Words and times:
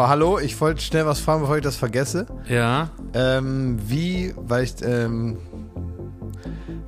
So, 0.00 0.08
hallo, 0.08 0.38
ich 0.38 0.58
wollte 0.62 0.80
schnell 0.80 1.04
was 1.04 1.20
fragen, 1.20 1.42
bevor 1.42 1.58
ich 1.58 1.62
das 1.62 1.76
vergesse. 1.76 2.24
Ja. 2.48 2.88
Ähm, 3.12 3.78
wie, 3.86 4.32
weil 4.34 4.64
ich 4.64 4.76
ähm, 4.82 5.36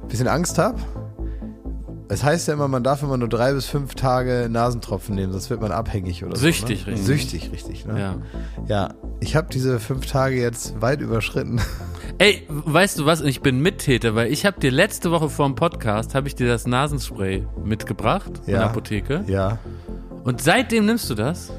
ein 0.02 0.08
bisschen 0.08 0.28
Angst 0.28 0.56
habe. 0.56 0.78
Es 2.08 2.24
heißt 2.24 2.48
ja 2.48 2.54
immer, 2.54 2.68
man 2.68 2.82
darf 2.82 3.02
immer 3.02 3.18
nur 3.18 3.28
drei 3.28 3.52
bis 3.52 3.66
fünf 3.66 3.96
Tage 3.96 4.48
Nasentropfen 4.50 5.14
nehmen, 5.14 5.30
sonst 5.30 5.50
wird 5.50 5.60
man 5.60 5.72
abhängig 5.72 6.24
oder 6.24 6.36
Süchtig, 6.36 6.84
so. 6.84 6.86
Ne? 6.86 6.96
richtig. 6.96 7.06
Süchtig, 7.06 7.52
richtig. 7.52 7.84
Ne? 7.84 8.00
Ja. 8.00 8.16
Ja, 8.66 8.94
ich 9.20 9.36
habe 9.36 9.48
diese 9.52 9.78
fünf 9.78 10.06
Tage 10.06 10.40
jetzt 10.40 10.80
weit 10.80 11.02
überschritten. 11.02 11.60
Ey, 12.16 12.46
weißt 12.48 12.98
du 12.98 13.04
was? 13.04 13.20
Ich 13.20 13.42
bin 13.42 13.60
Mittäter, 13.60 14.14
weil 14.14 14.32
ich 14.32 14.46
habe 14.46 14.58
dir 14.58 14.70
letzte 14.70 15.10
Woche 15.10 15.28
vor 15.28 15.44
dem 15.44 15.54
Podcast 15.54 16.14
habe 16.14 16.28
ich 16.28 16.34
dir 16.34 16.48
das 16.48 16.66
Nasenspray 16.66 17.46
mitgebracht 17.62 18.32
in 18.46 18.54
der 18.54 18.64
Apotheke. 18.64 19.22
Ja. 19.26 19.58
Und 20.24 20.40
seitdem 20.40 20.86
nimmst 20.86 21.10
du 21.10 21.14
das? 21.14 21.52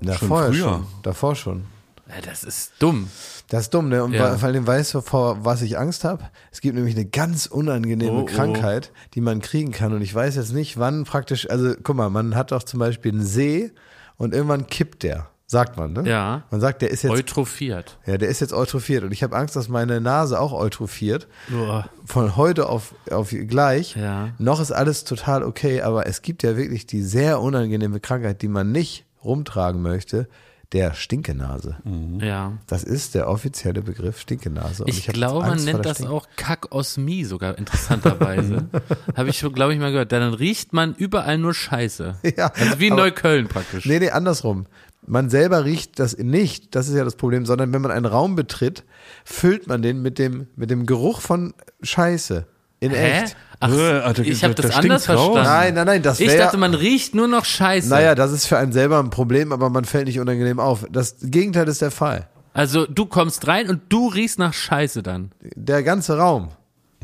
Na, 0.00 0.14
Schon 0.14 0.28
vorher 0.28 0.52
früher. 0.52 0.58
schon. 0.68 0.86
Davor 1.02 1.34
schon. 1.34 1.64
Ja, 2.08 2.14
das 2.24 2.42
ist 2.44 2.72
dumm. 2.78 3.08
Das 3.50 3.62
ist 3.64 3.74
dumm, 3.74 3.88
ne? 3.90 4.02
Und 4.02 4.12
Ja. 4.14 4.36
vor 4.38 4.48
allem 4.48 4.66
weißt 4.66 4.94
du, 4.94 5.00
vor 5.02 5.44
was 5.44 5.60
ich 5.62 5.76
Angst 5.78 6.04
habe? 6.04 6.24
Es 6.50 6.60
gibt 6.62 6.74
nämlich 6.74 6.94
eine 6.94 7.04
ganz 7.04 7.46
unangenehme 7.46 8.12
Oh, 8.12 8.20
oh. 8.22 8.24
Krankheit, 8.24 8.92
die 9.14 9.20
man 9.20 9.40
kriegen 9.42 9.72
kann. 9.72 9.92
Und 9.92 10.00
ich 10.00 10.14
weiß 10.14 10.36
jetzt 10.36 10.52
nicht, 10.54 10.78
wann 10.78 11.04
praktisch, 11.04 11.50
also 11.50 11.74
guck 11.82 11.96
mal, 11.96 12.08
man 12.08 12.34
hat 12.34 12.50
doch 12.52 12.62
zum 12.62 12.80
Beispiel 12.80 13.12
einen 13.12 13.24
See 13.26 13.72
und 14.16 14.32
irgendwann 14.32 14.66
kippt 14.68 15.02
der. 15.02 15.28
Sagt 15.50 15.78
man, 15.78 15.94
ne? 15.94 16.02
Ja. 16.06 16.42
Man 16.50 16.60
sagt, 16.60 16.82
der 16.82 16.90
ist 16.90 17.02
jetzt, 17.02 17.12
Eutrophiert. 17.12 17.98
ja, 18.04 18.18
der 18.18 18.28
ist 18.28 18.40
jetzt 18.40 18.52
eutrophiert. 18.52 19.02
Und 19.04 19.12
ich 19.12 19.22
habe 19.22 19.34
Angst, 19.34 19.56
dass 19.56 19.68
meine 19.70 19.98
Nase 19.98 20.38
auch 20.38 20.52
eutrophiert. 20.52 21.26
Boah. 21.48 21.88
Von 22.04 22.36
heute 22.36 22.68
auf, 22.68 22.94
auf 23.10 23.30
gleich. 23.30 23.96
Ja. 23.96 24.30
Noch 24.38 24.60
ist 24.60 24.72
alles 24.72 25.04
total 25.04 25.42
okay, 25.42 25.80
aber 25.80 26.06
es 26.06 26.20
gibt 26.20 26.42
ja 26.42 26.56
wirklich 26.58 26.86
die 26.86 27.02
sehr 27.02 27.40
unangenehme 27.40 27.98
Krankheit, 27.98 28.42
die 28.42 28.48
man 28.48 28.72
nicht 28.72 29.06
rumtragen 29.24 29.80
möchte, 29.82 30.28
der 30.72 30.92
Stinkenase. 30.92 31.76
Ja. 32.20 32.52
Das 32.66 32.84
ist 32.84 33.14
der 33.14 33.28
offizielle 33.28 33.80
Begriff 33.80 34.20
Stinkenase. 34.20 34.82
Und 34.84 34.90
Ich, 34.90 35.06
jetzt 35.06 35.14
glaube, 35.14 35.46
man 35.46 35.64
nennt 35.64 35.84
das 35.86 35.96
Stink- 35.98 36.10
auch 36.10 36.26
Kakosmie 36.36 37.24
sogar, 37.24 37.56
interessanterweise. 37.56 38.66
Habe 39.16 39.30
ich, 39.30 39.40
glaube 39.54 39.72
ich, 39.72 39.80
mal 39.80 39.92
gehört. 39.92 40.12
Dann 40.12 40.34
riecht 40.34 40.74
man 40.74 40.94
überall 40.94 41.38
nur 41.38 41.54
Scheiße. 41.54 42.16
Ja, 42.36 42.48
also 42.54 42.78
wie 42.80 42.88
in 42.88 42.92
aber- 42.92 43.02
Neukölln 43.02 43.48
praktisch. 43.48 43.86
Nee, 43.86 43.98
nee, 43.98 44.10
andersrum. 44.10 44.66
Man 45.06 45.30
selber 45.30 45.64
riecht 45.64 45.98
das 45.98 46.18
nicht, 46.18 46.74
das 46.74 46.88
ist 46.88 46.94
ja 46.94 47.02
das 47.04 47.16
Problem, 47.16 47.46
sondern 47.46 47.72
wenn 47.72 47.80
man 47.80 47.90
einen 47.90 48.04
Raum 48.04 48.36
betritt, 48.36 48.84
füllt 49.24 49.66
man 49.66 49.80
den 49.80 50.02
mit 50.02 50.18
dem, 50.18 50.48
mit 50.54 50.68
dem 50.70 50.84
Geruch 50.84 51.22
von 51.22 51.54
Scheiße. 51.80 52.46
In 52.80 52.90
Hä? 52.90 53.22
echt. 53.22 53.36
Ach, 53.60 53.70
Äh, 53.70 54.22
ich 54.22 54.44
habe 54.44 54.54
das 54.54 54.70
da 54.70 54.78
anders 54.78 55.08
raus. 55.08 55.16
verstanden. 55.16 55.42
Nein, 55.42 55.74
nein, 55.74 55.86
nein, 55.86 56.02
das 56.02 56.20
Ich 56.20 56.36
dachte, 56.36 56.56
man 56.56 56.74
riecht 56.74 57.14
nur 57.14 57.26
noch 57.28 57.44
Scheiße. 57.44 57.88
Naja, 57.88 58.14
das 58.14 58.32
ist 58.32 58.46
für 58.46 58.56
einen 58.58 58.72
selber 58.72 58.98
ein 59.00 59.10
Problem, 59.10 59.52
aber 59.52 59.68
man 59.70 59.84
fällt 59.84 60.06
nicht 60.06 60.20
unangenehm 60.20 60.60
auf. 60.60 60.86
Das 60.90 61.16
Gegenteil 61.20 61.66
ist 61.68 61.82
der 61.82 61.90
Fall. 61.90 62.28
Also 62.54 62.86
du 62.86 63.06
kommst 63.06 63.46
rein 63.46 63.68
und 63.68 63.82
du 63.88 64.08
riechst 64.08 64.38
nach 64.38 64.52
Scheiße 64.54 65.02
dann. 65.02 65.32
Der 65.54 65.82
ganze 65.82 66.18
Raum. 66.18 66.48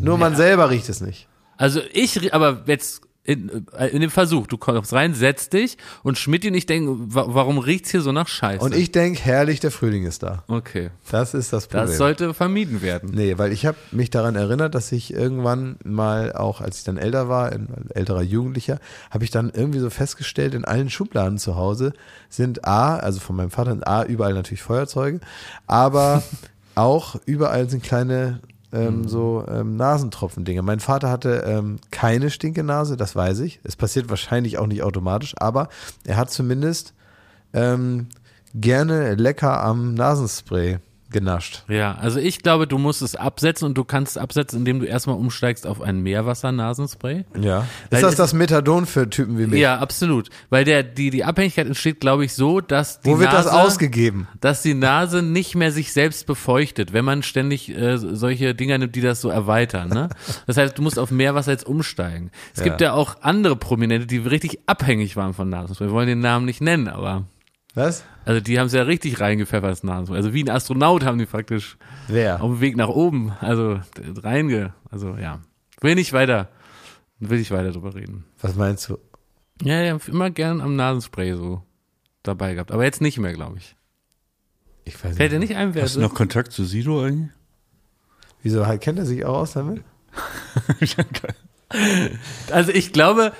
Nur 0.00 0.18
man 0.18 0.34
selber 0.36 0.70
riecht 0.70 0.88
es 0.88 1.00
nicht. 1.00 1.28
Also 1.56 1.80
ich, 1.92 2.34
aber 2.34 2.62
jetzt 2.66 3.02
in, 3.24 3.66
äh, 3.76 3.88
in 3.88 4.02
dem 4.02 4.10
Versuch, 4.10 4.46
du 4.46 4.58
kommst 4.58 4.92
rein, 4.92 5.14
setzt 5.14 5.54
dich 5.54 5.78
und 6.02 6.18
Schmidt 6.18 6.44
und 6.44 6.54
ich 6.54 6.66
denken, 6.66 7.14
wa 7.14 7.24
warum 7.28 7.58
riecht's 7.58 7.90
hier 7.90 8.02
so 8.02 8.12
nach 8.12 8.28
Scheiße? 8.28 8.62
Und 8.62 8.76
ich 8.76 8.92
denke, 8.92 9.20
herrlich, 9.22 9.60
der 9.60 9.70
Frühling 9.70 10.04
ist 10.04 10.22
da. 10.22 10.44
Okay. 10.46 10.90
Das 11.10 11.32
ist 11.32 11.52
das 11.52 11.66
Problem. 11.66 11.86
Das 11.86 11.96
sollte 11.96 12.34
vermieden 12.34 12.82
werden. 12.82 13.10
Nee, 13.14 13.38
weil 13.38 13.52
ich 13.52 13.64
habe 13.64 13.78
mich 13.92 14.10
daran 14.10 14.36
erinnert, 14.36 14.74
dass 14.74 14.92
ich 14.92 15.12
irgendwann 15.12 15.76
mal, 15.84 16.32
auch 16.34 16.60
als 16.60 16.78
ich 16.78 16.84
dann 16.84 16.98
älter 16.98 17.28
war, 17.30 17.50
ein 17.50 17.88
älterer 17.94 18.22
Jugendlicher, 18.22 18.78
habe 19.10 19.24
ich 19.24 19.30
dann 19.30 19.50
irgendwie 19.54 19.78
so 19.78 19.88
festgestellt, 19.88 20.54
in 20.54 20.66
allen 20.66 20.90
Schubladen 20.90 21.38
zu 21.38 21.56
Hause 21.56 21.94
sind 22.28 22.66
A, 22.66 22.96
also 22.96 23.20
von 23.20 23.36
meinem 23.36 23.50
Vater 23.50 23.78
A, 23.88 24.04
überall 24.04 24.34
natürlich 24.34 24.62
Feuerzeuge, 24.62 25.20
aber 25.66 26.22
auch 26.74 27.16
überall 27.24 27.70
sind 27.70 27.82
kleine 27.82 28.40
ähm, 28.74 29.08
so 29.08 29.44
ähm, 29.48 29.76
Nasentropfen-Dinge. 29.76 30.62
Mein 30.62 30.80
Vater 30.80 31.10
hatte 31.10 31.44
ähm, 31.46 31.78
keine 31.90 32.30
Stinkenase, 32.30 32.96
das 32.96 33.14
weiß 33.14 33.40
ich. 33.40 33.60
Es 33.62 33.76
passiert 33.76 34.08
wahrscheinlich 34.10 34.58
auch 34.58 34.66
nicht 34.66 34.82
automatisch, 34.82 35.34
aber 35.38 35.68
er 36.04 36.16
hat 36.16 36.30
zumindest 36.30 36.94
ähm, 37.52 38.08
gerne 38.54 39.14
lecker 39.14 39.62
am 39.62 39.94
Nasenspray 39.94 40.78
genascht. 41.14 41.62
Ja, 41.68 41.94
also 41.94 42.18
ich 42.18 42.42
glaube, 42.42 42.66
du 42.66 42.76
musst 42.76 43.00
es 43.00 43.14
absetzen 43.14 43.66
und 43.66 43.78
du 43.78 43.84
kannst 43.84 44.16
es 44.16 44.22
absetzen, 44.22 44.58
indem 44.58 44.80
du 44.80 44.86
erstmal 44.86 45.16
umsteigst 45.16 45.66
auf 45.66 45.80
ein 45.80 46.02
Meerwasser-Nasenspray. 46.02 47.24
Ja. 47.40 47.66
Weil 47.88 48.00
Ist 48.00 48.02
das 48.02 48.16
das 48.16 48.34
Methadon 48.34 48.84
für 48.84 49.08
Typen 49.08 49.38
wie 49.38 49.46
mich? 49.46 49.60
Ja, 49.60 49.78
absolut. 49.78 50.28
Weil 50.50 50.64
der, 50.64 50.82
die, 50.82 51.10
die 51.10 51.24
Abhängigkeit 51.24 51.66
entsteht, 51.66 52.00
glaube 52.00 52.24
ich, 52.24 52.34
so, 52.34 52.60
dass 52.60 53.00
die 53.00 53.10
Wo 53.10 53.20
wird 53.20 53.32
Nase, 53.32 53.48
das 53.48 53.54
ausgegeben? 53.54 54.28
dass 54.40 54.60
die 54.62 54.74
Nase 54.74 55.22
nicht 55.22 55.54
mehr 55.54 55.72
sich 55.72 55.92
selbst 55.92 56.26
befeuchtet, 56.26 56.92
wenn 56.92 57.04
man 57.04 57.22
ständig 57.22 57.70
äh, 57.70 57.96
solche 57.96 58.54
Dinger 58.54 58.76
nimmt, 58.76 58.96
die 58.96 59.00
das 59.00 59.20
so 59.20 59.30
erweitern. 59.30 59.88
Ne? 59.88 60.08
Das 60.46 60.56
heißt, 60.56 60.76
du 60.76 60.82
musst 60.82 60.98
auf 60.98 61.10
Meerwasser 61.10 61.52
jetzt 61.52 61.66
umsteigen. 61.66 62.30
Es 62.54 62.62
gibt 62.62 62.80
ja 62.80 62.92
auch 62.92 63.16
andere 63.22 63.56
Prominente, 63.56 64.06
die 64.06 64.18
richtig 64.18 64.58
abhängig 64.66 65.16
waren 65.16 65.32
von 65.32 65.48
Nasenspray. 65.48 65.88
Wir 65.88 65.92
wollen 65.92 66.08
den 66.08 66.20
Namen 66.20 66.44
nicht 66.44 66.60
nennen, 66.60 66.88
aber 66.88 67.24
Was? 67.74 68.04
also 68.24 68.40
die 68.40 68.58
haben 68.58 68.66
es 68.66 68.72
ja 68.72 68.82
richtig 68.82 69.20
reingepfeffert, 69.20 69.70
das 69.70 69.82
Nasenspray. 69.82 70.16
Also 70.16 70.32
wie 70.32 70.44
ein 70.44 70.50
Astronaut 70.50 71.04
haben 71.04 71.18
die 71.18 71.26
praktisch 71.26 71.76
Wer? 72.08 72.42
auf 72.42 72.50
dem 72.50 72.60
Weg 72.60 72.76
nach 72.76 72.88
oben, 72.88 73.32
also 73.40 73.80
reinge, 74.22 74.72
also 74.90 75.16
ja. 75.16 75.40
Will 75.80 75.96
nicht 75.96 76.12
weiter, 76.12 76.48
will 77.18 77.38
nicht 77.38 77.50
weiter 77.50 77.72
drüber 77.72 77.94
reden. 77.94 78.24
Was 78.40 78.54
meinst 78.54 78.88
du? 78.88 78.98
Ja, 79.62 79.80
ja, 79.82 79.98
immer 80.06 80.30
gern 80.30 80.60
am 80.60 80.76
Nasenspray 80.76 81.34
so 81.34 81.62
dabei 82.22 82.54
gehabt. 82.54 82.72
Aber 82.72 82.84
jetzt 82.84 83.00
nicht 83.00 83.18
mehr, 83.18 83.32
glaube 83.32 83.58
ich. 83.58 83.76
Ich 84.84 85.02
weiß 85.02 85.16
Fällt 85.16 85.32
dir 85.32 85.38
nicht. 85.38 85.50
nicht 85.50 85.58
ein, 85.58 85.74
wer 85.74 85.82
Hast 85.82 85.96
du 85.96 86.00
noch 86.00 86.14
Kontakt 86.14 86.52
zu 86.52 86.64
Sido 86.64 87.02
eigentlich? 87.02 87.30
Wieso 88.42 88.62
kennt 88.78 88.98
er 88.98 89.06
sich 89.06 89.24
auch 89.24 89.38
aus 89.38 89.52
damit? 89.52 89.82
Also 92.52 92.70
ich 92.70 92.92
glaube, 92.92 93.32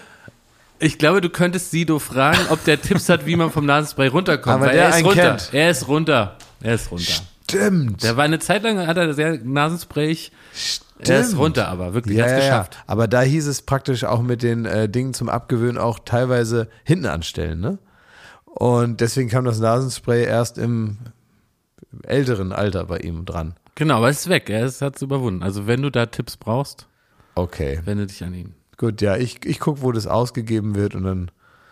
ich 0.79 0.99
glaube, 0.99 1.21
du 1.21 1.31
könntest 1.31 1.71
Sido 1.71 1.99
fragen, 1.99 2.39
ob 2.51 2.65
der 2.65 2.81
Tipps 2.81 3.09
hat, 3.09 3.27
wie 3.27 3.37
man 3.37 3.51
vom 3.51 3.67
Nasenspray 3.67 4.09
runterkommt. 4.09 4.57
Aber 4.57 4.67
weil 4.67 4.77
er 4.77 4.89
ist 4.91 5.05
runter. 5.05 5.23
kennt. 5.23 5.51
Er 5.53 5.71
ist 5.71 5.89
runter. 5.89 6.37
Er 6.63 6.75
ist 6.75 6.91
runter. 6.91 7.13
Stimmt. 7.49 8.03
Der 8.03 8.17
war 8.17 8.25
eine 8.25 8.39
Zeit 8.39 8.63
lang, 8.63 8.87
hat 8.87 8.97
er 8.97 9.13
sehr 9.15 9.39
Nasenspray. 9.43 10.09
Er 10.11 10.13
ist 10.13 10.83
Stimmt. 11.03 11.39
runter, 11.39 11.69
aber 11.69 11.93
wirklich, 11.95 12.17
ja, 12.17 12.25
er 12.25 12.31
ja, 12.31 12.37
hat's 12.37 12.45
ja. 12.47 12.51
geschafft. 12.51 12.79
Aber 12.87 13.09
da 13.09 13.21
hieß 13.23 13.47
es 13.47 13.63
praktisch 13.63 14.05
auch 14.05 14.23
mit 14.23 14.43
den 14.43 14.65
äh, 14.65 14.89
Dingen 14.89 15.13
zum 15.15 15.29
Abgewöhnen 15.29 15.79
auch 15.79 15.99
teilweise 16.05 16.69
hinten 16.85 17.07
anstellen, 17.07 17.61
ne? 17.61 17.79
Und 18.45 19.01
deswegen 19.01 19.29
kam 19.29 19.45
das 19.45 19.59
Nasenspray 19.59 20.25
erst 20.25 20.59
im 20.59 20.99
älteren 22.05 22.53
Alter 22.53 22.85
bei 22.85 22.99
ihm 22.99 23.25
dran. 23.25 23.55
Genau, 23.75 23.97
aber 23.97 24.09
es 24.09 24.21
ist 24.21 24.29
weg. 24.29 24.49
Er 24.49 24.67
hat 24.67 24.97
es 24.97 25.03
überwunden. 25.03 25.43
Also 25.43 25.67
wenn 25.67 25.83
du 25.83 25.91
da 25.91 26.07
Tipps 26.07 26.37
brauchst, 26.37 26.87
Okay. 27.35 27.81
wende 27.85 28.07
dich 28.07 28.23
an 28.23 28.33
ihn. 28.33 28.55
Gut, 28.77 29.01
ja, 29.01 29.17
ich, 29.17 29.45
ich 29.45 29.61
guck, 29.61 29.83
wo 29.83 29.93
das 29.93 30.07
ausgegeben 30.07 30.75
wird 30.75 30.95
und 30.95 31.05
dann. 31.05 31.31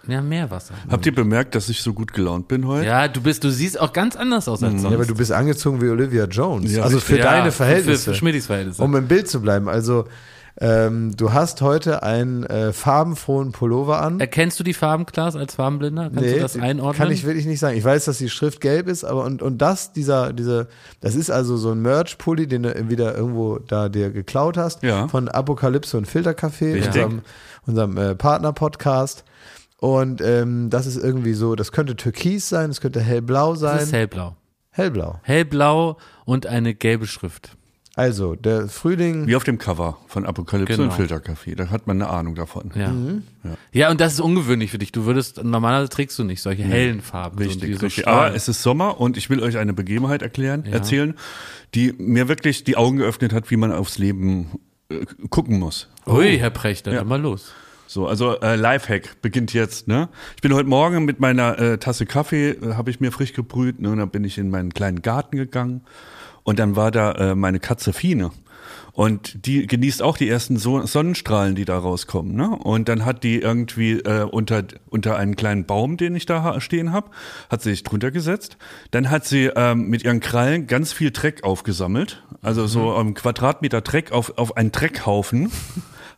Ja, 0.09 0.21
Meerwasser. 0.21 0.75
Habt 0.91 1.07
ihr 1.07 1.15
bemerkt, 1.15 1.55
dass 1.55 1.69
ich 1.69 1.81
so 1.81 1.93
gut 1.93 2.13
gelaunt 2.13 2.49
bin 2.49 2.67
heute? 2.67 2.87
Ja, 2.87 3.07
du 3.07 3.21
bist, 3.21 3.45
du 3.45 3.51
siehst 3.51 3.81
auch 3.81 3.93
ganz 3.93 4.17
anders 4.17 4.49
aus 4.49 4.63
als 4.63 4.73
sonst. 4.73 4.91
Ja, 4.91 4.97
aber 4.97 5.07
du 5.07 5.15
bist 5.15 5.31
angezogen 5.31 5.81
wie 5.81 5.89
Olivia 5.89 6.25
Jones. 6.25 6.73
Ja, 6.73 6.83
also 6.83 6.99
für 6.99 7.19
Ja, 7.19 7.25
deine 7.25 7.53
Verhältnisse. 7.53 8.05
Für, 8.05 8.11
für 8.11 8.17
Schmidtis 8.17 8.47
Verhältnisse. 8.47 8.83
Um 8.83 8.97
im 8.97 9.07
Bild 9.07 9.29
zu 9.29 9.41
bleiben. 9.41 9.69
Also, 9.69 10.07
ähm, 10.61 11.17
du 11.17 11.33
hast 11.33 11.63
heute 11.63 12.03
einen 12.03 12.45
äh, 12.45 12.73
farbenfrohen 12.73 13.53
Pullover 13.53 14.03
an. 14.03 14.21
Erkennst 14.21 14.61
du 14.61 14.65
die 14.65 14.75
Farben, 14.75 15.07
Klaas, 15.07 15.35
als 15.35 15.55
Farbenblinder? 15.55 16.11
Kannst 16.11 16.31
du 16.31 16.41
das 16.41 16.57
einordnen? 16.57 17.03
Kann 17.03 17.11
ich 17.11 17.25
wirklich 17.25 17.47
nicht 17.47 17.59
sagen. 17.59 17.77
Ich 17.77 17.85
weiß, 17.85 18.05
dass 18.05 18.19
die 18.19 18.29
Schrift 18.29 18.61
gelb 18.61 18.87
ist, 18.87 19.05
aber 19.05 19.25
und, 19.25 19.41
und 19.41 19.59
das, 19.59 19.93
dieser, 19.93 20.33
diese, 20.33 20.69
das 21.01 21.15
ist 21.15 21.31
also 21.31 21.57
so 21.57 21.71
ein 21.73 21.81
Merch-Pulli, 21.81 22.47
den 22.47 22.65
du 22.65 22.91
wieder 22.91 23.17
irgendwo 23.17 23.59
da 23.59 23.89
dir 23.89 24.11
geklaut 24.11 24.59
hast. 24.59 24.83
Ja. 24.83 25.09
Von 25.09 25.29
Apokalypse 25.29 25.97
und 25.97 26.07
Filtercafé, 26.07 26.75
Richtig. 26.75 26.87
unserem, 26.87 27.23
unserem 27.67 27.97
äh, 27.97 28.15
Partner-Podcast. 28.15 29.25
Und 29.79 30.21
ähm, 30.21 30.71
das 30.71 30.87
ist 30.87 31.03
irgendwie 31.03 31.35
so, 31.35 31.57
das 31.57 31.73
könnte 31.73 31.97
türkis 31.97 32.49
sein, 32.49 32.71
es 32.71 32.81
könnte 32.81 33.01
hellblau 33.01 33.55
sein. 33.55 33.79
Das 33.79 33.85
ist 33.85 33.93
hellblau. 33.93 34.37
hellblau. 34.71 35.19
Hellblau 35.23 35.97
und 36.25 36.47
eine 36.47 36.75
gelbe 36.75 37.07
Schrift. 37.07 37.57
Also, 37.95 38.35
der 38.35 38.69
Frühling. 38.69 39.27
Wie 39.27 39.37
auf 39.37 39.45
dem 39.45 39.59
Cover 39.59 39.99
von 40.07 40.25
Apokalypse 40.25 40.77
Genau. 40.77 40.89
und 40.89 40.95
Filterkaffee. 40.97 41.55
Da 41.55 41.69
hat 41.69 41.87
man 41.87 42.01
eine 42.01 42.11
Ahnung 42.11 42.35
davon. 42.35 42.71
Ja. 42.75 42.89
Mhm. 42.89 43.23
ja. 43.73 43.91
und 43.91 44.01
das 44.01 44.15
ist 44.15 44.21
ungewöhnlich 44.21 44.71
für 44.71 44.79
dich. 44.79 44.93
Du 44.93 45.05
würdest, 45.05 45.45
normalerweise 45.45 45.91
trägst 45.91 46.19
du 46.19 46.25
nicht 46.25 46.41
solche 46.41 46.63
hellen 46.63 47.03
Farben. 47.03 47.37
so, 47.37 47.43
die 47.45 47.49
Richtig, 47.51 47.79
so 47.79 47.87
richtig. 47.87 48.03
strahlen. 48.05 48.19
Aber 48.29 48.35
es 48.35 48.49
ist 48.49 48.63
Sommer 48.63 48.99
und 48.99 49.19
ich 49.19 49.29
will 49.29 49.41
euch 49.43 49.59
eine 49.59 49.75
Begebenheit 49.75 50.23
erklären, 50.23 50.65
erzählen, 50.65 51.15
die 51.75 51.93
mir 51.99 52.29
wirklich 52.29 52.65
die 52.65 52.79
Augen 52.79 52.97
geöffnet 52.97 53.35
hat, 53.35 53.51
wie 53.51 53.57
man 53.57 53.73
aufs 53.73 53.99
Leben 53.99 54.53
äh, 54.89 55.05
gucken 55.29 55.59
muss. 55.59 55.91
Ui, 56.07 56.39
Herr 56.39 56.51
Precht, 56.51 56.87
dann 56.87 56.95
Ja. 56.95 57.05
mal 57.05 57.21
los. 57.21 57.53
So, 57.87 58.07
also 58.09 58.41
äh, 58.41 58.57
Lifehack 58.57 59.21
beginnt 59.21 59.53
jetzt. 59.53 59.87
Ne? 59.87 60.09
Ich 60.37 60.41
bin 60.41 60.55
heute 60.55 60.67
Morgen 60.69 61.05
mit 61.05 61.21
meiner 61.21 61.59
äh, 61.59 61.77
Tasse 61.77 62.07
Kaffee, 62.07 62.53
äh, 62.53 62.73
habe 62.73 62.91
ich 62.91 63.01
mir 63.01 63.13
frisch 63.13 63.35
gebrüht, 63.35 63.81
ne? 63.83 63.91
und 63.91 63.99
dann 63.99 64.09
bin 64.09 64.25
ich 64.25 64.39
in 64.39 64.49
meinen 64.49 64.73
kleinen 64.73 65.03
Garten 65.03 65.37
gegangen 65.37 65.83
und 66.45 66.59
dann 66.59 66.77
war 66.77 66.91
da 66.91 67.13
äh, 67.13 67.35
meine 67.35 67.61
Katze 67.61 67.93
Fine. 67.93 68.31
Und 68.93 69.47
die 69.47 69.67
genießt 69.67 70.03
auch 70.03 70.19
die 70.19 70.29
ersten 70.29 70.59
so 70.59 70.85
Sonnenstrahlen, 70.85 71.55
die 71.55 71.65
da 71.65 71.79
rauskommen. 71.79 72.35
Ne? 72.35 72.51
Und 72.51 72.91
dann 72.91 73.07
hat 73.07 73.25
die 73.25 73.41
irgendwie 73.41 73.93
äh, 73.93 74.25
unter, 74.25 74.65
unter 74.91 75.17
einen 75.17 75.35
kleinen 75.35 75.65
Baum, 75.65 75.97
den 75.97 76.15
ich 76.15 76.27
da 76.27 76.61
stehen 76.61 76.93
habe, 76.93 77.11
hat 77.49 77.63
sie 77.63 77.71
sich 77.71 77.85
drunter 77.85 78.11
gesetzt. 78.11 78.59
Dann 78.91 79.09
hat 79.09 79.25
sie 79.25 79.51
ähm, 79.57 79.89
mit 79.89 80.05
ihren 80.05 80.21
Krallen 80.21 80.67
ganz 80.67 80.93
viel 80.93 81.11
Dreck 81.11 81.43
aufgesammelt. 81.43 82.23
Also 82.43 82.67
so 82.67 82.95
ein 82.95 83.15
Quadratmeter 83.15 83.81
Dreck 83.81 84.13
auf, 84.13 84.37
auf 84.37 84.59
einen 84.59 84.73
Dreckhaufen. 84.73 85.51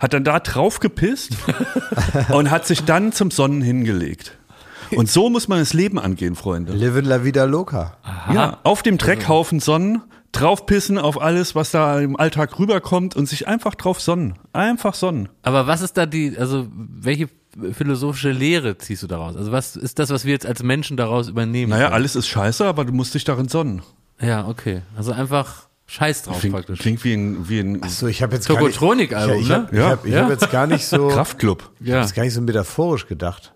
Hat 0.01 0.13
dann 0.13 0.25
da 0.25 0.41
drauf 0.41 0.81
gepisst 0.81 1.37
und 2.31 2.51
hat 2.51 2.67
sich 2.67 2.85
dann 2.85 3.13
zum 3.13 3.31
Sonnen 3.31 3.63
hingelegt. 3.63 4.37
Und 4.97 5.11
so 5.11 5.31
muss 5.31 5.49
man 5.49 5.59
das 5.59 5.73
Leben 5.73 5.99
angehen, 5.99 6.35
Freunde. 6.35 6.73
Livin 6.73 7.05
la 7.05 7.25
vida 7.25 7.45
loca. 7.45 7.97
Ja, 8.33 8.59
auf 8.65 8.83
dem 8.83 8.99
Dreckhaufen 8.99 9.61
sonnen, 9.61 10.03
draufpissen 10.33 10.99
auf 10.99 11.21
alles, 11.21 11.55
was 11.55 11.71
da 11.71 12.01
im 12.01 12.17
Alltag 12.19 12.59
rüberkommt 12.59 13.15
und 13.17 13.29
sich 13.29 13.47
einfach 13.49 13.75
drauf 13.75 14.01
sonnen. 14.01 14.35
Einfach 14.53 14.95
sonnen. 14.95 15.29
Aber 15.43 15.67
was 15.67 15.81
ist 15.81 15.97
da 15.97 16.07
die, 16.07 16.37
also 16.39 16.67
welche 16.73 17.29
philosophische 17.73 18.31
Lehre 18.33 18.79
ziehst 18.79 19.03
du 19.03 19.07
daraus? 19.07 19.37
Also 19.37 19.53
was 19.53 19.77
ist 19.77 19.99
das, 19.99 20.11
was 20.11 20.25
wir 20.25 20.33
jetzt 20.33 20.47
als 20.47 20.63
Menschen 20.63 20.97
daraus 20.97 21.29
übernehmen? 21.29 21.71
Naja, 21.71 21.85
können? 21.85 21.95
alles 21.95 22.17
ist 22.17 22.27
scheiße, 22.27 22.65
aber 22.65 22.85
du 22.85 22.93
musst 22.93 23.15
dich 23.15 23.25
darin 23.25 23.49
sonnen. 23.49 23.83
Ja, 24.21 24.47
okay. 24.49 24.83
Also 24.97 25.13
einfach 25.13 25.69
Scheiß 25.87 26.23
drauf 26.23 26.41
Klingt, 26.41 26.55
praktisch. 26.57 26.79
klingt 26.81 27.05
wie 27.05 27.13
ein, 27.13 27.49
wie 27.49 27.61
ein 27.61 27.83
So, 27.89 28.07
ich 28.07 28.23
habe 28.23 28.35
jetzt 28.35 28.49
gar 28.49 28.55
nicht, 28.55 28.75
Tokotronik-Album, 28.77 29.37
ich, 29.37 29.43
ich 29.43 29.49
ne? 29.49 29.55
hab, 29.57 29.73
ich 29.73 29.79
Ja. 29.79 29.89
hab, 29.91 30.07
ich 30.07 30.13
Ja. 30.15 30.23
hab 30.23 30.31
jetzt 30.31 30.51
gar 30.51 30.67
nicht 30.67 30.87
so, 30.87 31.09
Kraftclub. 31.09 31.71
ich 31.81 31.93
hab 31.93 32.01
jetzt 32.03 32.15
gar 32.15 32.23
nicht 32.25 32.33
so 32.35 32.41
metaphorisch 32.41 33.07
gedacht. 33.07 33.54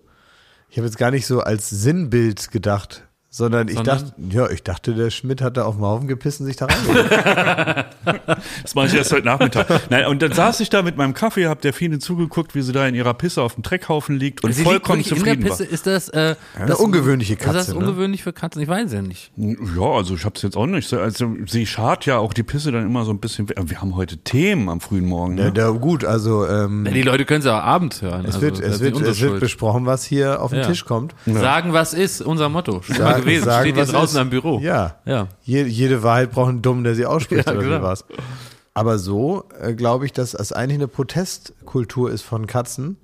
Ich 0.70 0.76
habe 0.76 0.86
jetzt 0.86 0.98
gar 0.98 1.10
nicht 1.10 1.26
so 1.26 1.40
als 1.40 1.70
Sinnbild 1.70 2.50
gedacht, 2.50 3.07
sondern 3.30 3.68
ich 3.68 3.74
Sondern? 3.74 3.98
dachte, 3.98 4.14
ja, 4.30 4.48
ich 4.50 4.62
dachte, 4.62 4.94
der 4.94 5.10
Schmidt 5.10 5.42
hat 5.42 5.56
da 5.56 5.64
auf 5.64 5.76
den 5.76 5.84
Haufen 5.84 6.08
gepissen, 6.08 6.46
sich 6.46 6.56
da 6.56 6.66
reingelegt. 6.66 7.10
Das 8.62 8.74
mache 8.74 8.86
ich 8.86 8.94
erst 8.94 9.12
heute 9.12 9.26
Nachmittag. 9.26 9.66
Nein, 9.90 10.06
und 10.06 10.22
dann 10.22 10.32
saß 10.32 10.60
ich 10.60 10.70
da 10.70 10.82
mit 10.82 10.96
meinem 10.96 11.12
Kaffee, 11.12 11.46
hab 11.46 11.60
der 11.60 11.74
Fine 11.74 11.98
zugeguckt, 11.98 12.54
wie 12.54 12.62
sie 12.62 12.72
da 12.72 12.86
in 12.86 12.94
ihrer 12.94 13.12
Pisse 13.12 13.42
auf 13.42 13.54
dem 13.54 13.62
Dreckhaufen 13.62 14.16
liegt 14.16 14.44
und 14.44 14.52
Sie 14.52 14.60
liegt 14.62 14.68
vollkommen 14.70 14.98
wirklich 15.04 15.18
in 15.18 15.24
der 15.24 15.34
zufrieden 15.34 15.50
war. 15.50 15.56
Pisse. 15.58 15.70
Ist 15.70 15.86
das, 15.86 16.08
äh, 16.08 16.36
Eine 16.58 16.76
ungewöhnliche 16.78 17.34
Ist 17.34 17.44
das 17.46 17.54
Katze, 17.54 17.72
ne? 17.72 17.78
ungewöhnlich 17.78 18.22
für 18.22 18.32
Katzen? 18.32 18.62
Ich 18.62 18.68
weiß 18.68 18.92
ja 18.92 19.02
nicht. 19.02 19.30
Ja, 19.36 19.82
also 19.82 20.14
ich 20.14 20.24
hab's 20.24 20.40
jetzt 20.42 20.56
auch 20.56 20.66
nicht. 20.66 20.88
so- 20.88 20.98
Also 20.98 21.30
sie 21.46 21.66
schart 21.66 22.06
ja 22.06 22.16
auch 22.18 22.32
die 22.32 22.42
Pisse 22.42 22.72
dann 22.72 22.86
immer 22.86 23.04
so 23.04 23.10
ein 23.10 23.18
bisschen. 23.20 23.48
weg. 23.50 23.58
Wir 23.62 23.80
haben 23.80 23.94
heute 23.96 24.16
Themen 24.18 24.68
am 24.70 24.80
frühen 24.80 25.04
Morgen. 25.06 25.36
ja, 25.36 25.44
Ne? 25.46 25.52
da, 25.52 25.68
gut, 25.70 26.04
also 26.04 26.46
ähm, 26.46 26.86
Ja, 26.86 26.92
die 26.92 27.02
Leute 27.02 27.24
können 27.26 27.40
es 27.40 27.44
ja 27.46 27.58
auch 27.60 27.64
abends 27.64 28.00
hören. 28.00 28.24
es 28.24 28.36
also, 28.36 28.40
wird, 28.42 28.58
das 28.60 28.76
es 28.76 28.80
wird, 28.80 29.00
es 29.02 29.20
wird 29.20 29.40
besprochen, 29.40 29.84
was 29.84 30.04
hier 30.04 30.40
auf 30.42 30.50
den 30.50 30.60
Ja. 30.60 30.66
Tisch 30.66 30.84
kommt. 30.86 31.14
Sagen, 31.26 31.72
was 31.74 31.92
ist, 31.92 32.22
unser 32.22 32.48
Motto. 32.48 32.80
Schon 32.82 32.96
mal 33.18 33.24
gewesen. 33.24 33.50
Steht 33.60 33.74
hier 33.76 33.84
draußen 33.84 34.16
ist. 34.16 34.20
am 34.20 34.30
Büro. 34.30 34.58
Ja. 34.60 34.96
Ja. 35.04 35.28
Je, 35.42 35.62
jede 35.64 36.02
Wahrheit 36.02 36.30
braucht 36.32 36.48
einen 36.50 36.62
Dummen, 36.62 36.84
der 36.84 36.94
sie 36.94 37.06
ausspricht 37.06 37.46
Ja, 37.46 37.52
oder 37.52 37.62
genau. 37.62 37.78
wie 37.78 37.82
was. 37.82 38.04
Aber 38.74 38.98
so 38.98 39.44
äh, 39.60 39.74
glaube 39.74 40.06
ich, 40.06 40.12
dass 40.12 40.34
es 40.34 40.52
eigentlich 40.52 40.76
eine 40.78 40.88
Protestkultur 40.88 42.10
ist 42.10 42.22
von 42.22 42.46
Katzen. 42.46 42.96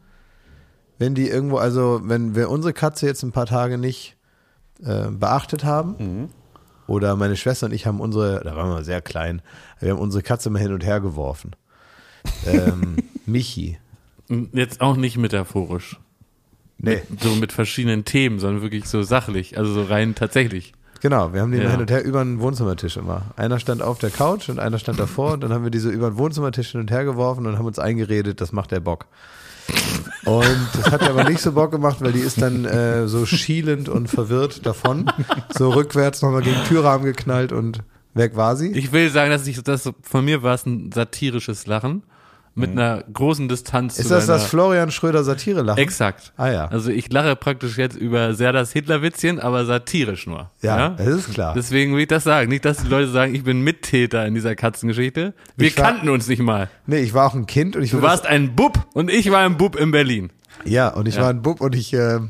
Wenn 0.99 1.15
die 1.15 1.29
irgendwo, 1.29 1.57
also 1.57 2.01
wenn 2.05 2.35
wir 2.37 2.49
unsere 2.51 2.73
Katze 2.73 3.07
jetzt 3.07 3.23
ein 3.25 3.33
paar 3.33 3.47
Tage 3.47 3.79
nicht 3.79 4.17
äh, 4.85 5.11
beachtet 5.11 5.65
haben, 5.65 5.95
Mhm. 5.99 6.29
oder 6.87 7.17
meine 7.17 7.37
Schwester 7.37 7.67
und 7.67 7.73
ich 7.73 7.87
haben 7.87 8.01
unsere, 8.01 8.43
da 8.45 8.55
waren 8.55 8.71
wir 8.71 8.85
sehr 8.85 9.01
klein, 9.03 9.43
wir 9.81 9.91
haben 9.93 9.99
unsere 9.99 10.23
Katze 10.23 10.51
mal 10.51 10.61
hin 10.61 10.73
und 10.73 10.85
her 10.85 11.01
geworfen. 11.01 11.57
Ähm, 12.47 12.97
Michi. 13.27 13.79
Jetzt 14.53 14.81
auch 14.81 14.97
nicht 14.97 15.19
metaphorisch. 15.19 15.99
Nee, 16.79 17.03
So 17.23 17.31
mit 17.37 17.53
verschiedenen 17.53 18.05
Themen, 18.05 18.39
sondern 18.39 18.63
wirklich 18.63 18.87
so 18.87 19.03
sachlich. 19.03 19.57
Also 19.59 19.73
so 19.73 19.85
rein 19.85 20.15
tatsächlich. 20.15 20.73
genau, 21.01 21.33
wir 21.33 21.41
haben 21.43 21.53
die 21.53 21.59
Ja. 21.59 21.71
hin 21.71 21.81
und 21.81 21.91
her 21.91 22.05
über 22.05 22.25
den 22.25 22.41
Wohnzimmertisch 22.41 22.97
immer. 22.97 23.23
Einer 23.37 23.59
stand 23.59 23.83
auf 23.83 23.99
der 23.99 24.11
Couch 24.11 24.49
und 24.49 24.59
einer 24.59 24.79
stand 24.79 24.99
davor 24.99 25.35
und 25.35 25.43
dann 25.43 25.53
haben 25.53 25.63
wir 25.65 25.71
die 25.71 25.79
so 25.79 25.91
über 25.91 26.11
den 26.11 26.17
Wohnzimmertisch 26.19 26.71
hin 26.73 26.81
und 26.81 26.91
her 26.91 27.05
geworfen 27.05 27.47
und 27.47 27.59
haben 27.59 27.67
uns 27.67 27.79
eingeredet, 27.79 28.41
das 28.41 28.53
macht 28.53 28.71
der 28.71 28.81
Bock. 28.81 29.07
Und 30.25 30.69
das 30.75 30.91
hat 30.91 31.03
aber 31.03 31.25
nicht 31.25 31.41
so 31.41 31.53
Bock 31.53 31.71
gemacht, 31.71 31.99
weil 32.01 32.13
die 32.13 32.21
ist 32.21 32.41
dann 32.41 32.65
äh, 32.65 33.07
so 33.09 33.25
schielend 33.27 33.89
und 33.89 34.09
verwirrt 34.09 34.65
davon, 34.67 35.11
so 35.57 35.71
rückwärts 35.71 36.23
nochmal 36.23 36.43
gegen 36.43 36.57
den 36.57 36.65
Türrahmen 36.65 37.05
geknallt 37.07 37.53
und 37.53 37.81
weg 38.15 38.37
war 38.37 38.57
sie. 38.57 38.73
Ich 38.73 38.93
will 38.93 39.11
sagen, 39.11 39.31
dass 39.31 39.47
ich 39.47 39.63
das 39.63 39.91
von 40.03 40.25
mir 40.25 40.43
war 40.43 40.55
es 40.55 40.67
ein 40.67 40.91
satirisches 40.93 41.67
Lachen 41.67 42.03
mit 42.57 42.71
einer 42.71 43.03
großen 43.13 43.49
Distanz 43.49 43.97
Mhm. 43.99 44.03
ist 44.03 44.11
das 44.11 44.27
das 44.27 44.45
Florian 44.47 44.91
Schröder 44.91 45.25
Satire-Lachen? 45.25 45.83
Exakt. 45.83 46.33
Ah 46.37 46.51
ja. 46.51 46.67
Also 46.69 46.91
ich 46.91 47.13
lache 47.13 47.35
praktisch 47.37 47.77
jetzt 47.79 47.97
über 47.97 48.35
sehr 48.35 48.53
das 48.53 48.73
Hitlerwitzchen, 48.73 49.41
aber 49.41 49.65
satirisch 49.65 50.27
nur. 50.27 50.51
Ja, 50.63 50.91
das 50.91 51.07
ist 51.09 51.33
klar. 51.35 51.55
Deswegen 51.57 51.95
will 51.95 52.03
ich 52.03 52.09
das 52.09 52.25
sagen. 52.25 52.49
Nicht, 52.49 52.65
dass 52.65 52.79
die 52.79 52.89
Leute 52.89 53.09
sagen, 53.09 53.35
ich 53.35 53.43
bin 53.45 53.63
Mittäter 53.63 54.25
in 54.27 54.35
dieser 54.35 54.55
Katzengeschichte. 54.55 55.35
Wir 55.57 55.77
war- 55.77 55.85
kannten 55.85 56.09
uns 56.09 56.29
nicht 56.29 56.43
mal. 56.43 56.71
Nee, 56.87 56.99
ich 57.01 57.13
war 57.15 57.27
auch 57.27 57.35
ein 57.35 57.47
Kind 57.47 57.75
und 57.77 57.83
ich 57.83 57.91
Du 57.91 58.03
warst 58.03 58.27
ein 58.27 58.55
Bub 58.55 58.79
und 58.95 59.11
ich 59.11 59.31
war 59.31 59.41
ein 59.45 59.57
Bub 59.57 59.75
in 59.77 59.91
Berlin. 59.91 60.31
Ja, 60.65 60.89
und 60.89 61.09
ich 61.09 61.17
Ja. 61.17 61.23
war 61.23 61.31
ein 61.31 61.43
Bub 61.43 61.61
und 61.61 61.75
ich 61.75 61.93
äh, 61.93 62.21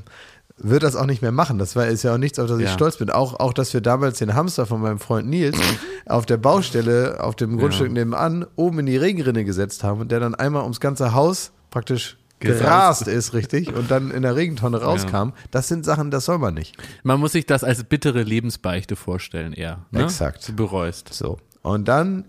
würde 0.57 0.87
das 0.87 0.95
auch 0.97 1.07
nicht 1.07 1.21
mehr 1.23 1.33
machen. 1.33 1.59
Das 1.59 1.75
war, 1.75 1.87
ist 1.87 2.05
ja 2.05 2.15
auch 2.15 2.19
nichts, 2.19 2.39
auf 2.39 2.49
das 2.49 2.59
ich 2.59 2.67
Ja. 2.67 2.73
stolz 2.73 2.97
bin. 2.97 3.11
Auch, 3.11 3.41
auch, 3.41 3.53
dass 3.53 3.75
wir 3.75 3.81
damals 3.81 4.19
den 4.19 4.35
Hamster 4.35 4.67
von 4.67 4.81
meinem 4.81 4.99
Freund 5.01 5.29
Nils 5.29 5.59
auf 6.07 6.27
der 6.27 6.37
Baustelle, 6.37 7.23
auf 7.23 7.35
dem 7.37 7.59
Grundstück 7.59 7.91
nebenan, 7.91 8.47
oben 8.57 8.81
in 8.81 8.87
die 8.87 8.97
Regenrinne 8.97 9.45
gesetzt 9.45 9.83
haben 9.83 10.01
und 10.01 10.13
der 10.13 10.21
dann 10.21 10.35
einmal 10.35 10.63
ums 10.63 10.81
ganze 10.81 11.13
Haus 11.15 11.51
praktisch 11.71 12.19
Gerast. 12.41 13.09
ist, 13.09 13.33
richtig, 13.33 13.75
und 13.75 13.91
dann 13.91 14.11
in 14.11 14.23
der 14.23 14.37
Regentonne 14.37 14.81
rauskam. 14.83 15.31
Das 15.51 15.67
sind 15.69 15.85
Sachen, 15.85 16.11
das 16.11 16.27
soll 16.27 16.39
man 16.39 16.53
nicht. 16.53 16.77
Man 17.03 17.19
muss 17.19 17.33
sich 17.33 17.47
das 17.47 17.65
als 17.65 17.83
bittere 17.85 18.23
Lebensbeichte 18.23 18.97
vorstellen 18.97 19.55
eher. 19.55 19.87
Ne? 19.93 20.03
Exakt. 20.05 20.47
Du 20.49 20.53
bereust. 20.55 21.13
So. 21.15 21.39
Und 21.63 21.89
dann 21.89 22.27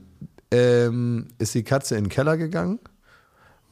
ähm, 0.51 1.27
ist 1.37 1.53
die 1.53 1.63
Katze 1.63 1.95
in 1.97 2.05
den 2.05 2.09
Keller 2.09 2.37
gegangen, 2.37 2.79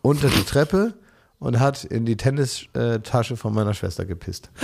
unter 0.01 0.27
die 0.27 0.43
Treppe 0.43 0.95
und 1.43 1.59
hat 1.59 1.83
in 1.83 2.05
die 2.05 2.17
Tennistasche 2.17 3.37
von 3.37 3.53
meiner 3.53 3.73
Schwester 3.73 4.05
gepisst. 4.05 4.49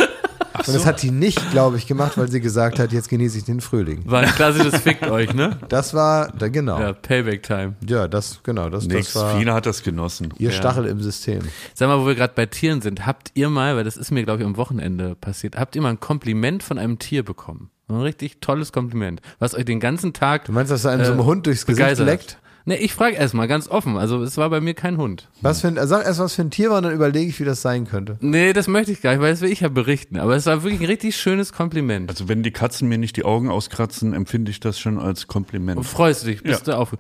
Und 0.68 0.76
das 0.76 0.86
hat 0.86 1.02
die 1.02 1.10
nicht, 1.12 1.52
glaube 1.52 1.78
ich, 1.78 1.88
gemacht, 1.88 2.18
weil 2.18 2.28
sie 2.28 2.42
gesagt 2.42 2.80
hat, 2.80 2.92
jetzt 2.92 3.08
genieße 3.08 3.38
ich 3.38 3.46
den 3.46 3.62
Frühling. 3.62 4.02
War 4.06 4.20
ein 4.24 4.30
klassisches 4.30 4.81
Fickt 4.81 5.08
euch, 5.10 5.34
ne? 5.34 5.58
Das 5.70 5.94
war, 5.94 6.34
da, 6.38 6.50
genau. 6.50 6.78
Ja, 6.78 6.88
Ja, 6.88 6.94
Payback-Time. 6.94 7.76
das, 8.10 8.42
genau, 8.44 8.70
das, 8.70 8.86
Nix. 8.86 9.14
das 9.14 9.24
war 9.24 9.38
Fine 9.38 9.54
hat 9.54 9.66
das 9.66 9.84
genossen. 9.84 10.34
ihr 10.38 10.50
Ja. 10.50 10.56
Stachel 10.56 10.86
im 10.86 11.00
System. 11.02 11.44
Sag 11.74 11.88
mal, 11.88 12.00
wo 12.02 12.08
wir 12.08 12.14
gerade 12.16 12.34
bei 12.36 12.46
Tieren 12.46 12.82
sind, 12.82 13.06
habt 13.06 13.32
ihr 13.36 13.50
mal, 13.50 13.78
weil 13.78 13.86
das 13.86 13.96
ist 13.96 14.12
mir, 14.12 14.24
glaube 14.24 14.42
ich, 14.42 14.46
am 14.46 14.58
Wochenende 14.58 15.16
passiert, 15.16 15.56
habt 15.58 15.78
ihr 15.78 15.82
mal 15.82 15.92
ein 15.92 16.00
Kompliment 16.02 16.62
von 16.62 16.78
einem 16.78 17.00
Tier 17.00 17.24
bekommen? 17.24 17.70
Ein 17.88 18.02
richtig 18.02 18.42
tolles 18.42 18.74
Kompliment, 18.74 19.22
was 19.39 19.56
euch 19.56 19.65
den 19.65 19.80
ganzen 19.80 20.12
Tag 20.12 20.44
Du 20.46 20.51
meinst, 20.51 20.72
dass 20.72 20.82
da 20.82 20.89
einem 20.89 21.06
so 21.06 21.13
ein 21.13 21.20
Äh, 21.20 21.24
Hund 21.24 21.46
durchs 21.46 21.65
Gesicht 21.65 21.80
begeistert. 21.86 22.06
leckt? 22.06 22.38
Ne, 22.70 22.78
ich 22.78 22.94
frage 22.94 23.16
erstmal 23.16 23.48
ganz 23.48 23.68
offen. 23.68 23.98
Also 23.98 24.22
es 24.22 24.38
war 24.38 24.48
bei 24.52 24.62
mir 24.62 24.76
kein 24.76 24.98
Hund. 24.98 25.28
Was 25.42 25.62
für 25.62 25.70
ein, 25.70 25.80
sag 25.88 26.06
erst, 26.06 26.20
was 26.20 26.36
für 26.36 26.44
ein 26.44 26.52
Tier 26.52 26.70
war, 26.70 26.84
dann 26.84 26.94
überlege 26.94 27.28
ich, 27.28 27.40
wie 27.40 27.44
das 27.44 27.64
sein 27.64 27.88
könnte. 27.88 28.18
Nee, 28.22 28.54
das 28.54 28.68
möchte 28.68 28.92
ich 28.92 29.02
gar 29.02 29.10
nicht, 29.10 29.22
weil 29.22 29.32
das 29.32 29.42
will 29.42 29.52
ich 29.52 29.62
ja 29.62 29.70
berichten. 29.70 30.20
Aber 30.20 30.36
es 30.36 30.46
war 30.46 30.62
wirklich 30.62 30.80
ein 30.80 30.86
richtig 30.86 31.16
schönes 31.16 31.52
Kompliment. 31.52 32.12
Also 32.12 32.30
wenn 32.30 32.44
die 32.44 32.52
Katzen 32.52 32.88
mir 32.88 33.00
nicht 33.00 33.18
die 33.18 33.26
Augen 33.26 33.50
auskratzen, 33.50 34.14
empfinde 34.14 34.52
ich 34.52 34.60
das 34.60 34.80
schon 34.80 35.00
als 35.00 35.26
Kompliment. 35.26 35.80
Und 35.80 35.84
freust 35.84 36.22
du 36.22 36.28
dich, 36.28 36.44
bist 36.44 36.68
du 36.68 36.78
auf. 36.78 36.96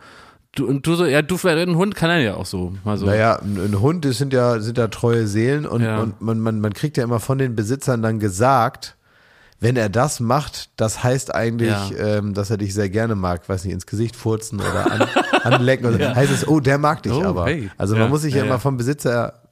Du, 0.55 0.65
und 0.65 0.87
du 0.87 0.95
so, 0.95 1.05
ja, 1.05 1.21
du, 1.21 1.37
ein 1.47 1.75
Hund 1.75 1.93
kann 1.93 2.09
er 2.09 2.17
ja 2.17 2.33
auch 2.33 2.47
so. 2.47 2.73
Mal 2.83 2.97
so. 2.97 3.05
Naja, 3.05 3.35
ein, 3.39 3.63
ein 3.63 3.79
Hund, 3.79 4.05
das 4.05 4.17
sind 4.17 4.33
ja, 4.33 4.59
sind 4.61 4.79
ja 4.79 4.87
treue 4.87 5.27
Seelen 5.27 5.67
und, 5.67 5.83
Ja. 5.83 5.99
und 6.01 6.19
man, 6.19 6.39
man, 6.39 6.59
man 6.61 6.73
kriegt 6.73 6.97
ja 6.97 7.03
immer 7.03 7.19
von 7.19 7.37
den 7.37 7.53
Besitzern 7.55 8.01
dann 8.01 8.17
gesagt, 8.17 8.97
wenn 9.59 9.75
er 9.75 9.89
das 9.89 10.19
macht, 10.19 10.69
das 10.77 11.03
heißt 11.03 11.33
eigentlich, 11.35 11.69
Ja. 11.69 11.89
ähm, 12.17 12.33
dass 12.33 12.49
er 12.49 12.57
dich 12.57 12.73
sehr 12.73 12.89
gerne 12.89 13.15
mag, 13.15 13.47
weiß 13.49 13.65
nicht, 13.65 13.73
ins 13.73 13.85
Gesicht 13.85 14.15
furzen 14.15 14.59
oder 14.61 14.89
an, 14.91 15.01
anlecken. 15.43 15.93
Oder 15.93 16.15
Heißt 16.15 16.31
es, 16.31 16.47
oh, 16.47 16.59
der 16.59 16.77
mag 16.77 17.03
dich 17.03 17.11
Oh, 17.13 17.23
aber. 17.23 17.45
hey. 17.47 17.69
Also 17.77 17.95
man 17.95 18.03
Ja, 18.03 18.09
muss 18.09 18.21
sich 18.21 18.33
ja, 18.33 18.39
ja, 18.39 18.43
immer 18.45 18.55
ja. 18.55 18.59
vom 18.59 18.77
Besitzer 18.77 19.43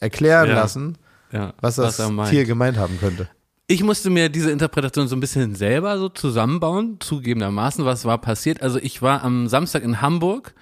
erklären 0.00 0.48
Ja. 0.48 0.54
lassen, 0.54 0.98
ja, 1.32 1.52
was 1.60 1.76
das 1.76 1.98
meint. 2.10 2.30
Tier 2.30 2.44
gemeint 2.44 2.76
haben 2.78 2.98
könnte. 2.98 3.28
Ich 3.66 3.82
musste 3.82 4.10
mir 4.10 4.28
diese 4.28 4.50
Interpretation 4.50 5.08
so 5.08 5.16
ein 5.16 5.20
bisschen 5.20 5.54
selber 5.54 5.98
so 5.98 6.08
zusammenbauen, 6.10 6.96
zugegebenermaßen, 7.00 7.84
was 7.84 8.04
war 8.04 8.18
passiert. 8.18 8.60
Also 8.62 8.78
ich 8.78 9.00
war 9.02 9.22
am 9.24 9.48
Samstag 9.48 9.82
in 9.84 10.02
Hamburg 10.02 10.54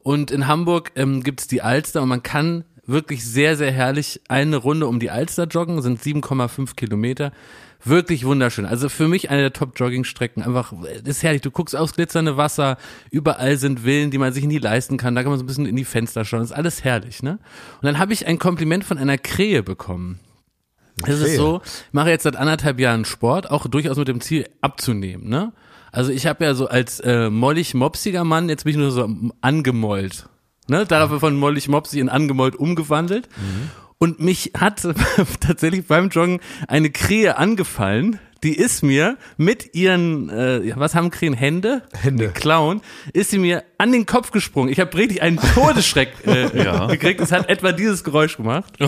und 0.00 0.30
in 0.30 0.46
Hamburg 0.46 0.92
ähm, 0.96 1.22
gibt's 1.22 1.46
die 1.48 1.62
Alster 1.62 2.02
und 2.02 2.08
man 2.10 2.22
kann 2.22 2.64
wirklich 2.86 3.24
sehr, 3.24 3.56
sehr 3.56 3.72
herrlich 3.72 4.20
eine 4.28 4.56
Runde 4.56 4.86
um 4.86 5.00
die 5.00 5.10
Alster 5.10 5.44
joggen, 5.46 5.80
sind 5.82 6.00
7,5 6.00 6.76
Kilometer. 6.76 7.32
Wirklich 7.84 8.24
wunderschön. 8.24 8.64
Also 8.64 8.88
für 8.88 9.08
mich 9.08 9.30
eine 9.30 9.42
der 9.42 9.52
Top-Jogging-Strecken. 9.52 10.42
Einfach, 10.42 10.72
ist 11.04 11.22
herrlich. 11.22 11.42
Du 11.42 11.50
guckst 11.50 11.76
aufs 11.76 11.94
glitzernde 11.94 12.36
Wasser, 12.36 12.78
überall 13.10 13.56
sind 13.58 13.80
Villen, 13.80 14.10
die 14.10 14.18
man 14.18 14.32
sich 14.32 14.44
nie 14.44 14.58
leisten 14.58 14.96
kann. 14.96 15.14
Da 15.14 15.22
kann 15.22 15.30
man 15.30 15.38
so 15.38 15.44
ein 15.44 15.46
bisschen 15.46 15.66
in 15.66 15.76
die 15.76 15.84
Fenster 15.84 16.24
schauen. 16.24 16.40
Das 16.40 16.50
ist 16.50 16.56
alles 16.56 16.82
herrlich, 16.84 17.22
ne? 17.22 17.38
Und 17.80 17.84
dann 17.84 17.98
habe 17.98 18.12
ich 18.12 18.26
ein 18.26 18.38
Kompliment 18.38 18.84
von 18.84 18.96
einer 18.96 19.18
Krähe 19.18 19.62
bekommen. 19.62 20.20
Es 21.02 21.20
ist 21.20 21.36
so, 21.36 21.60
ich 21.64 21.92
mache 21.92 22.10
jetzt 22.10 22.22
seit 22.22 22.36
anderthalb 22.36 22.78
Jahren 22.78 23.04
Sport, 23.04 23.50
auch 23.50 23.66
durchaus 23.66 23.96
mit 23.96 24.08
dem 24.08 24.20
Ziel 24.20 24.48
abzunehmen. 24.60 25.28
Ne? 25.28 25.52
Also 25.90 26.12
ich 26.12 26.26
habe 26.26 26.44
ja 26.44 26.54
so 26.54 26.68
als 26.68 27.00
äh, 27.00 27.30
mollig-mopsiger 27.30 28.24
Mann 28.24 28.48
jetzt 28.48 28.64
mich 28.64 28.76
nur 28.76 28.90
so 28.90 29.08
angemollt. 29.40 30.28
Ne? 30.68 30.86
Darauf 30.86 31.18
von 31.20 31.36
mollig-mopsig 31.36 32.00
in 32.00 32.08
angemollt 32.08 32.54
umgewandelt. 32.54 33.28
Und 33.98 34.20
mich 34.20 34.52
hat 34.58 34.82
tatsächlich 35.40 35.86
beim 35.86 36.08
Joggen 36.08 36.40
eine 36.68 36.90
Krähe 36.90 37.38
angefallen, 37.38 38.18
die 38.42 38.54
ist 38.54 38.82
mir 38.82 39.16
mit 39.38 39.74
ihren, 39.74 40.28
äh, 40.28 40.72
was 40.76 40.94
haben 40.94 41.10
Krähen, 41.10 41.32
Hände? 41.32 41.80
Hände. 41.98 42.28
Klauen, 42.28 42.82
ist 43.14 43.30
sie 43.30 43.38
mir 43.38 43.64
an 43.78 43.90
den 43.90 44.04
Kopf 44.04 44.32
gesprungen. 44.32 44.68
Ich 44.70 44.80
habe 44.80 44.94
richtig 44.98 45.22
einen 45.22 45.38
Todesschreck 45.38 46.12
äh, 46.26 46.62
Ja. 46.62 46.86
gekriegt. 46.88 47.20
Es 47.22 47.32
hat 47.32 47.48
etwa 47.48 47.72
dieses 47.72 48.04
Geräusch 48.04 48.36
gemacht. 48.36 48.78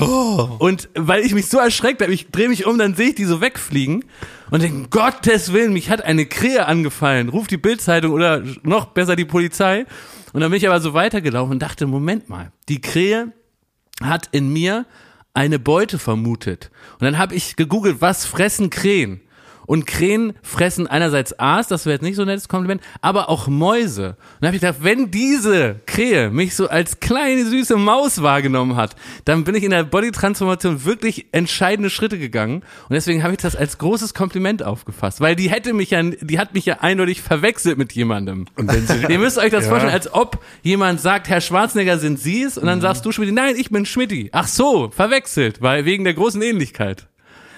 Und 0.58 0.90
weil 0.94 1.24
ich 1.24 1.32
mich 1.32 1.46
so 1.46 1.56
erschreckt 1.58 2.02
habe, 2.02 2.12
ich 2.12 2.30
drehe 2.30 2.50
mich 2.50 2.66
um, 2.66 2.76
dann 2.76 2.94
sehe 2.94 3.08
ich 3.08 3.14
die 3.14 3.24
so 3.24 3.40
wegfliegen 3.40 4.04
und 4.50 4.62
denke, 4.62 4.88
Gottes 4.90 5.54
Willen, 5.54 5.72
mich 5.72 5.88
hat 5.88 6.04
eine 6.04 6.26
Krähe 6.26 6.66
angefallen. 6.66 7.30
Ruf 7.30 7.46
die 7.46 7.56
Bildzeitung 7.56 8.12
oder 8.12 8.42
noch 8.62 8.86
besser 8.86 9.16
die 9.16 9.24
Polizei. 9.24 9.86
Und 10.34 10.42
dann 10.42 10.50
bin 10.50 10.58
ich 10.58 10.68
aber 10.68 10.80
so 10.82 10.92
weitergelaufen 10.92 11.52
und 11.52 11.62
dachte, 11.62 11.86
Moment 11.86 12.28
mal, 12.28 12.52
die 12.68 12.82
Krähe 12.82 13.32
hat 14.02 14.28
in 14.32 14.52
mir 14.52 14.86
eine 15.34 15.58
Beute 15.58 15.98
vermutet. 15.98 16.70
Und 16.94 17.02
dann 17.02 17.18
habe 17.18 17.34
ich 17.34 17.56
gegoogelt, 17.56 18.00
was 18.00 18.24
fressen 18.24 18.70
Krähen? 18.70 19.20
Und 19.66 19.86
Krähen 19.86 20.34
fressen 20.42 20.86
einerseits 20.86 21.38
Aas, 21.38 21.68
das 21.68 21.86
wäre 21.86 21.94
jetzt 21.94 22.02
nicht 22.02 22.16
so 22.16 22.22
ein 22.22 22.28
nettes 22.28 22.48
Kompliment, 22.48 22.80
aber 23.00 23.28
auch 23.28 23.48
Mäuse. 23.48 24.10
Und 24.10 24.16
dann 24.40 24.48
habe 24.48 24.56
ich 24.56 24.62
gedacht, 24.62 24.78
wenn 24.82 25.10
diese 25.10 25.76
Krähe 25.86 26.30
mich 26.30 26.54
so 26.54 26.68
als 26.68 27.00
kleine 27.00 27.44
süße 27.44 27.76
Maus 27.76 28.22
wahrgenommen 28.22 28.76
hat, 28.76 28.96
dann 29.24 29.44
bin 29.44 29.54
ich 29.54 29.64
in 29.64 29.70
der 29.70 29.84
Bodytransformation 29.84 30.84
wirklich 30.84 31.26
entscheidende 31.32 31.90
Schritte 31.90 32.18
gegangen. 32.18 32.62
Und 32.88 32.94
deswegen 32.94 33.22
habe 33.22 33.32
ich 33.32 33.38
das 33.38 33.56
als 33.56 33.78
großes 33.78 34.14
Kompliment 34.14 34.62
aufgefasst, 34.62 35.20
weil 35.20 35.36
die 35.36 35.50
hätte 35.50 35.72
mich 35.72 35.90
ja, 35.90 36.02
die 36.02 36.38
hat 36.38 36.54
mich 36.54 36.64
ja 36.64 36.78
eindeutig 36.80 37.20
verwechselt 37.22 37.78
mit 37.78 37.92
jemandem. 37.92 38.46
Und 38.56 38.72
wenn 38.72 38.86
sie, 38.86 39.06
Ihr 39.08 39.18
müsst 39.18 39.38
euch 39.38 39.50
das 39.50 39.64
Ja. 39.64 39.70
vorstellen, 39.70 39.92
als 39.92 40.12
ob 40.12 40.42
jemand 40.62 41.00
sagt, 41.00 41.28
Herr 41.28 41.40
Schwarzenegger 41.40 41.98
sind 41.98 42.18
Sie 42.18 42.42
es, 42.42 42.56
und 42.58 42.66
dann 42.66 42.80
sagst 42.80 43.04
du 43.04 43.12
Schmidt, 43.12 43.32
nein, 43.32 43.54
ich 43.56 43.70
bin 43.70 43.84
Schmidti. 43.86 44.30
Ach 44.32 44.46
so, 44.46 44.90
verwechselt, 44.90 45.60
weil 45.62 45.84
wegen 45.84 46.04
der 46.04 46.14
großen 46.14 46.40
Ähnlichkeit. 46.42 47.08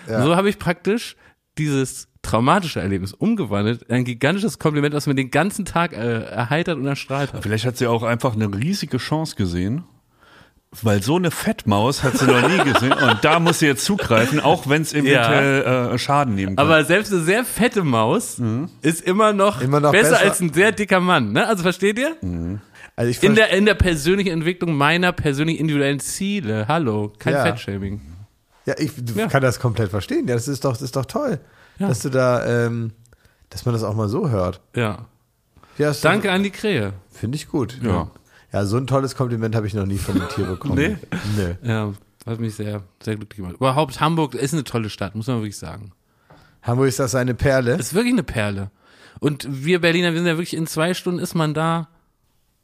Ja. 0.09 0.23
So 0.23 0.37
habe 0.37 0.49
ich 0.49 0.59
praktisch 0.59 1.17
dieses 1.59 2.09
traumatische 2.23 2.81
Erlebnis 2.81 3.13
umgewandelt, 3.13 3.83
in 3.85 3.95
ein 3.97 4.05
gigantisches 4.05 4.59
Kompliment, 4.59 4.95
das 4.95 5.07
mir 5.07 5.15
den 5.15 5.31
ganzen 5.31 5.65
Tag 5.65 5.93
äh, 5.93 6.23
erheitert 6.25 6.79
und 6.79 6.87
erstrahlt 6.87 7.33
hat. 7.33 7.43
Vielleicht 7.43 7.65
hat 7.65 7.77
sie 7.77 7.87
auch 7.87 8.03
einfach 8.03 8.35
eine 8.35 8.47
riesige 8.55 8.99
Chance 8.99 9.37
gesehen. 9.37 9.85
Weil 10.83 11.03
so 11.03 11.17
eine 11.17 11.31
Fettmaus 11.31 12.03
hat 12.03 12.19
sie 12.19 12.27
noch 12.27 12.47
nie 12.47 12.59
gesehen 12.71 12.93
und 12.93 13.25
da 13.25 13.41
muss 13.41 13.61
sie 13.61 13.65
jetzt 13.67 13.87
zugreifen, 13.87 14.39
auch 14.39 14.69
wenn 14.69 14.83
es 14.83 14.93
eventuell 14.93 15.95
äh, 15.95 15.99
Schaden 15.99 16.35
nehmen 16.35 16.57
kann. 16.57 16.67
Aber 16.67 16.85
selbst 16.85 17.11
eine 17.11 17.23
sehr 17.23 17.47
fette 17.47 17.85
Maus 17.85 18.39
ist 18.83 19.01
immer 19.01 19.33
noch, 19.33 19.63
Immer 19.63 19.81
noch 19.81 19.93
besser, 19.93 20.11
besser. 20.11 20.25
als 20.27 20.41
ein 20.41 20.53
sehr 20.53 20.73
dicker 20.73 21.01
Mann. 21.01 21.33
Ne? 21.33 21.47
Also 21.47 21.63
versteht 21.63 21.99
ihr? 21.99 22.17
Also 22.97 23.11
ich 23.11 23.23
In 23.23 23.35
der, 23.35 23.49
in 23.57 23.65
der 23.65 23.77
persönlichen 23.77 24.31
Entwicklung 24.31 24.75
meiner 24.75 25.13
persönlich 25.13 25.59
individuellen 25.59 26.01
Ziele. 26.01 26.67
Hallo, 26.69 27.15
kein 27.19 27.33
Ja. 27.33 27.45
Fettshaming. 27.45 28.03
Ja, 28.69 28.75
ich 28.79 28.93
Ja. 29.15 29.27
kann 29.29 29.43
das 29.43 29.61
komplett 29.61 29.89
verstehen. 29.91 30.29
Ja, 30.29 30.35
das 30.35 30.47
ist 30.47 30.65
doch, 30.65 30.73
das 30.73 30.83
ist 30.83 30.95
doch 30.97 31.07
toll, 31.07 31.41
Ja. 31.79 31.89
dass 31.89 32.01
du 32.01 32.11
da, 32.11 32.45
ähm, 32.67 32.93
dass 33.49 33.65
man 33.65 33.73
das 33.73 33.83
auch 33.83 33.95
mal 33.95 34.09
so 34.09 34.29
hört. 34.29 34.61
Ja. 34.77 35.07
Ja, 35.79 35.93
Danke 36.03 36.31
an 36.33 36.43
die 36.43 36.51
Krähe. 36.51 36.93
Finde 37.11 37.37
ich 37.37 37.49
gut. 37.49 37.79
Ja. 37.83 38.11
Ja, 38.53 38.65
so 38.67 38.77
ein 38.77 38.87
tolles 38.87 39.15
Kompliment 39.15 39.55
habe 39.55 39.67
ich 39.67 39.75
noch 39.75 39.87
nie 39.87 39.97
von 39.99 40.21
einem 40.21 40.29
Tier 40.31 40.45
bekommen. 40.47 40.75
Nee? 40.75 40.97
Nö. 41.37 41.55
Ja, 41.63 41.93
hat 42.27 42.41
mich 42.41 42.55
sehr, 42.57 42.83
sehr 43.03 43.17
glücklich 43.17 43.37
gemacht. 43.39 43.55
Überhaupt, 43.57 44.01
Hamburg 44.01 44.35
ist 44.35 44.53
eine 44.53 44.65
tolle 44.65 44.91
Stadt, 44.91 45.15
muss 45.15 45.27
man 45.29 45.37
wirklich 45.39 45.57
sagen. 45.59 45.93
Hamburg 46.63 46.89
ist 46.89 46.99
das 46.99 47.15
eine 47.15 47.35
Perle. 47.35 47.77
Ist 47.77 47.95
wirklich 47.95 48.13
eine 48.13 48.23
Perle. 48.23 48.71
Und 49.21 49.47
wir 49.65 49.81
Berliner, 49.81 50.13
wir 50.13 50.19
sind 50.19 50.27
ja 50.27 50.35
wirklich, 50.37 50.55
in 50.55 50.67
zwei 50.67 50.93
Stunden 50.95 51.21
ist 51.21 51.35
man 51.35 51.55
da. 51.55 51.89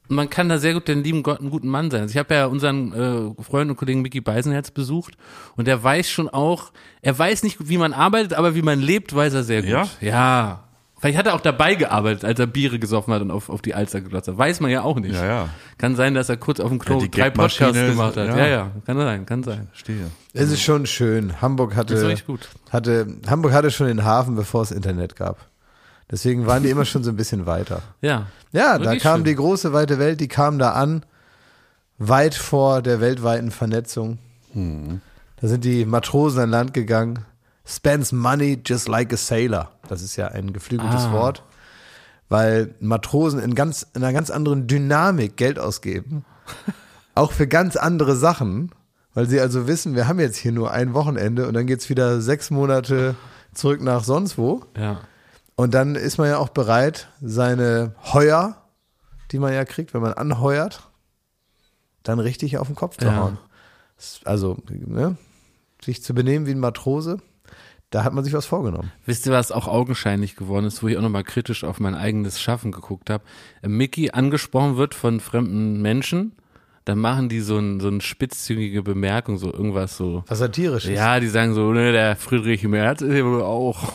Und 0.09 0.17
man 0.17 0.29
kann 0.29 0.49
da 0.51 0.59
sehr 0.59 0.75
gut 0.75 0.87
den 0.87 1.03
lieben 1.03 1.23
Gott 1.23 1.41
einen 1.41 1.51
guten 1.51 1.69
Mann 1.69 1.91
sein. 1.91 2.03
Also 2.03 2.13
ich 2.13 2.19
habe 2.19 2.35
ja 2.35 2.47
unseren 2.47 2.93
äh, 3.39 3.43
Freund 3.43 3.71
und 3.71 3.77
Kollegen 3.77 4.03
Mickey 4.03 4.21
Beisenherz 4.21 4.71
besucht 4.71 5.15
und 5.57 5.67
der 5.67 5.83
weiß 5.83 6.11
schon 6.11 6.29
auch, 6.29 6.73
er 7.01 7.19
weiß 7.19 7.43
nicht, 7.43 7.69
wie 7.69 7.79
man 7.79 7.93
arbeitet, 7.95 8.35
aber 8.35 8.55
wie 8.55 8.63
man 8.63 8.81
lebt, 8.81 9.15
weiß 9.15 9.33
er 9.33 9.45
sehr 9.45 9.63
gut. 9.63 9.71
Ja? 9.71 9.89
Ja. 10.01 10.61
Vielleicht 11.01 11.19
hat 11.19 11.27
er 11.27 11.35
auch 11.35 11.41
dabei 11.43 11.75
gearbeitet, 11.75 12.25
als 12.25 12.39
er 12.39 12.47
Biere 12.47 12.79
gesoffen 12.79 13.13
hat 13.13 13.21
und 13.21 13.31
auf, 13.31 13.51
auf 13.51 13.61
die 13.61 13.75
Alster 13.75 14.01
geglotzt 14.01 14.29
hat. 14.29 14.39
Weiß 14.39 14.61
man 14.61 14.71
ja 14.71 14.83
auch 14.83 14.99
nicht. 14.99 15.15
Ja, 15.15 15.25
ja. 15.27 15.49
Kann 15.77 15.97
sein, 15.97 16.15
dass 16.15 16.31
er 16.31 16.39
kurz 16.39 16.61
auf 16.61 16.71
dem 16.71 16.79
Klo 16.79 16.95
Ja, 16.97 17.01
die 17.03 17.11
drei 17.11 17.29
Podcasts 17.31 17.79
gemacht 17.79 18.17
hat. 18.17 18.29
ja. 18.29 18.37
Ja. 18.39 18.47
ja, 18.47 18.71
kann 18.87 18.97
sein, 18.97 19.27
kann 19.27 19.43
sein. 19.43 19.69
Stehe. 19.75 20.11
Es 20.33 20.51
ist 20.51 20.63
schon 20.63 20.87
schön. 20.87 21.43
Hamburg 21.43 21.77
hatte, 21.77 21.93
Das 21.95 22.03
ist 22.03 22.09
echt 22.09 22.27
gut. 22.27 22.49
hatte, 22.71 23.07
Hamburg 23.27 23.53
hatte 23.53 23.71
schon 23.71 23.87
den 23.89 24.05
Hafen, 24.05 24.35
bevor 24.35 24.63
es 24.63 24.71
Internet 24.71 25.15
gab. 25.17 25.39
Deswegen 26.11 26.47
waren 26.47 26.63
die 26.63 26.71
immer 26.71 26.85
schon 26.85 27.03
so 27.03 27.11
ein 27.11 27.17
bisschen 27.17 27.47
weiter. 27.47 27.83
Ja. 28.01 28.27
Ja, 28.53 28.79
da 28.79 28.97
kam 28.97 29.19
schön. 29.19 29.25
die 29.25 29.35
große 29.35 29.73
weite 29.73 29.99
Welt, 29.99 30.21
die 30.21 30.29
kam 30.29 30.59
da 30.59 30.73
an, 30.73 31.05
weit 31.99 32.35
vor 32.35 32.83
der 32.83 33.01
weltweiten 33.01 33.51
Vernetzung. 33.51 34.19
Da 34.55 35.49
sind 35.49 35.65
die 35.65 35.85
Matrosen 35.85 36.41
an 36.43 36.51
Land 36.51 36.75
gegangen. 36.75 37.25
Spends 37.67 38.13
money 38.13 38.61
just 38.65 38.89
like 38.89 39.13
a 39.13 39.17
sailor. 39.17 39.71
Das 39.89 40.03
ist 40.03 40.17
ja 40.17 40.29
ein 40.29 40.53
geflügeltes 40.53 41.07
Ah. 41.07 41.13
Wort, 41.13 41.43
weil 42.29 42.75
Matrosen 42.79 43.41
in, 43.41 43.55
ganz, 43.55 43.87
in 43.95 44.05
einer 44.05 44.13
ganz 44.13 44.31
anderen 44.31 44.67
Dynamik 44.67 45.37
Geld 45.37 45.59
ausgeben. 45.59 46.25
Auch 47.17 47.33
für 47.33 47.47
ganz 47.49 47.77
andere 47.77 48.15
Sachen, 48.17 48.71
weil 49.15 49.27
sie 49.29 49.41
also 49.41 49.67
wissen, 49.67 49.95
wir 49.95 50.07
haben 50.09 50.21
jetzt 50.21 50.37
hier 50.37 50.53
nur 50.53 50.71
ein 50.73 50.95
Wochenende 50.95 51.49
und 51.49 51.55
dann 51.55 51.67
geht's 51.67 51.89
wieder 51.89 52.21
sechs 52.21 52.51
Monate 52.51 53.15
zurück 53.55 53.81
nach 53.81 54.05
sonst 54.05 54.37
wo. 54.37 54.63
Ja. 54.77 55.01
Und 55.57 55.75
dann 55.75 55.95
ist 55.95 56.19
man 56.19 56.29
ja 56.29 56.39
auch 56.39 56.49
bereit, 56.49 57.09
seine 57.21 57.95
Heuer, 58.13 58.63
die 59.31 59.39
man 59.39 59.53
ja 59.53 59.65
kriegt, 59.65 59.95
wenn 59.95 60.03
man 60.03 60.13
anheuert, 60.15 60.89
dann 62.03 62.19
richtig 62.19 62.59
auf 62.59 62.67
den 62.67 62.77
Kopf 62.77 62.97
zu 62.99 63.07
Ja. 63.07 63.17
hauen. 63.17 63.39
Also, 64.25 64.59
ne, 64.69 65.17
sich 65.83 66.03
zu 66.03 66.15
benehmen 66.15 66.47
wie 66.47 66.51
ein 66.51 66.59
Matrose, 66.59 67.19
da 67.91 68.03
hat 68.03 68.13
man 68.13 68.25
sich 68.25 68.33
was 68.33 68.47
vorgenommen. 68.47 68.91
Wisst 69.07 69.25
ihr, 69.27 69.33
was 69.33 69.53
auch 69.53 69.69
augenscheinlich 69.69 70.35
geworden 70.35 70.67
ist, 70.67 70.83
wo 70.83 70.89
ich 70.89 70.97
auch 70.99 71.03
nochmal 71.03 71.23
kritisch 71.23 71.63
auf 71.63 71.79
mein 71.79 71.95
eigenes 71.95 72.41
Schaffen 72.41 72.73
geguckt 72.73 73.09
habe? 73.09 73.23
Mickey 73.63 74.11
angesprochen 74.11 74.77
wird 74.77 74.95
von 74.95 75.21
fremden 75.21 75.81
Menschen, 75.81 76.33
dann 76.85 76.99
machen 76.99 77.31
die 77.31 77.41
so, 77.41 77.59
ein, 77.59 77.81
so 77.81 77.89
eine 77.89 78.03
spitzzüngige 78.03 78.83
Bemerkung, 78.83 79.39
so 79.39 79.51
irgendwas 79.51 79.97
so. 79.97 80.23
Was 80.27 80.39
satirisch 80.39 80.85
ist. 80.85 80.91
Ja, 80.97 81.19
die 81.19 81.29
sagen 81.29 81.55
so, 81.55 81.73
ne, 81.73 81.93
der 81.93 82.15
Friedrich 82.17 82.63
Merz 82.65 83.01
ist 83.01 83.15
ja 83.15 83.25
wohl 83.25 83.43
auch. 83.43 83.93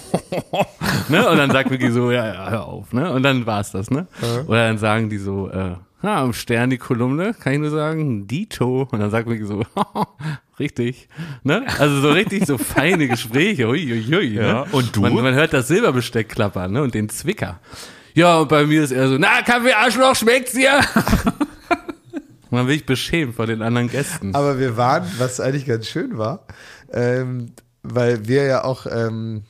ne? 1.09 1.29
Und 1.29 1.37
dann 1.37 1.51
sagt 1.51 1.69
Mickey 1.69 1.91
so, 1.91 2.09
ja, 2.11 2.27
ja, 2.33 2.49
hör 2.49 2.65
auf, 2.65 2.91
ne? 2.91 3.11
Und 3.13 3.21
dann 3.21 3.45
war's 3.45 3.71
das, 3.71 3.91
ne? 3.91 4.07
Oder 4.47 4.67
dann 4.67 4.79
sagen 4.79 5.09
die 5.09 5.19
so, 5.19 5.49
äh, 5.49 5.75
ja, 6.01 6.23
am 6.23 6.33
Stern 6.33 6.71
die 6.71 6.79
Kolumne, 6.79 7.35
kann 7.39 7.53
ich 7.53 7.59
nur 7.59 7.69
sagen, 7.69 8.25
Dito. 8.25 8.87
Und 8.91 8.99
dann 8.99 9.11
sagt 9.11 9.27
Mickey 9.27 9.45
so, 9.45 9.63
richtig, 10.59 11.09
ne? 11.43 11.65
Also 11.77 12.01
so 12.01 12.09
richtig 12.09 12.47
so 12.47 12.57
feine 12.57 13.07
Gespräche, 13.07 13.67
ui, 13.67 13.91
ui, 13.91 14.15
ui, 14.15 14.33
Ja, 14.33 14.41
ne? 14.41 14.65
und 14.71 14.95
du? 14.95 15.01
Man, 15.01 15.13
man 15.13 15.35
hört 15.35 15.53
das 15.53 15.67
Silberbesteck 15.67 16.29
klappern, 16.29 16.71
ne? 16.71 16.81
Und 16.81 16.95
den 16.95 17.07
Zwicker. 17.09 17.59
Ja, 18.15 18.39
und 18.39 18.49
bei 18.49 18.65
mir 18.65 18.81
ist 18.83 18.91
er 18.91 19.09
so, 19.09 19.17
na, 19.19 19.43
Kaffee 19.43 19.73
Arschloch, 19.73 20.15
schmeckt's 20.15 20.53
dir? 20.53 20.79
Und 22.49 22.57
dann 22.57 22.65
bin 22.67 22.75
ich 22.75 22.85
beschämt 22.85 23.35
vor 23.35 23.45
den 23.47 23.61
anderen 23.61 23.89
Gästen. 23.89 24.33
Aber 24.35 24.59
wir 24.59 24.75
waren, 24.77 25.05
was 25.17 25.39
eigentlich 25.39 25.65
ganz 25.65 25.87
schön 25.87 26.17
war, 26.17 26.45
ähm, 26.91 27.53
weil 27.83 28.27
wir 28.27 28.43
ja 28.45 28.63
auch 28.63 28.85
ähm, 28.89 29.43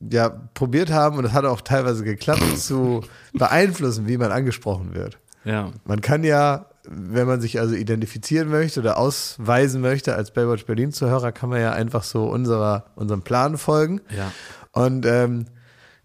ja, 0.00 0.28
probiert 0.54 0.90
haben, 0.90 1.16
und 1.16 1.24
das 1.24 1.32
hat 1.32 1.44
auch 1.44 1.60
teilweise 1.60 2.04
geklappt, 2.04 2.58
zu 2.58 3.02
beeinflussen, 3.32 4.06
wie 4.06 4.16
man 4.16 4.30
angesprochen 4.30 4.94
wird. 4.94 5.18
Ja. 5.44 5.72
Man 5.84 6.00
kann 6.00 6.22
ja, 6.24 6.66
wenn 6.88 7.26
man 7.26 7.40
sich 7.40 7.58
also 7.58 7.74
identifizieren 7.74 8.48
möchte 8.48 8.80
oder 8.80 8.98
ausweisen 8.98 9.80
möchte 9.80 10.14
als 10.14 10.30
Baywatch 10.32 10.66
Berlin 10.66 10.92
Zuhörer, 10.92 11.32
kann 11.32 11.48
man 11.50 11.60
ja 11.60 11.72
einfach 11.72 12.04
so 12.04 12.24
unserer, 12.26 12.86
unserem 12.94 13.22
Plan 13.22 13.58
folgen. 13.58 14.00
Ja. 14.16 14.30
Und 14.72 15.04
ähm, 15.06 15.46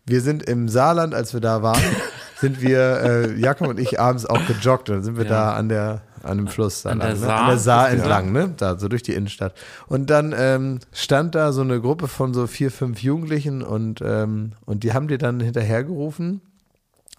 wir 0.05 0.21
sind 0.21 0.43
im 0.43 0.67
Saarland, 0.67 1.13
als 1.13 1.33
wir 1.33 1.39
da 1.41 1.61
waren, 1.61 1.81
sind 2.41 2.61
wir, 2.61 2.79
äh, 2.79 3.39
Jakob 3.39 3.67
und 3.67 3.79
ich, 3.79 3.99
abends 3.99 4.25
auch 4.25 4.45
gejoggt. 4.47 4.89
Und 4.89 4.97
dann 4.97 5.03
sind 5.03 5.17
wir 5.17 5.25
Ja. 5.25 5.29
da 5.29 5.53
an 5.53 5.69
der 5.69 6.01
an 6.23 6.37
dem 6.37 6.47
Fluss 6.47 6.83
da 6.83 6.91
An 6.91 6.99
der 6.99 7.09
lang, 7.09 7.19
ne? 7.19 7.25
Saar? 7.25 7.39
an 7.41 7.47
der 7.49 7.57
Saar 7.59 7.89
entlang, 7.91 8.31
ne? 8.31 8.53
Da, 8.57 8.77
so 8.77 8.87
durch 8.87 9.03
die 9.03 9.13
Innenstadt. 9.13 9.53
Und 9.87 10.09
dann 10.09 10.33
ähm, 10.37 10.79
stand 10.91 11.35
da 11.35 11.51
so 11.51 11.61
eine 11.61 11.79
Gruppe 11.81 12.07
von 12.07 12.33
so 12.33 12.47
vier, 12.47 12.71
fünf 12.71 13.03
Jugendlichen 13.03 13.61
und, 13.61 14.01
ähm, 14.01 14.53
und 14.65 14.83
die 14.83 14.93
haben 14.93 15.07
dir 15.07 15.17
dann 15.17 15.39
hinterhergerufen. 15.39 16.41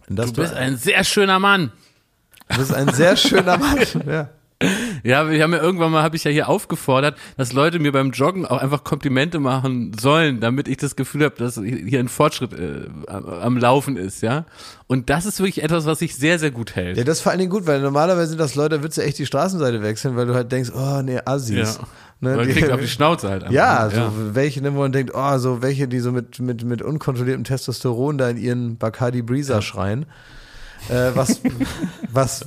Du 0.08 0.32
bist 0.32 0.54
ein 0.54 0.76
sehr 0.76 1.04
schöner 1.04 1.38
Mann. 1.38 1.73
du 2.49 2.58
bist 2.58 2.75
ein 2.75 2.92
sehr 2.92 3.16
schöner 3.16 3.56
Mann. 3.58 3.78
Ja. 4.06 4.28
Ja, 5.04 5.30
wir 5.30 5.42
haben 5.42 5.52
ja 5.52 5.61
irgendwann 5.61 5.92
mal, 5.92 6.02
habe 6.02 6.16
ich 6.16 6.25
ja 6.25 6.30
hier 6.30 6.49
aufgefordert, 6.49 7.18
dass 7.37 7.52
Leute 7.52 7.78
mir 7.78 7.92
beim 7.92 8.11
Joggen 8.12 8.47
auch 8.47 8.56
einfach 8.62 8.85
Komplimente 8.85 9.38
machen 9.38 9.92
sollen, 10.00 10.40
damit 10.40 10.66
ich 10.66 10.78
das 10.78 10.97
Gefühl 10.97 11.25
habe, 11.25 11.35
dass 11.37 11.56
hier 11.56 11.99
ein 11.99 12.09
Fortschritt 12.09 12.52
äh, 12.54 12.87
am, 13.09 13.59
Laufen 13.59 13.97
ist, 13.97 14.23
ja. 14.23 14.47
Und 14.87 15.11
das 15.11 15.26
ist 15.26 15.40
wirklich 15.40 15.62
etwas, 15.62 15.85
was 15.85 15.99
sich 15.99 16.16
sehr, 16.16 16.38
sehr 16.38 16.50
gut 16.50 16.75
hält. 16.75 16.97
Ja, 16.97 17.04
das 17.04 17.18
ist 17.18 17.23
vor 17.23 17.33
allen 17.33 17.38
Dingen 17.38 17.50
gut, 17.50 17.66
weil 17.66 17.80
normalerweise 17.80 18.28
sind 18.28 18.40
das 18.40 18.54
Leute, 18.54 18.76
da 18.76 18.83
würdest 18.83 18.99
du 18.99 19.02
echt 19.02 19.18
die 19.18 19.26
Straßenseite 19.26 19.83
wechseln, 19.83 20.16
weil 20.16 20.26
du 20.26 20.35
halt 20.35 20.50
denkst, 20.50 20.71
oh 20.75 21.02
nee, 21.02 21.21
Assis. 21.25 21.78
Ja. 21.80 21.87
Ne, 22.21 22.37
Man 22.37 22.47
die- 22.47 22.54
kriegt 22.54 22.71
auf 22.71 22.80
die 22.80 22.88
Schnauze 22.88 23.28
halt. 23.28 23.42
einfach. 23.42 23.54
ja, 23.54 23.90
so 23.90 24.12
welche, 24.35 24.62
ne, 24.62 24.75
wo 24.75 24.78
man 24.78 24.92
denkt, 24.92 25.12
oh, 25.14 25.38
so 25.38 25.61
welche, 25.61 25.88
die 25.88 25.99
so 26.00 26.12
mit, 26.12 26.38
mit, 26.40 26.64
mit 26.64 26.80
unkontrolliertem 26.80 27.44
Testosteron 27.44 28.16
da 28.16 28.30
in 28.30 28.37
ihren 28.38 28.78
Bacardi 28.78 29.21
Breezer 29.21 29.61
schreien. 29.61 30.06
Äh, 30.88 31.12
was, 31.14 31.40
was 32.12 32.46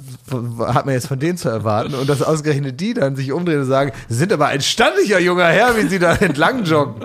hat 0.60 0.86
man 0.86 0.94
jetzt 0.94 1.08
von 1.08 1.20
denen 1.20 1.38
zu 1.38 1.50
erwarten? 1.50 1.96
Und 1.96 2.08
dass 2.10 2.22
ausgerechnet 2.22 2.80
die 2.80 2.94
dann 2.94 3.16
sich 3.16 3.32
umdrehen 3.32 3.62
und 3.62 3.66
sagen, 3.66 3.92
Sie 4.10 4.16
sind 4.16 4.32
aber 4.32 4.48
ein 4.48 4.62
standlicher 4.62 5.20
junger 5.20 5.48
Herr, 5.48 5.76
wie 5.78 5.88
sie 5.88 6.00
da 6.00 6.16
entlang 6.16 6.64
joggen. 6.64 7.04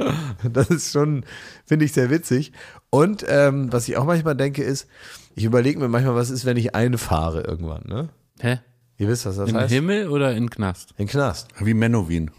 Das 0.53 0.69
ist 0.69 0.93
schon, 0.93 1.25
finde 1.65 1.85
ich, 1.85 1.93
sehr 1.93 2.11
witzig. 2.11 2.53
Und 2.91 3.25
ähm, 3.29 3.73
was 3.73 3.89
ich 3.89 3.97
auch 3.97 4.05
manchmal 4.05 4.37
denke, 4.37 4.63
ist, 4.63 4.87
ich 5.35 5.45
überlege 5.45 5.79
mir 5.79 5.89
manchmal, 5.89 6.15
was 6.15 6.31
ist, 6.31 6.45
wenn 6.45 6.57
ich 6.57 6.75
einfahre 6.75 7.43
irgendwann, 7.43 7.85
ne? 7.87 8.09
Hä? 8.41 8.59
Ihr 8.99 9.09
wisst, 9.09 9.25
was 9.25 9.37
das 9.37 9.49
Im 9.49 9.57
heißt? 9.57 9.73
Himmel 9.73 10.09
oder 10.09 10.35
in 10.35 10.51
Knast? 10.51 10.95
In 10.99 11.07
Knast. 11.07 11.49
Wie 11.59 11.75
Menowin. 11.75 12.31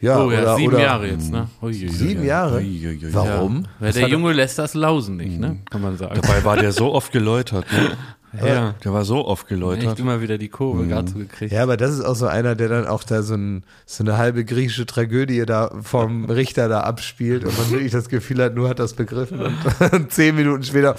Ja, 0.00 0.22
oh 0.22 0.30
ja, 0.30 0.42
oder, 0.42 0.56
sieben 0.56 0.74
oder 0.74 0.82
Jahre 0.82 1.08
jetzt, 1.08 1.30
ne? 1.30 1.48
Uiuiui. 1.62 1.88
Sieben 1.88 2.24
Jahre? 2.24 2.56
Uiuiui. 2.56 3.14
Warum? 3.14 3.66
Weil 3.78 3.88
Was 3.88 3.94
der 3.94 4.08
Junge 4.08 4.32
lässt 4.32 4.58
das 4.58 4.74
lausen 4.74 5.16
nicht, 5.16 5.38
ne? 5.38 5.58
Kann 5.70 5.80
man 5.80 5.96
sagen. 5.96 6.20
Dabei 6.20 6.44
war 6.44 6.56
der 6.56 6.72
so 6.72 6.92
oft 6.92 7.12
geläutert. 7.12 7.64
Ne? 7.72 7.96
Ja. 8.42 8.74
Der 8.84 8.92
war 8.92 9.04
so 9.04 9.24
oft 9.26 9.42
Echt 9.44 9.48
geläutert. 9.50 9.98
immer 10.00 10.20
wieder 10.20 10.38
die 10.38 10.48
Kurve 10.48 10.86
gerade 10.86 11.10
so 11.10 11.18
gekriegt. 11.18 11.52
Ja, 11.52 11.62
aber 11.62 11.76
das 11.76 11.92
ist 11.92 12.00
auch 12.04 12.16
so 12.16 12.26
einer, 12.26 12.54
der 12.54 12.68
dann 12.68 12.86
auch 12.86 13.04
da 13.04 13.22
so, 13.22 13.34
ein, 13.34 13.64
so 13.86 14.02
eine 14.04 14.16
halbe 14.16 14.44
griechische 14.44 14.86
Tragödie 14.86 15.44
da 15.46 15.70
vom 15.82 16.24
Richter 16.26 16.68
da 16.68 16.80
abspielt 16.80 17.44
und 17.44 17.56
man 17.58 17.70
wirklich 17.70 17.92
das 17.92 18.08
Gefühl 18.08 18.42
hat, 18.42 18.54
nur 18.54 18.68
hat 18.68 18.78
das 18.78 18.94
begriffen 18.94 19.40
und 19.40 19.56
zehn 20.12 20.34
Minuten 20.34 20.62
später, 20.64 20.96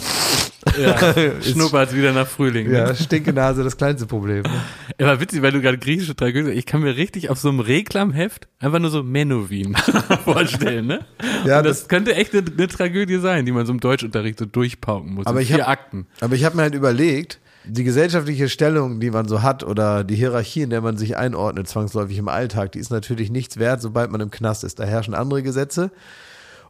Ja. 0.82 1.14
Schnuppert 1.42 1.94
wieder 1.96 2.12
nach 2.14 2.28
Frühling. 2.28 2.68
Ne? 2.70 2.78
ja, 2.78 2.96
Stinkenase, 2.96 3.64
das 3.64 3.78
kleinste 3.78 4.06
Problem. 4.06 4.44
Ne? 4.98 5.08
Aber 5.08 5.20
witzig, 5.20 5.42
weil 5.42 5.52
du 5.52 5.60
gerade 5.60 5.78
griechische 5.78 6.16
Tragödie, 6.16 6.52
ich 6.52 6.66
kann 6.66 6.80
mir 6.82 6.96
richtig 6.96 7.30
auf 7.30 7.38
so 7.38 7.50
einem 7.50 7.60
Reklamheft 7.60 8.48
einfach 8.60 8.80
nur 8.80 8.90
so 8.90 9.04
Menowin 9.04 9.76
vorstellen, 10.24 10.86
ne? 10.88 11.00
Ja, 11.46 11.58
Und 11.58 11.66
das, 11.66 11.80
das- 11.82 11.88
könnte 11.90 12.16
echt 12.16 12.34
eine, 12.34 12.44
eine 12.58 12.68
Tragödie 12.70 13.18
sein, 13.18 13.46
die 13.46 13.52
man 13.52 13.66
so 13.66 13.74
im 13.74 13.82
Deutschunterricht 13.82 14.40
so 14.40 14.46
durchpauken 14.46 15.14
muss. 15.16 15.26
Aber 15.26 15.42
ich 15.42 15.52
hab- 15.52 15.68
Akten. 15.68 16.08
Aber 16.22 16.36
ich 16.36 16.46
habe 16.46 16.56
mir 16.56 16.62
halt 16.62 16.76
überlegt, 16.76 17.25
die 17.68 17.84
gesellschaftliche 17.84 18.50
Stellung, 18.50 19.00
die 19.00 19.12
man 19.12 19.28
so 19.28 19.42
hat 19.42 19.64
oder 19.64 20.04
die 20.04 20.16
Hierarchie, 20.16 20.62
in 20.62 20.70
der 20.70 20.82
man 20.82 20.98
sich 20.98 21.18
einordnet, 21.18 21.68
zwangsläufig 21.68 22.18
im 22.18 22.28
Alltag, 22.28 22.72
die 22.74 22.80
ist 22.80 22.92
natürlich 22.92 23.30
nichts 23.32 23.58
wert, 23.58 23.82
sobald 23.82 24.12
man 24.12 24.22
im 24.22 24.32
Knast 24.32 24.64
ist. 24.64 24.80
Da 24.80 24.84
herrschen 24.84 25.14
andere 25.14 25.44
Gesetze 25.44 25.92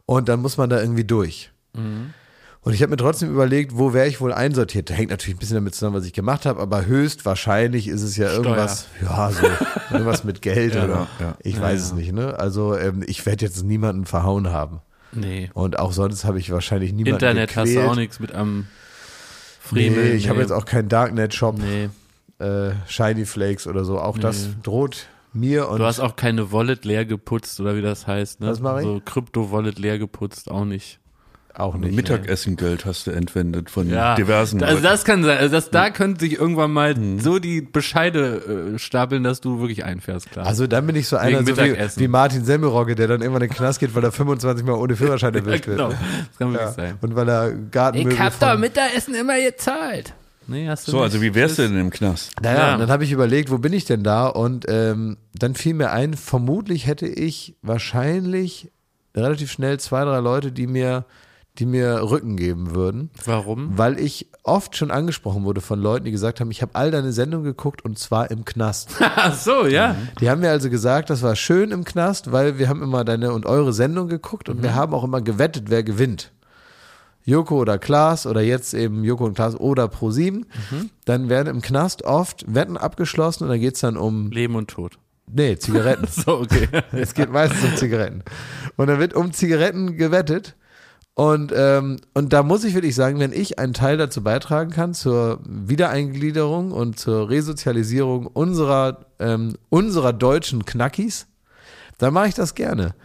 und 0.06 0.30
dann 0.30 0.42
muss 0.42 0.58
man 0.58 0.70
da 0.70 0.80
irgendwie 0.80 1.04
durch. 1.04 1.52
Und 2.62 2.74
ich 2.74 2.82
habe 2.82 2.90
mir 2.90 2.98
trotzdem 2.98 3.32
überlegt, 3.32 3.78
wo 3.78 3.94
wäre 3.94 4.08
ich 4.08 4.22
wohl 4.22 4.34
einsortiert? 4.34 4.90
Da 4.90 4.96
hängt 4.96 5.12
natürlich 5.12 5.36
ein 5.36 5.40
bisschen 5.40 5.56
damit 5.56 5.76
zusammen, 5.76 5.98
was 5.98 6.06
ich 6.06 6.14
gemacht 6.14 6.48
habe, 6.48 6.60
aber 6.60 6.86
höchstwahrscheinlich 6.86 7.88
ist 7.88 8.02
es 8.02 8.18
ja 8.18 8.32
irgendwas, 8.32 8.88
ja, 9.02 9.30
so 9.32 9.46
irgendwas 9.92 10.24
mit 10.24 10.42
Geld 10.42 10.76
oder 10.84 11.08
ja. 11.20 11.38
ich 11.44 11.60
weiß 11.62 11.80
es 11.80 11.94
nicht. 11.94 12.12
Ne? 12.12 12.40
Also 12.40 12.76
ähm, 12.76 13.04
ich 13.06 13.24
werde 13.26 13.46
jetzt 13.46 13.64
niemanden 13.64 14.06
verhauen 14.06 14.50
haben. 14.50 14.82
Nee. 15.12 15.52
Und 15.54 15.78
auch 15.78 15.92
sonst 15.92 16.26
habe 16.26 16.40
ich 16.40 16.52
wahrscheinlich 16.52 16.92
niemanden 16.92 17.24
Internet 17.24 17.56
hast 17.56 17.66
gequält. 17.66 17.86
du 17.86 17.92
auch 17.92 17.96
nichts 17.96 18.20
mit 18.20 18.34
am 18.34 18.66
Nee, 19.72 19.90
Fremeln. 19.90 20.16
ich 20.18 20.30
habe 20.30 20.42
jetzt 20.42 20.52
auch 20.52 20.66
keinen 20.66 20.90
Darknet-Shop, 20.90 21.58
Nee. 21.58 21.90
äh, 22.40 22.72
Shiny 22.88 23.26
Flakes 23.26 23.68
oder 23.68 23.84
so. 23.86 24.00
Auch 24.00 24.18
das 24.18 24.50
droht 24.64 25.08
mir 25.34 25.68
und 25.70 25.80
Du 25.80 25.86
hast 25.86 26.00
auch 26.00 26.16
keine 26.16 26.52
Wallet 26.52 26.86
leer 26.86 27.06
geputzt 27.06 27.60
oder 27.60 27.76
wie 27.76 27.82
das 27.82 28.08
heißt, 28.08 28.40
ne? 28.40 28.48
Was 28.48 28.60
mach 28.62 28.78
ich? 28.78 28.84
So 28.84 29.02
Krypto-Wallet 29.04 29.78
leer 29.80 30.00
geputzt, 30.00 30.50
auch 30.50 30.66
nicht. 30.66 31.00
Auch 31.60 31.76
nicht. 31.76 31.96
Mittagessengeld 31.96 32.86
hast 32.86 33.08
du 33.08 33.12
entwendet 33.12 33.70
von 33.70 33.90
Ja, 33.90 34.16
diversen 34.16 34.62
Also 34.64 34.82
das 34.82 35.06
kann 35.06 35.24
sein, 35.24 35.38
also 35.38 35.52
das, 35.56 35.70
da 35.70 35.90
könnte 35.90 36.22
sich 36.26 36.40
irgendwann 36.40 36.72
mal 36.72 36.96
Mhm. 36.96 37.20
so 37.20 37.40
die 37.40 37.62
Bescheide 37.62 38.74
äh, 38.76 38.80
stapeln, 38.80 39.24
dass 39.24 39.42
du 39.42 39.60
wirklich 39.60 39.84
einfährst, 39.86 40.32
klar. 40.32 40.46
Also 40.46 40.68
dann 40.68 40.86
bin 40.88 40.96
ich 40.96 41.08
so 41.08 41.18
einer 41.18 41.40
so 41.46 41.58
wie, 41.58 41.76
wie 41.98 42.08
Martin 42.08 42.46
Semmelrogge, 42.46 42.96
der 42.96 43.08
dann 43.08 43.22
irgendwann 43.22 43.44
in 43.44 43.50
den 43.50 43.56
Knast 43.56 43.80
geht, 43.80 43.96
weil 43.96 44.04
er 44.04 44.12
25 44.12 44.66
Mal 44.66 44.74
ohne 44.74 44.96
Führerschein 44.98 45.34
ja, 45.34 45.40
erwischt 45.40 45.66
genau, 45.66 45.90
wird. 45.90 45.98
das 46.30 46.38
kann 46.38 46.52
wirklich 46.54 46.68
Ja. 46.68 46.72
sein. 46.74 46.98
Und 47.02 47.16
weil 47.16 47.30
er 47.30 47.52
Gartenmöbel 47.54 48.32
von- 48.32 48.60
Mittagessen 48.60 49.16
immer 49.16 49.40
gezahlt. 49.42 50.14
Nee, 50.48 50.68
hast 50.70 50.88
du 50.88 50.92
so, 50.92 50.98
nicht. 50.98 51.04
also 51.06 51.22
wie 51.24 51.34
wärst 51.34 51.58
du 51.58 51.64
denn 51.64 51.80
im 51.80 51.90
Knast? 51.90 52.34
Naja, 52.40 52.58
Ja. 52.68 52.74
und 52.76 52.80
dann 52.82 52.92
habe 52.92 53.04
ich 53.04 53.12
überlegt, 53.12 53.50
wo 53.50 53.58
bin 53.58 53.74
ich 53.74 53.86
denn 53.86 54.04
da? 54.04 54.28
Und 54.28 54.66
ähm, 54.70 55.18
dann 55.34 55.56
fiel 55.56 55.74
mir 55.74 55.90
ein, 55.92 56.14
vermutlich 56.14 56.86
hätte 56.86 57.08
ich 57.08 57.56
wahrscheinlich 57.64 58.72
relativ 59.16 59.52
schnell 59.52 59.80
zwei, 59.80 60.04
drei 60.04 60.20
Leute, 60.20 60.52
die 60.52 60.68
mir, 60.68 61.06
die 61.58 61.66
mir 61.66 62.02
Rücken 62.10 62.36
geben 62.38 62.76
würden. 62.76 63.10
Warum? 63.26 63.78
Weil 63.78 64.00
ich 64.00 64.28
oft 64.44 64.76
schon 64.76 64.92
angesprochen 64.92 65.44
wurde 65.44 65.62
von 65.62 65.80
Leuten, 65.80 66.06
die 66.06 66.12
gesagt 66.12 66.40
haben, 66.40 66.52
ich 66.52 66.62
habe 66.62 66.76
all 66.76 66.92
deine 66.92 67.12
Sendungen 67.12 67.46
geguckt 67.46 67.84
und 67.84 67.98
zwar 67.98 68.30
im 68.32 68.46
Knast. 68.46 68.92
Ach 69.00 69.34
so, 69.34 69.66
ja. 69.66 69.96
Die 70.20 70.30
haben 70.30 70.42
mir 70.42 70.52
also 70.52 70.70
gesagt, 70.70 71.10
das 71.10 71.22
war 71.24 71.36
schön 71.36 71.72
im 71.72 71.84
Knast, 71.84 72.32
weil 72.32 72.58
wir 72.58 72.70
haben 72.70 72.84
immer 72.84 73.04
deine 73.04 73.32
und 73.34 73.46
eure 73.46 73.74
Sendung 73.74 74.08
geguckt 74.08 74.50
und 74.50 74.62
wir 74.62 74.76
haben 74.76 74.94
auch 74.94 75.04
immer 75.04 75.22
gewettet, 75.22 75.66
wer 75.70 75.84
gewinnt. 75.84 76.32
Joko 77.28 77.58
oder 77.60 77.80
Klaas 77.80 78.28
oder 78.28 78.42
jetzt 78.42 78.76
eben 78.76 79.04
Joko 79.04 79.26
und 79.26 79.34
Klaas 79.34 79.56
oder 79.60 79.86
Pro7. 79.86 80.44
Dann 81.06 81.28
werden 81.28 81.48
im 81.48 81.62
Knast 81.62 82.04
oft 82.04 82.46
Wetten 82.54 82.78
abgeschlossen 82.78 83.46
und 83.46 83.50
dann 83.50 83.60
geht's 83.60 83.80
dann 83.80 83.98
um, 83.98 84.30
Leben 84.30 84.56
und 84.56 84.70
Tod. 84.70 85.00
nee, 85.26 85.58
Zigaretten. 85.58 86.08
So, 86.12 86.40
okay. 86.42 86.68
Es 86.92 87.16
geht 87.16 87.32
meistens 87.32 87.64
um 87.64 87.76
Zigaretten. 87.78 88.24
Und 88.76 88.88
dann 88.88 89.00
wird 89.00 89.16
um 89.16 89.34
Zigaretten 89.34 89.98
gewettet. 89.98 90.56
Und, 91.16 91.54
ähm, 91.56 92.02
und 92.14 92.34
da 92.34 92.44
muss 92.44 92.66
ich 92.66 92.74
wirklich 92.74 92.94
sagen, 92.94 93.20
wenn 93.20 93.32
ich 93.32 93.58
einen 93.58 93.74
Teil 93.74 93.96
dazu 93.96 94.22
beitragen 94.22 94.70
kann, 94.70 94.94
zur 94.94 95.40
Wiedereingliederung 95.48 96.72
und 96.72 97.00
zur 97.00 97.30
Resozialisierung 97.30 98.28
unserer, 98.28 99.06
ähm, 99.20 99.56
unserer 99.70 100.12
deutschen 100.12 100.66
Knackis, 100.66 101.28
dann 101.98 102.14
mache 102.14 102.28
ich 102.28 102.36
das 102.36 102.54
gerne. 102.54 102.96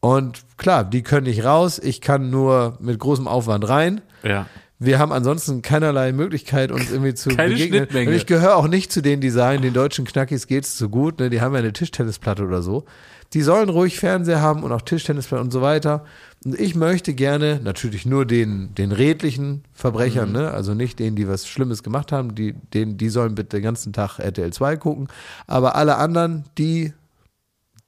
Und 0.00 0.42
klar, 0.58 0.84
die 0.84 1.02
können 1.02 1.26
nicht 1.26 1.44
raus, 1.44 1.78
ich 1.82 2.02
kann 2.02 2.28
nur 2.28 2.76
mit 2.80 2.98
großem 2.98 3.26
Aufwand 3.26 3.66
rein. 3.66 4.02
Ja. 4.22 4.46
Wir 4.78 4.98
haben 4.98 5.12
ansonsten 5.12 5.62
keinerlei 5.62 6.12
Möglichkeit, 6.12 6.70
uns 6.70 6.90
irgendwie 6.90 7.14
zu 7.14 7.30
Keine 7.30 7.54
begegnen. 7.54 8.08
Und 8.08 8.12
ich 8.12 8.26
gehöre 8.26 8.56
auch 8.56 8.68
nicht 8.68 8.92
zu 8.92 9.00
denen, 9.00 9.22
die 9.22 9.30
sagen, 9.30 9.62
den 9.62 9.72
deutschen 9.72 10.04
Knackis 10.04 10.46
geht's 10.46 10.76
zu 10.76 10.90
gut. 10.90 11.20
Ne? 11.20 11.30
Die 11.30 11.40
haben 11.40 11.54
ja 11.54 11.60
eine 11.60 11.72
Tischtennisplatte 11.72 12.44
oder 12.44 12.60
so. 12.60 12.84
Die 13.32 13.40
sollen 13.40 13.70
ruhig 13.70 13.98
Fernseher 13.98 14.42
haben 14.42 14.62
und 14.62 14.72
auch 14.72 14.82
Tischtennisplatte 14.82 15.42
und 15.42 15.52
so 15.52 15.62
weiter. 15.62 16.04
Und 16.44 16.60
ich 16.60 16.74
möchte 16.74 17.14
gerne 17.14 17.60
natürlich 17.62 18.04
nur 18.04 18.26
den, 18.26 18.74
den 18.74 18.92
redlichen 18.92 19.64
Verbrechern, 19.72 20.28
Mhm. 20.28 20.34
ne? 20.36 20.50
also 20.50 20.74
nicht 20.74 20.98
denen, 20.98 21.16
die 21.16 21.26
was 21.26 21.48
Schlimmes 21.48 21.82
gemacht 21.82 22.12
haben, 22.12 22.34
die, 22.34 22.54
denen, 22.74 22.98
die 22.98 23.08
sollen 23.08 23.34
bitte 23.34 23.56
den 23.56 23.62
ganzen 23.62 23.92
Tag 23.92 24.18
RTL 24.18 24.52
2 24.52 24.76
gucken. 24.76 25.08
Aber 25.46 25.74
alle 25.74 25.96
anderen, 25.96 26.44
die 26.58 26.92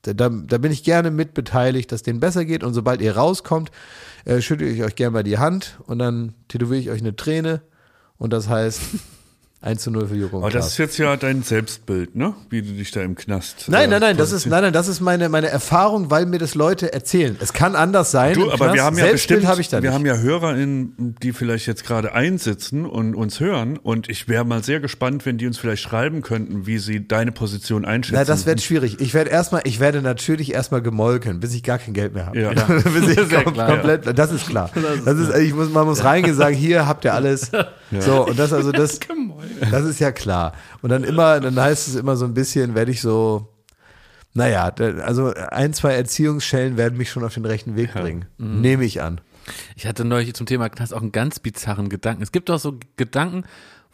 da, 0.03 0.29
da, 0.29 0.59
bin 0.59 0.71
ich 0.71 0.85
gerne 0.85 1.11
mit 1.11 1.35
beteiligt, 1.35 1.90
dass 1.90 2.03
denen 2.03 2.21
besser 2.21 2.45
geht. 2.45 2.62
Und 2.62 2.75
sobald 2.75 3.01
ihr 3.01 3.16
rauskommt, 3.16 3.73
äh, 4.25 4.40
schüttle 4.40 4.69
ich 4.69 4.83
euch 4.85 4.95
gerne 4.95 5.11
mal 5.11 5.23
die 5.25 5.38
Hand 5.38 5.79
und 5.87 5.99
dann 5.99 6.35
tätowiere 6.49 6.81
ich 6.81 6.90
euch 6.90 7.01
eine 7.01 7.16
Träne. 7.16 7.61
Und 8.16 8.33
das 8.33 8.49
heißt 8.49 8.81
1 9.67 9.83
zu 9.83 9.91
0 9.91 10.09
für 10.09 10.15
Joko 10.15 10.37
und 10.39 10.43
Aber 10.45 10.53
das 10.53 10.69
ist 10.69 10.79
jetzt 10.79 10.97
ja 10.97 11.17
dein 11.17 11.43
Selbstbild, 11.43 12.15
ne? 12.15 12.35
Wie 12.51 12.63
du 12.63 12.73
dich 12.73 12.93
da 12.93 13.03
im 13.03 13.17
Knast. 13.17 13.65
Nein, 13.69 13.85
äh, 13.85 13.89
nein, 13.89 14.01
nein, 14.01 14.17
das 14.17 14.31
ist, 14.31 14.47
nein, 14.47 14.63
nein, 14.63 14.73
das 14.73 14.87
ist 14.87 15.01
meine, 15.01 15.29
meine 15.29 15.49
Erfahrung, 15.49 16.09
weil 16.11 16.25
mir 16.27 16.39
das 16.39 16.55
Leute 16.55 16.93
erzählen. 16.93 17.37
Es 17.41 17.53
kann 17.53 17.75
anders 17.75 18.13
sein. 18.13 18.35
Du, 18.35 18.45
im 18.45 18.51
aber 18.51 18.67
wir 18.67 18.73
Knast. 18.75 18.85
haben 18.85 18.99
ja 18.99 19.05
Selbstbild 19.07 19.41
bestimmt, 19.41 19.51
habe 19.51 19.61
ich 19.61 19.69
da 19.69 19.83
wir 19.83 19.91
nicht. 19.91 19.95
haben 19.95 20.07
ja 20.07 20.17
HörerInnen, 20.19 21.17
die 21.21 21.33
vielleicht 21.33 21.67
jetzt 21.67 21.85
gerade 21.85 22.13
einsitzen 22.13 22.87
und 22.87 23.17
uns 23.17 23.41
hören. 23.41 23.77
Und 23.77 24.09
ich 24.09 24.29
wäre 24.29 24.45
mal 24.45 24.63
sehr 24.63 24.79
gespannt, 24.79 25.27
wenn 25.27 25.37
die 25.37 25.49
uns 25.49 25.59
vielleicht 25.59 25.83
schreiben 25.83 26.23
könnten, 26.23 26.67
wie 26.67 26.79
sie 26.79 27.07
deine 27.07 27.33
Position 27.33 27.85
einschätzen. 27.85 28.19
Na, 28.19 28.25
das 28.25 28.47
wird 28.47 28.63
schwierig. 28.63 29.01
Ich 29.01 29.15
werde 29.15 29.31
erstmal, 29.31 29.63
ich 29.65 29.81
werde 29.81 30.01
natürlich 30.01 30.55
erstmal 30.55 30.81
gemolken, 30.81 31.41
bis 31.41 31.53
ich 31.55 31.65
gar 31.65 31.79
kein 31.79 31.93
Geld 31.93 32.15
mehr 32.15 32.27
habe. 32.27 32.41
Ja. 32.41 32.53
bis 32.53 33.09
ich 33.09 33.17
ja 33.33 33.43
kom 33.43 33.53
klar. 33.53 33.69
komplett, 33.73 34.17
das 34.17 34.31
ist 34.31 34.49
klar. 34.49 34.71
Das 35.05 35.19
ist, 35.19 35.37
ich 35.37 35.53
muss, 35.55 35.71
man 35.71 35.87
muss 35.87 36.05
reingehen 36.05 36.35
und 36.35 36.39
sagen, 36.39 36.55
hier 36.55 36.87
habt 36.87 37.05
ihr 37.05 37.15
alles. 37.15 37.51
So, 38.01 38.27
und 38.27 38.39
das, 38.39 38.53
also 38.53 38.73
das, 38.73 39.01
das 39.71 39.85
ist 39.85 40.01
ja 40.01 40.12
klar. 40.12 40.53
Und 40.83 40.90
dann 40.90 41.05
immer, 41.05 41.40
dann 41.40 41.59
heißt 41.59 41.88
es 41.88 41.95
immer 41.95 42.16
so 42.16 42.25
ein 42.25 42.35
bisschen, 42.35 42.75
werde 42.75 42.90
ich 42.90 43.01
so, 43.01 43.49
naja, 44.35 44.64
also 45.03 45.33
ein, 45.35 45.73
zwei 45.73 45.95
Erziehungsschellen 45.95 46.77
werden 46.77 46.99
mich 46.99 47.11
schon 47.11 47.25
auf 47.25 47.35
den 47.35 47.45
rechten 47.45 47.77
Weg 47.77 47.95
bringen. 47.95 48.27
Mhm. 48.38 48.61
Nehme 48.61 48.85
ich 48.85 49.03
an. 49.03 49.21
Ich 49.77 49.87
hatte 49.87 50.05
neulich 50.05 50.35
zum 50.35 50.47
Thema 50.47 50.69
Knast 50.69 50.92
auch 50.92 51.01
einen 51.01 51.12
ganz 51.12 51.38
bizarren 51.38 51.88
Gedanken. 51.88 52.23
Es 52.23 52.33
gibt 52.33 52.51
auch 52.51 52.59
so 52.59 52.79
Gedanken, 52.97 53.45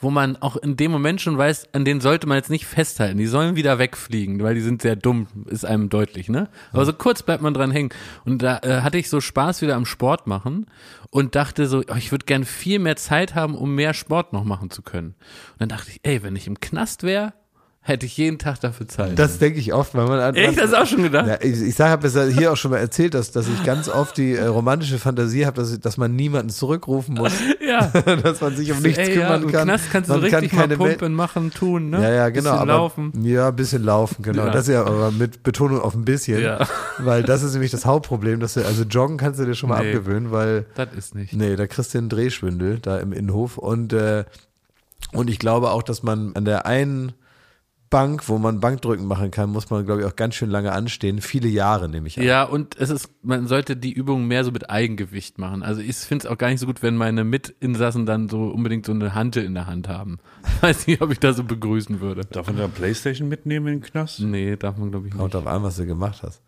wo 0.03 0.11
man 0.11 0.37
auch 0.37 0.57
in 0.57 0.77
dem 0.77 0.91
Moment 0.91 1.21
schon 1.21 1.38
weiß, 1.38 1.73
an 1.73 1.85
denen 1.85 2.01
sollte 2.01 2.27
man 2.27 2.37
jetzt 2.37 2.51
nicht 2.51 2.67
festhalten. 2.67 3.19
Die 3.19 3.27
sollen 3.27 3.57
wieder 3.57 3.79
wegfliegen, 3.79 4.43
weil 4.43 4.55
die 4.55 4.61
sind 4.61 4.83
sehr 4.83 4.97
dumm, 4.97 5.29
ist 5.47 5.65
einem 5.65 5.88
deutlich, 5.88 6.29
ne? 6.29 6.49
Aber 6.73 6.85
so 6.85 6.93
kurz 6.93 7.23
bleibt 7.23 7.43
man 7.43 7.55
dran 7.55 7.71
hängen. 7.71 7.91
Und 8.25 8.43
da 8.43 8.59
äh, 8.59 8.81
hatte 8.83 8.99
ich 8.99 9.09
so 9.09 9.21
Spaß 9.21 9.62
wieder 9.62 9.77
am 9.77 9.87
Sport 9.87 10.27
machen 10.27 10.67
und 11.11 11.37
dachte 11.37 11.67
so, 11.67 11.83
oh, 11.88 11.97
ich 11.97 12.11
würde 12.11 12.27
gern 12.27 12.45
viel 12.45 12.81
mehr 12.81 12.97
Zeit 12.97 13.37
haben, 13.37 13.55
um 13.55 13.75
mehr 13.75 13.95
Sport 13.95 14.33
noch 14.33 14.45
machen 14.45 14.71
zu 14.71 14.83
können. 14.83 15.15
Und 15.53 15.61
dann 15.61 15.69
dachte 15.69 15.91
ich, 15.91 16.01
ey, 16.03 16.23
wenn 16.23 16.35
ich 16.35 16.49
im 16.49 16.59
Knast 16.59 17.05
wäre, 17.05 17.33
hätte 17.85 18.07
ich 18.07 18.16
jeden 18.16 18.38
Tag 18.38 18.61
dafür 18.61 18.87
Zeit. 18.87 19.18
Das 19.18 19.38
denke 19.40 19.59
ich 19.59 19.73
oft, 19.73 19.95
weil 19.97 20.07
man 20.07 20.35
Echt, 20.37 20.61
hast 20.61 20.73
du 20.73 20.81
auch 20.81 20.87
schon 20.87 21.03
gedacht? 21.03 21.27
Ja, 21.27 21.38
ich 21.40 21.61
ich 21.61 21.81
habe 21.81 22.07
es 22.07 22.14
ja 22.14 22.25
hier 22.27 22.53
auch 22.53 22.57
schon 22.57 22.71
mal 22.71 22.79
erzählt, 22.79 23.12
dass, 23.14 23.33
dass 23.33 23.49
ich 23.49 23.64
ganz 23.64 23.88
oft 23.88 24.16
die 24.16 24.35
äh, 24.37 24.45
romantische 24.47 24.99
Fantasie 25.01 25.47
habe, 25.47 25.57
dass, 25.61 25.79
dass 25.81 25.97
man 25.97 26.14
niemanden 26.14 26.51
zurückrufen 26.51 27.14
muss, 27.16 27.33
Ja. 27.61 27.87
dass 28.23 28.40
man 28.40 28.55
sich 28.57 28.71
um 28.71 28.81
nichts 28.83 28.99
Ey, 28.99 29.09
ja, 29.16 29.23
kümmern 29.23 29.42
im 29.42 29.51
kann. 29.53 29.64
Knast 29.68 29.90
kannst 29.90 30.11
du 30.11 30.14
man 30.14 30.31
kann 30.31 30.40
richtig 30.40 30.53
mal 30.59 30.68
Welt- 30.71 30.79
pumpen, 30.79 31.14
machen, 31.14 31.51
tun, 31.51 31.90
ne? 31.90 32.01
Ja, 32.03 32.11
ja, 32.11 32.29
genau. 32.29 32.51
Bisschen 32.53 32.59
aber, 32.62 32.73
laufen. 32.73 33.12
Ja, 33.25 33.49
ein 33.49 33.57
bisschen 33.57 33.83
laufen, 33.83 34.23
genau. 34.23 34.47
Ja. 34.47 34.51
Das 34.53 34.68
ist 34.68 34.75
ja 34.75 34.85
aber 34.85 35.11
mit 35.11 35.42
Betonung 35.42 35.81
auf 35.81 35.95
ein 35.95 36.05
bisschen. 36.05 36.40
Ja. 36.40 36.66
Weil 36.99 37.25
das 37.25 37.42
ist 37.42 37.53
nämlich 37.55 37.73
das 37.73 37.85
Hauptproblem, 37.85 38.38
dass 38.38 38.55
du, 38.55 38.64
also 38.64 38.85
joggen 38.85 39.16
kannst 39.16 39.40
du 39.40 39.45
dir 39.45 39.55
schon 39.55 39.68
mal 39.71 39.81
Nee. 39.83 39.88
abgewöhnen, 39.88 40.31
weil, 40.31 40.66
Das 40.77 40.88
ist 40.97 41.14
nicht. 41.16 41.33
nee, 41.33 41.57
da 41.57 41.66
kriegst 41.66 41.95
du 41.95 41.99
einen 41.99 42.09
Drehschwindel 42.09 42.79
da 42.81 42.99
im 42.99 43.12
Innenhof 43.12 43.59
und, 43.59 43.92
äh, 43.92 44.25
Und 45.12 45.29
ich 45.29 45.40
glaube 45.40 45.73
auch, 45.73 45.83
dass 45.83 46.05
man 46.05 46.37
an 46.37 46.45
der 46.45 46.64
einen 46.64 47.12
Bank, 47.92 48.26
wo 48.28 48.38
man 48.38 48.59
Bankdrücken 48.59 49.07
machen 49.07 49.31
kann, 49.31 49.50
muss 49.50 49.68
man, 49.68 49.85
glaube 49.85 50.00
ich, 50.00 50.07
auch 50.07 50.16
ganz 50.16 50.35
schön 50.35 50.48
lange 50.48 50.72
anstehen. 50.72 51.20
Viele 51.20 51.48
Jahre, 51.48 51.90
nehme 51.90 52.09
ich 52.09 52.18
an. 52.18 52.24
Ja, 52.24 52.42
und 52.42 52.74
es 52.78 52.88
ist, 52.88 53.11
man 53.22 53.46
sollte 53.46 53.76
die 53.76 53.92
Übung 53.92 54.26
mehr 54.26 54.44
so 54.44 54.50
mit 54.50 54.70
Eigengewicht 54.70 55.38
machen. 55.38 55.62
Also 55.62 55.83
ich 55.83 55.94
finde 55.96 56.26
es 56.26 56.33
auch 56.33 56.38
gar 56.38 56.48
nicht 56.48 56.59
so 56.59 56.66
gut, 56.66 56.83
wenn 56.83 56.96
meine 56.96 57.22
Mitinsassen 57.22 58.07
dann 58.07 58.31
so 58.31 58.48
unbedingt 58.48 58.87
so 58.87 58.92
eine 58.92 59.14
Hantel 59.14 59.44
in 59.44 59.52
der 59.52 59.66
Hand 59.66 59.88
haben. 59.88 60.18
Weiß 60.62 60.87
nicht, 60.87 61.02
ob 61.02 61.12
ich 61.12 61.20
das 61.20 61.37
so 61.37 61.44
begrüßen 61.44 62.00
würde. 62.00 62.22
Darf 62.24 62.46
man 62.46 62.57
da 62.57 62.66
Playstation 62.66 63.28
mitnehmen 63.28 63.66
in 63.66 63.72
den 63.74 63.83
Knast? 63.83 64.20
Nee, 64.20 64.57
darf 64.57 64.78
man 64.78 64.90
glaube 64.90 65.09
ich 65.09 65.12
nicht. 65.12 65.20
Kommt 65.20 65.35
drauf 65.35 65.46
an, 65.46 65.62
was 65.62 65.76
du 65.76 65.85
gemacht 65.85 66.22
hast. 66.22 66.40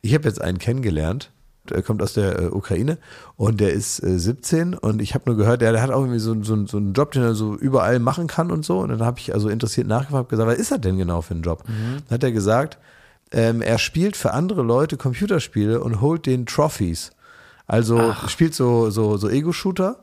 Ich 0.00 0.14
habe 0.14 0.28
jetzt 0.28 0.40
einen 0.40 0.58
kennengelernt, 0.58 1.32
der 1.70 1.82
kommt 1.82 2.02
aus 2.02 2.12
der 2.12 2.40
äh, 2.40 2.46
Ukraine 2.46 2.98
und 3.36 3.60
der 3.60 3.72
ist 3.72 4.02
äh, 4.02 4.18
17 4.18 4.74
und 4.74 5.00
ich 5.00 5.14
habe 5.14 5.24
nur 5.26 5.36
gehört, 5.36 5.62
der, 5.62 5.72
der 5.72 5.82
hat 5.82 5.90
auch 5.90 6.00
irgendwie 6.00 6.18
so, 6.18 6.42
so, 6.42 6.66
so 6.66 6.76
einen 6.76 6.92
Job, 6.92 7.12
den 7.12 7.22
er 7.22 7.34
so 7.34 7.54
überall 7.54 7.98
machen 7.98 8.26
kann 8.26 8.50
und 8.50 8.64
so. 8.64 8.80
Und 8.80 8.90
dann 8.90 9.02
habe 9.02 9.18
ich 9.18 9.32
also 9.34 9.48
interessiert 9.48 9.86
nachgefragt, 9.86 10.28
gesagt, 10.28 10.48
was 10.48 10.58
ist 10.58 10.70
das 10.70 10.80
denn 10.80 10.98
genau 10.98 11.22
für 11.22 11.34
ein 11.34 11.42
Job? 11.42 11.64
Dann 12.08 12.14
hat 12.14 12.24
er 12.24 12.32
gesagt, 12.32 12.78
ähm, 13.32 13.62
er 13.62 13.78
spielt 13.78 14.16
für 14.16 14.32
andere 14.32 14.62
Leute 14.62 14.96
Computerspiele 14.96 15.80
und 15.80 16.00
holt 16.00 16.26
den 16.26 16.46
Trophies. 16.46 17.10
Also 17.66 18.14
spielt 18.28 18.54
so, 18.54 18.90
so, 18.90 19.16
so 19.16 19.28
Ego-Shooter. 19.28 19.98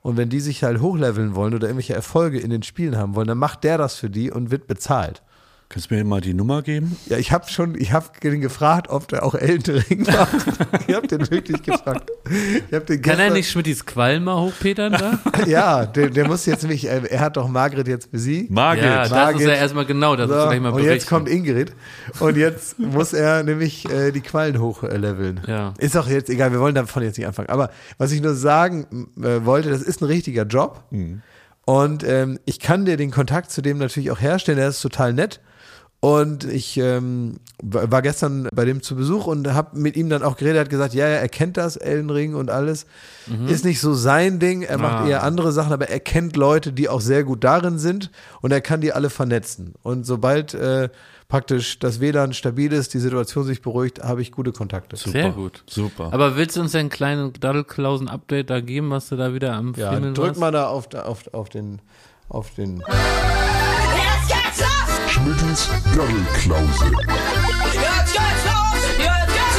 Und 0.00 0.16
wenn 0.16 0.28
die 0.28 0.40
sich 0.40 0.64
halt 0.64 0.80
hochleveln 0.80 1.36
wollen 1.36 1.54
oder 1.54 1.68
irgendwelche 1.68 1.94
Erfolge 1.94 2.40
in 2.40 2.50
den 2.50 2.64
Spielen 2.64 2.96
haben 2.96 3.14
wollen, 3.14 3.28
dann 3.28 3.38
macht 3.38 3.62
der 3.62 3.78
das 3.78 3.94
für 3.94 4.10
die 4.10 4.32
und 4.32 4.50
wird 4.50 4.66
bezahlt. 4.66 5.22
Kannst 5.72 5.90
du 5.90 5.94
mir 5.94 6.04
mal 6.04 6.20
die 6.20 6.34
Nummer 6.34 6.60
geben? 6.60 6.98
Ja, 7.06 7.16
ich 7.16 7.32
habe 7.32 7.48
schon, 7.48 7.74
ich 7.80 7.92
habe 7.92 8.04
den 8.22 8.42
gefragt, 8.42 8.90
ob 8.90 9.08
der 9.08 9.24
auch 9.24 9.34
Elden 9.34 9.78
Ring 9.88 10.02
macht. 10.02 10.34
ich 10.86 10.94
habe 10.94 11.06
den 11.06 11.30
wirklich 11.30 11.62
gefragt. 11.62 12.10
Ich 12.68 12.74
hab 12.74 12.84
den 12.84 13.00
Kann 13.00 13.18
er 13.18 13.30
nicht 13.30 13.50
Schmittis 13.50 13.86
Qualm 13.86 14.24
mal 14.24 14.38
hochpetern 14.38 14.92
da? 14.92 15.18
Ja, 15.46 15.86
der, 15.86 16.10
der 16.10 16.28
muss 16.28 16.44
jetzt 16.44 16.62
nämlich, 16.62 16.86
äh, 16.86 17.00
er 17.08 17.20
hat 17.20 17.38
doch 17.38 17.48
Margret 17.48 17.88
jetzt 17.88 18.10
besiegt. 18.10 18.50
Margit. 18.50 18.84
ja, 18.84 19.00
das 19.00 19.10
Margit. 19.12 19.40
ist 19.40 19.46
ja 19.46 19.54
erstmal 19.54 19.86
genau, 19.86 20.14
das 20.14 20.28
So, 20.28 20.34
muss 20.34 20.42
ich 20.44 20.50
gleich 20.50 20.60
mal 20.60 20.68
und 20.68 20.74
berichten. 20.74 20.92
jetzt 20.94 21.08
kommt 21.08 21.28
Ingrid 21.30 21.72
und 22.20 22.36
jetzt 22.36 22.78
muss 22.78 23.14
er 23.14 23.42
nämlich 23.42 23.90
äh, 23.90 24.12
die 24.12 24.20
Quallen 24.20 24.60
hochleveln. 24.60 25.40
Ja. 25.46 25.72
Ist 25.78 25.96
auch 25.96 26.06
jetzt 26.06 26.28
egal, 26.28 26.52
wir 26.52 26.60
wollen 26.60 26.74
davon 26.74 27.02
jetzt 27.02 27.16
nicht 27.16 27.26
anfangen. 27.26 27.48
Aber 27.48 27.70
was 27.96 28.12
ich 28.12 28.20
nur 28.20 28.34
sagen 28.34 29.08
äh, 29.22 29.46
wollte, 29.46 29.70
das 29.70 29.80
ist 29.80 30.02
ein 30.02 30.06
richtiger 30.06 30.42
Job 30.42 30.84
und 31.64 32.04
ähm, 32.04 32.38
ich 32.44 32.60
kann 32.60 32.84
dir 32.84 32.98
den 32.98 33.10
Kontakt 33.10 33.50
zu 33.50 33.62
dem 33.62 33.78
natürlich 33.78 34.10
auch 34.10 34.20
herstellen, 34.20 34.58
der 34.58 34.68
ist 34.68 34.82
total 34.82 35.14
nett. 35.14 35.40
Und 36.04 36.42
ich 36.42 36.78
ähm, 36.78 37.36
war 37.62 38.02
gestern 38.02 38.48
bei 38.52 38.64
dem 38.64 38.82
zu 38.82 38.96
Besuch 38.96 39.28
und 39.28 39.54
habe 39.54 39.78
mit 39.78 39.96
ihm 39.96 40.08
dann 40.08 40.24
auch 40.24 40.36
geredet. 40.36 40.56
Er 40.56 40.60
hat 40.62 40.68
gesagt, 40.70 40.94
ja, 40.94 41.06
ja, 41.08 41.14
er 41.14 41.28
kennt 41.28 41.56
das, 41.56 41.76
Elden 41.76 42.10
Ring 42.10 42.34
und 42.34 42.50
alles. 42.50 42.86
Ist 43.46 43.64
nicht 43.64 43.78
so 43.80 43.94
sein 43.94 44.40
Ding. 44.40 44.62
Er 44.62 44.78
macht 44.78 45.04
Ah. 45.04 45.08
eher 45.08 45.22
andere 45.22 45.52
Sachen, 45.52 45.72
aber 45.72 45.90
er 45.90 46.00
kennt 46.00 46.34
Leute, 46.36 46.72
die 46.72 46.88
auch 46.88 47.00
sehr 47.00 47.22
gut 47.22 47.44
darin 47.44 47.78
sind 47.78 48.10
und 48.40 48.50
er 48.50 48.60
kann 48.60 48.80
die 48.80 48.92
alle 48.92 49.10
vernetzen. 49.10 49.74
Und 49.84 50.04
sobald 50.04 50.54
äh, 50.54 50.88
praktisch 51.28 51.78
das 51.78 52.00
WLAN 52.00 52.32
stabil 52.32 52.72
ist, 52.72 52.94
die 52.94 52.98
Situation 52.98 53.44
sich 53.44 53.62
beruhigt, 53.62 54.02
habe 54.02 54.22
ich 54.22 54.32
gute 54.32 54.50
Kontakte. 54.50 54.96
Sehr 54.96 55.30
gut. 55.30 55.62
Super. 55.70 56.12
Aber 56.12 56.34
willst 56.36 56.56
du 56.56 56.62
uns 56.62 56.74
einen 56.74 56.88
kleinen 56.90 57.32
Daddelklausen-Update 57.34 58.50
da 58.50 58.60
geben, 58.60 58.90
was 58.90 59.08
du 59.08 59.14
da 59.14 59.34
wieder 59.34 59.52
am 59.54 59.72
Ja, 59.76 59.92
Friemeln 59.92 60.14
drück 60.14 60.26
warst? 60.30 60.40
mal 60.40 60.50
da 60.50 60.66
auf, 60.66 60.92
auf, 60.94 61.32
auf 61.32 61.48
den, 61.48 61.80
auf 62.28 62.50
den. 62.54 62.82
Schmittens 65.12 65.68
Daddelklause. 65.94 66.86
Jetzt 66.86 68.12
geht's 68.14 68.44
los! 68.46 68.82
Jetzt 68.98 69.26
geht's 69.28 69.58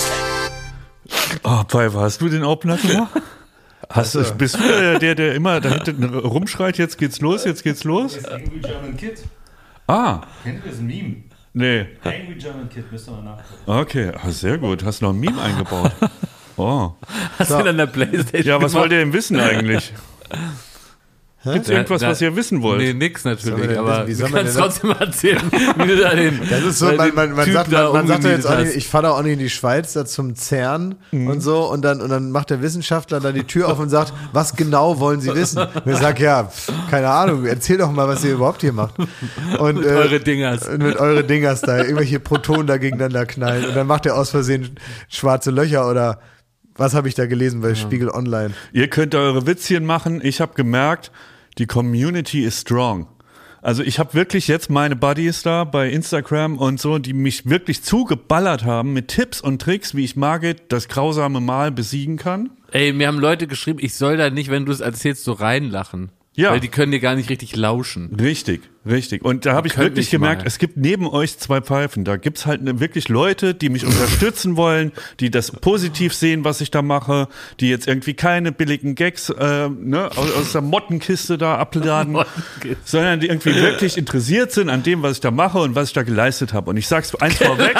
los! 0.00 1.40
Oh, 1.42 1.62
Pfeifer, 1.68 2.00
hast 2.00 2.22
du 2.22 2.28
den 2.30 2.42
Opener 2.44 2.78
gemacht? 2.78 3.10
Hast 3.90 4.14
du, 4.14 4.24
bist 4.34 4.54
du 4.58 4.62
der, 4.62 4.98
der, 4.98 5.14
der 5.14 5.34
immer 5.34 5.60
da 5.60 5.68
hinten 5.68 6.04
rumschreit, 6.14 6.78
jetzt 6.78 6.96
geht's 6.96 7.20
los, 7.20 7.44
jetzt 7.44 7.62
geht's 7.62 7.84
los? 7.84 8.24
Angry 8.24 8.58
German 8.60 8.96
Kid. 8.96 9.22
Ah, 9.86 10.22
Kennt 10.42 10.64
ihr 10.64 10.70
das 10.70 10.80
Meme? 10.80 11.16
nee. 11.52 11.86
Angry 12.02 12.34
German 12.38 12.68
Kid, 12.70 12.90
müsst 12.90 13.06
ihr 13.08 13.12
mal 13.12 13.22
nachgucken. 13.22 13.70
Okay, 13.70 14.10
ah, 14.20 14.30
sehr 14.30 14.56
gut. 14.56 14.82
Hast 14.84 15.02
noch 15.02 15.10
ein 15.10 15.20
Meme 15.20 15.40
eingebaut. 15.40 15.92
Oh. 16.56 16.92
Hast 17.36 17.50
du 17.50 17.62
denn 17.64 17.76
der 17.76 17.86
Playstation 17.88 18.44
Ja, 18.46 18.62
was 18.62 18.70
gemacht? 18.70 18.84
wollt 18.84 18.92
ihr 18.92 18.98
denn 19.00 19.12
wissen 19.12 19.40
eigentlich? 19.40 19.92
Gibt's 21.52 21.68
irgendwas, 21.68 22.00
Da- 22.00 22.08
was 22.08 22.20
ihr 22.20 22.34
wissen 22.36 22.62
wollt? 22.62 22.80
Nee, 22.80 22.94
nix 22.94 23.24
natürlich, 23.24 23.66
denn 23.68 23.78
aber 23.78 24.06
wie 24.06 24.14
soll 24.14 24.30
man 24.30 24.44
kannst 24.44 24.58
trotzdem 24.58 24.90
erzählen, 24.90 25.42
wie 25.76 25.86
du 25.86 25.96
da 25.96 26.14
den 26.14 26.40
Das 26.48 26.62
ist 26.62 26.78
so, 26.78 26.88
äh, 26.88 26.96
man, 26.96 27.14
man, 27.14 27.32
man 27.32 27.44
Typ 27.44 27.54
sagt, 27.54 27.70
man, 27.70 27.92
man 27.92 28.06
sagt 28.06 28.24
doch 28.24 28.30
jetzt 28.30 28.46
auch 28.46 28.58
nicht, 28.58 28.74
ich 28.76 28.88
fahre 28.88 29.12
auch 29.12 29.22
nicht 29.22 29.34
in 29.34 29.38
die 29.38 29.50
Schweiz 29.50 29.92
da 29.92 30.04
zum 30.06 30.34
CERN 30.36 30.94
und 31.12 31.40
so 31.40 31.70
und 31.70 31.82
dann, 31.82 32.00
und 32.00 32.08
dann 32.08 32.30
macht 32.30 32.50
der 32.50 32.62
Wissenschaftler 32.62 33.20
da 33.20 33.32
die 33.32 33.44
Tür 33.44 33.68
auf 33.68 33.78
und 33.78 33.90
sagt, 33.90 34.12
was 34.32 34.56
genau 34.56 35.00
wollen 35.00 35.20
Sie 35.20 35.34
wissen? 35.34 35.58
Und 35.58 35.86
ich 35.86 35.98
sag, 35.98 36.18
ja, 36.20 36.44
pf, 36.44 36.72
keine 36.90 37.08
Ahnung, 37.10 37.44
erzähl 37.46 37.76
doch 37.78 37.92
mal, 37.92 38.08
was 38.08 38.24
ihr 38.24 38.32
überhaupt 38.34 38.62
hier 38.62 38.72
macht. 38.72 38.94
Und, 39.58 39.76
Mit 39.76 39.86
äh, 39.86 39.88
eure 39.90 40.20
Dingers. 40.20 40.66
und 40.66 40.82
mit 40.82 40.96
eure 40.96 41.24
Dingers 41.24 41.60
da, 41.60 41.78
irgendwelche 41.78 42.20
Protonen 42.20 42.66
da 42.66 42.78
gegeneinander 42.78 43.26
knallen 43.26 43.66
und 43.66 43.76
dann 43.76 43.86
macht 43.86 44.06
er 44.06 44.16
aus 44.16 44.30
Versehen 44.30 44.76
schwarze 45.08 45.50
Löcher 45.50 45.88
oder 45.90 46.20
was 46.76 46.94
habe 46.94 47.06
ich 47.08 47.14
da 47.14 47.26
gelesen 47.26 47.60
bei 47.60 47.74
Spiegel 47.76 48.08
Online? 48.10 48.52
Ihr 48.72 48.88
könnt 48.88 49.14
eure 49.14 49.46
Witzchen 49.46 49.84
machen. 49.86 50.20
Ich 50.24 50.40
habe 50.40 50.54
gemerkt, 50.54 51.12
die 51.58 51.66
Community 51.66 52.44
ist 52.44 52.60
strong. 52.60 53.08
Also 53.62 53.82
ich 53.82 53.98
habe 53.98 54.12
wirklich 54.12 54.46
jetzt 54.46 54.68
meine 54.68 54.94
Buddies 54.94 55.42
da 55.42 55.64
bei 55.64 55.88
Instagram 55.88 56.58
und 56.58 56.78
so, 56.78 56.98
die 56.98 57.14
mich 57.14 57.48
wirklich 57.48 57.82
zugeballert 57.82 58.64
haben 58.64 58.92
mit 58.92 59.08
Tipps 59.08 59.40
und 59.40 59.62
Tricks, 59.62 59.94
wie 59.94 60.04
ich 60.04 60.16
Margit 60.16 60.64
das 60.68 60.86
grausame 60.88 61.40
Mal 61.40 61.72
besiegen 61.72 62.18
kann. 62.18 62.50
Ey, 62.72 62.92
mir 62.92 63.08
haben 63.08 63.18
Leute 63.18 63.46
geschrieben, 63.46 63.78
ich 63.80 63.94
soll 63.94 64.18
da 64.18 64.28
nicht, 64.28 64.50
wenn 64.50 64.66
du 64.66 64.72
es 64.72 64.80
erzählst, 64.80 65.24
so 65.24 65.32
reinlachen. 65.32 66.10
Ja. 66.36 66.50
Weil 66.50 66.58
die 66.58 66.68
können 66.68 66.90
dir 66.90 66.98
gar 66.98 67.14
nicht 67.14 67.30
richtig 67.30 67.54
lauschen. 67.54 68.16
Richtig, 68.20 68.62
richtig. 68.84 69.24
Und 69.24 69.46
da 69.46 69.54
habe 69.54 69.68
ich 69.68 69.78
wirklich 69.78 70.10
gemerkt, 70.10 70.42
mal. 70.42 70.48
es 70.48 70.58
gibt 70.58 70.76
neben 70.76 71.06
euch 71.06 71.38
zwei 71.38 71.60
Pfeifen. 71.60 72.04
Da 72.04 72.16
gibt's 72.16 72.44
halt 72.44 72.60
ne- 72.60 72.80
wirklich 72.80 73.08
Leute, 73.08 73.54
die 73.54 73.68
mich 73.68 73.86
unterstützen 73.86 74.56
wollen, 74.56 74.90
die 75.20 75.30
das 75.30 75.52
positiv 75.52 76.12
sehen, 76.12 76.44
was 76.44 76.60
ich 76.60 76.72
da 76.72 76.82
mache, 76.82 77.28
die 77.60 77.68
jetzt 77.68 77.86
irgendwie 77.86 78.14
keine 78.14 78.50
billigen 78.50 78.96
Gags 78.96 79.30
äh, 79.30 79.68
ne, 79.68 80.10
aus, 80.16 80.32
aus 80.32 80.52
der 80.52 80.60
Mottenkiste 80.62 81.38
da 81.38 81.56
abladen, 81.56 82.18
sondern 82.84 83.20
die 83.20 83.28
irgendwie 83.28 83.54
wirklich 83.54 83.96
interessiert 83.96 84.50
sind 84.50 84.70
an 84.70 84.82
dem, 84.82 85.02
was 85.02 85.12
ich 85.12 85.20
da 85.20 85.30
mache 85.30 85.60
und 85.60 85.76
was 85.76 85.88
ich 85.88 85.94
da 85.94 86.02
geleistet 86.02 86.52
habe. 86.52 86.70
Und 86.70 86.76
ich 86.76 86.88
sag's 86.88 87.14
eins 87.14 87.36
vorweg, 87.36 87.76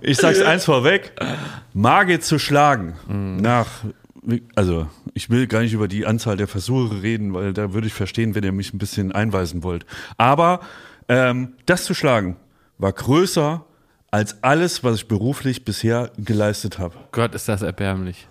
ich 0.00 0.16
sag's 0.16 0.40
eins 0.42 0.64
vorweg, 0.64 1.12
Margit 1.72 2.24
zu 2.24 2.40
schlagen 2.40 2.94
nach 3.40 3.68
also 4.54 4.86
ich 5.14 5.30
will 5.30 5.46
gar 5.46 5.60
nicht 5.60 5.72
über 5.72 5.88
die 5.88 6.06
Anzahl 6.06 6.36
der 6.36 6.48
Versuche 6.48 7.02
reden, 7.02 7.32
weil 7.34 7.52
da 7.52 7.72
würde 7.72 7.86
ich 7.86 7.94
verstehen, 7.94 8.34
wenn 8.34 8.44
ihr 8.44 8.52
mich 8.52 8.74
ein 8.74 8.78
bisschen 8.78 9.12
einweisen 9.12 9.62
wollt. 9.62 9.86
Aber 10.18 10.60
ähm, 11.08 11.54
das 11.66 11.84
zu 11.84 11.94
schlagen 11.94 12.36
war 12.78 12.92
größer 12.92 13.64
als 14.10 14.42
alles, 14.42 14.82
was 14.84 14.96
ich 14.96 15.08
beruflich 15.08 15.64
bisher 15.64 16.10
geleistet 16.18 16.78
habe. 16.78 16.94
Gott, 17.12 17.34
ist 17.34 17.48
das 17.48 17.62
erbärmlich. 17.62 18.26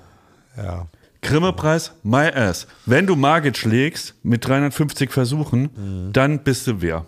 Ja. 0.57 0.87
Grimme-Preis, 1.21 1.93
my 2.03 2.27
ass. 2.33 2.67
Wenn 2.85 3.05
du 3.07 3.15
Margit 3.15 3.57
schlägst 3.57 4.15
mit 4.23 4.45
350 4.47 5.11
Versuchen, 5.11 5.69
dann 6.13 6.43
bist 6.43 6.67
du 6.67 6.81
wer. 6.81 7.05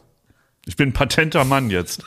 Ich 0.65 0.75
bin 0.75 0.89
ein 0.89 0.93
patenter 0.93 1.45
Mann 1.45 1.69
jetzt. 1.69 2.03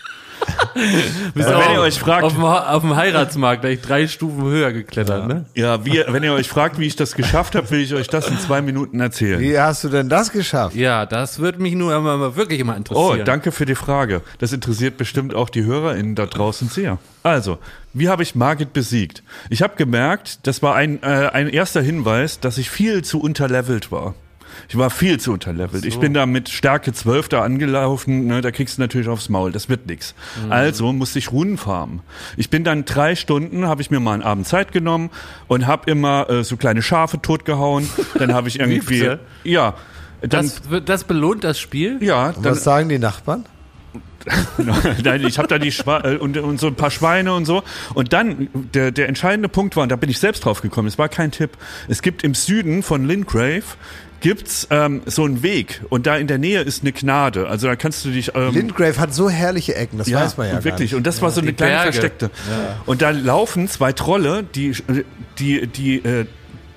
Bist 1.35 1.49
wenn 1.49 1.73
ihr 1.75 1.81
euch 1.81 1.99
fragt- 1.99 2.25
Auf 2.25 2.35
dem, 2.35 2.45
auf 2.45 2.83
dem 2.83 2.97
Heiratsmarkt 2.97 3.63
gleich 3.63 3.81
drei 3.81 4.07
Stufen 4.09 4.43
höher 4.45 4.73
geklettert, 4.73 5.27
ne? 5.29 5.45
Ja, 5.55 5.85
wie, 5.85 6.03
wenn 6.09 6.23
ihr 6.23 6.33
euch 6.33 6.49
fragt, 6.49 6.79
wie 6.79 6.87
ich 6.87 6.97
das 6.97 7.15
geschafft 7.15 7.55
habe, 7.55 7.71
will 7.71 7.81
ich 7.81 7.95
euch 7.95 8.09
das 8.09 8.29
in 8.29 8.39
zwei 8.39 8.61
Minuten 8.63 9.01
erzählen. 9.01 9.41
Wie 9.41 9.59
hast 9.59 9.85
du 9.85 9.89
denn 9.89 10.09
das 10.09 10.33
geschafft? 10.33 10.75
Ja, 10.75 11.07
das 11.07 11.39
würde 11.39 11.61
mich 11.63 11.75
nur 11.75 11.95
immer, 11.95 12.15
immer 12.15 12.37
wirklich 12.37 12.61
immer 12.61 12.73
Oh, 12.75 12.77
interessieren. 12.77 13.25
danke 13.25 13.53
für 13.53 13.67
die 13.67 13.75
Frage. 13.77 14.23
Das 14.39 14.53
interessiert 14.53 14.97
bestimmt 14.97 15.35
auch 15.35 15.49
die 15.49 15.65
HörerInnen 15.65 16.15
da 16.15 16.27
draußen 16.27 16.69
sehr. 16.69 16.99
Also, 17.23 17.59
wie 17.93 18.09
habe 18.09 18.23
ich 18.23 18.35
Margit 18.35 18.73
besiegt? 18.73 19.23
Ich 19.51 19.63
habe 19.63 19.75
gemerkt, 19.77 20.47
das 20.47 20.63
war 20.63 20.75
ein, 20.75 21.03
äh, 21.03 21.31
ein 21.33 21.49
erster 21.49 21.81
Hinweis, 21.83 22.41
dass 22.41 22.59
ich 22.59 22.69
viel 22.71 23.03
zu 23.03 23.21
unterlevelt 23.21 23.93
war. 23.93 24.15
Ich 24.69 24.77
war 24.77 24.91
viel 24.91 25.19
zu 25.21 25.33
unterlevelt. 25.33 25.85
Ich 25.85 25.99
bin 25.99 26.15
da 26.15 26.27
mit 26.27 26.49
Stärke 26.49 26.93
12 26.93 27.29
da 27.29 27.43
angelaufen, 27.43 28.27
ne, 28.27 28.41
da 28.41 28.51
kriegst 28.51 28.79
du 28.79 28.83
natürlich 28.83 29.09
aufs 29.09 29.29
Maul, 29.29 29.53
das 29.53 29.69
wird 29.69 29.87
nix. 29.87 30.15
Also 30.49 30.93
musste 30.93 31.19
ich 31.19 31.33
Runen 31.33 31.59
farmen. 31.59 32.01
Ich 32.37 32.51
bin 32.51 32.65
dann 32.65 32.85
drei 32.85 33.15
Stunden, 33.15 33.67
habe 33.67 33.83
ich 33.83 33.91
mir 33.91 34.01
mal 34.01 34.15
einen 34.15 34.23
Abend 34.23 34.47
Zeit 34.47 34.73
genommen 34.73 35.11
und 35.49 35.67
habe 35.67 35.91
immer 35.91 36.29
äh, 36.31 36.45
so 36.45 36.57
kleine 36.57 36.83
Schafe 36.83 37.21
totgehauen. 37.21 37.89
Dann 38.19 38.33
habe 38.35 38.49
ich 38.49 38.61
irgendwie, 38.65 39.17
ja, 39.45 39.75
dann, 40.21 40.51
das, 40.71 40.85
das 40.85 41.05
belohnt 41.05 41.45
das 41.45 41.59
Spiel? 41.59 42.03
ja, 42.03 42.29
Und 42.29 42.45
dann, 42.45 42.53
was 42.53 42.65
sagen 42.65 42.89
die 42.89 42.99
Nachbarn? 42.99 43.45
Nein, 45.03 45.25
ich 45.27 45.39
habe 45.39 45.49
da 45.49 45.59
die 45.59 45.73
Schwa 45.73 46.01
äh, 46.01 46.17
und, 46.17 46.37
und 46.39 46.59
so 46.59 46.69
ein 46.69 46.75
paar 46.75 46.91
Schweine 46.91 47.35
und 47.35 47.45
so. 47.45 47.63
Und 47.95 48.13
dann, 48.13 48.49
der, 48.73 48.91
der 48.91 49.09
entscheidende 49.09 49.49
Punkt 49.49 49.77
war, 49.77 49.83
und 49.83 49.91
da 49.91 49.97
bin 49.97 50.09
ich 50.09 50.19
selbst 50.19 50.45
drauf 50.45 50.63
gekommen, 50.63 50.89
es 50.89 50.99
war 50.99 51.09
kein 51.09 51.31
Tipp, 51.31 51.51
es 51.89 52.03
gibt 52.03 52.25
im 52.25 52.35
Süden 52.35 52.83
von 52.83 53.07
Lingrave 53.07 53.65
gibt's 54.25 54.67
ähm, 54.71 55.03
so 55.05 55.23
einen 55.25 55.43
Weg 55.43 55.83
und 55.91 56.07
da 56.07 56.17
in 56.17 56.27
der 56.27 56.39
Nähe 56.39 56.63
ist 56.63 56.81
eine 56.83 56.93
Gnade. 56.93 57.47
Also 57.47 57.67
da 57.67 57.77
kannst 57.77 58.07
du 58.07 58.11
dich... 58.11 58.35
Ähm, 58.35 58.55
Lindgrave 58.55 58.97
hat 58.99 59.13
so 59.13 59.29
herrliche 59.29 59.75
Ecken, 59.75 59.99
das 59.99 60.11
weiß 60.11 60.39
man 60.39 60.47
ja 60.47 60.55
gar 60.55 60.65
wirklich. 60.65 60.93
nicht. 60.93 60.95
Und 60.95 61.07
das 61.07 61.21
war 61.21 61.31
so 61.31 61.43
eine 61.43 61.53
kleine 61.53 61.73
Berge. 61.75 61.93
versteckte. 61.93 62.31
Und 62.87 63.03
da 63.03 63.11
laufen 63.11 63.69
zwei 63.69 63.93
Trolle, 63.93 64.43
die, 64.55 64.75
die, 65.39 65.67
die, 65.67 65.97
äh, 65.97 66.25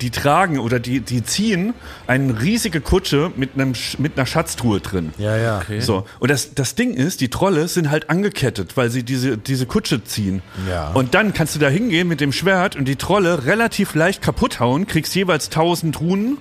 die 0.01 0.09
tragen 0.11 0.59
oder 0.59 0.77
die, 0.81 0.99
die 0.99 1.23
ziehen 1.23 1.73
eine 2.05 2.41
riesige 2.41 2.81
Kutsche 2.81 3.31
mit, 3.37 3.51
einem, 3.55 3.71
Sch- 3.71 3.95
mit 3.97 4.17
einer 4.17 4.25
Schatztruhe 4.25 4.81
drin. 4.81 5.13
Ja, 5.17 5.37
ja. 5.37 5.61
So, 5.79 6.05
und 6.19 6.29
das, 6.29 6.53
das 6.53 6.75
Ding 6.75 6.95
ist, 6.95 7.21
die 7.21 7.29
Trolle 7.29 7.69
sind 7.69 7.89
halt 7.89 8.09
angekettet, 8.09 8.75
weil 8.75 8.89
sie 8.89 9.03
diese, 9.03 9.37
diese 9.37 9.65
Kutsche 9.67 10.03
ziehen. 10.03 10.41
Ja. 10.69 10.89
Und 10.91 11.15
dann 11.15 11.33
kannst 11.33 11.55
du 11.55 11.59
da 11.59 11.69
hingehen 11.69 12.09
mit 12.09 12.19
dem 12.19 12.33
Schwert 12.33 12.75
und 12.75 12.83
die 12.89 12.97
Trolle 12.97 13.45
relativ 13.45 13.95
leicht 13.95 14.21
kaputt 14.21 14.59
hauen, 14.59 14.85
kriegst 14.85 15.15
jeweils 15.15 15.45
1000 15.45 16.01
Runen, 16.01 16.39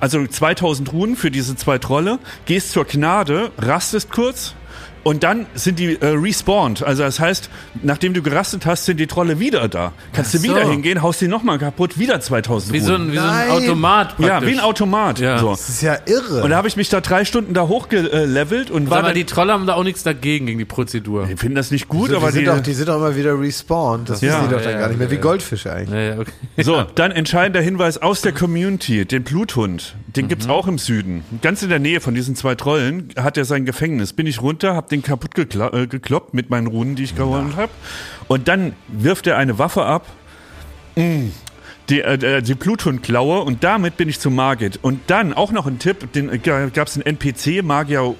also 0.00 0.26
2000 0.26 0.92
Runen 0.92 1.16
für 1.16 1.30
diese 1.30 1.56
zwei 1.56 1.78
Trolle, 1.78 2.18
gehst 2.46 2.72
zur 2.72 2.84
Gnade, 2.84 3.50
rastest 3.58 4.10
kurz. 4.10 4.54
Und 5.04 5.22
dann 5.22 5.46
sind 5.54 5.78
die 5.78 5.94
äh, 6.00 6.06
respawned. 6.06 6.82
Also 6.82 7.02
das 7.02 7.20
heißt, 7.20 7.48
nachdem 7.82 8.14
du 8.14 8.22
gerastet 8.22 8.66
hast, 8.66 8.84
sind 8.84 8.98
die 8.98 9.06
Trolle 9.06 9.38
wieder 9.40 9.68
da. 9.68 9.92
Kannst 10.12 10.34
Ach 10.34 10.38
du 10.40 10.44
wieder 10.44 10.64
so. 10.64 10.70
hingehen, 10.70 11.02
haust 11.02 11.20
die 11.20 11.28
nochmal 11.28 11.58
kaputt, 11.58 11.98
wieder 11.98 12.20
2000 12.20 12.72
Wie 12.72 12.80
so 12.80 12.94
ein, 12.94 13.12
wie 13.12 13.16
so 13.16 13.22
ein 13.22 13.50
Automat 13.50 14.08
praktisch. 14.16 14.26
ja, 14.26 14.46
wie 14.46 14.52
ein 14.52 14.60
Automat. 14.60 15.18
Ja. 15.18 15.38
So. 15.38 15.50
Das 15.50 15.68
ist 15.68 15.82
ja 15.82 15.96
irre. 16.06 16.42
Und 16.42 16.50
da 16.50 16.56
habe 16.56 16.68
ich 16.68 16.76
mich 16.76 16.88
da 16.88 17.00
drei 17.00 17.24
Stunden 17.24 17.54
da 17.54 17.68
hochgelevelt 17.68 18.70
und 18.70 18.90
war 18.90 18.98
Aber 18.98 19.08
dann, 19.08 19.14
die 19.16 19.24
Trolle 19.24 19.52
haben 19.52 19.66
da 19.66 19.74
auch 19.74 19.84
nichts 19.84 20.02
dagegen, 20.02 20.46
gegen 20.46 20.58
die 20.58 20.64
Prozedur. 20.64 21.26
die 21.26 21.36
finden 21.36 21.54
das 21.56 21.70
nicht 21.70 21.88
gut, 21.88 22.10
so, 22.10 22.16
aber 22.16 22.26
die, 22.28 22.32
sind 22.34 22.40
die, 22.42 22.46
doch, 22.46 22.60
die 22.60 22.72
sind 22.74 22.88
doch 22.88 22.96
immer 22.96 23.16
wieder 23.16 23.38
respawned. 23.38 24.08
Das 24.10 24.20
Ja. 24.20 24.28
wissen 24.38 24.48
die 24.48 24.54
doch 24.54 24.62
dann 24.62 24.72
Ja, 24.72 24.78
gar 24.80 24.88
nicht 24.88 24.98
mehr. 24.98 25.10
Wie. 25.10 25.16
Goldfische 25.18 25.72
eigentlich. 25.72 25.94
Ja, 25.94 26.14
ja, 26.14 26.18
okay. 26.20 26.32
So, 26.62 26.82
dann 26.94 27.12
entscheidender 27.12 27.60
Hinweis 27.60 27.98
aus 27.98 28.20
der 28.22 28.32
Community, 28.32 29.04
den 29.04 29.24
Bluthund, 29.24 29.94
den 30.16 30.28
gibt's 30.28 30.48
auch 30.48 30.66
im 30.66 30.78
Süden. 30.78 31.22
Ganz 31.42 31.62
in 31.62 31.68
der 31.68 31.78
Nähe 31.78 32.00
von 32.00 32.14
diesen 32.14 32.34
zwei 32.36 32.54
Trollen 32.54 33.08
hat 33.16 33.36
er 33.36 33.44
sein 33.44 33.64
Gefängnis. 33.64 34.12
Bin 34.12 34.26
ich 34.26 34.40
runter, 34.42 34.74
hab 34.74 34.87
den 34.88 35.02
kaputt 35.02 35.34
gekla 35.34 35.72
äh, 35.72 35.86
gekloppt 35.86 36.34
mit 36.34 36.50
meinen 36.50 36.66
Runen, 36.66 36.96
die 36.96 37.04
ich 37.04 37.14
geholt 37.14 37.56
hab. 37.56 37.70
Und 38.26 38.48
dann 38.48 38.74
wirft 38.88 39.26
er 39.26 39.36
eine 39.36 39.58
Waffe 39.58 39.84
ab. 39.84 40.06
Mm. 40.96 41.28
Die, 41.90 42.02
äh, 42.02 42.42
die 42.42 42.54
Bluthundklaue 42.54 43.40
und 43.40 43.64
damit 43.64 43.96
bin 43.96 44.10
ich 44.10 44.20
zu 44.20 44.30
Margit. 44.30 44.78
Und 44.82 45.00
dann 45.06 45.32
auch 45.32 45.52
noch 45.52 45.66
ein 45.66 45.78
Tipp, 45.78 46.12
den 46.12 46.28
äh, 46.28 46.38
gab 46.38 46.86
es 46.88 46.96
einen 46.96 47.06
NPC, 47.06 47.62
Magier 47.64 48.00
Ro- 48.00 48.16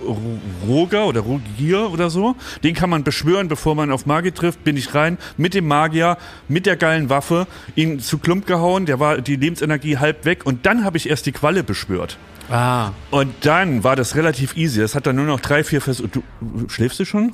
Roger 0.67 1.07
oder 1.07 1.21
Rogier 1.21 1.91
oder 1.91 2.09
so. 2.09 2.35
Den 2.65 2.75
kann 2.75 2.89
man 2.89 3.05
beschwören, 3.05 3.49
bevor 3.49 3.75
man 3.75 3.91
auf 3.93 4.07
Margit 4.07 4.37
trifft. 4.37 4.65
Bin 4.65 4.77
ich 4.79 4.95
rein 4.95 5.19
mit 5.37 5.53
dem 5.53 5.67
Magier, 5.69 6.17
mit 6.49 6.65
der 6.65 6.77
geilen 6.77 7.11
Waffe, 7.11 7.47
ihn 7.75 8.01
zu 8.01 8.17
Klump 8.19 8.47
gehauen, 8.47 8.87
der 8.87 9.01
war 9.01 9.21
die 9.21 9.37
Lebensenergie 9.37 9.99
halb 9.99 10.25
weg 10.25 10.47
und 10.47 10.65
dann 10.65 10.85
habe 10.85 10.97
ich 10.97 11.11
erst 11.11 11.27
die 11.27 11.33
Qualle 11.33 11.63
beschwört. 11.63 12.17
Ah, 12.51 12.93
Und 13.11 13.35
dann 13.43 13.85
war 13.85 13.95
das 13.97 14.17
relativ 14.17 14.57
easy. 14.57 14.81
Das 14.81 14.95
hat 14.95 15.07
dann 15.07 15.17
nur 15.17 15.27
noch 15.27 15.41
drei, 15.41 15.63
vier 15.63 15.83
Versuche. 15.83 16.09
Du 16.09 16.23
schläfst 16.69 16.99
du 16.99 17.05
schon? 17.05 17.33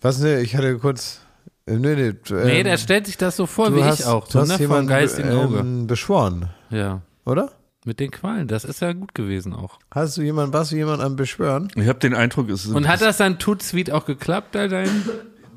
Was, 0.00 0.20
ne, 0.20 0.40
ich 0.42 0.54
hatte 0.54 0.78
kurz. 0.78 1.22
Äh, 1.66 1.72
Nee, 1.76 1.94
nee. 1.94 2.12
du, 2.24 2.34
nee, 2.34 2.58
ähm, 2.58 2.64
der 2.64 2.78
stellt 2.78 3.06
sich 3.06 3.16
das 3.16 3.36
so 3.36 3.46
vor, 3.46 3.70
du 3.70 3.76
wie 3.76 3.84
hast, 3.84 4.00
ich 4.00 4.06
auch. 4.06 4.26
Du 4.26 4.32
So, 4.32 4.40
hast 4.40 4.48
ne, 4.48 4.54
vom 4.54 4.60
jemanden 4.62 4.88
geistigen 4.88 5.30
Auge. 5.30 5.58
ähm, 5.58 5.86
beschworen, 5.86 6.50
Ja, 6.70 7.02
oder? 7.24 7.50
mit 7.84 8.00
den 8.00 8.10
Qualen. 8.10 8.48
Das 8.48 8.64
ist 8.64 8.80
ja 8.80 8.92
gut 8.92 9.14
gewesen 9.14 9.52
auch. 9.54 9.78
Hast 9.94 10.16
du 10.16 10.22
jemanden, 10.22 10.52
warst 10.52 10.72
du 10.72 10.76
jemanden 10.76 11.04
am 11.04 11.14
Beschwören? 11.14 11.68
Ich 11.76 11.86
habe 11.86 12.00
den 12.00 12.14
Eindruck, 12.14 12.50
es 12.50 12.66
Und 12.66 12.88
hat 12.88 13.00
das 13.00 13.16
dann 13.18 13.38
Toot 13.38 13.62
Sweet 13.62 13.92
auch 13.92 14.06
geklappt, 14.06 14.56
da 14.56 14.66
dein? 14.66 14.90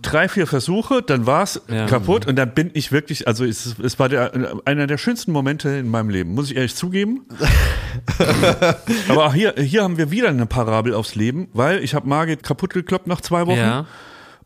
drei, 0.04 0.30
vier 0.30 0.46
Versuche, 0.48 1.02
dann 1.02 1.26
war's 1.26 1.60
Ja. 1.70 1.86
kaputt 1.88 2.26
und 2.28 2.36
dann 2.38 2.54
bin 2.54 2.70
ich 2.74 2.92
wirklich, 2.94 3.28
also 3.28 3.44
es, 3.44 3.76
es 3.84 3.98
war 4.00 4.08
der, 4.10 4.32
einer 4.66 4.88
der 4.88 4.98
schönsten 4.98 5.32
Momente 5.34 5.70
in 5.70 5.90
meinem 5.90 6.10
Leben, 6.10 6.34
muss 6.36 6.50
ich 6.52 6.56
ehrlich 6.56 6.76
zugeben. 6.76 7.26
Aber 9.10 9.26
auch 9.26 9.34
hier, 9.34 9.54
hier 9.58 9.84
haben 9.84 9.98
wir 9.98 10.12
wieder 10.12 10.30
eine 10.30 10.46
Parabel 10.46 10.94
aufs 10.94 11.16
Leben, 11.16 11.50
weil 11.54 11.84
ich 11.84 11.94
habe 11.96 12.08
Margit 12.08 12.44
kaputt 12.44 12.74
gekloppt 12.74 13.08
nach 13.08 13.22
zwei 13.22 13.46
Wochen 13.48 13.58
Ja. 13.58 13.86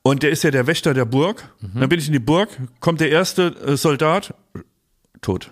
Und 0.03 0.21
der 0.23 0.29
ist 0.29 0.43
ja 0.43 0.51
der 0.51 0.67
Wächter 0.67 0.93
der 0.93 1.05
Burg. 1.05 1.43
Dann 1.73 1.89
bin 1.89 1.97
ich 1.99 2.07
in 2.07 2.13
die 2.13 2.19
Burg, 2.19 2.49
kommt 2.79 3.01
der 3.01 3.09
erste 3.09 3.55
äh, 3.65 3.75
Soldat, 3.77 4.33
tot. 5.21 5.51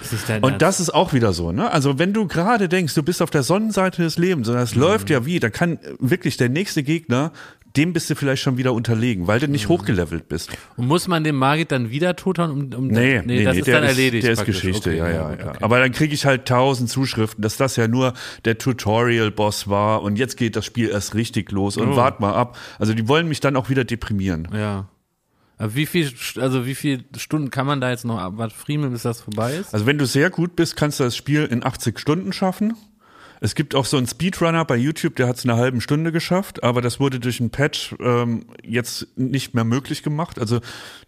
Das 0.00 0.40
Und 0.42 0.60
das 0.62 0.78
ist 0.78 0.90
auch 0.90 1.12
wieder 1.14 1.32
so, 1.32 1.50
ne? 1.50 1.70
Also 1.72 1.98
wenn 1.98 2.12
du 2.12 2.28
gerade 2.28 2.68
denkst, 2.68 2.94
du 2.94 3.02
bist 3.02 3.22
auf 3.22 3.30
der 3.30 3.42
Sonnenseite 3.42 4.02
des 4.02 4.18
Lebens 4.18 4.46
und 4.48 4.54
das 4.54 4.74
Mhm. 4.74 4.82
läuft 4.82 5.10
ja 5.10 5.24
wie, 5.26 5.40
dann 5.40 5.50
kann 5.52 5.78
wirklich 5.98 6.36
der 6.36 6.50
nächste 6.50 6.82
Gegner, 6.82 7.32
dem 7.76 7.92
bist 7.92 8.08
du 8.10 8.14
vielleicht 8.14 8.42
schon 8.42 8.56
wieder 8.56 8.72
unterlegen, 8.72 9.26
weil 9.26 9.38
du 9.40 9.46
Mhm. 9.46 9.52
nicht 9.52 9.68
hochgelevelt 9.68 10.28
bist. 10.28 10.50
Und 10.76 10.86
muss 10.86 11.08
man 11.08 11.24
den 11.24 11.34
Margit 11.36 11.72
dann 11.72 11.90
wieder 11.90 12.16
tothauen? 12.16 12.50
Um, 12.50 12.72
um, 12.74 12.86
Nee, 12.88 13.22
nee, 13.24 13.44
das 13.44 13.56
ist 13.58 13.66
der 13.66 13.80
dann 13.80 13.84
erledigt. 13.88 14.24
Der 14.24 14.32
ist 14.32 14.38
praktisch. 14.38 14.60
Geschichte, 14.62 14.90
Okay, 14.90 14.98
ja, 14.98 15.10
ja, 15.10 15.30
okay. 15.30 15.58
Aber 15.60 15.78
dann 15.78 15.92
kriege 15.92 16.14
ich 16.14 16.24
halt 16.26 16.46
tausend 16.46 16.88
Zuschriften, 16.90 17.42
dass 17.42 17.56
das 17.56 17.76
ja 17.76 17.88
nur 17.88 18.14
der 18.44 18.58
Tutorial-Boss 18.58 19.68
war 19.68 20.02
und 20.02 20.16
jetzt 20.18 20.36
geht 20.36 20.56
das 20.56 20.64
Spiel 20.64 20.88
erst 20.88 21.14
richtig 21.14 21.52
los 21.52 21.76
und 21.76 21.90
Oh. 21.90 21.96
wart 21.96 22.20
mal 22.20 22.32
ab. 22.34 22.58
Also 22.78 22.94
die 22.94 23.06
wollen 23.08 23.28
mich 23.28 23.40
dann 23.40 23.56
auch 23.56 23.68
wieder 23.68 23.84
deprimieren. 23.84 24.48
Ja. 24.54 24.88
Aber 25.58 25.74
wie 25.74 25.86
viel, 25.86 26.12
also 26.38 26.66
wie 26.66 26.74
viele 26.74 27.04
Stunden 27.16 27.50
kann 27.50 27.66
man 27.66 27.80
da 27.80 27.90
jetzt 27.90 28.04
noch 28.04 28.18
abwarten, 28.18 28.90
bis 28.90 29.02
das 29.02 29.22
vorbei 29.22 29.54
ist? 29.54 29.72
Also 29.72 29.86
wenn 29.86 29.96
du 29.96 30.04
sehr 30.06 30.28
gut 30.30 30.54
bist, 30.54 30.76
kannst 30.76 31.00
du 31.00 31.04
das 31.04 31.16
Spiel 31.16 31.44
in 31.44 31.64
80 31.64 31.98
Stunden 31.98 32.32
schaffen. 32.32 32.74
Es 33.40 33.54
gibt 33.54 33.74
auch 33.74 33.84
so 33.84 33.96
einen 33.96 34.06
Speedrunner 34.06 34.64
bei 34.64 34.76
YouTube, 34.76 35.16
der 35.16 35.28
hat 35.28 35.36
es 35.36 35.44
in 35.44 35.50
einer 35.50 35.60
halben 35.60 35.80
Stunde 35.80 36.12
geschafft, 36.12 36.62
aber 36.62 36.80
das 36.80 37.00
wurde 37.00 37.20
durch 37.20 37.40
einen 37.40 37.50
Patch 37.50 37.94
ähm, 38.00 38.46
jetzt 38.62 39.06
nicht 39.16 39.54
mehr 39.54 39.64
möglich 39.64 40.02
gemacht. 40.02 40.38
Also 40.38 40.60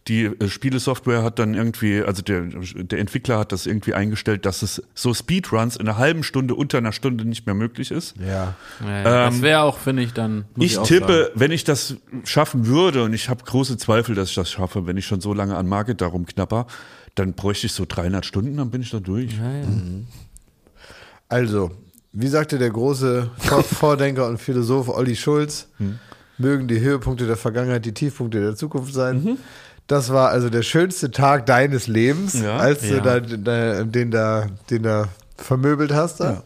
die 0.09 0.25
äh, 0.25 0.49
Spielesoftware 0.49 1.23
hat 1.23 1.39
dann 1.39 1.55
irgendwie, 1.55 2.03
also 2.03 2.23
der, 2.23 2.43
der 2.43 2.99
Entwickler 2.99 3.39
hat 3.39 3.53
das 3.53 3.67
irgendwie 3.67 3.95
eingestellt, 3.95 4.47
dass 4.47 4.63
es 4.63 4.83
so 4.95 5.15
Speedruns 5.15 5.77
in 5.77 5.89
einer 5.89 5.99
halben 5.99 6.23
Stunde 6.23 6.55
unter 6.55 6.79
einer 6.79 6.93
Stunde 6.93 7.25
nicht 7.25 7.47
mehr 7.47 7.55
möglich 7.55 7.91
ist. 7.91 8.15
Ja. 8.19 8.55
Ja, 8.81 8.91
ja, 8.91 9.03
das 9.03 9.35
Ähm, 9.35 9.43
wäre 9.43 9.63
auch, 9.63 9.79
finde 9.79 10.03
ich, 10.03 10.13
dann. 10.13 10.45
Ich 10.57 10.79
auch 10.79 10.87
tippe, 10.87 11.25
sagen. 11.25 11.33
wenn 11.35 11.51
ich 11.51 11.65
das 11.65 11.97
schaffen 12.25 12.67
würde, 12.67 13.03
und 13.05 13.13
ich 13.13 13.29
habe 13.29 13.45
große 13.45 13.77
Zweifel, 13.79 14.15
dass 14.15 14.29
ich 14.31 14.35
das 14.35 14.51
schaffe, 14.51 14.87
wenn 14.87 14.97
ich 14.97 15.07
schon 15.07 15.21
so 15.21 15.33
lange 15.35 15.57
an 15.57 15.67
Market 15.67 16.01
darum 16.01 16.27
knapper, 16.27 16.67
dann 17.15 17.35
bräuchte 17.35 17.67
ich 17.67 17.73
so 17.73 17.85
300 17.87 18.25
Stunden, 18.25 18.57
dann 18.57 18.71
bin 18.71 18.83
ich 18.83 18.91
da 18.91 19.01
durch. 19.01 19.33
Also, 21.29 21.71
wie 22.21 22.29
sagte 22.29 22.59
der 22.59 22.71
große 22.71 23.31
Vor 23.39 23.63
Vordenker 23.65 24.27
und 24.27 24.39
Philosoph 24.39 24.89
Olli 24.89 25.17
Schulz, 25.17 25.69
Hm. 25.79 25.99
mögen 26.39 26.69
die 26.69 26.81
Höhepunkte 26.81 27.27
der 27.27 27.37
Vergangenheit 27.37 27.85
die 27.85 27.93
Tiefpunkte 27.95 28.41
der 28.41 28.55
Zukunft 28.57 28.95
sein. 28.95 29.23
Mhm. 29.25 29.39
Das 29.87 30.13
war 30.13 30.29
also 30.29 30.51
der 30.51 30.63
schönste 30.63 31.11
Tag 31.11 31.47
deines 31.47 31.87
Lebens, 31.87 32.35
Ja. 32.41 32.57
als 32.59 32.81
du 32.83 32.97
Ja. 32.97 33.01
da, 33.01 33.21
da, 33.21 33.85
den 33.85 34.11
da, 34.11 34.47
den 34.71 34.83
da 34.83 35.09
vermöbelt 35.37 35.93
hast. 35.93 36.21
Da. 36.21 36.43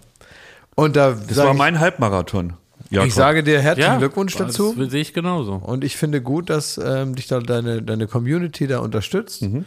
Und 0.76 0.96
da 0.96 1.12
Das 1.12 1.36
war 1.38 1.52
ich, 1.52 1.58
mein 1.58 1.80
Halbmarathon. 1.80 2.54
Jakob. 2.90 3.08
ich 3.08 3.14
sage 3.14 3.42
dir 3.42 3.60
herzlichen 3.60 3.92
Ja, 3.92 3.98
Glückwunsch 3.98 4.34
das 4.36 4.48
dazu. 4.48 4.74
sehe 4.88 5.00
ich 5.00 5.14
genauso. 5.14 5.54
Und 5.54 5.82
ich 5.82 5.96
finde 5.96 6.20
gut, 6.20 6.50
dass 6.50 6.78
ähm, 6.82 7.14
dich 7.14 7.26
da 7.26 7.40
deine, 7.40 7.82
deine 7.82 8.06
Community 8.06 8.66
da 8.66 8.80
unterstützt. 8.80 9.42
Mhm. 9.42 9.64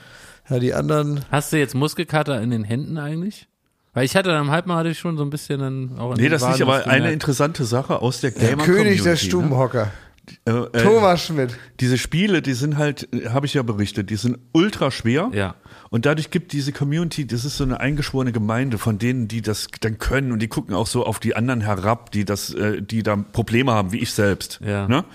Ja, 0.50 0.60
die 0.60 0.74
anderen. 0.76 1.26
Hast 1.32 1.52
du 1.52 1.58
jetzt 1.58 1.74
Muskelkater 1.76 2.40
in 2.42 2.52
den 2.52 2.64
Händen 2.64 2.98
eigentlich? 3.00 3.48
Weil 3.96 4.06
ich 4.06 4.16
hatte 4.16 4.30
dann 4.30 4.52
Halbmarathon 4.52 4.80
hatte 4.80 4.90
ich 4.90 5.00
schon 5.00 5.18
so 5.18 5.24
ein 5.24 5.32
bisschen 5.32 5.60
dann 5.60 5.98
auch 5.98 6.16
Nee, 6.16 6.30
das 6.30 6.44
nicht, 6.44 6.60
Waden 6.60 6.64
aber 6.64 6.76
eine 6.86 6.98
gemerkt. 6.98 7.14
interessante 7.14 7.66
Sache 7.66 8.02
aus 8.02 8.22
der 8.22 8.32
Der 8.32 8.50
Gamer 8.50 8.64
König 8.64 8.98
der 8.98 9.14
Community, 9.14 9.26
Stubenhocker. 9.26 9.86
Ne? 9.86 10.70
Äh, 10.74 10.78
äh, 10.80 10.84
Thomas 10.84 11.26
Schmidt. 11.26 11.58
Diese 11.80 11.98
Spiele, 11.98 12.42
die 12.42 12.54
sind 12.54 12.78
halt, 12.78 13.08
habe 13.30 13.46
ich 13.46 13.54
ja 13.54 13.62
berichtet, 13.62 14.10
die 14.10 14.16
sind 14.16 14.38
ultra 14.54 14.92
schwer. 14.92 15.30
Ja. 15.34 15.56
Und 15.92 16.06
dadurch 16.06 16.30
gibt 16.32 16.52
diese 16.52 16.72
Community, 16.72 17.26
das 17.26 17.46
ist 17.46 17.58
so 17.58 17.64
eine 17.64 17.80
eingeschworene 17.80 18.32
Gemeinde 18.32 18.78
von 18.78 18.98
denen, 18.98 19.28
die 19.28 19.42
das 19.42 19.68
dann 19.82 19.98
können 19.98 20.32
und 20.32 20.40
die 20.40 20.48
gucken 20.48 20.76
auch 20.76 20.88
so 20.88 21.06
auf 21.06 21.20
die 21.20 21.36
anderen 21.36 21.62
herab, 21.62 22.12
die 22.12 22.26
das, 22.26 22.54
äh, 22.54 22.82
die 22.82 23.04
da 23.04 23.16
Probleme 23.16 23.72
haben, 23.72 23.92
wie 23.92 24.00
ich 24.00 24.12
selbst. 24.12 24.60
Ja. 24.66 24.88
Ne? 24.88 25.06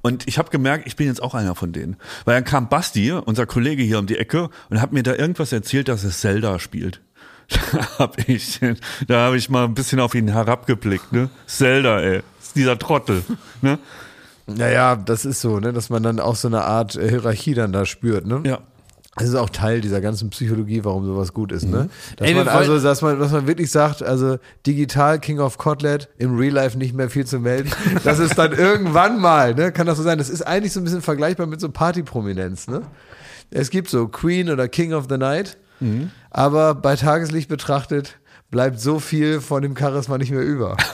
Und 0.00 0.26
ich 0.26 0.38
habe 0.38 0.50
gemerkt, 0.50 0.86
ich 0.86 0.96
bin 0.96 1.06
jetzt 1.06 1.22
auch 1.22 1.34
einer 1.34 1.54
von 1.54 1.72
denen. 1.72 1.96
Weil 2.24 2.36
dann 2.36 2.44
kam 2.44 2.68
Basti, 2.68 3.12
unser 3.12 3.46
Kollege 3.46 3.82
hier 3.82 3.98
um 3.98 4.06
die 4.06 4.16
Ecke, 4.16 4.48
und 4.70 4.80
hat 4.80 4.92
mir 4.92 5.02
da 5.02 5.14
irgendwas 5.14 5.52
erzählt, 5.52 5.88
dass 5.88 6.04
es 6.04 6.20
Zelda 6.20 6.58
spielt. 6.58 7.00
Da 7.48 7.88
hab 7.98 8.28
ich, 8.28 8.60
da 9.06 9.26
habe 9.26 9.36
ich 9.36 9.50
mal 9.50 9.64
ein 9.64 9.74
bisschen 9.74 10.00
auf 10.00 10.14
ihn 10.14 10.28
herabgeblickt, 10.28 11.12
ne? 11.12 11.30
Zelda, 11.46 12.00
ey. 12.00 12.22
Ist 12.40 12.56
dieser 12.56 12.78
Trottel. 12.78 13.22
Ne? 13.60 13.78
Naja, 14.46 14.96
das 14.96 15.24
ist 15.24 15.40
so, 15.40 15.60
ne, 15.60 15.72
dass 15.72 15.90
man 15.90 16.02
dann 16.02 16.20
auch 16.20 16.36
so 16.36 16.48
eine 16.48 16.62
Art 16.64 16.96
äh, 16.96 17.08
Hierarchie 17.08 17.54
dann 17.54 17.72
da 17.72 17.86
spürt, 17.86 18.26
ne? 18.26 18.42
Ja. 18.44 18.58
Das 19.16 19.28
ist 19.28 19.34
auch 19.34 19.50
Teil 19.50 19.82
dieser 19.82 20.00
ganzen 20.00 20.30
Psychologie, 20.30 20.84
warum 20.84 21.04
sowas 21.04 21.34
gut 21.34 21.52
ist, 21.52 21.64
ne? 21.64 21.90
Dass 22.16 22.26
Ey, 22.26 22.34
man 22.34 22.48
also, 22.48 22.80
dass 22.80 23.02
man, 23.02 23.20
dass 23.20 23.30
man 23.30 23.46
wirklich 23.46 23.70
sagt, 23.70 24.02
also 24.02 24.38
digital 24.66 25.18
King 25.18 25.38
of 25.38 25.58
Kotlet, 25.58 26.08
im 26.16 26.34
Real 26.38 26.54
Life 26.54 26.78
nicht 26.78 26.94
mehr 26.94 27.10
viel 27.10 27.26
zu 27.26 27.38
melden. 27.38 27.70
Das 28.04 28.18
ist 28.18 28.38
dann 28.38 28.52
irgendwann 28.52 29.20
mal, 29.20 29.54
ne? 29.54 29.70
Kann 29.70 29.86
das 29.86 29.98
so 29.98 30.02
sein? 30.02 30.16
Das 30.16 30.30
ist 30.30 30.42
eigentlich 30.42 30.72
so 30.72 30.80
ein 30.80 30.84
bisschen 30.84 31.02
vergleichbar 31.02 31.46
mit 31.46 31.60
so 31.60 31.68
Partyprominenz, 31.68 32.68
ne? 32.68 32.82
Es 33.50 33.68
gibt 33.68 33.90
so 33.90 34.08
Queen 34.08 34.48
oder 34.48 34.66
King 34.66 34.94
of 34.94 35.06
the 35.10 35.18
Night, 35.18 35.58
aber 36.32 36.74
bei 36.74 36.96
Tageslicht 36.96 37.48
betrachtet 37.48 38.18
bleibt 38.50 38.80
so 38.80 38.98
viel 38.98 39.40
von 39.40 39.62
dem 39.62 39.76
Charisma 39.76 40.18
nicht 40.18 40.30
mehr 40.30 40.42
über. 40.42 40.76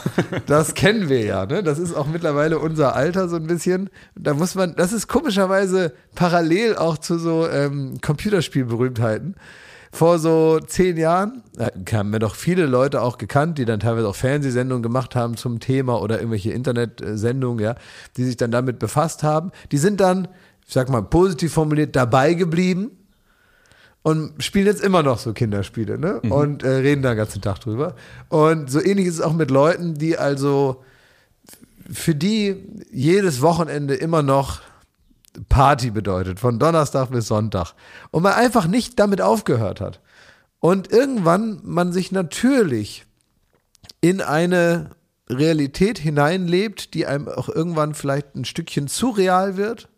Das 0.46 0.74
kennen 0.74 1.08
wir 1.08 1.24
ja, 1.24 1.46
ne? 1.46 1.62
Das 1.62 1.78
ist 1.78 1.94
auch 1.94 2.06
mittlerweile 2.06 2.58
unser 2.58 2.94
Alter 2.94 3.28
so 3.28 3.36
ein 3.36 3.46
bisschen. 3.46 3.90
Da 4.14 4.34
muss 4.34 4.54
man, 4.54 4.74
das 4.76 4.92
ist 4.92 5.08
komischerweise 5.08 5.92
parallel 6.14 6.76
auch 6.76 6.98
zu 6.98 7.18
so 7.18 7.48
ähm, 7.48 7.98
Computerspielberühmtheiten. 8.00 9.36
Vor 9.92 10.18
so 10.18 10.58
zehn 10.60 10.96
Jahren 10.96 11.42
äh, 11.56 11.70
haben 11.92 12.12
wir 12.12 12.18
doch 12.18 12.34
viele 12.34 12.66
Leute 12.66 13.02
auch 13.02 13.18
gekannt, 13.18 13.58
die 13.58 13.64
dann 13.64 13.80
teilweise 13.80 14.08
auch 14.08 14.16
Fernsehsendungen 14.16 14.82
gemacht 14.82 15.14
haben 15.14 15.36
zum 15.36 15.60
Thema 15.60 16.00
oder 16.00 16.18
irgendwelche 16.18 16.52
Internetsendungen, 16.52 17.64
ja, 17.64 17.74
die 18.16 18.24
sich 18.24 18.36
dann 18.36 18.50
damit 18.50 18.78
befasst 18.78 19.22
haben. 19.22 19.50
Die 19.72 19.78
sind 19.78 20.00
dann, 20.00 20.28
ich 20.66 20.74
sag 20.74 20.88
mal 20.88 21.02
positiv 21.02 21.52
formuliert, 21.52 21.96
dabei 21.96 22.34
geblieben 22.34 22.90
und 24.02 24.42
spielen 24.42 24.66
jetzt 24.66 24.82
immer 24.82 25.02
noch 25.02 25.18
so 25.18 25.32
Kinderspiele, 25.32 25.98
ne? 25.98 26.20
Mhm. 26.22 26.32
Und 26.32 26.62
äh, 26.62 26.68
reden 26.68 27.02
da 27.02 27.10
den 27.10 27.18
ganzen 27.18 27.42
Tag 27.42 27.60
drüber. 27.60 27.94
Und 28.28 28.70
so 28.70 28.82
ähnlich 28.82 29.06
ist 29.06 29.14
es 29.14 29.20
auch 29.20 29.32
mit 29.32 29.50
Leuten, 29.50 29.94
die 29.94 30.16
also 30.16 30.82
für 31.90 32.14
die 32.14 32.56
jedes 32.90 33.40
Wochenende 33.42 33.94
immer 33.94 34.22
noch 34.22 34.60
Party 35.48 35.90
bedeutet, 35.90 36.40
von 36.40 36.58
Donnerstag 36.58 37.10
bis 37.10 37.28
Sonntag. 37.28 37.74
Und 38.10 38.22
man 38.22 38.34
einfach 38.34 38.66
nicht 38.66 38.98
damit 38.98 39.20
aufgehört 39.20 39.80
hat. 39.80 40.00
Und 40.60 40.90
irgendwann 40.90 41.60
man 41.62 41.92
sich 41.92 42.10
natürlich 42.10 43.04
in 44.00 44.20
eine 44.20 44.90
Realität 45.30 45.98
hineinlebt, 45.98 46.94
die 46.94 47.06
einem 47.06 47.28
auch 47.28 47.48
irgendwann 47.48 47.94
vielleicht 47.94 48.34
ein 48.34 48.44
Stückchen 48.44 48.88
zu 48.88 49.10
real 49.10 49.56
wird, 49.56 49.88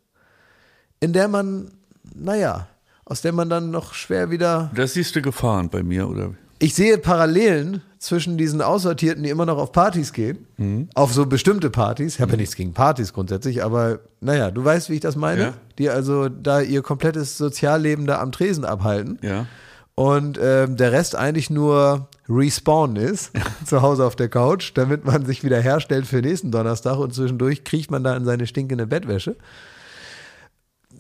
in 1.01 1.13
der 1.13 1.29
man, 1.29 1.71
naja, 2.15 2.67
aus 3.11 3.21
der 3.21 3.33
man 3.33 3.51
dann 3.51 3.71
noch 3.71 3.93
schwer 3.93 4.31
wieder. 4.31 4.71
Das 4.75 4.95
siehst 4.95 5.15
du 5.17 5.21
Gefahren 5.23 5.69
bei 5.69 5.83
mir, 5.83 6.09
oder? 6.09 6.31
Ich 6.63 6.75
sehe 6.75 6.97
Parallelen 6.99 7.83
zwischen 7.99 8.37
diesen 8.39 8.61
Aussortierten, 8.63 9.23
die 9.23 9.31
immer 9.31 9.47
noch 9.47 9.59
auf 9.59 9.73
Partys 9.73 10.13
gehen, 10.13 10.47
Mhm. 10.59 10.89
auf 10.95 11.13
so 11.13 11.27
bestimmte 11.27 11.71
Partys. 11.71 12.15
Ich 12.17 12.21
habe 12.21 12.33
ja 12.33 12.37
nichts 12.39 12.55
gegen 12.57 12.73
Partys 12.73 13.13
grundsätzlich, 13.13 13.63
aber 13.65 14.01
naja, 14.21 14.51
du 14.51 14.65
weißt, 14.65 14.91
wie 14.91 14.95
ich 14.95 15.01
das 15.01 15.17
meine. 15.17 15.41
Ja. 15.43 15.53
Die 15.79 15.91
also 15.91 16.29
da 16.29 16.61
ihr 16.61 16.83
komplettes 16.83 17.37
Sozialleben 17.39 18.07
da 18.07 18.21
am 18.21 18.31
Tresen 18.33 18.65
abhalten 18.65 19.19
Ja. 19.23 19.47
und 19.95 20.39
ähm, 20.43 20.77
der 20.77 20.93
Rest 20.93 21.17
eigentlich 21.17 21.51
nur 21.51 22.09
Respawn 22.29 22.97
ist, 22.97 23.33
zu 23.65 23.81
Hause 23.83 24.05
auf 24.05 24.15
der 24.17 24.29
Couch, 24.29 24.73
damit 24.75 25.05
man 25.05 25.25
sich 25.27 25.43
wieder 25.43 25.61
herstellt 25.61 26.07
für 26.07 26.21
nächsten 26.21 26.51
Donnerstag 26.51 26.99
und 26.99 27.15
zwischendurch 27.15 27.65
kriecht 27.65 27.91
man 27.91 28.05
da 28.05 28.15
in 28.17 28.25
seine 28.25 28.47
stinkende 28.47 28.87
Bettwäsche. 28.87 29.37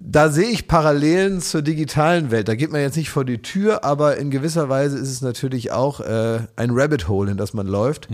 Da 0.02 0.30
sehe 0.30 0.48
ich 0.48 0.66
Parallelen 0.66 1.40
zur 1.40 1.62
digitalen 1.62 2.30
Welt. 2.30 2.48
Da 2.48 2.54
geht 2.54 2.72
man 2.72 2.80
jetzt 2.80 2.96
nicht 2.96 3.10
vor 3.10 3.24
die 3.24 3.42
Tür, 3.42 3.84
aber 3.84 4.16
in 4.16 4.30
gewisser 4.30 4.68
Weise 4.68 4.98
ist 4.98 5.10
es 5.10 5.20
natürlich 5.20 5.72
auch 5.72 6.00
äh, 6.00 6.40
ein 6.56 6.70
Rabbit 6.72 7.06
Hole, 7.08 7.30
in 7.30 7.36
das 7.36 7.52
man 7.52 7.66
läuft, 7.66 8.08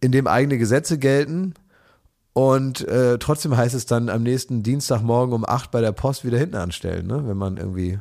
in 0.00 0.12
dem 0.12 0.26
eigene 0.26 0.56
Gesetze 0.58 0.98
gelten. 0.98 1.54
Und 2.32 2.86
äh, 2.88 3.18
trotzdem 3.18 3.56
heißt 3.56 3.74
es 3.74 3.86
dann 3.86 4.08
am 4.08 4.22
nächsten 4.22 4.62
Dienstagmorgen 4.62 5.34
um 5.34 5.44
acht 5.46 5.70
bei 5.70 5.80
der 5.80 5.92
Post 5.92 6.24
wieder 6.24 6.38
hinten 6.38 6.56
anstellen, 6.56 7.06
ne? 7.06 7.22
wenn 7.26 7.36
man 7.36 7.58
irgendwie 7.58 8.00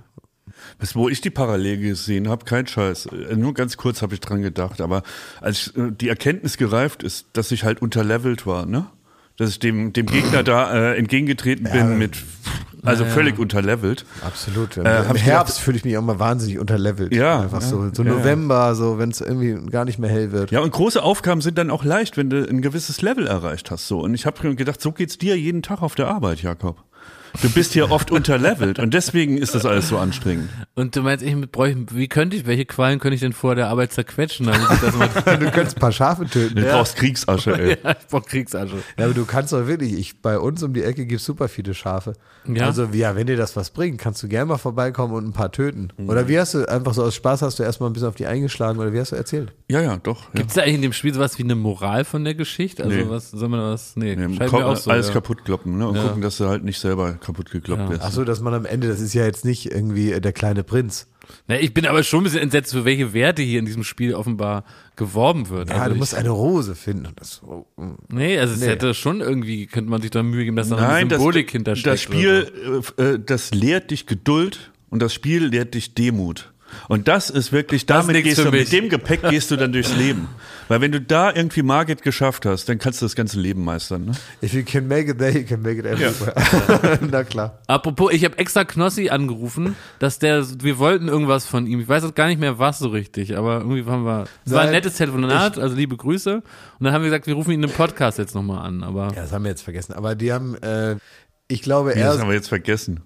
Was, 0.79 0.95
wo 0.95 1.07
ich 1.07 1.21
die 1.21 1.29
Parallele 1.29 1.77
gesehen 1.77 2.27
habe, 2.29 2.45
kein 2.45 2.65
Scheiß. 2.65 3.07
Äh, 3.07 3.35
Nur 3.35 3.53
ganz 3.53 3.77
kurz 3.77 4.01
habe 4.01 4.15
ich 4.15 4.21
dran 4.21 4.41
gedacht, 4.41 4.81
aber 4.81 5.03
als 5.39 5.67
äh, 5.75 5.91
die 5.91 6.09
Erkenntnis 6.09 6.57
gereift 6.57 7.03
ist, 7.03 7.27
dass 7.33 7.51
ich 7.51 7.63
halt 7.63 7.81
unterlevelt 7.81 8.47
war, 8.47 8.65
ne? 8.65 8.87
Dass 9.37 9.49
ich 9.49 9.59
dem, 9.59 9.93
dem 9.93 10.05
Gegner 10.05 10.43
da 10.43 10.73
äh, 10.73 10.97
entgegengetreten 10.97 11.67
bin 11.71 11.97
mit, 11.97 12.17
also 12.83 13.03
völlig 13.05 13.39
unterlevelt. 13.39 14.05
Absolut. 14.23 14.77
Im, 14.77 14.85
Äh, 14.85 15.03
Im 15.09 15.15
Herbst 15.15 15.59
fühle 15.59 15.77
ich 15.77 15.85
mich 15.85 15.97
auch 15.97 16.03
mal 16.03 16.19
wahnsinnig 16.19 16.59
unterlevelt. 16.59 17.15
Ja, 17.15 17.41
Einfach 17.41 17.61
ja, 17.61 17.67
so, 17.67 17.89
so 17.93 18.03
ja, 18.03 18.11
ja. 18.11 18.17
November, 18.17 18.75
so 18.75 18.99
wenn 18.99 19.09
es 19.09 19.21
irgendwie 19.21 19.55
gar 19.71 19.85
nicht 19.85 19.97
mehr 19.97 20.09
hell 20.09 20.31
wird. 20.31 20.51
Ja, 20.51 20.59
und 20.59 20.71
große 20.71 21.01
Aufgaben 21.01 21.41
sind 21.41 21.57
dann 21.57 21.71
auch 21.71 21.83
leicht, 21.83 22.17
wenn 22.17 22.29
du 22.29 22.47
ein 22.47 22.61
gewisses 22.61 23.01
Level 23.01 23.25
erreicht 23.25 23.71
hast. 23.71 23.87
So. 23.87 24.01
Und 24.01 24.13
ich 24.13 24.25
habe 24.25 24.55
gedacht, 24.55 24.81
so 24.81 24.91
geht's 24.91 25.17
dir 25.17 25.35
jeden 25.37 25.63
Tag 25.63 25.81
auf 25.81 25.95
der 25.95 26.09
Arbeit, 26.09 26.41
Jakob. 26.43 26.83
Du 27.41 27.49
bist 27.49 27.73
hier 27.73 27.89
oft 27.89 28.11
unterlevelt 28.11 28.77
und 28.77 28.93
deswegen 28.93 29.39
ist 29.39 29.55
das 29.55 29.65
alles 29.65 29.89
so 29.89 29.97
anstrengend. 29.97 30.49
Und 30.75 30.95
du 30.95 31.01
meinst, 31.03 31.23
ich 31.23 31.35
bräuchte, 31.51 31.85
wie 31.91 32.07
könnte 32.07 32.35
ich, 32.35 32.47
welche 32.47 32.65
Qualen 32.65 32.97
könnte 32.97 33.13
ich 33.13 33.21
denn 33.21 33.33
vor 33.33 33.53
der 33.53 33.67
Arbeit 33.67 33.91
zerquetschen, 33.93 34.47
damit 34.47 34.61
ich 34.73 34.79
das 34.79 34.95
mal, 34.95 35.07
Du 35.37 35.51
könntest 35.51 35.77
ein 35.77 35.79
paar 35.79 35.91
Schafe 35.91 36.25
töten. 36.25 36.55
Du 36.55 36.63
brauchst 36.63 36.95
Kriegsasche, 36.95 37.55
ey. 37.59 37.77
ja, 37.83 37.91
ich 37.91 38.07
brauch 38.07 38.25
Kriegsasche. 38.25 38.77
Ja, 38.97 39.05
aber 39.05 39.13
du 39.13 39.23
kannst 39.25 39.53
doch 39.53 39.67
wirklich, 39.67 39.93
ich, 39.93 40.19
bei 40.23 40.39
uns 40.39 40.63
um 40.63 40.73
die 40.73 40.81
Ecke 40.81 41.05
gibt's 41.05 41.25
super 41.25 41.47
viele 41.47 41.75
Schafe. 41.75 42.13
Ja. 42.47 42.65
Also, 42.65 42.85
ja, 42.91 43.15
wenn 43.15 43.27
dir 43.27 43.37
das 43.37 43.55
was 43.55 43.69
bringt, 43.69 43.99
kannst 43.99 44.23
du 44.23 44.27
gerne 44.27 44.47
mal 44.47 44.57
vorbeikommen 44.57 45.13
und 45.13 45.25
ein 45.27 45.31
paar 45.33 45.51
töten. 45.51 45.89
Mhm. 45.95 46.09
Oder 46.09 46.27
wie 46.27 46.39
hast 46.39 46.55
du, 46.55 46.67
einfach 46.67 46.95
so 46.95 47.03
aus 47.03 47.13
Spaß 47.13 47.43
hast 47.43 47.59
du 47.59 47.63
erstmal 47.63 47.91
ein 47.91 47.93
bisschen 47.93 48.07
auf 48.09 48.15
die 48.15 48.25
eingeschlagen 48.25 48.79
oder 48.79 48.91
wie 48.93 48.99
hast 48.99 49.11
du 49.11 49.15
erzählt? 49.15 49.53
Ja, 49.69 49.79
ja, 49.79 49.97
doch. 49.97 50.23
Ja. 50.33 50.39
Gibt's 50.39 50.55
da 50.55 50.61
eigentlich 50.63 50.75
in 50.75 50.81
dem 50.81 50.93
Spiel 50.93 51.13
sowas 51.13 51.37
wie 51.37 51.43
eine 51.43 51.53
Moral 51.55 52.03
von 52.03 52.23
der 52.23 52.33
Geschichte? 52.33 52.83
Also 52.83 52.95
Nee. 52.97 53.05
was, 53.09 53.29
soll 53.29 53.47
man 53.47 53.59
da 53.59 53.71
was, 53.73 53.95
nee, 53.95 54.15
Nee, 54.15 54.35
scheint 54.37 54.49
komm, 54.49 54.75
so. 54.75 54.89
alles 54.89 55.07
ja. 55.09 55.13
kaputt 55.13 55.45
kloppen, 55.45 55.77
ne? 55.77 55.87
Und 55.87 55.97
Ja. 55.97 56.03
gucken, 56.07 56.23
dass 56.23 56.37
du 56.37 56.47
halt 56.47 56.63
nicht 56.63 56.79
selber 56.79 57.13
kaputt 57.13 57.51
gekloppt 57.51 57.81
Ja. 57.83 57.89
wirst. 57.91 58.01
Ach 58.03 58.11
so, 58.11 58.23
dass 58.25 58.41
man 58.41 58.55
am 58.55 58.65
Ende, 58.65 58.87
das 58.87 58.99
ist 58.99 59.13
ja 59.13 59.23
jetzt 59.23 59.45
nicht 59.45 59.71
irgendwie 59.71 60.19
der 60.19 60.33
kleine 60.33 60.62
Prinz. 60.63 61.07
Na, 61.47 61.57
ich 61.59 61.73
bin 61.73 61.85
aber 61.85 62.03
schon 62.03 62.21
ein 62.21 62.23
bisschen 62.25 62.41
entsetzt, 62.41 62.73
für 62.73 62.83
welche 62.85 63.13
Werte 63.13 63.41
hier 63.41 63.59
in 63.59 63.65
diesem 63.65 63.83
Spiel 63.83 64.13
offenbar 64.13 64.65
geworben 64.95 65.49
wird. 65.49 65.69
Ja, 65.69 65.75
also 65.75 65.89
du 65.89 65.93
ich, 65.95 65.99
musst 65.99 66.15
eine 66.15 66.29
Rose 66.29 66.75
finden. 66.75 67.05
Und 67.07 67.19
das, 67.19 67.41
oh, 67.43 67.65
mm. 67.77 67.93
Nee, 68.09 68.37
also 68.37 68.53
es 68.53 68.59
Nee. 68.59 68.67
hätte 68.67 68.93
schon 68.93 69.21
irgendwie, 69.21 69.65
könnte 69.67 69.89
man 69.89 70.01
sich 70.01 70.11
da 70.11 70.21
Mühe 70.21 70.43
geben, 70.43 70.57
dass 70.57 70.69
da 70.69 70.75
eine 70.77 70.87
Nein, 70.87 71.09
das, 71.09 71.19
Symbolik 71.19 71.51
hintersteckt. 71.51 71.93
das 71.93 72.01
Spiel, 72.01 72.81
äh, 72.97 73.01
äh, 73.01 73.19
das 73.25 73.51
lehrt 73.53 73.91
dich 73.91 74.05
Geduld 74.05 74.71
und 74.89 75.01
das 75.01 75.13
Spiel 75.13 75.45
lehrt 75.45 75.73
dich 75.73 75.93
Demut. 75.95 76.52
Und 76.87 77.07
das 77.07 77.29
ist 77.29 77.51
wirklich, 77.51 77.85
Das 77.85 78.01
ist 78.01 78.07
damit 78.09 78.23
gehst 78.23 78.37
du, 78.39 78.51
mit 78.51 78.71
dem 78.71 78.89
Gepäck 78.89 79.21
gehst 79.29 79.51
du 79.51 79.55
dann 79.55 79.71
durchs 79.73 79.95
Leben. 79.95 80.27
Weil 80.67 80.81
wenn 80.81 80.91
du 80.91 81.01
da 81.01 81.33
irgendwie 81.33 81.61
Margit 81.61 82.01
geschafft 82.03 82.45
hast, 82.45 82.69
dann 82.69 82.79
kannst 82.79 83.01
du 83.01 83.05
das 83.05 83.15
ganze 83.15 83.39
Leben 83.39 83.63
meistern. 83.63 84.05
Ne? 84.05 84.11
if 84.41 84.53
you 84.53 84.63
can 84.63 84.87
make 84.87 85.09
it 85.11 85.17
there, 85.17 85.37
you 85.37 85.45
can 85.45 85.61
make 85.61 85.77
it 85.79 85.85
everywhere. 85.85 86.99
Na 87.11 87.23
klar. 87.23 87.59
Apropos, 87.67 88.11
ich 88.13 88.23
habe 88.25 88.37
extra 88.37 88.63
Knossi 88.63 89.09
angerufen, 89.09 89.75
dass 89.99 90.19
der, 90.19 90.45
wir 90.63 90.77
wollten 90.77 91.07
irgendwas 91.09 91.45
von 91.45 91.67
ihm. 91.67 91.79
Ich 91.81 91.87
weiß 91.89 92.03
auch 92.05 92.15
gar 92.15 92.27
nicht 92.27 92.39
mehr 92.39 92.59
was 92.59 92.79
so 92.79 92.87
richtig, 92.89 93.37
aber 93.37 93.59
irgendwie 93.59 93.85
haben 93.85 94.05
wir, 94.05 94.25
es 94.45 94.51
war 94.53 94.61
ein 94.61 94.71
nettes 94.71 94.95
Telefonat, 94.95 95.59
also 95.59 95.75
liebe 95.75 95.97
Grüße. 95.97 96.35
Und 96.35 96.43
dann 96.83 96.93
haben 96.93 97.01
wir 97.01 97.09
gesagt, 97.09 97.27
wir 97.27 97.33
rufen 97.33 97.51
ihn 97.51 97.63
im 97.63 97.69
Podcast 97.69 98.17
jetzt 98.17 98.33
nochmal 98.35 98.65
an, 98.65 98.83
aber 98.83 99.07
Ja, 99.15 99.21
das 99.23 99.31
haben 99.31 99.43
wir 99.43 99.49
jetzt 99.49 99.63
vergessen. 99.63 99.93
Aber 99.93 100.15
die 100.15 100.31
haben, 100.33 100.55
äh, 100.61 100.95
ich 101.47 101.61
glaube, 101.61 101.91
Ja, 101.97 102.05
das 102.07 102.15
er, 102.15 102.21
haben 102.21 102.29
wir 102.29 102.35
jetzt 102.35 102.47
vergessen. 102.49 103.01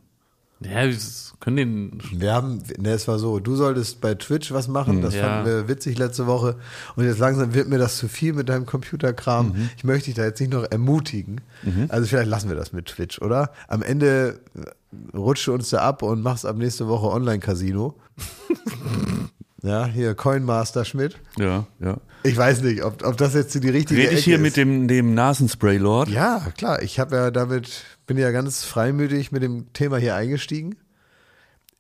ja, 0.62 0.86
wir 0.86 0.96
können 1.40 1.58
den, 1.58 2.02
wir 2.20 2.34
haben, 2.34 2.64
ne, 2.80 2.90
es 2.92 3.08
war 3.08 3.20
so, 3.20 3.40
du 3.40 3.56
solltest 3.56 4.02
bei 4.02 4.16
Twitch 4.16 4.52
was 4.52 4.68
machen, 4.68 5.02
das 5.02 5.14
Ja. 5.14 5.22
fanden 5.24 5.46
wir 5.46 5.68
witzig 5.68 5.98
letzte 5.98 6.26
Woche. 6.26 6.56
Und 6.96 7.06
jetzt 7.06 7.20
langsam 7.20 7.54
wird 7.54 7.68
mir 7.70 7.78
das 7.78 7.98
zu 7.98 8.08
viel 8.08 8.34
mit 8.34 8.50
deinem 8.50 8.66
Computerkram. 8.66 9.56
Ich 9.78 9.84
möchte 9.84 10.06
dich 10.06 10.16
da 10.16 10.24
jetzt 10.26 10.40
nicht 10.40 10.52
noch 10.52 10.64
ermutigen. 10.70 11.42
Also 11.90 12.08
vielleicht 12.08 12.30
lassen 12.30 12.50
wir 12.50 12.56
das 12.56 12.74
mit 12.74 12.88
Twitch, 12.88 13.22
oder? 13.22 13.52
Am 13.68 13.84
Ende 13.84 14.40
äh, 14.56 15.18
rutscht 15.18 15.46
du 15.48 15.54
uns 15.54 15.70
da 15.70 15.80
ab 15.80 16.02
und 16.02 16.22
machst 16.24 16.46
ab 16.46 16.56
nächste 16.58 16.88
Woche 16.88 17.08
Online-Casino. 17.08 17.94
ja, 19.62 19.86
hier 19.86 20.16
Coinmaster 20.16 20.86
Schmidt. 20.86 21.18
Ja, 21.38 21.68
ja. 21.80 21.98
Ich 22.24 22.36
weiß 22.36 22.62
nicht, 22.64 22.84
ob, 22.84 23.06
ob 23.06 23.18
das 23.18 23.34
jetzt 23.36 23.54
die 23.54 23.70
richtige 23.70 24.02
Rede 24.02 24.14
ich 24.14 24.24
hier 24.26 24.36
Ecke 24.36 24.42
mit 24.42 24.50
ist. 24.52 24.58
dem, 24.58 24.88
dem 24.88 25.14
Nasenspray-Lord? 25.14 26.10
Ja, 26.10 26.42
klar. 26.58 26.82
Ich 26.82 27.00
habe 27.00 27.16
ja 27.16 27.32
damit, 27.32 27.84
bin 28.06 28.18
ja 28.18 28.32
ganz 28.32 28.64
freimütig 28.64 29.32
mit 29.32 29.44
dem 29.44 29.72
Thema 29.74 29.98
hier 29.98 30.16
eingestiegen. 30.16 30.76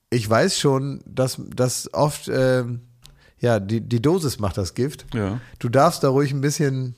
Ich 0.10 0.30
weiß 0.30 0.58
schon, 0.60 1.02
dass, 1.06 1.40
dass 1.56 1.94
oft, 1.94 2.30
ähm, 2.32 2.82
ja, 3.40 3.60
die, 3.60 3.82
die 3.82 4.02
Dosis 4.02 4.40
macht 4.40 4.58
das 4.58 4.74
Gift. 4.74 5.06
Ja. 5.14 5.40
Du 5.60 5.70
darfst 5.70 6.04
da 6.04 6.10
ruhig 6.10 6.32
ein 6.32 6.42
bisschen 6.42 6.96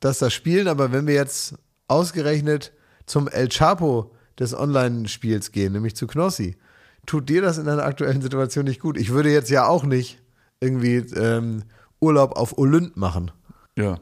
das 0.00 0.18
da 0.18 0.30
spielen, 0.30 0.66
aber 0.66 0.92
wenn 0.92 1.06
wir 1.06 1.14
jetzt 1.14 1.54
ausgerechnet 1.88 2.72
zum 3.06 3.28
El 3.28 3.48
Chapo 3.48 4.14
des 4.38 4.54
Online-Spiels 4.54 5.52
gehen, 5.52 5.74
nämlich 5.74 5.94
zu 5.94 6.06
Knossi, 6.06 6.56
tut 7.06 7.28
dir 7.28 7.42
das 7.42 7.58
in 7.58 7.66
deiner 7.66 7.84
aktuellen 7.84 8.22
Situation 8.22 8.64
nicht 8.64 8.80
gut? 8.80 8.96
Ich 8.96 9.10
würde 9.10 9.30
jetzt 9.30 9.50
ja 9.50 9.66
auch 9.66 9.84
nicht 9.84 10.18
irgendwie 10.60 10.96
ähm, 10.96 11.62
Urlaub 12.00 12.32
auf 12.36 12.56
Olymp 12.58 12.96
machen, 12.96 13.30
Ja, 13.76 13.98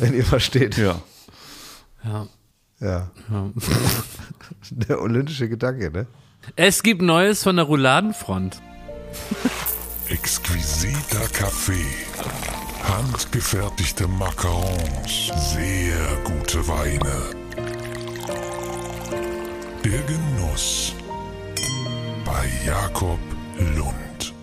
wenn 0.00 0.14
ihr 0.14 0.24
versteht. 0.24 0.76
ja. 0.76 1.00
ja. 2.04 2.26
Ja. 2.80 3.10
ja. 3.30 3.50
Der 4.70 5.00
olympische 5.00 5.48
Gedanke, 5.48 5.90
ne? 5.90 6.06
Es 6.56 6.82
gibt 6.82 7.02
Neues 7.02 7.42
von 7.42 7.56
der 7.56 7.64
Rouladenfront. 7.64 8.60
Exquisiter 10.08 11.26
Kaffee. 11.32 11.86
Handgefertigte 12.82 14.06
Macarons. 14.08 15.30
Sehr 15.54 16.16
gute 16.24 16.66
Weine. 16.68 17.12
Der 19.84 20.00
Genuss. 20.02 20.94
Bei 22.24 22.48
Jakob 22.66 23.18
Lund. 23.76 24.34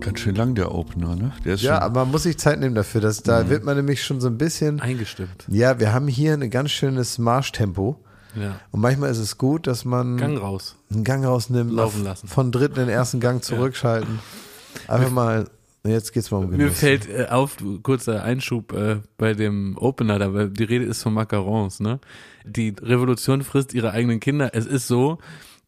Ganz 0.00 0.20
schön 0.20 0.34
lang 0.34 0.54
der 0.54 0.74
Opener, 0.74 1.14
ne? 1.16 1.32
Der 1.44 1.54
ist 1.54 1.62
Ja, 1.62 1.74
schon, 1.76 1.82
aber 1.84 2.00
man 2.04 2.10
muss 2.12 2.22
sich 2.24 2.38
Zeit 2.38 2.58
nehmen 2.60 2.74
dafür. 2.74 3.00
Dass, 3.00 3.22
da 3.22 3.48
wird 3.48 3.64
man 3.64 3.76
nämlich 3.76 4.02
schon 4.02 4.20
so 4.20 4.28
ein 4.28 4.38
bisschen. 4.38 4.80
Eingestimmt. 4.80 5.44
Ja, 5.48 5.78
wir 5.78 5.92
haben 5.92 6.08
hier 6.08 6.34
ein 6.34 6.50
ganz 6.50 6.70
schönes 6.70 7.18
Marschtempo. 7.18 8.02
Ja. 8.34 8.60
Und 8.70 8.80
manchmal 8.80 9.10
ist 9.10 9.18
es 9.18 9.38
gut, 9.38 9.66
dass 9.66 9.84
man 9.84 10.16
Gang 10.16 10.38
raus. 10.40 10.76
einen 10.90 11.04
Gang 11.04 11.24
rausnimmt, 11.24 11.72
Laufen 11.72 12.00
auf- 12.00 12.04
lassen. 12.04 12.28
von 12.28 12.52
dritten 12.52 12.80
in 12.80 12.86
den 12.86 12.94
ersten 12.94 13.20
Gang 13.20 13.42
zurückschalten. 13.42 14.18
Einfach 14.88 15.10
mal, 15.10 15.48
jetzt 15.84 16.12
geht's 16.12 16.30
mal 16.30 16.38
um 16.38 16.50
Mir 16.50 16.58
Genuss. 16.58 16.78
fällt 16.78 17.08
äh, 17.08 17.26
auf, 17.30 17.56
kurzer 17.82 18.22
Einschub 18.22 18.72
äh, 18.72 18.96
bei 19.18 19.34
dem 19.34 19.76
Opener, 19.78 20.18
da, 20.18 20.32
weil 20.34 20.50
die 20.50 20.64
Rede 20.64 20.84
ist 20.84 21.02
von 21.02 21.14
Macarons, 21.14 21.80
ne? 21.80 21.98
Die 22.44 22.74
Revolution 22.80 23.42
frisst 23.42 23.74
ihre 23.74 23.90
eigenen 23.92 24.20
Kinder. 24.20 24.50
Es 24.54 24.64
ist 24.66 24.86
so, 24.88 25.18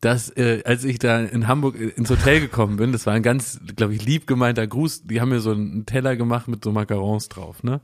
dass 0.01 0.31
äh, 0.31 0.63
als 0.65 0.85
ich 0.85 0.99
da 0.99 1.21
in 1.21 1.47
Hamburg 1.49 1.77
äh, 1.79 1.89
ins 1.89 2.11
Hotel 2.11 2.41
gekommen 2.41 2.77
bin, 2.77 2.93
das 2.93 3.07
war 3.07 3.13
ein 3.15 3.23
ganz, 3.23 3.61
glaube 3.77 3.95
ich, 3.95 4.05
lieb 4.05 4.27
gemeinter 4.27 4.67
Gruß, 4.67 5.03
die 5.05 5.21
haben 5.21 5.29
mir 5.29 5.41
so 5.41 5.51
einen 5.53 5.87
Teller 5.87 6.17
gemacht 6.17 6.49
mit 6.49 6.65
so 6.65 6.73
Macarons 6.73 7.29
drauf, 7.29 7.63
ne? 7.63 7.81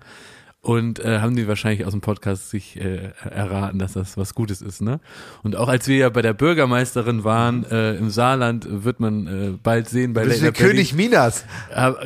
Und 0.61 0.99
äh, 0.99 1.21
haben 1.21 1.37
die 1.37 1.47
wahrscheinlich 1.47 1.87
aus 1.87 1.93
dem 1.93 2.01
Podcast 2.01 2.51
sich 2.51 2.81
äh, 2.81 3.13
erraten, 3.23 3.79
dass 3.79 3.93
das 3.93 4.17
was 4.17 4.35
Gutes 4.35 4.61
ist, 4.61 4.83
ne? 4.83 4.99
Und 5.45 5.55
auch 5.55 5.69
als 5.69 5.87
wir 5.87 5.97
ja 5.97 6.09
bei 6.09 6.21
der 6.21 6.35
Bürgermeisterin 6.35 7.23
waren 7.23 7.65
äh, 7.65 7.95
im 7.95 8.11
Saarland, 8.11 8.67
wird 8.69 8.99
man 8.99 9.27
äh, 9.27 9.51
bald 9.63 9.89
sehen 9.89 10.15
bei 10.15 10.25
Night 10.25 10.55
König 10.57 10.95
Minas. 10.95 11.45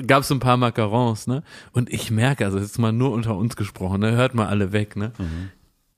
gab 0.07 0.23
es 0.23 0.31
ein 0.31 0.39
paar 0.39 0.59
Macarons, 0.59 1.27
ne? 1.27 1.43
Und 1.73 1.91
ich 1.91 2.11
merke, 2.11 2.45
also 2.45 2.59
jetzt 2.59 2.79
mal 2.79 2.93
nur 2.93 3.13
unter 3.13 3.37
uns 3.37 3.57
gesprochen, 3.57 4.01
ne? 4.01 4.13
Hört 4.13 4.35
mal 4.35 4.49
alle 4.49 4.73
weg, 4.73 4.97
ne? 4.97 5.13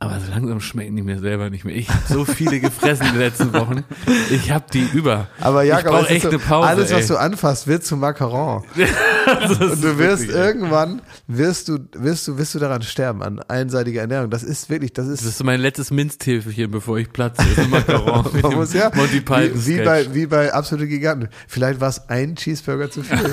Aber 0.00 0.18
so 0.18 0.30
langsam 0.30 0.60
schmecken 0.60 0.96
die 0.96 1.02
mir 1.02 1.18
selber 1.20 1.50
nicht 1.50 1.64
mehr. 1.64 1.76
Ich 1.76 1.88
habe 1.88 2.02
so 2.08 2.24
viele 2.24 2.58
gefressen 2.60 3.06
in 3.06 3.12
den 3.12 3.20
letzten 3.20 3.52
Wochen. 3.52 3.84
Ich 4.30 4.50
habe 4.50 4.66
die 4.72 4.82
über. 4.92 5.28
Aber 5.40 5.62
ich 5.62 5.70
Jakob, 5.70 5.92
brauche 5.92 6.02
es 6.02 6.10
ist 6.10 6.10
echt 6.10 6.22
so, 6.22 6.28
eine 6.30 6.38
Pause. 6.38 6.68
alles, 6.68 6.90
ey. 6.90 6.96
was 6.98 7.06
du 7.06 7.16
anfasst, 7.16 7.66
wird 7.68 7.84
zu 7.84 7.96
Macaron. 7.96 8.64
Und 8.74 9.82
du 9.82 9.98
wirst 9.98 10.22
wirklich, 10.22 10.30
ey. 10.30 10.46
irgendwann, 10.46 11.00
wirst 11.28 11.68
du, 11.68 11.78
wirst 11.92 12.26
du, 12.28 12.36
wirst 12.36 12.54
du 12.54 12.58
daran 12.58 12.82
sterben, 12.82 13.22
an 13.22 13.40
einseitiger 13.48 14.02
Ernährung. 14.02 14.30
Das 14.30 14.42
ist 14.42 14.68
wirklich, 14.68 14.92
das 14.92 15.06
ist, 15.06 15.20
Das 15.20 15.28
ist 15.28 15.44
mein 15.44 15.60
letztes 15.60 15.90
Minztäfelchen, 15.90 16.70
bevor 16.70 16.98
ich 16.98 17.10
platze. 17.10 17.42
Das 17.42 17.64
ist 17.64 17.70
Macaron 17.70 18.26
man 18.42 18.54
muss 18.54 18.74
ja, 18.74 18.90
Monty 18.94 19.20
Python 19.20 19.52
wie, 19.54 19.78
wie 19.78 19.84
bei, 19.84 20.14
wie 20.14 20.26
bei 20.26 20.52
absolute 20.52 20.88
Giganten. 20.88 21.28
Vielleicht 21.46 21.80
war 21.80 21.88
es 21.88 22.08
ein 22.08 22.34
Cheeseburger 22.34 22.90
zu 22.90 23.02
viel. 23.02 23.18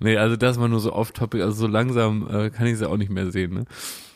Nee, 0.00 0.16
also 0.16 0.36
das 0.36 0.58
war 0.58 0.68
nur 0.68 0.80
so 0.80 0.92
off-topic. 0.92 1.42
Also 1.42 1.54
so 1.54 1.66
langsam 1.66 2.28
äh, 2.28 2.50
kann 2.50 2.66
ich 2.66 2.78
sie 2.78 2.88
auch 2.88 2.96
nicht 2.96 3.10
mehr 3.10 3.30
sehen. 3.30 3.54
Ne? 3.54 3.64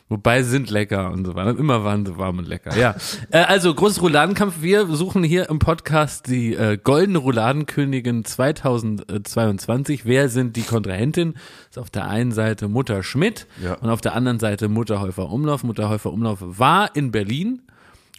Wobei 0.08 0.44
sind 0.44 0.70
lecker 0.70 1.10
und 1.10 1.24
so 1.24 1.34
weiter. 1.34 1.58
Immer 1.58 1.82
waren 1.82 2.06
sie 2.06 2.16
warm 2.16 2.38
und 2.38 2.46
lecker. 2.46 2.76
Ja. 2.78 2.94
äh, 3.32 3.38
also 3.38 3.74
großes 3.74 4.00
Rouladenkampf. 4.00 4.62
Wir 4.62 4.86
suchen 4.86 5.24
hier 5.24 5.48
im 5.50 5.58
Podcast 5.58 6.28
die 6.28 6.54
äh, 6.54 6.78
goldene 6.80 7.18
Rouladenkönigin 7.18 8.24
2022. 8.24 10.04
Wer 10.06 10.28
sind 10.28 10.54
die 10.56 10.62
Kontrahentinnen? 10.62 11.34
Ist 11.68 11.78
auf 11.78 11.90
der 11.90 12.06
einen 12.06 12.30
Seite 12.32 12.68
Mutter 12.68 13.02
Schmidt 13.02 13.46
Ja. 13.62 13.74
und 13.74 13.90
auf 13.90 14.00
der 14.00 14.14
anderen 14.14 14.38
Seite 14.38 14.68
Mutter 14.68 15.00
Häufer 15.00 15.28
Umlauf. 15.30 15.64
Mutter 15.64 15.88
Häufer 15.88 16.12
Umlauf 16.12 16.38
war 16.40 16.94
in 16.94 17.10
Berlin 17.10 17.62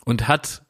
und 0.06 0.28
hat 0.28 0.64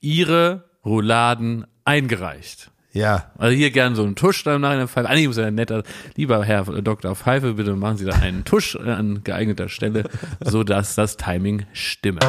ihre 0.00 0.64
Rouladen 0.84 1.66
eingereicht. 1.84 2.70
Ja. 2.92 3.30
Also 3.38 3.56
hier 3.56 3.70
gern 3.70 3.94
so 3.94 4.02
einen 4.02 4.16
Tusch 4.16 4.44
dann 4.44 4.60
nach 4.60 4.70
einer 4.70 4.88
Pfeife. 4.88 5.08
Eigentlich 5.08 5.26
muss 5.26 5.36
ja 5.38 5.50
netter, 5.50 5.82
lieber 6.16 6.44
Herr 6.44 6.64
Dr. 6.64 7.16
Pfeife, 7.16 7.54
bitte 7.54 7.74
machen 7.74 7.96
Sie 7.96 8.04
da 8.04 8.16
einen 8.16 8.44
Tusch 8.44 8.74
äh, 8.74 8.90
an 8.90 9.24
geeigneter 9.24 9.68
Stelle, 9.68 10.04
so 10.40 10.62
dass 10.62 10.94
das 10.94 11.16
Timing 11.16 11.64
stimme. 11.72 12.20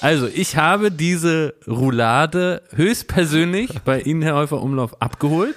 Also, 0.00 0.28
ich 0.28 0.56
habe 0.56 0.90
diese 0.90 1.54
Roulade 1.66 2.62
höchstpersönlich 2.74 3.80
bei 3.86 4.00
Ihnen, 4.00 4.20
Herr 4.20 4.34
Häufer 4.34 4.60
Umlauf, 4.60 5.00
abgeholt. 5.00 5.56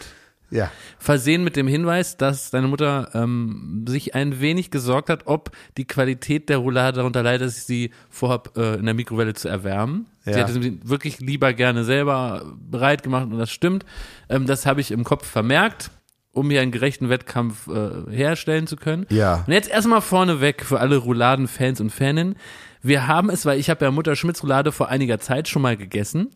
Ja. 0.50 0.72
Versehen 0.98 1.44
mit 1.44 1.56
dem 1.56 1.68
Hinweis, 1.68 2.16
dass 2.18 2.52
deine 2.52 2.68
Mutter 2.68 3.10
ähm, 3.14 3.86
sich 3.88 4.16
ein 4.16 4.40
wenig 4.40 4.72
gesorgt 4.72 5.10
hat, 5.10 5.24
ob 5.26 5.52
die 5.78 5.86
Qualität 5.86 6.48
der 6.50 6.58
Roulade 6.60 6.98
darunter 6.98 7.22
leidet, 7.24 7.48
dass 7.48 7.58
ich 7.58 7.64
sie 7.64 7.92
vorhab, 8.10 8.58
äh, 8.58 8.76
in 8.76 8.86
der 8.86 8.94
Mikrowelle 8.94 9.34
zu 9.34 9.50
erwärmen. 9.50 10.06
Sie 10.24 10.32
Ja. 10.32 10.38
hätte 10.38 10.54
sie 10.54 10.80
wirklich 10.84 11.20
lieber 11.20 11.54
gerne 11.54 11.84
selber 11.84 12.46
bereit 12.60 13.04
gemacht 13.04 13.26
und 13.32 13.38
das 13.38 13.52
stimmt. 13.52 13.86
Ähm, 14.30 14.46
das 14.46 14.66
habe 14.66 14.80
ich 14.82 14.92
im 14.92 15.04
Kopf 15.04 15.28
vermerkt, 15.28 15.92
um 16.32 16.50
hier 16.50 16.62
einen 16.62 16.72
gerechten 16.72 17.10
Wettkampf 17.10 17.68
äh, 17.68 18.10
herstellen 18.10 18.68
zu 18.68 18.76
können. 18.78 19.06
Ja. 19.10 19.44
Und 19.48 19.52
jetzt 19.54 19.70
erstmal 19.70 20.02
vorneweg 20.02 20.64
für 20.64 20.80
alle 20.80 20.98
Rouladen-Fans 20.98 21.82
und 21.82 21.90
Faninnen. 21.90 22.36
Wir 22.82 23.08
haben 23.08 23.30
es, 23.30 23.46
weil 23.46 23.60
ich 23.60 23.70
habe 23.70 23.84
ja 23.84 23.92
Mutter 23.92 24.16
Schmidts 24.16 24.44
Roulade 24.44 24.72
vor 24.72 24.88
einiger 24.90 25.20
Zeit 25.20 25.48
schon 25.50 25.62
mal 25.62 25.76
gegessen. 25.76 26.30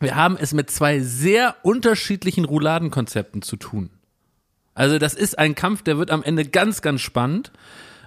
Wir 0.00 0.16
haben 0.16 0.36
es 0.40 0.54
mit 0.54 0.70
zwei 0.70 1.00
sehr 1.00 1.54
unterschiedlichen 1.62 2.46
Rouladenkonzepten 2.46 3.42
zu 3.42 3.56
tun. 3.56 3.90
Also 4.74 4.98
das 4.98 5.14
ist 5.14 5.38
ein 5.38 5.54
Kampf, 5.54 5.82
der 5.82 5.98
wird 5.98 6.10
am 6.10 6.22
Ende 6.22 6.46
ganz, 6.46 6.80
ganz 6.80 7.02
spannend. 7.02 7.52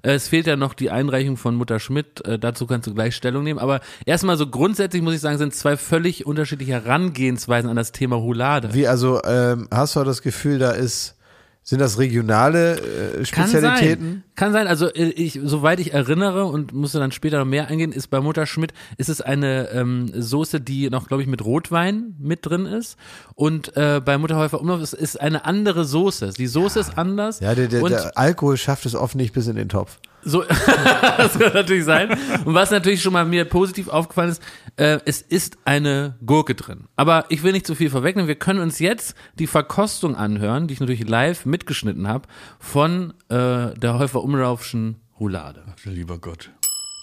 Es 0.02 0.28
fehlt 0.28 0.48
ja 0.48 0.58
noch 0.58 0.74
die 0.74 0.90
Einreichung 0.90 1.38
von 1.38 1.56
Mutter 1.56 1.80
Schmidt, 1.80 2.26
äh, 2.26 2.38
dazu 2.38 2.68
kannst 2.68 2.88
du 2.88 2.94
gleich 2.94 3.16
Stellung 3.16 3.44
nehmen. 3.44 3.60
Aber 3.60 3.80
erstmal 4.06 4.36
so 4.36 4.48
grundsätzlich 4.48 5.02
muss 5.02 5.14
ich 5.14 5.22
sagen, 5.22 5.38
sind 5.38 5.56
zwei 5.56 5.78
völlig 5.78 6.26
unterschiedliche 6.26 6.74
Herangehensweisen 6.74 7.70
an 7.70 7.78
das 7.78 7.94
Thema 7.94 8.18
Roulade. 8.18 8.74
Wie, 8.74 8.88
also, 8.88 9.22
ähm, 9.24 9.70
hast 9.72 9.96
du 9.96 10.04
das 10.04 10.22
Gefühl, 10.22 10.60
da 10.60 10.72
ist, 10.72 11.16
sind 11.64 11.80
das 11.80 11.98
regionale 11.98 12.76
äh, 12.76 13.24
Kann 13.24 13.48
Spezialitäten? 13.48 14.06
sein. 14.06 14.24
Kann 14.36 14.52
sein. 14.52 14.68
Also 14.68 14.88
äh, 14.88 15.10
ich, 15.10 15.40
soweit 15.44 15.80
ich 15.80 15.94
erinnere 15.94 16.46
und 16.46 16.74
musste 16.74 17.00
dann 17.00 17.12
später 17.12 17.40
noch 17.40 17.46
mehr 17.46 17.68
eingehen, 17.68 17.94
ist 17.94 18.08
bei 18.08 18.20
Mutter 18.20 18.46
Schmidt 18.46 18.74
ist 18.98 19.10
es 19.10 19.22
eine 19.22 19.70
ähm, 19.70 20.12
Soße, 20.14 20.60
die 20.60 20.90
noch, 20.90 21.08
glaube 21.08 21.24
ich, 21.24 21.30
mit 21.30 21.44
Rotwein 21.46 22.16
mit 22.20 22.46
drin 22.46 22.66
ist. 22.66 22.98
Und 23.36 23.76
äh, 23.78 24.02
bei 24.04 24.18
Mutter 24.18 24.36
Häufer 24.36 24.60
Umlauf 24.60 24.82
ist, 24.82 24.94
ist 24.94 25.20
eine 25.20 25.46
andere 25.46 25.86
Soße. 25.86 26.34
Die 26.38 26.48
Soße 26.48 26.82
ist 26.82 26.98
anders. 26.98 27.40
Ja, 27.40 27.56
der, 27.56 27.68
der, 27.68 27.82
der 27.82 28.18
Alkohol 28.18 28.58
schafft 28.58 28.86
es 28.86 28.94
oft 28.94 29.16
nicht 29.16 29.34
bis 29.34 29.48
in 29.48 29.56
den 29.56 29.70
Topf. 29.70 30.00
So, 30.26 30.44
das 31.18 31.38
kann 31.38 31.54
natürlich 31.54 31.86
sein. 31.86 32.18
Und 32.46 32.54
was 32.54 32.72
natürlich 32.72 33.02
schon 33.02 33.14
mal 33.14 33.26
mir 33.26 33.46
positiv 33.46 33.88
aufgefallen 33.88 34.30
ist, 34.30 34.42
äh, 34.78 35.00
es 35.06 35.22
ist 35.22 35.58
eine 35.66 36.18
Gurke 36.26 36.56
drin. 36.56 36.86
Aber 36.96 37.26
ich 37.30 37.44
will 37.44 37.52
nicht 37.52 37.68
zu 37.68 37.76
viel 37.76 37.90
vorwegnehmen. 37.90 38.28
Wir 38.28 38.36
können 38.36 38.60
uns 38.60 38.80
jetzt 38.80 39.16
die 39.36 39.48
Verkostung 39.48 40.16
anhören, 40.16 40.68
die 40.68 40.76
ich 40.76 40.80
natürlich 40.80 41.08
live 41.08 41.46
mitgeschnitten 41.46 42.08
habe, 42.08 42.28
von 42.60 43.14
äh, 43.30 43.74
der 43.76 44.00
Häufer 44.00 44.24
Umlaufschen 44.24 45.02
Roulade. 45.20 45.64
Lieber 45.84 46.18
Gott. 46.18 46.52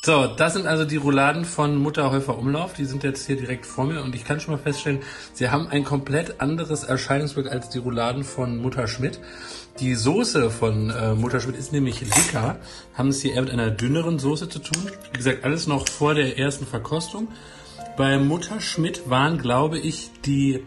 So, 0.02 0.26
das 0.26 0.54
sind 0.54 0.66
also 0.66 0.86
die 0.86 0.96
Rouladen 0.96 1.44
von 1.44 1.76
Mutter 1.76 2.10
Häufer 2.10 2.38
Umlauf. 2.38 2.72
Die 2.72 2.86
sind 2.86 3.04
jetzt 3.04 3.26
hier 3.26 3.36
direkt 3.36 3.66
vor 3.66 3.84
mir 3.84 4.02
und 4.02 4.14
ich 4.14 4.24
kann 4.24 4.40
schon 4.40 4.54
mal 4.54 4.60
feststellen, 4.60 5.00
sie 5.34 5.50
haben 5.50 5.68
ein 5.68 5.84
komplett 5.84 6.40
anderes 6.40 6.84
Erscheinungsbild 6.84 7.46
als 7.46 7.68
die 7.68 7.80
Rouladen 7.80 8.24
von 8.24 8.56
Mutter 8.56 8.88
Schmidt. 8.88 9.20
Die 9.78 9.94
Soße 9.94 10.50
von 10.50 10.88
äh, 10.88 11.12
Mutter 11.12 11.38
Schmidt 11.38 11.56
ist 11.56 11.74
nämlich 11.74 11.98
dicker, 11.98 12.56
haben 12.94 13.10
es 13.10 13.20
hier 13.20 13.34
eher 13.34 13.42
mit 13.42 13.50
einer 13.50 13.70
dünneren 13.70 14.18
Soße 14.18 14.48
zu 14.48 14.60
tun. 14.60 14.90
Wie 15.12 15.18
gesagt, 15.18 15.44
alles 15.44 15.66
noch 15.66 15.86
vor 15.86 16.14
der 16.14 16.38
ersten 16.38 16.64
Verkostung. 16.64 17.28
Bei 17.98 18.18
Mutter 18.18 18.58
Schmidt 18.62 19.10
waren, 19.10 19.36
glaube 19.36 19.78
ich, 19.78 20.10
die 20.24 20.64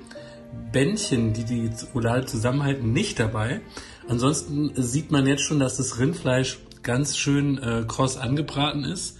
Bändchen, 0.71 1.33
die 1.33 1.43
die 1.43 1.71
Roulade 1.95 2.27
zusammenhalten, 2.27 2.93
nicht 2.93 3.19
dabei. 3.19 3.61
Ansonsten 4.07 4.73
sieht 4.75 5.09
man 5.09 5.25
jetzt 5.25 5.41
schon, 5.41 5.59
dass 5.59 5.77
das 5.77 5.97
Rindfleisch 5.97 6.59
ganz 6.83 7.17
schön 7.17 7.57
äh, 7.57 7.83
kross 7.87 8.17
angebraten 8.17 8.83
ist. 8.83 9.17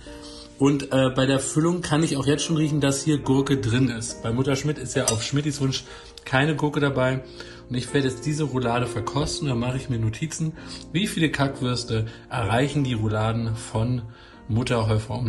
Und 0.60 0.94
äh, 0.94 1.10
bei 1.10 1.26
der 1.26 1.40
Füllung 1.40 1.82
kann 1.82 2.04
ich 2.04 2.16
auch 2.16 2.28
jetzt 2.28 2.44
schon 2.44 2.58
riechen, 2.58 2.80
dass 2.80 3.04
hier 3.04 3.18
Gurke 3.18 3.58
drin 3.58 3.90
ist. 3.90 4.22
Bei 4.22 4.32
Mutter 4.32 4.56
Schmidt 4.56 4.78
ist 4.78 4.96
ja 4.96 5.06
auf 5.06 5.24
Schmidtis 5.24 5.60
Wunsch 5.62 5.84
keine 6.26 6.56
Gurke 6.56 6.80
dabei. 6.80 7.24
Und 7.70 7.76
ich 7.76 7.92
werde 7.94 8.08
jetzt 8.08 8.26
diese 8.26 8.44
Roulade 8.44 8.86
verkosten. 8.86 9.48
Da 9.48 9.56
mache 9.56 9.78
ich 9.78 9.90
mir 9.90 10.00
Notizen. 10.00 10.54
Wie 10.92 11.08
viele 11.08 11.32
Kackwürste 11.32 12.06
erreichen 12.30 12.84
die 12.84 12.94
Rouladen 12.94 13.56
von 13.56 14.04
Mutter 14.48 14.88
Häufer? 14.88 15.24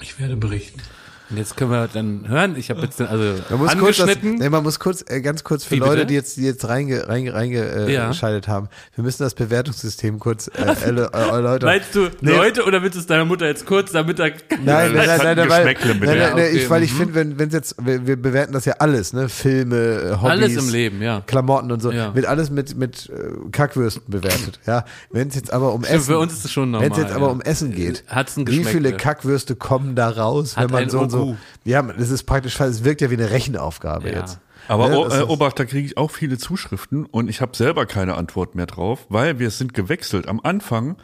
Ich 0.00 0.18
werde 0.18 0.36
berichten. 0.36 0.80
Und 1.28 1.38
jetzt 1.38 1.56
können 1.56 1.70
wir 1.70 1.88
dann 1.92 2.28
hören. 2.28 2.54
Ich 2.56 2.70
habe 2.70 2.82
jetzt 2.82 3.00
also 3.00 3.42
Man 3.50 3.58
muss 3.58 3.76
kurz, 3.76 3.96
das, 3.96 4.08
angeschnitten. 4.08 4.34
nee, 4.38 4.48
man 4.48 4.62
muss 4.62 4.78
kurz, 4.78 5.04
äh, 5.08 5.20
ganz 5.20 5.42
kurz 5.42 5.64
für 5.64 5.74
Wie, 5.74 5.78
Leute, 5.80 5.94
bitte? 5.94 6.06
die 6.06 6.14
jetzt, 6.14 6.36
die 6.36 6.42
jetzt 6.44 6.68
reinge, 6.68 7.08
reinge, 7.08 7.34
reinge, 7.34 7.58
äh, 7.88 7.92
Ja. 7.92 8.12
haben. 8.46 8.68
Wir 8.94 9.02
müssen 9.04 9.22
das 9.22 9.34
Bewertungssystem 9.34 10.18
kurz 10.20 10.48
äh, 10.48 10.50
äh, 10.84 11.08
erläutern. 11.12 11.68
Meinst 11.68 11.94
du 11.94 12.08
Nee. 12.20 12.30
Leute 12.30 12.64
oder 12.64 12.82
willst 12.82 12.96
du 12.96 13.00
es 13.00 13.06
deiner 13.06 13.24
Mutter 13.24 13.46
jetzt 13.46 13.66
kurz, 13.66 13.92
damit 13.92 14.18
er 14.20 14.26
Nein, 14.30 14.36
nein, 14.64 14.92
nein, 14.94 15.06
nein, 15.06 15.28
ein 15.28 15.36
nein, 15.36 15.48
weil, 15.48 15.64
nein, 15.64 15.98
nein, 16.00 16.32
nein, 16.36 16.56
ich, 16.56 16.70
weil 16.70 16.82
ich 16.82 16.92
mhm. 16.92 16.96
finde, 16.98 17.14
wenn 17.14 17.38
wenn 17.38 17.50
jetzt, 17.50 17.74
wir, 17.84 18.06
wir 18.06 18.16
bewerten 18.16 18.52
das 18.52 18.64
ja 18.64 18.74
alles, 18.78 19.12
ne, 19.12 19.28
Filme, 19.28 19.76
äh, 19.76 20.10
Hobbys, 20.16 20.30
Alles 20.30 20.56
im 20.56 20.68
Leben, 20.70 21.02
ja. 21.02 21.22
Klamotten 21.26 21.72
und 21.72 21.80
so, 21.82 21.90
Ja. 21.90 22.14
wird 22.14 22.26
alles 22.26 22.50
mit 22.50 22.76
mit 22.76 23.10
äh, 23.10 23.50
Kackwürsten 23.50 24.02
bewertet, 24.08 24.60
ja. 24.66 24.84
Wenn 25.10 25.28
es 25.28 25.34
jetzt 25.34 25.52
aber 25.52 25.72
um 25.72 25.82
Stimmt, 25.84 25.96
Essen, 26.00 26.06
für 26.12 26.18
uns 26.18 26.32
ist 26.32 26.44
es 26.44 26.52
schon 26.52 26.72
wenn 26.72 26.82
es 26.82 26.88
normal, 26.90 27.02
jetzt 27.04 27.14
aber 27.16 27.26
ja. 27.26 27.32
um 27.32 27.40
Essen 27.40 27.72
geht, 27.72 28.04
Hat's 28.08 28.36
ein 28.36 28.46
wie 28.46 28.64
viele. 28.64 28.92
Kackwürste 28.96 29.56
kommen 29.56 29.94
da 29.94 30.08
raus, 30.08 30.56
wenn 30.56 30.64
Hat 30.64 30.70
man 30.70 30.82
ein 30.84 30.90
so 30.90 31.00
und 31.00 31.10
so, 31.10 31.15
OU. 31.20 31.36
ja, 31.64 31.82
das 31.82 32.10
ist 32.10 32.24
praktisch, 32.24 32.58
es 32.60 32.84
wirkt 32.84 33.00
ja 33.00 33.10
wie 33.10 33.14
eine 33.14 33.30
Rechenaufgabe 33.30 34.10
Ja. 34.10 34.20
jetzt. 34.20 34.38
Aber 34.68 34.88
Ne, 34.88 34.98
o, 34.98 35.04
das 35.04 35.20
äh, 35.20 35.22
Obacht, 35.22 35.58
da 35.60 35.64
kriege 35.64 35.86
ich 35.86 35.96
auch 35.96 36.10
viele 36.10 36.38
Zuschriften 36.38 37.06
und 37.06 37.28
ich 37.30 37.40
habe 37.40 37.56
selber 37.56 37.86
keine 37.86 38.14
Antwort 38.16 38.54
mehr 38.56 38.66
drauf, 38.66 39.06
weil 39.08 39.38
wir 39.38 39.50
sind 39.50 39.74
gewechselt. 39.74 40.26
Am 40.28 40.40
Anfang 40.42 40.96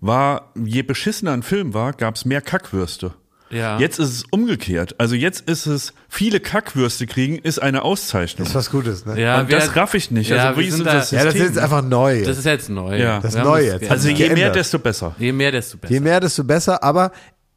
war, 0.00 0.52
je 0.54 0.82
beschissener 0.82 1.32
ein 1.32 1.42
Film 1.42 1.74
war, 1.74 1.92
gab 1.92 2.16
es 2.16 2.24
mehr 2.24 2.40
Kackwürste. 2.40 3.14
Ja. 3.50 3.78
Jetzt 3.78 3.98
ist 3.98 4.10
es 4.10 4.24
umgekehrt. 4.30 4.96
Also 4.98 5.14
jetzt 5.14 5.48
ist 5.48 5.64
es, 5.64 5.94
viele 6.10 6.38
Kackwürste 6.38 7.06
kriegen, 7.06 7.36
ist 7.38 7.58
eine 7.62 7.80
Auszeichnung. 7.82 8.40
Das 8.44 8.48
ist 8.50 8.54
was 8.54 8.70
Gutes, 8.70 9.06
ne? 9.06 9.18
Ja, 9.18 9.40
und 9.40 9.48
wir- 9.48 9.56
das 9.56 9.74
raff 9.74 9.94
ich 9.94 10.10
nicht. 10.10 10.28
Ja, 10.28 10.48
also 10.48 10.58
wir 10.60 10.64
wie 10.64 10.68
ist 10.68 10.80
da- 10.84 10.92
das 10.92 11.10
ja, 11.12 11.24
das 11.24 11.28
ist 11.34 11.40
System? 11.40 11.54
jetzt 11.54 11.58
einfach 11.64 11.82
neu. 11.82 12.24
Das 12.24 12.36
ist 12.36 12.44
jetzt 12.44 12.68
neu. 12.68 12.98
Ja. 12.98 13.20
Das 13.20 13.34
ist 13.34 13.42
neu 13.42 13.64
jetzt. 13.64 13.90
also 13.90 14.10
je 14.10 14.28
mehr, 14.34 14.50
desto 14.50 14.78
besser. 14.78 15.14
je 15.18 15.32
mehr, 15.32 15.50
desto 15.50 15.78
besser. 15.78 15.94
Je 15.94 16.00
mehr, 16.00 16.20
desto 16.20 16.44
besser, 16.44 16.82
aber 16.84 17.10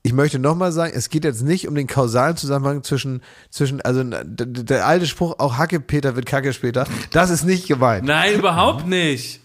ich 0.04 0.14
möchte 0.14 0.39
nochmal 0.39 0.72
sagen, 0.72 0.93
es 0.95 1.10
geht 1.10 1.24
jetzt 1.26 1.43
nicht 1.43 1.68
um 1.68 1.76
den 1.76 1.88
kausalen 1.88 2.36
Zusammenhang 2.36 2.84
zwischen, 2.84 3.22
zwischen, 3.52 3.82
also 3.82 4.04
der, 4.04 4.88
alte 4.88 5.06
Spruch, 5.06 5.36
auch 5.38 5.58
Hacke 5.58 5.80
Peter 5.80 6.16
wird 6.16 6.26
Kacke 6.26 6.54
später, 6.54 6.88
das 7.12 7.30
ist 7.30 7.43
nicht 7.43 7.68
gemeint. 7.68 8.06
Nein, 8.06 8.36
überhaupt 8.36 8.88
nicht. 8.88 9.41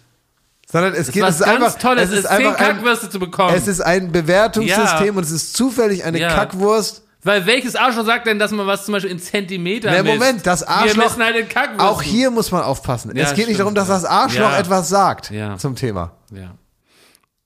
Sondern 0.68 0.94
es 0.94 1.06
Das 1.06 1.12
geht, 1.14 1.22
ist 1.22 1.28
es 1.28 1.40
ist 1.40 1.46
einfach, 1.46 1.78
Tolles, 1.78 2.04
es 2.04 2.10
ist 2.12 2.18
ist 2.20 2.26
einfach 2.26 2.58
ein, 2.58 2.76
Kackwürste 2.76 3.10
zu 3.10 3.18
bekommen. 3.20 3.54
es 3.54 3.68
ist 3.68 3.80
ein 3.80 4.10
Bewertungssystem 4.10 5.06
Ja. 5.06 5.12
und 5.12 5.22
es 5.22 5.30
ist 5.30 5.54
zufällig 5.56 6.04
eine 6.04 6.18
Ja. 6.18 6.28
Kackwurst. 6.34 7.02
Weil 7.22 7.44
welches 7.46 7.76
Arschloch 7.76 8.06
sagt 8.06 8.26
denn, 8.26 8.38
dass 8.38 8.50
man 8.52 8.66
was 8.66 8.84
zum 8.84 8.92
Beispiel 8.92 9.10
in 9.10 9.18
Zentimeter 9.18 9.90
Nee, 9.90 10.02
misst? 10.02 10.14
Moment, 10.18 10.46
das 10.46 10.62
Arschloch, 10.62 11.18
halt 11.18 11.80
auch 11.80 12.00
hier 12.00 12.30
muss 12.30 12.50
man 12.50 12.62
aufpassen. 12.62 13.14
Ja, 13.16 13.24
es 13.24 13.30
geht 13.30 13.46
nicht 13.46 13.56
stimmt, 13.56 13.60
darum, 13.60 13.74
dass 13.74 13.88
das 13.88 14.04
Arschloch 14.04 14.52
etwas 14.52 14.88
sagt 14.88 15.32
zum 15.58 15.76
Thema. 15.76 16.12
Ja. 16.32 16.54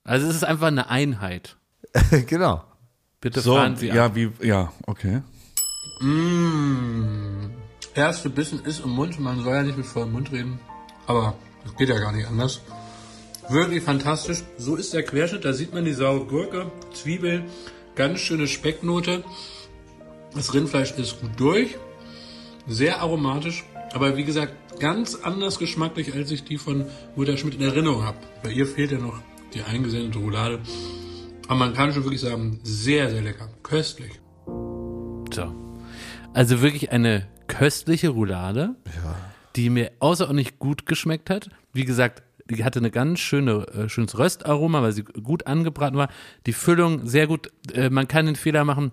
Also 0.05 0.29
es 0.29 0.37
ist 0.37 0.45
einfach 0.45 0.69
eine 0.69 0.89
Einheit. 0.91 1.57
genau. 2.27 2.63
Bitte 3.21 3.43
So, 3.43 3.55
fahren 3.55 3.77
Sie 3.77 3.89
ja, 3.89 4.15
wie, 4.15 4.31
ja, 4.41 4.73
okay. 4.87 5.21
erste 7.95 8.31
Bissen 8.31 8.65
ist 8.65 8.83
im 8.83 8.91
Mund. 8.91 9.21
Man 9.21 9.43
soll 9.43 9.55
ja 9.55 9.63
nicht 9.63 9.77
mit 9.77 9.85
vollem 9.85 10.13
Mund 10.13 10.33
reden. 10.33 10.59
Aber 11.07 11.35
das 11.65 11.77
geht 11.77 11.91
ja 11.91 11.99
gar 11.99 12.13
nicht 12.13 12.27
anders. 12.27 12.63
Wirklich 13.51 13.83
fantastisch. 13.83 14.43
So 14.57 14.77
ist 14.77 14.95
der 14.95 15.03
Querschnitt. 15.03 15.45
Da 15.45 15.53
sieht 15.53 15.75
man 15.75 15.85
die 15.85 15.93
saure 15.93 16.25
Gurke, 16.25 16.71
Zwiebeln, 16.95 17.45
ganz 17.95 18.21
schöne 18.21 18.47
Specknote. 18.47 19.23
Das 20.35 20.55
Rindfleisch 20.55 20.93
ist 20.93 21.21
gut 21.21 21.33
durch. 21.37 21.77
Sehr 22.67 23.03
aromatisch. 23.03 23.65
Aber 23.93 24.17
wie 24.17 24.25
gesagt, 24.25 24.79
ganz 24.79 25.17
anders 25.17 25.59
geschmacklich, 25.59 26.15
als 26.15 26.31
ich 26.31 26.45
die 26.45 26.57
von 26.57 26.87
Mutter 27.17 27.37
Schmidt 27.37 27.57
in 27.57 27.63
Erinnerung 27.63 28.05
habe. 28.05 28.17
Bei 28.43 28.51
ihr 28.51 28.67
fehlt 28.67 28.93
ja 28.93 28.99
noch 28.99 29.21
die 29.53 29.63
eingesendete 29.63 30.19
Roulade. 30.21 30.61
Aber 31.51 31.59
man 31.59 31.75
kann 31.75 31.93
schon 31.93 32.05
wirklich 32.05 32.21
sagen, 32.21 32.61
sehr, 32.63 33.11
sehr 33.11 33.23
lecker. 33.23 33.49
Köstlich. 33.65 34.21
So. 34.47 35.53
Also 36.33 36.63
wirklich 36.63 36.93
eine 36.93 37.27
köstliche 37.49 38.11
Roulade, 38.11 38.77
die 39.57 39.69
mir 39.69 39.91
außerordentlich 39.99 40.61
gut 40.61 40.87
geschmeckt 40.87 41.29
hat. 41.29 41.51
Wie 41.73 41.85
gesagt, 41.85 42.23
die 42.49 42.63
hatte 42.63 42.79
eine 42.79 42.93
ganz 42.93 43.19
schöne, 43.19 43.67
äh, 43.75 43.89
schönes 43.89 44.17
Röstaroma, 44.17 44.81
weil 44.81 44.93
sie 44.93 45.03
gut 45.03 45.49
angebraten 45.49 45.97
war. 45.99 46.09
Die 46.47 46.53
Füllung 46.53 47.09
sehr 47.09 47.27
gut. 47.27 47.51
Äh, 47.75 47.91
man 47.91 48.07
kann 48.07 48.27
den 48.27 48.37
Fehler 48.37 48.65
machen, 48.65 48.93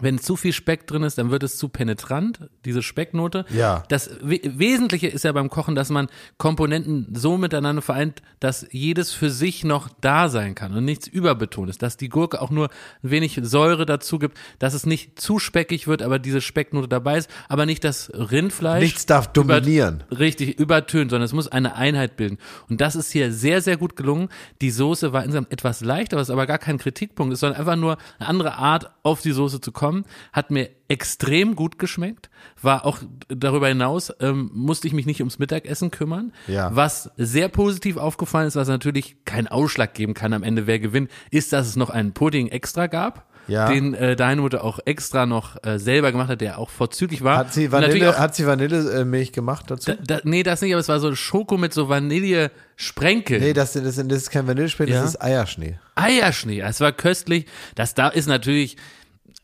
wenn 0.00 0.18
zu 0.18 0.36
viel 0.36 0.52
Speck 0.52 0.86
drin 0.86 1.02
ist, 1.02 1.18
dann 1.18 1.30
wird 1.30 1.42
es 1.42 1.56
zu 1.56 1.68
penetrant, 1.68 2.40
diese 2.64 2.82
Specknote. 2.82 3.44
Ja. 3.50 3.84
Das 3.88 4.10
We 4.22 4.40
Wesentliche 4.44 5.08
ist 5.08 5.24
ja 5.24 5.32
beim 5.32 5.50
Kochen, 5.50 5.74
dass 5.74 5.90
man 5.90 6.08
Komponenten 6.38 7.08
so 7.14 7.36
miteinander 7.38 7.82
vereint, 7.82 8.22
dass 8.40 8.66
jedes 8.70 9.12
für 9.12 9.30
sich 9.30 9.64
noch 9.64 9.88
da 10.00 10.28
sein 10.28 10.54
kann 10.54 10.74
und 10.74 10.84
nichts 10.84 11.06
überbetont 11.06 11.70
ist. 11.70 11.82
Dass 11.82 11.96
die 11.96 12.08
Gurke 12.08 12.40
auch 12.40 12.50
nur 12.50 12.68
ein 13.02 13.10
wenig 13.10 13.38
Säure 13.42 13.86
dazu 13.86 14.18
gibt, 14.18 14.36
dass 14.58 14.74
es 14.74 14.86
nicht 14.86 15.20
zu 15.20 15.38
speckig 15.38 15.86
wird, 15.86 16.02
aber 16.02 16.18
diese 16.18 16.40
Specknote 16.40 16.88
dabei 16.88 17.18
ist, 17.18 17.30
aber 17.48 17.66
nicht 17.66 17.84
das 17.84 18.10
Rindfleisch. 18.14 18.82
Nichts 18.82 19.06
darf 19.06 19.32
dominieren. 19.32 20.04
Über, 20.08 20.20
richtig, 20.20 20.58
übertönt, 20.58 21.10
sondern 21.10 21.24
es 21.24 21.32
muss 21.32 21.48
eine 21.48 21.76
Einheit 21.76 22.16
bilden. 22.16 22.38
Und 22.68 22.80
das 22.80 22.96
ist 22.96 23.12
hier 23.12 23.32
sehr, 23.32 23.60
sehr 23.60 23.76
gut 23.76 23.96
gelungen. 23.96 24.28
Die 24.60 24.70
Soße 24.70 25.12
war 25.12 25.22
insgesamt 25.22 25.52
etwas 25.52 25.80
leichter, 25.80 26.16
was 26.16 26.30
aber 26.30 26.46
gar 26.46 26.58
kein 26.58 26.78
Kritikpunkt 26.78 27.32
ist, 27.32 27.40
sondern 27.40 27.58
einfach 27.58 27.76
nur 27.76 27.98
eine 28.18 28.28
andere 28.28 28.54
Art, 28.54 28.90
auf 29.06 29.22
die 29.22 29.32
Soße 29.32 29.60
zu 29.60 29.72
kommen. 29.72 30.04
Hat 30.32 30.50
mir 30.50 30.68
extrem 30.88 31.54
gut 31.54 31.78
geschmeckt. 31.78 32.28
War 32.60 32.84
auch 32.84 32.98
darüber 33.28 33.68
hinaus, 33.68 34.12
ähm, 34.20 34.50
musste 34.52 34.88
ich 34.88 34.92
mich 34.92 35.06
nicht 35.06 35.20
ums 35.20 35.38
Mittagessen 35.38 35.90
kümmern. 35.90 36.32
Ja. 36.48 36.74
Was 36.74 37.10
sehr 37.16 37.48
positiv 37.48 37.96
aufgefallen 37.96 38.48
ist, 38.48 38.56
was 38.56 38.68
natürlich 38.68 39.24
keinen 39.24 39.46
Ausschlag 39.46 39.94
geben 39.94 40.14
kann 40.14 40.32
am 40.32 40.42
Ende, 40.42 40.66
wer 40.66 40.78
gewinnt, 40.78 41.10
ist, 41.30 41.52
dass 41.52 41.68
es 41.68 41.76
noch 41.76 41.90
einen 41.90 42.12
Pudding 42.12 42.48
extra 42.48 42.88
gab. 42.88 43.30
Ja. 43.48 43.68
Den 43.68 43.94
äh, 43.94 44.16
deine 44.16 44.40
Mutter 44.40 44.64
auch 44.64 44.80
extra 44.84 45.24
noch 45.26 45.56
äh, 45.64 45.78
selber 45.78 46.10
gemacht 46.12 46.28
hat, 46.28 46.40
der 46.40 46.58
auch 46.58 46.68
vorzüglich 46.70 47.22
war. 47.22 47.38
Hat 47.38 47.52
sie 47.54 47.70
Vanille, 47.70 48.10
auch- 48.10 48.18
hat 48.18 48.34
sie 48.34 48.46
Vanillemilch 48.46 49.32
gemacht 49.32 49.70
dazu? 49.70 49.92
da, 49.92 50.16
da, 50.16 50.20
nee, 50.24 50.42
das 50.42 50.62
nicht, 50.62 50.72
aber 50.72 50.80
es 50.80 50.88
war 50.88 50.98
so 51.00 51.14
Schoko 51.14 51.56
mit 51.56 51.72
so 51.72 51.88
Vanille-Sprenkel. 51.88 53.40
nee, 53.40 53.52
das, 53.52 53.72
das, 53.74 53.96
das 53.96 53.98
ist 53.98 54.30
kein 54.30 54.46
Vanillespeck, 54.46 54.88
Ja. 54.88 55.00
das 55.02 55.10
ist 55.10 55.22
Eierschnee. 55.22 55.78
Eierschnee, 55.94 56.60
es 56.60 56.80
war 56.80 56.92
köstlich. 56.92 57.46
Das 57.74 57.94
da 57.94 58.08
ist 58.08 58.26
natürlich, 58.26 58.76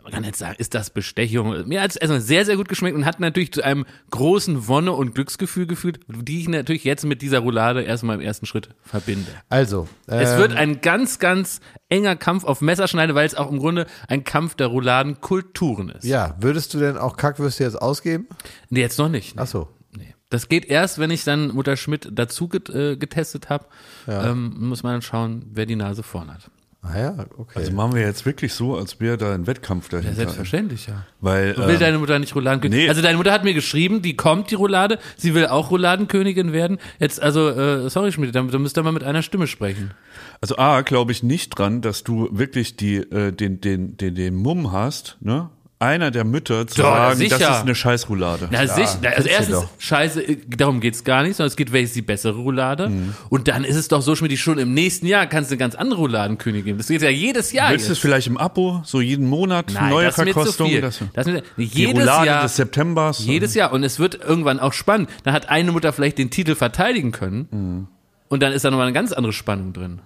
man 0.03 0.13
kann 0.13 0.25
jetzt 0.25 0.39
sagen, 0.39 0.57
ist 0.59 0.75
das 0.75 0.91
Bestechung. 0.91 1.67
Mir 1.69 1.81
hat 1.83 1.91
es 1.91 1.97
erstmal 1.97 2.21
sehr, 2.21 2.45
sehr 2.45 2.57
gut 2.57 2.69
geschmeckt 2.69 2.97
und 2.97 3.05
hat 3.05 3.21
natürlich 3.21 3.53
zu 3.53 3.63
einem 3.63 3.85
großen 4.11 4.67
Wonne- 4.69 4.93
und 4.93 5.15
Glücksgefühl 5.15 5.67
geführt, 5.67 6.01
die 6.09 6.41
ich 6.41 6.49
natürlich 6.49 6.85
jetzt 6.85 7.05
mit 7.05 7.23
dieser 7.23 7.39
Roulade 7.41 7.83
erstmal 7.83 8.17
im 8.17 8.23
ersten 8.23 8.47
Schritt 8.47 8.69
verbinde. 8.83 9.31
Also, 9.49 9.89
Es 10.07 10.33
ähm, 10.33 10.39
wird 10.39 10.53
ein 10.55 10.81
ganz, 10.81 11.19
ganz 11.19 11.61
enger 11.89 12.17
Kampf 12.17 12.45
auf 12.45 12.61
Messerschneide, 12.61 13.15
weil 13.15 13.27
es 13.27 13.35
auch 13.35 13.51
im 13.51 13.59
Grunde 13.59 13.87
ein 14.09 14.25
Kampf 14.25 14.55
der 14.55 14.69
Rouladenkulturen 14.69 15.91
ist. 15.91 16.05
ja, 16.05 16.35
würdest 16.41 16.75
du 16.75 16.79
denn 16.79 16.97
auch 16.99 17.17
Kackwürste 17.17 17.65
jetzt 17.65 17.81
ausgeben? 17.81 18.27
Nee, 18.71 18.81
jetzt 18.81 18.99
noch 18.99 19.09
nicht. 19.09 19.35
Ach 19.39 19.47
so. 19.47 19.69
Nee. 19.97 20.15
Das 20.31 20.49
geht 20.49 20.65
erst, 20.65 20.99
wenn 20.99 21.11
ich 21.11 21.25
dann 21.25 21.49
Mutter 21.49 21.77
Schmidt 21.77 22.09
dazu 22.13 22.49
get, 22.49 22.71
äh, 22.71 22.97
getestet 22.97 23.51
habe. 23.51 23.67
Ähm, 24.09 24.55
muss 24.59 24.83
man 24.83 24.93
dann 24.95 25.03
schauen, 25.03 25.45
wer 25.53 25.67
die 25.67 25.77
Nase 25.77 26.03
vorn 26.03 26.33
hat. 26.33 26.51
Ah 26.85 26.99
ja, 26.99 27.27
okay. 27.39 27.61
Also 27.61 27.71
machen 27.73 27.95
wir 27.95 28.03
jetzt 28.03 28.27
wirklich 28.27 28.53
so, 28.53 28.77
als 28.77 28.99
wäre 28.99 29.17
da 29.17 29.33
ein 29.33 29.47
Wettkampf 29.47 29.89
dahinter. 29.89 30.11
Ja, 30.11 30.17
selbstverständlich, 30.17 30.89
ja. 30.89 31.07
Weil, 31.21 31.57
Will 31.57 31.75
ähm, 31.75 31.79
deine 31.79 31.99
Mutter 31.99 32.19
nicht 32.19 32.35
Rouladenkönigin? 32.35 32.85
nee. 32.85 32.89
Also 32.89 33.03
deine 33.03 33.17
Mutter 33.19 33.31
hat 33.31 33.45
mir 33.45 33.55
geschrieben, 33.55 34.03
die 34.03 34.17
kommt, 34.17 34.51
die 34.51 34.57
Roulade. 34.57 34.99
Sie 35.17 35.33
will 35.35 35.47
auch 35.47 35.71
Rouladenkönigin 35.71 36.53
werden. 36.53 36.79
Jetzt, 36.99 37.23
also, 37.23 37.49
äh, 37.51 37.89
sorry 37.89 38.11
Schmidt, 38.11 38.35
da, 38.35 38.43
da 38.43 38.59
müsst 38.59 38.77
ihr 38.77 38.83
mal 38.83 38.91
mit 38.91 39.05
einer 39.05 39.23
Stimme 39.23 39.47
sprechen. 39.47 39.93
Also 40.41 40.59
A, 40.59 40.81
glaube 40.81 41.13
ich 41.13 41.23
nicht 41.23 41.57
dran, 41.57 41.83
dass 41.83 42.03
du 42.03 42.29
wirklich 42.33 42.77
die, 42.77 42.97
äh, 42.97 43.31
den, 43.31 43.61
den, 43.61 43.97
den, 43.97 44.17
den 44.17 44.35
Mumm 44.35 44.73
hast, 44.73 45.19
ne? 45.21 45.51
Einer 45.83 46.13
der 46.13 46.23
Mütter 46.25 46.65
zu 46.69 46.81
Doch, 46.81 46.95
sagen, 46.95 47.19
sicher. 47.19 47.39
das 47.39 47.57
ist 47.57 47.63
eine 47.63 47.75
Scheißroulade. 47.75 48.49
Na, 48.53 48.67
sicher. 48.69 48.99
Also 49.17 49.29
erstens, 49.29 49.67
scheiße, 49.79 50.23
äh, 50.23 50.37
darum 50.49 50.81
geht's 50.81 51.03
gar 51.03 51.25
nicht, 51.25 51.37
sondern 51.37 51.49
es 51.49 51.57
geht, 51.57 51.73
welche 51.73 51.87
ist 51.87 51.97
die 51.97 52.03
bessere 52.03 52.37
Roulade. 52.37 52.89
Mhm. 52.89 53.15
Und 53.31 53.49
dann 53.49 53.65
ist 53.65 53.75
es 53.75 53.89
doch 53.89 54.01
so, 54.01 54.15
Schmidt, 54.15 54.39
schon 54.39 54.59
im 54.59 54.75
nächsten 54.75 55.07
Jahr 55.07 55.27
kannst 55.27 55.51
du 55.51 55.55
eine 55.55 55.59
ganz 55.59 55.75
andere 55.75 55.99
Rouladenkönigin 55.99 56.65
geben. 56.65 56.79
Das 56.79 56.87
geht 56.87 57.03
ja 57.03 57.11
jedes 57.11 57.51
Jahr 57.51 57.71
Willst 57.73 57.89
du 57.89 57.93
es 57.93 57.99
vielleicht 57.99 58.29
im 58.29 58.37
Abo, 58.37 58.81
so 58.85 59.01
jeden 59.01 59.27
Monat, 59.29 59.73
Nein, 59.75 59.91
neue 59.91 60.07
das 60.07 60.19
ist 60.19 60.25
mir 60.25 60.31
zu 60.31 60.35
Verkostung? 60.35 60.69
viel. 60.69 60.81
Das, 60.81 61.01
Das 61.15 61.27
ist 61.27 61.33
mir, 61.33 61.43
die 61.57 61.65
jedes 61.65 62.01
Roulade 62.03 62.27
Jahr, 62.27 62.43
des 62.45 62.55
Septembers. 62.57 63.19
Jedes 63.25 63.55
Jahr. 63.55 63.73
Und 63.73 63.83
es 63.83 63.99
wird 63.99 64.15
irgendwann 64.23 64.61
auch 64.61 64.73
spannend. 64.75 65.11
Dann 65.25 65.35
hat 65.35 65.49
eine 65.49 65.73
Mutter 65.73 65.93
vielleicht 65.93 66.17
den 66.19 66.31
Titel 66.31 66.55
verteidigen 66.55 67.11
können. 67.11 67.89
Und 68.29 68.41
dann 68.43 68.53
ist 68.53 68.65
da 68.65 68.71
nochmal 68.71 68.87
eine 68.87 68.95
ganz 68.95 69.13
andere 69.13 69.33
Spannung 69.33 69.73
drin. 69.73 70.01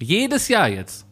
Jedes 0.00 0.48
Jahr 0.48 0.68
jetzt. 0.68 1.06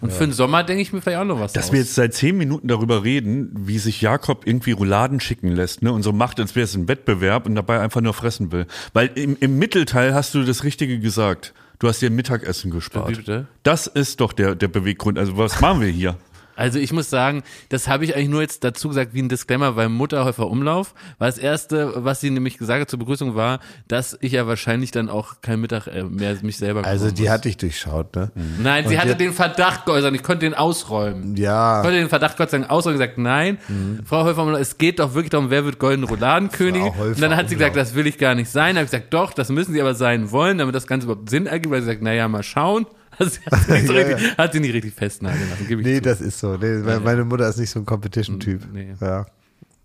Und 0.00 0.12
für 0.12 0.24
den 0.24 0.32
Sommer 0.32 0.64
denke 0.64 0.82
ich 0.82 0.92
mir 0.92 1.00
vielleicht 1.02 1.18
auch 1.20 1.24
noch 1.24 1.40
was 1.40 1.52
Dass 1.52 1.66
aus. 1.66 1.72
wir 1.72 1.80
jetzt 1.80 1.94
seit 1.94 2.14
zehn 2.14 2.36
Minuten 2.36 2.68
darüber 2.68 3.04
reden, 3.04 3.50
wie 3.54 3.78
sich 3.78 4.00
Jakob 4.00 4.46
irgendwie 4.46 4.72
Rouladen 4.72 5.20
schicken 5.20 5.48
lässt, 5.48 5.82
ne? 5.82 5.92
Und 5.92 6.02
so 6.02 6.12
macht, 6.12 6.40
als 6.40 6.56
wäre 6.56 6.64
es 6.64 6.74
ein 6.74 6.88
Wettbewerb 6.88 7.46
und 7.46 7.54
dabei 7.54 7.80
einfach 7.80 8.00
nur 8.00 8.14
fressen 8.14 8.50
will. 8.52 8.66
Weil 8.92 9.10
im, 9.14 9.36
im 9.40 9.58
Mittelteil 9.58 10.14
hast 10.14 10.34
du 10.34 10.42
das 10.42 10.64
Richtige 10.64 10.98
gesagt. 10.98 11.52
Du 11.78 11.88
hast 11.88 12.00
dir 12.02 12.10
Mittagessen 12.10 12.70
gespart. 12.70 13.08
bitte? 13.16 13.46
Das 13.62 13.86
ist 13.86 14.20
doch 14.20 14.32
der, 14.34 14.54
der 14.54 14.68
Beweggrund. 14.68 15.18
Also 15.18 15.38
was 15.38 15.60
machen 15.60 15.80
wir 15.80 15.88
hier? 15.88 16.16
Also 16.56 16.78
ich 16.78 16.92
muss 16.92 17.08
sagen, 17.10 17.42
das 17.68 17.88
habe 17.88 18.04
ich 18.04 18.14
eigentlich 18.14 18.28
nur 18.28 18.42
jetzt 18.42 18.64
dazu 18.64 18.88
gesagt 18.88 19.14
wie 19.14 19.22
ein 19.22 19.28
Disclaimer 19.28 19.72
beim 19.72 19.92
Mutterhäufer 19.94 20.48
Umlauf. 20.48 20.94
Weil 21.18 21.30
das 21.30 21.38
erste, 21.38 21.92
was 22.04 22.20
sie 22.20 22.30
nämlich 22.30 22.58
gesagt 22.58 22.80
hat 22.82 22.90
zur 22.90 22.98
Begrüßung 22.98 23.34
war, 23.34 23.60
dass 23.88 24.16
ich 24.20 24.32
ja 24.32 24.46
wahrscheinlich 24.46 24.90
dann 24.90 25.08
auch 25.08 25.40
kein 25.42 25.60
Mittag 25.60 25.86
äh, 25.86 26.04
mehr 26.04 26.36
mich 26.42 26.58
selber 26.58 26.84
Also 26.84 27.10
die 27.10 27.22
muss. 27.22 27.30
hat 27.30 27.44
dich 27.44 27.56
durchschaut, 27.56 28.14
ne? 28.14 28.30
Nein, 28.62 28.86
sie 28.88 28.98
hatte 28.98 29.16
den 29.16 29.32
Verdacht 29.32 29.86
geäußert, 29.86 30.14
ich 30.14 30.22
konnte 30.22 30.46
den 30.46 30.54
ausräumen. 30.54 31.36
Ja. 31.36 31.78
Ich 31.78 31.82
konnte 31.84 31.98
den 31.98 32.08
Verdacht 32.08 32.36
Gott 32.36 32.50
sei 32.50 32.58
Dank 32.58 32.70
ausräumen 32.70 32.96
und 32.96 33.00
gesagt, 33.00 33.18
nein, 33.18 33.58
Frau 34.04 34.24
Häufer, 34.24 34.46
es 34.60 34.78
geht 34.78 34.98
doch 34.98 35.14
wirklich 35.14 35.30
darum, 35.30 35.50
wer 35.50 35.64
wird 35.64 35.78
goldene 35.78 36.08
Häufer, 36.08 37.14
Und 37.14 37.20
dann 37.20 37.36
hat 37.36 37.48
sie 37.48 37.54
gesagt, 37.56 37.72
Umlauf. 37.74 37.88
das 37.88 37.94
will 37.94 38.06
ich 38.06 38.18
gar 38.18 38.34
nicht 38.34 38.50
sein. 38.50 38.74
Da 38.74 38.80
habe 38.80 38.84
ich 38.86 38.90
gesagt, 38.90 39.12
doch, 39.14 39.32
das 39.32 39.48
müssen 39.50 39.72
sie 39.72 39.80
aber 39.80 39.94
sein 39.94 40.30
wollen, 40.30 40.58
damit 40.58 40.74
das 40.74 40.86
Ganze 40.86 41.06
überhaupt 41.06 41.30
Sinn 41.30 41.46
ergibt. 41.46 41.72
Weil 41.72 41.80
sie 41.80 41.86
sagt, 41.86 42.02
naja, 42.02 42.28
mal 42.28 42.42
schauen. 42.42 42.86
Also 43.20 43.38
hat, 43.50 43.60
sie 43.66 43.72
nicht 43.72 43.86
so 43.86 43.92
Ja, 43.94 44.06
richtig, 44.06 44.38
hat 44.38 44.52
sie 44.52 44.60
nicht 44.60 44.74
richtig 44.74 44.94
festnageln 44.94 45.50
lassen, 45.50 45.68
gebe 45.68 45.82
ich 45.82 45.86
Nee, 45.86 45.96
zu. 45.96 46.02
das 46.02 46.20
ist 46.20 46.38
so. 46.40 46.56
Nee, 46.56 46.98
meine 47.04 47.24
Mutter 47.24 47.48
ist 47.48 47.58
nicht 47.58 47.70
so 47.70 47.78
ein 47.80 47.86
Competition-Typ. 47.86 48.62
Nee. 48.72 48.94
Ja. 49.00 49.26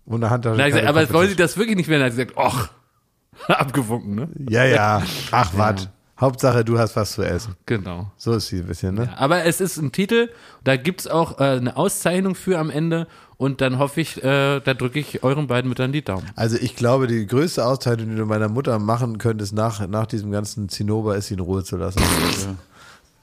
Und 0.06 0.22
eine 0.24 0.30
Handtasche. 0.30 0.60
Ich 0.60 0.66
gesagt, 0.68 0.86
aber 0.86 1.12
wollen 1.12 1.28
sie 1.28 1.36
das 1.36 1.56
wirklich 1.56 1.76
nicht 1.76 1.88
werden? 1.88 2.00
Da 2.00 2.06
hat 2.06 2.12
sie 2.14 2.24
gesagt, 2.26 2.38
och, 2.38 2.68
abgewunken, 3.48 4.14
ne? 4.14 4.28
Ja, 4.48 4.64
ja. 4.64 5.02
Ach, 5.30 5.52
wat. 5.56 5.90
Hauptsache, 6.18 6.64
du 6.64 6.78
hast 6.78 6.96
was 6.96 7.12
zu 7.12 7.22
essen. 7.22 7.56
Genau. 7.66 8.10
So 8.16 8.32
ist 8.32 8.48
sie 8.48 8.60
ein 8.60 8.66
bisschen, 8.66 8.94
ne? 8.94 9.12
Aber 9.18 9.44
es 9.44 9.60
ist 9.60 9.76
ein 9.76 9.92
Titel, 9.92 10.30
da 10.64 10.76
gibt's 10.76 11.06
auch 11.06 11.38
äh, 11.38 11.44
eine 11.44 11.76
Auszeichnung 11.76 12.34
für 12.34 12.58
am 12.58 12.70
Ende 12.70 13.06
und 13.36 13.60
dann 13.60 13.78
hoffe 13.78 14.00
ich, 14.00 14.24
äh, 14.24 14.60
da 14.60 14.72
drücke 14.72 14.98
ich 14.98 15.22
euren 15.22 15.46
beiden 15.46 15.68
Müttern 15.68 15.92
die 15.92 16.00
Daumen. 16.02 16.24
Also 16.34 16.56
ich 16.58 16.74
glaube, 16.74 17.06
die 17.06 17.26
größte 17.26 17.66
Auszeichnung, 17.66 18.08
die 18.08 18.16
du 18.16 18.24
meiner 18.24 18.48
Mutter 18.48 18.78
machen 18.78 19.18
könntest 19.18 19.52
nach, 19.52 19.86
nach 19.88 20.06
diesem 20.06 20.30
ganzen 20.30 20.70
Zinnober, 20.70 21.16
ist 21.16 21.26
sie 21.26 21.34
in 21.34 21.40
Ruhe 21.40 21.64
zu 21.64 21.76
lassen. 21.76 21.98
Ja, 22.00 22.54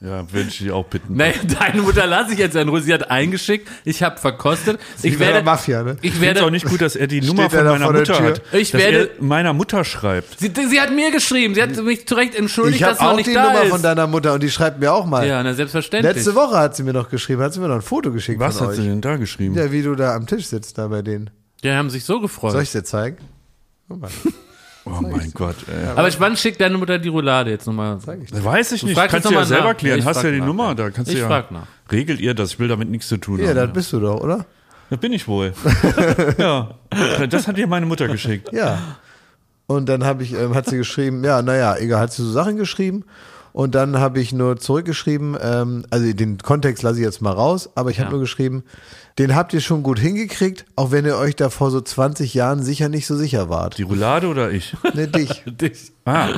würde 0.04 0.48
ich 0.48 0.58
dich 0.58 0.70
auch 0.70 0.84
bitten. 0.86 1.14
Nee, 1.16 1.32
deine 1.58 1.82
Mutter 1.82 2.06
lasse 2.06 2.32
ich 2.32 2.38
jetzt 2.38 2.54
in 2.56 2.68
Ruhe. 2.68 2.80
Sie 2.80 2.92
hat 2.92 3.10
eingeschickt, 3.10 3.68
ich 3.84 4.02
habe 4.02 4.18
verkostet. 4.18 4.78
Ich 5.02 5.18
bei 5.18 5.24
der 5.26 5.34
werde, 5.34 5.44
Mafia, 5.44 5.82
ne? 5.82 5.96
ich 6.02 6.10
Ich 6.10 6.10
es 6.12 6.18
auch 6.18 6.22
werde, 6.22 6.50
nicht 6.50 6.66
gut, 6.66 6.80
dass 6.82 6.94
er 6.96 7.06
die 7.06 7.20
Nummer 7.20 7.44
er 7.44 7.50
von 7.50 7.64
da 7.64 7.72
meiner 7.72 7.90
Mutter 7.92 8.22
hat. 8.22 8.42
Ich 8.52 8.70
dass 8.72 8.80
werde- 8.80 9.10
er 9.18 9.22
meiner 9.24 9.52
Mutter 9.52 9.84
schreibt. 9.84 10.38
sie, 10.40 10.52
sie 10.68 10.80
hat 10.80 10.92
mir 10.94 11.10
geschrieben, 11.10 11.54
sie 11.54 11.62
hat 11.62 11.76
mich 11.82 12.06
zu 12.06 12.14
Recht 12.14 12.34
entschuldigt, 12.34 12.76
Ich 12.76 12.82
habe 12.82 12.92
dass 12.92 13.00
man 13.00 13.10
auch 13.12 13.16
nicht 13.16 13.28
die 13.28 13.34
da 13.34 13.44
Nummer 13.46 13.62
ist. 13.62 13.70
von 13.70 13.82
deiner 13.82 14.06
Mutter 14.06 14.34
und 14.34 14.42
die 14.42 14.50
schreibt 14.50 14.78
mir 14.80 14.92
auch 14.92 15.06
mal. 15.06 15.26
ja, 15.26 15.42
na 15.42 15.54
selbstverständlich. 15.54 16.14
Letzte 16.16 16.34
Woche 16.34 16.56
hat 16.56 16.76
sie 16.76 16.82
mir 16.82 16.92
noch 16.92 17.08
geschrieben, 17.08 17.40
hat 17.42 17.54
sie 17.54 17.60
mir 17.60 17.68
noch 17.68 17.76
ein 17.76 17.82
Foto 17.82 18.10
geschickt 18.12 18.38
Was 18.40 18.58
von 18.58 18.66
hat 18.66 18.74
euch. 18.74 18.80
sie 18.80 18.88
denn 18.88 19.00
da 19.00 19.16
geschrieben? 19.16 19.54
Ja, 19.54 19.72
wie 19.72 19.82
du 19.82 19.94
da 19.94 20.14
am 20.14 20.26
Tisch 20.26 20.46
sitzt, 20.46 20.76
da 20.78 20.88
bei 20.88 21.02
denen. 21.02 21.30
Die 21.62 21.70
haben 21.70 21.88
sich 21.90 22.04
so 22.04 22.20
gefreut. 22.20 22.52
Soll 22.52 22.62
ich 22.62 22.72
dir 22.72 22.84
zeigen? 22.84 23.16
Guck 23.88 24.00
mal. 24.02 24.10
Oh 24.86 25.00
mein 25.00 25.30
Gott, 25.32 25.56
ey. 25.68 25.88
Aber 25.96 26.08
wann 26.18 26.36
schickt 26.36 26.60
deine 26.60 26.76
Mutter 26.76 26.98
die 26.98 27.08
Roulade 27.08 27.50
jetzt 27.50 27.66
nochmal? 27.66 27.98
Weiß 28.06 28.72
ich 28.72 28.82
nicht. 28.82 28.96
Kannst 28.96 29.14
jetzt 29.14 29.24
du 29.30 29.32
ja 29.34 29.44
selber 29.44 29.68
nach. 29.72 29.76
klären. 29.76 29.98
Ich 29.98 30.04
Hast 30.04 30.22
ja 30.22 30.30
die 30.30 30.40
nach. 30.40 30.46
Nummer, 30.46 30.74
da 30.74 30.90
kannst 30.90 31.10
Ich 31.10 31.16
du 31.16 31.22
ja. 31.22 31.28
frag 31.28 31.50
nach. 31.50 31.66
Regelt 31.90 32.20
ihr 32.20 32.34
das? 32.34 32.52
Ich 32.52 32.58
will 32.58 32.68
damit 32.68 32.90
nichts 32.90 33.08
zu 33.08 33.16
tun 33.16 33.40
Ja, 33.40 33.48
haben. 33.48 33.56
das 33.56 33.72
bist 33.72 33.92
du 33.92 34.00
doch, 34.00 34.20
oder? 34.20 34.44
Das 34.90 35.00
bin 35.00 35.12
ich 35.14 35.26
wohl. 35.26 35.54
ja. 36.38 36.74
Das 37.30 37.48
hat 37.48 37.56
dir 37.56 37.66
meine 37.66 37.86
Mutter 37.86 38.08
geschickt. 38.08 38.50
Ja. 38.52 38.78
Und 39.66 39.88
dann 39.88 40.04
habe 40.04 40.22
ich, 40.22 40.34
ähm, 40.34 40.54
hat 40.54 40.66
sie 40.66 40.76
geschrieben, 40.76 41.24
ja, 41.24 41.40
naja, 41.40 41.76
egal, 41.78 42.00
hat 42.00 42.12
sie 42.12 42.22
so 42.22 42.30
Sachen 42.30 42.56
geschrieben. 42.56 43.04
Und 43.54 43.76
dann 43.76 43.98
habe 44.00 44.20
ich 44.20 44.32
nur 44.32 44.56
zurückgeschrieben, 44.58 45.36
ähm, 45.40 45.86
also 45.88 46.12
den 46.12 46.38
Kontext 46.38 46.82
lasse 46.82 46.98
ich 46.98 47.04
jetzt 47.04 47.22
mal 47.22 47.30
raus, 47.32 47.70
aber 47.76 47.90
ich 47.90 47.98
habe 48.00 48.08
Ja. 48.08 48.10
nur 48.10 48.20
geschrieben, 48.20 48.64
den 49.18 49.36
habt 49.36 49.54
ihr 49.54 49.60
schon 49.60 49.84
gut 49.84 50.00
hingekriegt, 50.00 50.64
auch 50.74 50.90
wenn 50.90 51.04
ihr 51.06 51.16
euch 51.16 51.36
da 51.36 51.50
vor 51.50 51.70
so 51.70 51.80
20 51.80 52.34
Jahren 52.34 52.64
sicher 52.64 52.88
nicht 52.88 53.06
so 53.06 53.16
sicher 53.16 53.48
wart. 53.48 53.78
Die 53.78 53.84
Roulade 53.84 54.26
oder 54.26 54.50
ich? 54.50 54.76
Ne, 54.94 55.06
dich. 55.06 55.44
Dich. 55.46 55.92
Ah, 56.04 56.30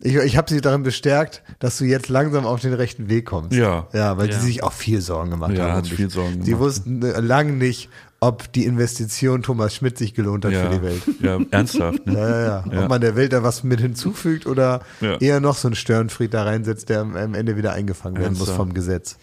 Ich, 0.00 0.16
ich 0.16 0.36
habe 0.36 0.50
sie 0.52 0.60
darin 0.60 0.82
bestärkt, 0.82 1.42
dass 1.60 1.78
du 1.78 1.84
jetzt 1.84 2.08
langsam 2.08 2.46
auf 2.46 2.60
den 2.60 2.72
rechten 2.72 3.08
Weg 3.08 3.26
kommst. 3.26 3.52
Ja. 3.52 3.86
Ja, 3.92 4.16
weil 4.18 4.28
Ja. 4.30 4.40
sie 4.40 4.46
sich 4.46 4.62
auch 4.64 4.72
viel 4.72 5.00
Sorgen 5.02 5.30
gemacht 5.30 5.52
Ja, 5.52 5.68
haben. 5.68 5.74
hat 5.74 5.86
viel 5.86 6.10
Sorgen 6.10 6.42
Sie 6.42 6.50
gemacht. 6.52 6.60
wussten 6.66 7.02
äh, 7.02 7.20
lang 7.20 7.58
nicht, 7.58 7.90
ob 8.20 8.52
die 8.52 8.66
Investition 8.66 9.42
Thomas 9.42 9.74
Schmidt 9.74 9.96
sich 9.98 10.14
gelohnt 10.14 10.44
hat 10.44 10.52
ja. 10.52 10.70
für 10.70 10.76
die 10.78 10.82
Welt. 10.82 11.02
Ja, 11.20 11.38
ernsthaft. 11.50 12.06
Ne? 12.06 12.14
Ja, 12.14 12.28
ja, 12.28 12.64
ja. 12.70 12.82
Ob 12.82 12.88
man 12.88 13.00
der 13.00 13.16
Welt 13.16 13.32
da 13.32 13.42
was 13.42 13.64
mit 13.64 13.80
hinzufügt 13.80 14.46
oder 14.46 14.80
eher 15.20 15.40
noch 15.40 15.56
so 15.56 15.68
einen 15.68 15.74
Störenfried 15.74 16.32
da 16.34 16.44
reinsetzt, 16.44 16.88
der 16.90 17.00
am 17.00 17.34
Ende 17.34 17.56
wieder 17.56 17.72
eingefangen 17.72 18.16
werden 18.18 18.32
muss 18.32 18.40
Ernsthaft. 18.48 18.56
vom 18.58 18.74
Gesetz. 18.74 19.16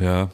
Ja. 0.00 0.30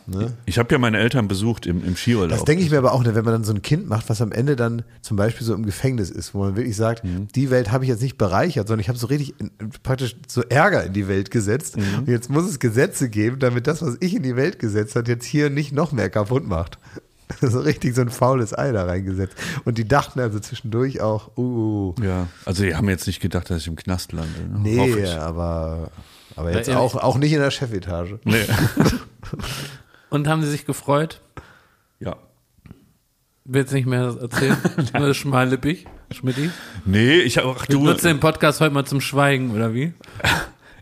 Ich 0.46 0.59
habe 0.59 0.72
ja 0.72 0.78
meine 0.78 0.98
Eltern 0.98 1.28
besucht 1.28 1.66
im, 1.66 1.84
im 1.84 1.94
Skiurlaub. 1.96 2.30
Das 2.30 2.44
denke 2.44 2.62
ich 2.64 2.70
mir 2.70 2.78
aber 2.78 2.92
auch, 2.92 3.02
ne, 3.02 3.14
wenn 3.14 3.24
man 3.24 3.34
dann 3.34 3.44
so 3.44 3.52
ein 3.52 3.61
Kind 3.61 3.86
macht, 3.88 4.09
was 4.09 4.22
am 4.22 4.32
Ende 4.32 4.56
dann 4.56 4.82
zum 5.02 5.16
Beispiel 5.18 5.46
so 5.46 5.52
im 5.52 5.66
Gefängnis 5.66 6.11
ist, 6.11 6.32
wo 6.32 6.38
man 6.38 6.56
wirklich 6.56 6.76
sagt, 6.76 7.04
Mhm. 7.04 7.28
die 7.34 7.50
Welt 7.50 7.70
habe 7.70 7.84
ich 7.84 7.90
jetzt 7.90 8.00
nicht 8.00 8.16
bereichert, 8.16 8.68
sondern 8.68 8.80
ich 8.80 8.88
habe 8.88 8.98
so 8.98 9.09
richtig 9.09 9.34
in, 9.40 9.50
praktisch 9.82 10.16
so 10.26 10.42
Ärger 10.42 10.84
in 10.84 10.92
die 10.94 11.06
Welt 11.09 11.30
gesetzt. 11.30 11.76
Mhm. 11.76 11.82
Und 11.98 12.09
jetzt 12.09 12.30
muss 12.30 12.48
es 12.48 12.61
Gesetze 12.61 13.11
geben, 13.11 13.40
damit 13.40 13.66
das, 13.66 13.82
was 13.82 13.96
ich 14.00 14.14
in 14.14 14.22
die 14.22 14.36
Welt 14.36 14.59
gesetzt 14.59 14.96
hat, 14.96 15.06
jetzt 15.09 15.26
hier 15.26 15.50
nicht 15.50 15.72
noch 15.72 15.92
mehr 15.92 16.09
kaputt 16.09 16.46
macht. 16.46 16.78
So 17.41 17.61
richtig 17.61 17.95
so 17.95 18.01
ein 18.01 18.11
faules 18.11 18.57
Ei 18.57 18.72
da 18.72 18.85
reingesetzt. 18.85 19.37
Und 19.64 19.79
die 19.79 19.87
dachten 19.87 20.20
also 20.20 20.41
zwischendurch 20.41 21.01
auch, 21.01 21.37
uh, 21.37 21.95
Ja, 22.03 22.26
also 22.45 22.64
die 22.64 22.74
haben 22.74 22.89
jetzt 22.89 23.07
nicht 23.07 23.20
gedacht, 23.20 23.51
dass 23.51 23.62
ich 23.62 23.68
im 23.68 23.76
Knast 23.76 24.12
lande. 24.12 24.41
Ne? 24.41 24.59
Nee, 24.61 24.95
ich. 25.03 25.11
aber, 25.11 25.91
aber 26.37 26.53
jetzt 26.53 26.70
auch, 26.70 26.95
auch 26.97 27.16
nicht 27.18 27.33
in 27.33 27.41
der 27.41 27.51
Chefetage. 27.51 28.18
Nee. 28.24 28.45
Und 30.11 30.26
haben 30.26 30.43
sie 30.43 30.51
sich 30.51 30.64
gefreut? 30.66 31.20
ja. 32.01 32.16
Willst 33.51 33.72
nicht 33.72 33.87
mehr 33.87 34.14
erzählen? 34.20 34.59
Nur 34.99 35.14
schmallippig, 35.14 35.87
Schmidti? 36.11 36.51
Nee, 36.85 37.20
ich 37.20 37.39
habe 37.39 37.55
ach 37.59 37.64
Du 37.64 37.79
du, 37.79 37.85
nutzt 37.85 38.05
den 38.05 38.20
Podcast 38.20 38.61
heute 38.61 38.74
mal 38.74 38.85
zum 38.85 39.01
Schweigen, 39.01 39.53
oder 39.53 39.72
wie? 39.72 39.95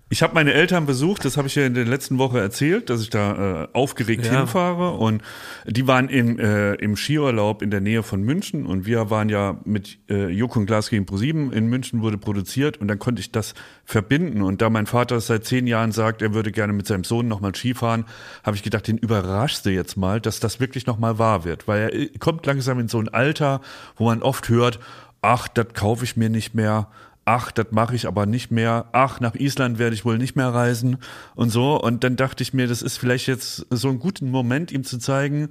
Ich 0.08 0.22
habe 0.22 0.34
meine 0.34 0.52
Eltern 0.52 0.86
besucht, 0.86 1.24
das 1.24 1.36
habe 1.36 1.48
ich 1.48 1.56
ja 1.56 1.66
in 1.66 1.74
der 1.74 1.84
letzten 1.84 2.16
Woche 2.18 2.38
erzählt, 2.38 2.90
dass 2.90 3.00
ich 3.02 3.10
da 3.10 3.64
äh, 3.64 3.68
aufgeregt 3.72 4.24
Ja. 4.24 4.38
hinfahre. 4.38 4.92
Und 4.92 5.20
die 5.66 5.88
waren 5.88 6.08
im, 6.08 6.38
äh, 6.38 6.74
im 6.74 6.96
Skiurlaub 6.96 7.60
in 7.60 7.72
der 7.72 7.80
Nähe 7.80 8.04
von 8.04 8.22
München. 8.22 8.66
Und 8.66 8.86
wir 8.86 9.10
waren 9.10 9.28
ja 9.28 9.58
mit 9.64 9.98
äh, 10.08 10.28
Juck 10.28 10.54
und 10.54 10.66
Glas 10.66 10.90
gegen 10.90 11.06
ProSieben 11.06 11.52
in 11.52 11.66
München 11.66 12.02
wurde 12.02 12.18
produziert. 12.18 12.76
Und 12.76 12.86
dann 12.86 13.00
konnte 13.00 13.18
ich 13.18 13.32
das 13.32 13.54
verbinden. 13.84 14.42
Und 14.42 14.62
da 14.62 14.70
mein 14.70 14.86
Vater 14.86 15.20
seit 15.20 15.44
zehn 15.44 15.66
Jahren 15.66 15.90
sagt, 15.90 16.22
er 16.22 16.32
würde 16.34 16.52
gerne 16.52 16.72
mit 16.72 16.86
seinem 16.86 17.02
Sohn 17.02 17.26
nochmal 17.26 17.56
Skifahren, 17.56 18.04
habe 18.44 18.56
ich 18.56 18.62
gedacht, 18.62 18.86
den 18.86 18.98
überraschst 18.98 19.66
du 19.66 19.70
jetzt 19.70 19.96
mal, 19.96 20.20
dass 20.20 20.38
das 20.38 20.60
wirklich 20.60 20.86
nochmal 20.86 21.18
wahr 21.18 21.44
wird, 21.44 21.66
weil 21.66 21.80
er 21.82 21.92
äh, 21.92 22.06
kommt 22.20 22.46
langsam 22.46 22.78
in 22.78 22.86
so 22.86 23.00
ein 23.00 23.08
Alter, 23.08 23.60
wo 23.96 24.04
man 24.04 24.22
oft 24.22 24.48
hört, 24.48 24.78
ach, 25.20 25.48
das 25.48 25.66
kaufe 25.74 26.04
ich 26.04 26.16
mir 26.16 26.28
nicht 26.28 26.54
mehr, 26.54 26.86
ach, 27.26 27.50
das 27.50 27.66
mache 27.72 27.94
ich 27.94 28.06
aber 28.06 28.24
nicht 28.24 28.50
mehr, 28.50 28.86
ach, 28.92 29.20
nach 29.20 29.34
Island 29.34 29.78
werde 29.78 29.94
ich 29.94 30.04
wohl 30.04 30.16
nicht 30.16 30.36
mehr 30.36 30.48
reisen 30.48 30.98
und 31.34 31.50
so. 31.50 31.78
Und 31.78 32.04
dann 32.04 32.16
dachte 32.16 32.42
ich 32.42 32.54
mir, 32.54 32.68
das 32.68 32.80
ist 32.80 32.96
vielleicht 32.96 33.26
jetzt 33.26 33.66
so 33.68 33.88
ein 33.88 33.98
guter 33.98 34.24
Moment, 34.24 34.72
ihm 34.72 34.84
zu 34.84 34.98
zeigen, 34.98 35.50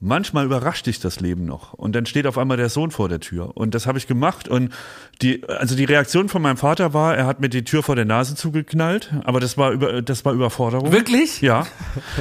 manchmal 0.00 0.46
überrascht 0.46 0.86
dich 0.86 1.00
das 1.00 1.18
Leben 1.18 1.44
noch. 1.44 1.72
Und 1.74 1.96
dann 1.96 2.06
steht 2.06 2.26
auf 2.28 2.38
einmal 2.38 2.56
der 2.56 2.68
Sohn 2.68 2.92
vor 2.92 3.08
der 3.08 3.18
Tür. 3.18 3.56
Und 3.56 3.74
das 3.74 3.86
habe 3.86 3.98
ich 3.98 4.06
gemacht. 4.06 4.46
Und 4.48 4.72
die, 5.20 5.46
also 5.48 5.74
die 5.74 5.84
Reaktion 5.84 6.28
von 6.28 6.40
meinem 6.40 6.56
Vater 6.56 6.94
war, 6.94 7.16
er 7.16 7.26
hat 7.26 7.40
mir 7.40 7.48
die 7.48 7.64
Tür 7.64 7.82
vor 7.82 7.96
der 7.96 8.04
Nase 8.04 8.36
zugeknallt, 8.36 9.12
aber 9.24 9.40
das 9.40 9.58
war 9.58 9.72
über, 9.72 10.00
das 10.02 10.24
war 10.24 10.32
Überforderung. 10.32 10.92
Wirklich? 10.92 11.40
Ja. 11.40 11.66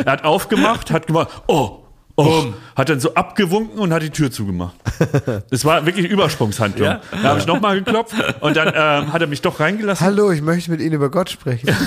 Er 0.04 0.12
hat 0.12 0.24
aufgemacht, 0.24 0.90
hat 0.90 1.06
gemacht, 1.06 1.44
oh, 1.46 1.84
oh, 2.18 2.46
hat 2.76 2.90
dann 2.90 3.00
so 3.00 3.14
abgewunken 3.14 3.80
und 3.80 3.94
hat 3.94 4.02
die 4.04 4.10
Tür 4.10 4.32
zugemacht. 4.32 4.76
Es 5.52 5.64
war 5.66 5.86
wirklich 5.86 6.08
Übersprungshandlung. 6.10 6.88
Ja? 6.88 7.02
Da 7.12 7.24
habe 7.30 7.40
ich 7.40 7.46
nochmal 7.46 7.82
geklopft 7.82 8.16
und 8.42 8.58
dann 8.58 8.68
ähm, 8.76 9.14
hat 9.14 9.22
er 9.22 9.28
mich 9.28 9.42
doch 9.42 9.60
reingelassen. 9.60 10.06
Hallo, 10.06 10.32
ich 10.32 10.42
möchte 10.42 10.72
mit 10.72 10.82
Ihnen 10.82 10.94
über 10.94 11.10
Gott 11.10 11.30
sprechen. 11.30 11.70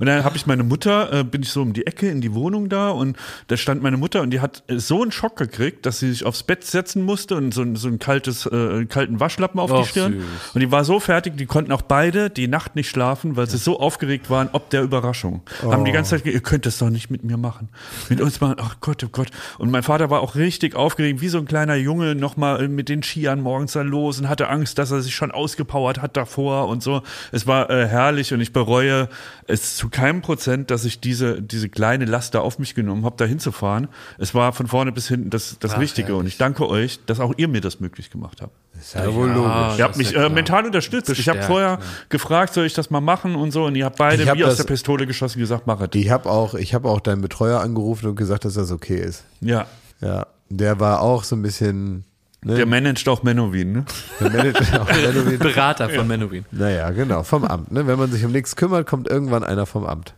Und 0.00 0.06
dann 0.06 0.24
habe 0.24 0.36
ich 0.36 0.46
meine 0.46 0.62
Mutter, 0.64 1.12
äh, 1.12 1.24
bin 1.24 1.42
ich 1.42 1.50
so 1.50 1.62
um 1.62 1.72
die 1.72 1.86
Ecke 1.86 2.08
in 2.08 2.20
die 2.20 2.32
Wohnung 2.34 2.68
da 2.68 2.90
und 2.90 3.16
da 3.48 3.56
stand 3.56 3.82
meine 3.82 3.96
Mutter 3.96 4.22
und 4.22 4.30
die 4.30 4.40
hat 4.40 4.62
äh, 4.68 4.78
so 4.78 5.02
einen 5.02 5.12
Schock 5.12 5.36
gekriegt, 5.36 5.84
dass 5.86 5.98
sie 6.00 6.10
sich 6.10 6.24
aufs 6.24 6.42
Bett 6.42 6.64
setzen 6.64 7.02
musste 7.02 7.36
und 7.36 7.52
so, 7.52 7.62
ein- 7.62 7.76
so 7.76 7.88
ein 7.88 7.98
kaltes, 7.98 8.46
äh, 8.46 8.86
kalten 8.86 9.20
Waschlappen 9.20 9.60
auf 9.60 9.70
die 9.70 9.76
Och, 9.76 9.86
Stirn. 9.86 10.12
süß. 10.14 10.54
Und 10.54 10.60
die 10.60 10.70
war 10.72 10.84
so 10.84 10.98
fertig, 11.00 11.36
die 11.36 11.46
konnten 11.46 11.70
auch 11.72 11.82
beide 11.82 12.30
die 12.30 12.48
Nacht 12.48 12.74
nicht 12.76 12.88
schlafen, 12.88 13.36
weil 13.36 13.48
sie 13.48 13.58
so 13.58 13.78
aufgeregt 13.78 14.30
waren, 14.30 14.48
ob 14.52 14.70
der 14.70 14.82
Überraschung. 14.82 15.42
Haben 15.62 15.84
die 15.84 15.92
ganze 15.92 16.10
Zeit 16.10 16.24
gesagt, 16.24 16.34
ihr 16.34 16.42
könnt 16.42 16.66
das 16.66 16.78
doch 16.78 16.90
nicht 16.90 17.10
mit 17.10 17.22
mir 17.24 17.36
machen. 17.36 17.68
Mit 18.08 18.20
uns 18.20 18.40
machen, 18.40 18.56
ach 18.60 18.76
Gott, 18.80 19.04
oh 19.04 19.08
Gott. 19.12 19.28
Und 19.58 19.70
mein 19.70 19.82
Vater 19.82 20.10
war 20.10 20.20
auch 20.20 20.34
richtig 20.34 20.74
aufgeregt, 20.74 21.20
wie 21.20 21.28
so 21.28 21.38
ein 21.38 21.46
kleiner 21.46 21.74
Junge, 21.74 22.14
nochmal 22.14 22.68
mit 22.68 22.88
den 22.88 23.02
Skiern 23.02 23.40
morgens 23.40 23.72
dann 23.72 23.88
los 23.88 24.18
und 24.20 24.28
hatte 24.28 24.48
Angst, 24.48 24.78
dass 24.78 24.90
er 24.90 25.00
sich 25.00 25.14
schon 25.14 25.30
ausgepowert 25.30 26.02
hat 26.02 26.16
davor 26.16 26.68
und 26.68 26.82
so. 26.82 27.02
Es 27.32 27.46
war 27.46 27.70
äh, 27.70 27.86
herrlich 27.86 28.32
und 28.32 28.40
ich 28.40 28.52
bereue 28.52 29.08
es 29.46 29.76
zu 29.76 29.88
keinem 29.88 30.22
Prozent, 30.22 30.70
dass 30.70 30.84
ich 30.84 31.00
diese, 31.00 31.42
diese 31.42 31.68
kleine 31.68 32.04
Last 32.04 32.34
da 32.34 32.40
auf 32.40 32.58
mich 32.58 32.74
genommen 32.74 33.04
habe, 33.04 33.16
da 33.16 33.24
hinzufahren. 33.24 33.88
Es 34.18 34.34
war 34.34 34.52
von 34.52 34.66
vorne 34.66 34.92
bis 34.92 35.08
hinten 35.08 35.30
das, 35.30 35.58
das 35.58 35.74
Ach, 35.74 35.80
Richtige 35.80 36.16
und 36.16 36.26
ich 36.26 36.38
danke 36.38 36.68
euch, 36.68 37.00
dass 37.06 37.20
auch 37.20 37.34
ihr 37.36 37.48
mir 37.48 37.60
das 37.60 37.80
möglich 37.80 38.10
gemacht 38.10 38.40
habt. 38.40 38.63
Ist 38.78 38.94
ja 38.94 39.12
wohl 39.14 39.28
logisch. 39.28 39.50
Ah, 39.50 39.74
Ihr 39.78 39.84
habt 39.84 39.96
mich 39.96 40.10
ja 40.12 40.24
äh, 40.26 40.28
mental 40.28 40.66
unterstützt. 40.66 41.08
ich 41.10 41.28
habe 41.28 41.38
Bestärkt, 41.38 41.44
vorher 41.46 41.68
ja. 41.68 41.78
gefragt, 42.08 42.52
soll 42.54 42.66
ich 42.66 42.74
das 42.74 42.90
mal 42.90 43.00
machen 43.00 43.34
und 43.34 43.50
so 43.50 43.64
und 43.64 43.74
ihr 43.76 43.84
habt 43.86 43.96
beide 43.96 44.22
Ich 44.22 44.28
hab 44.28 44.36
wie 44.36 44.44
aus 44.44 44.50
das- 44.50 44.58
der 44.58 44.64
Pistole 44.64 45.06
geschossen 45.06 45.38
gesagt, 45.38 45.66
mach 45.66 45.80
es. 45.80 45.88
Ich 45.94 46.10
habe 46.10 46.28
auch, 46.28 46.54
ich 46.54 46.74
habe 46.74 46.88
auch 46.88 47.00
deinen 47.00 47.22
Betreuer 47.22 47.60
angerufen 47.60 48.08
und 48.08 48.16
gesagt, 48.16 48.44
dass 48.44 48.54
das 48.54 48.70
okay 48.70 48.96
ist. 49.00 49.24
Ja. 49.40 49.66
Ja, 50.00 50.26
der 50.50 50.80
war 50.80 51.00
auch 51.00 51.24
so 51.24 51.34
ein 51.36 51.42
bisschen. 51.42 52.04
Ne, 52.42 52.56
Der 52.56 52.66
managt 52.66 53.08
auch 53.08 53.22
Menowin, 53.22 53.72
ne? 53.72 53.84
der 54.20 54.30
Manager 54.30 54.82
auch 54.82 54.86
Menowin. 54.94 55.38
Berater 55.38 55.88
von 55.88 56.06
Menowin. 56.06 56.44
Naja, 56.50 56.90
genau, 56.90 57.22
vom 57.22 57.44
Amt. 57.44 57.72
Ne? 57.72 57.86
Wenn 57.86 57.98
man 57.98 58.10
sich 58.12 58.22
um 58.22 58.32
nichts 58.32 58.54
kümmert, 58.54 58.86
kommt 58.86 59.08
irgendwann 59.08 59.44
einer 59.44 59.64
vom 59.64 59.86
Amt. 59.86 60.12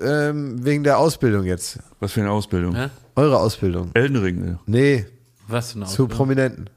Ähm, 0.00 0.64
wegen 0.64 0.84
der 0.84 0.98
Ausbildung 0.98 1.44
jetzt. 1.44 1.78
Was 2.00 2.12
für 2.12 2.20
eine 2.20 2.30
Ausbildung. 2.30 2.74
Hä? 2.76 2.88
Eure 3.16 3.38
Ausbildung. 3.38 3.90
Elden 3.94 4.16
Ring. 4.16 4.40
ne? 4.44 4.58
Nee, 4.66 5.06
Was 5.48 5.72
für 5.72 5.76
eine 5.78 5.86
zu 5.86 5.90
Ausbildung? 6.04 6.16
Prominenten. 6.16 6.70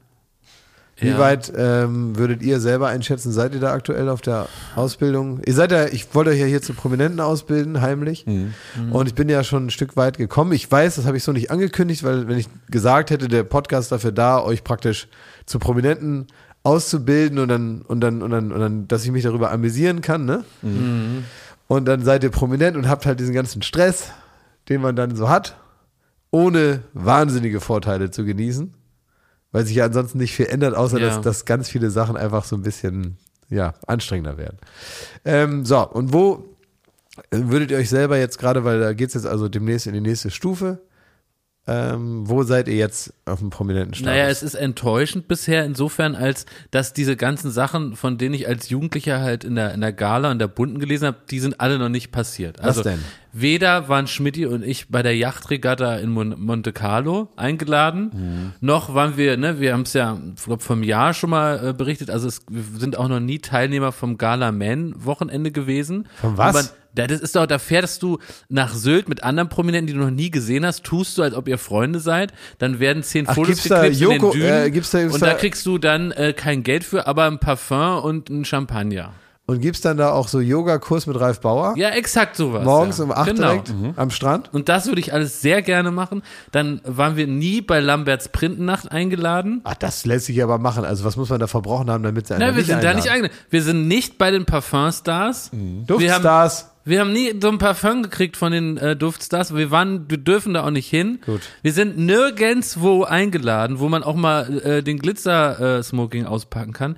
Wie 0.98 1.08
Ja. 1.08 1.18
weit 1.18 1.52
ähm, 1.54 2.16
würdet 2.16 2.40
ihr 2.42 2.58
selber 2.58 2.88
einschätzen? 2.88 3.30
Seid 3.30 3.52
ihr 3.54 3.60
da 3.60 3.72
aktuell 3.72 4.08
auf 4.08 4.22
der 4.22 4.46
Ausbildung? 4.76 5.40
Ihr 5.44 5.52
seid 5.52 5.70
ja, 5.70 5.86
ich 5.86 6.14
wollte 6.14 6.30
euch 6.30 6.40
ja 6.40 6.46
hier 6.46 6.62
zu 6.62 6.72
Prominenten 6.72 7.20
ausbilden, 7.20 7.82
heimlich. 7.82 8.24
Und 8.90 9.06
ich 9.06 9.14
bin 9.14 9.28
ja 9.28 9.44
schon 9.44 9.66
ein 9.66 9.70
Stück 9.70 9.96
weit 9.96 10.16
gekommen. 10.16 10.52
Ich 10.52 10.70
weiß, 10.70 10.94
das 10.96 11.04
habe 11.04 11.18
ich 11.18 11.22
so 11.22 11.32
nicht 11.32 11.50
angekündigt, 11.50 12.02
weil 12.02 12.28
wenn 12.28 12.38
ich 12.38 12.48
gesagt 12.70 13.10
hätte, 13.10 13.28
der 13.28 13.42
Podcast 13.42 13.92
dafür 13.92 14.10
da, 14.12 14.40
euch 14.42 14.64
praktisch 14.64 15.08
zu 15.44 15.58
Prominenten 15.58 16.28
auszubilden 16.62 17.38
und 17.40 17.48
dann, 17.48 17.82
und 17.82 18.00
dann, 18.00 18.22
und 18.22 18.30
dann, 18.30 18.50
und 18.50 18.58
dann, 18.60 18.88
dass 18.88 19.04
ich 19.04 19.10
mich 19.12 19.22
darüber 19.22 19.52
amüsieren 19.52 20.00
kann, 20.00 20.24
ne? 20.24 20.44
Und 21.68 21.84
dann 21.84 22.02
seid 22.04 22.24
ihr 22.24 22.30
prominent 22.30 22.76
und 22.76 22.88
habt 22.88 23.04
halt 23.06 23.20
diesen 23.20 23.34
ganzen 23.34 23.60
Stress, 23.62 24.12
den 24.70 24.80
man 24.80 24.96
dann 24.96 25.14
so 25.14 25.28
hat, 25.28 25.56
ohne 26.30 26.80
wahnsinnige 26.94 27.60
Vorteile 27.60 28.10
zu 28.10 28.24
genießen 28.24 28.72
weil 29.56 29.64
sich 29.64 29.76
ja 29.76 29.86
ansonsten 29.86 30.18
nicht 30.18 30.34
viel 30.34 30.44
ändert, 30.44 30.74
außer 30.76 30.98
Ja. 31.00 31.06
dass, 31.06 31.22
dass 31.22 31.44
ganz 31.46 31.70
viele 31.70 31.90
Sachen 31.90 32.14
einfach 32.14 32.44
so 32.44 32.56
ein 32.56 32.62
bisschen 32.62 33.16
ja, 33.48 33.72
anstrengender 33.86 34.36
werden. 34.36 34.58
Ähm, 35.24 35.64
so, 35.64 35.88
und 35.88 36.12
wo 36.12 36.44
würdet 37.30 37.70
ihr 37.70 37.78
euch 37.78 37.88
selber 37.88 38.18
jetzt 38.18 38.38
gerade, 38.38 38.64
weil 38.64 38.80
da 38.80 38.92
geht 38.92 39.08
es 39.08 39.14
jetzt 39.14 39.26
also 39.26 39.48
demnächst 39.48 39.86
in 39.86 39.94
die 39.94 40.02
nächste 40.02 40.30
Stufe, 40.30 40.82
ähm, 41.66 42.28
wo 42.28 42.42
seid 42.42 42.68
ihr 42.68 42.76
jetzt 42.76 43.14
auf 43.24 43.38
dem 43.38 43.48
prominenten 43.48 43.94
Status? 43.94 44.12
Naja, 44.12 44.28
es 44.28 44.42
ist 44.42 44.56
enttäuschend 44.56 45.26
bisher 45.26 45.64
insofern, 45.64 46.14
als 46.14 46.44
dass 46.70 46.92
diese 46.92 47.16
ganzen 47.16 47.50
Sachen, 47.50 47.96
von 47.96 48.18
denen 48.18 48.34
ich 48.34 48.46
als 48.46 48.68
Jugendlicher 48.68 49.20
halt 49.20 49.42
in 49.42 49.54
der, 49.54 49.72
in 49.72 49.80
der 49.80 49.94
Gala 49.94 50.30
und 50.32 50.38
der 50.38 50.48
Bunten 50.48 50.78
gelesen 50.80 51.06
habe, 51.06 51.16
die 51.30 51.40
sind 51.40 51.60
alle 51.60 51.78
noch 51.78 51.88
nicht 51.88 52.12
passiert. 52.12 52.60
Also 52.60 52.82
denn? 52.82 53.00
Weder 53.40 53.88
waren 53.88 54.06
Schmidti 54.06 54.46
und 54.46 54.62
ich 54.64 54.88
bei 54.88 55.02
der 55.02 55.16
Yachtregatta 55.16 55.96
in 55.96 56.10
Mon 56.10 56.34
Monte 56.40 56.72
Carlo 56.72 57.28
eingeladen, 57.36 58.54
noch 58.60 58.94
waren 58.94 59.16
wir, 59.16 59.36
ne, 59.36 59.60
wir 59.60 59.72
haben 59.72 59.82
es 59.82 59.92
ja, 59.92 60.18
ich 60.36 60.44
glaube, 60.44 60.62
vom 60.62 60.82
Jahr 60.82 61.14
schon 61.14 61.30
mal 61.30 61.68
äh, 61.68 61.72
berichtet, 61.72 62.10
also 62.10 62.28
es, 62.28 62.42
wir 62.48 62.80
sind 62.80 62.96
auch 62.98 63.08
noch 63.08 63.20
nie 63.20 63.38
Teilnehmer 63.38 63.92
vom 63.92 64.18
Gala 64.18 64.52
Man 64.52 64.94
Wochenende 64.96 65.50
gewesen. 65.52 66.08
Vom 66.20 66.36
was? 66.38 66.56
Aber 66.56 66.62
da- 66.94 67.06
das 67.06 67.20
ist 67.20 67.36
doch, 67.36 67.46
da 67.46 67.58
fährst 67.58 68.02
du 68.02 68.18
nach 68.48 68.72
Sylt 68.72 69.08
mit 69.08 69.22
anderen 69.22 69.50
Prominenten, 69.50 69.86
die 69.88 69.92
du 69.92 69.98
noch 70.00 70.10
nie 70.10 70.30
gesehen 70.30 70.64
hast, 70.64 70.82
tust 70.84 71.18
du, 71.18 71.22
als 71.22 71.34
ob 71.34 71.46
ihr 71.46 71.58
Freunde 71.58 72.00
seid, 72.00 72.32
dann 72.58 72.78
werden 72.80 73.02
zehn 73.02 73.26
Ach, 73.28 73.34
Fotos 73.34 73.62
geknipst 73.64 74.00
in 74.00 74.08
den 74.10 74.30
Dünen 74.30 74.46
äh, 74.66 74.70
gibt's 74.70 74.90
da- 74.92 75.00
gibt's 75.00 75.14
und 75.14 75.20
da 75.22 75.26
da- 75.26 75.34
kriegst 75.34 75.66
du 75.66 75.76
dann 75.76 76.10
äh, 76.12 76.32
kein 76.34 76.62
Geld 76.62 76.84
für, 76.84 77.06
aber 77.06 77.26
ein 77.26 77.38
Parfum 77.38 77.98
und 78.02 78.30
ein 78.30 78.44
Champagner. 78.46 79.12
Und 79.48 79.60
gibt's 79.60 79.80
dann 79.80 79.96
da 79.96 80.10
auch 80.10 80.26
so 80.26 80.40
Yoga-Kurs 80.40 81.06
mit 81.06 81.20
Ralf 81.20 81.40
Bauer? 81.40 81.74
Ja, 81.76 81.90
exakt 81.90 82.34
sowas. 82.34 82.64
Morgens 82.64 82.98
ja. 82.98 83.04
um 83.04 83.12
8 83.12 83.26
genau. 83.26 83.48
direkt 83.48 83.72
am 83.94 84.10
Strand? 84.10 84.52
Und 84.52 84.68
das 84.68 84.88
würde 84.88 85.00
ich 85.00 85.12
alles 85.12 85.40
sehr 85.40 85.62
gerne 85.62 85.92
machen. 85.92 86.22
Dann 86.50 86.80
waren 86.84 87.16
wir 87.16 87.28
nie 87.28 87.60
bei 87.60 87.78
Lamberts 87.78 88.28
Printennacht 88.28 88.90
eingeladen. 88.90 89.60
Ach, 89.62 89.74
das 89.74 90.04
lässt 90.04 90.26
sich 90.26 90.42
aber 90.42 90.58
machen. 90.58 90.84
Also 90.84 91.04
was 91.04 91.16
muss 91.16 91.30
man 91.30 91.38
da 91.38 91.46
verbrochen 91.46 91.88
haben, 91.90 92.02
damit 92.02 92.26
sie 92.26 92.34
einen 92.34 92.44
Nein, 92.44 92.56
wir 92.56 92.64
sind 92.64 92.82
da 92.82 92.92
nicht 92.92 93.08
einladen? 93.08 93.26
eingeladen. 93.26 93.46
Wir 93.50 93.62
sind 93.62 93.86
nicht 93.86 94.18
bei 94.18 94.32
den 94.32 94.46
Parfumstars. 94.46 95.50
Wir 95.52 95.60
haben, 95.60 95.86
Duftstars. 95.86 96.72
wir 96.84 96.98
haben 96.98 97.12
nie 97.12 97.32
so 97.40 97.48
ein 97.48 97.58
Parfum 97.58 98.02
gekriegt 98.02 98.36
von 98.36 98.50
den 98.50 98.78
äh, 98.78 98.96
Duftstars. 98.96 99.54
Wir 99.54 99.70
waren, 99.70 100.10
wir 100.10 100.18
dürfen 100.18 100.54
da 100.54 100.64
auch 100.64 100.70
nicht 100.70 100.90
hin. 100.90 101.20
Gut. 101.24 101.42
Wir 101.62 101.72
sind 101.72 101.96
nirgendswo 101.98 103.04
eingeladen, 103.04 103.78
wo 103.78 103.88
man 103.88 104.02
auch 104.02 104.16
mal 104.16 104.58
äh, 104.58 104.82
den 104.82 104.98
Glitzer-Smoking 104.98 106.26
auspacken 106.26 106.72
kann. 106.72 106.96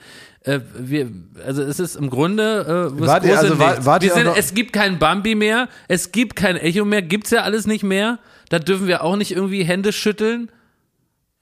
Äh, 0.49 0.61
wir, 0.79 1.11
also 1.47 1.63
es 1.63 1.79
ist 1.79 1.97
im 1.97 2.09
Grunde 2.09 2.91
äh, 2.97 3.01
was 3.01 3.25
ihr- 3.25 3.39
also 3.39 3.59
war- 3.59 4.01
wir 4.01 4.13
sind, 4.13 4.29
Es 4.37 4.55
gibt 4.55 4.73
kein 4.73 4.99
Bambi 4.99 5.35
mehr, 5.35 5.69
es 5.89 6.11
gibt 6.11 6.37
kein 6.37 6.57
Echo 6.57 6.85
mehr, 6.87 7.03
gibt's 7.03 7.31
ja 7.31 7.43
alles 7.43 7.67
nicht 7.67 7.83
mehr. 7.85 8.19
Da 8.49 8.59
dürfen 8.59 8.87
wir 8.87 9.05
auch 9.05 9.17
nicht 9.17 9.33
irgendwie 9.33 9.63
Hände 9.65 9.93
schütteln. 9.93 10.51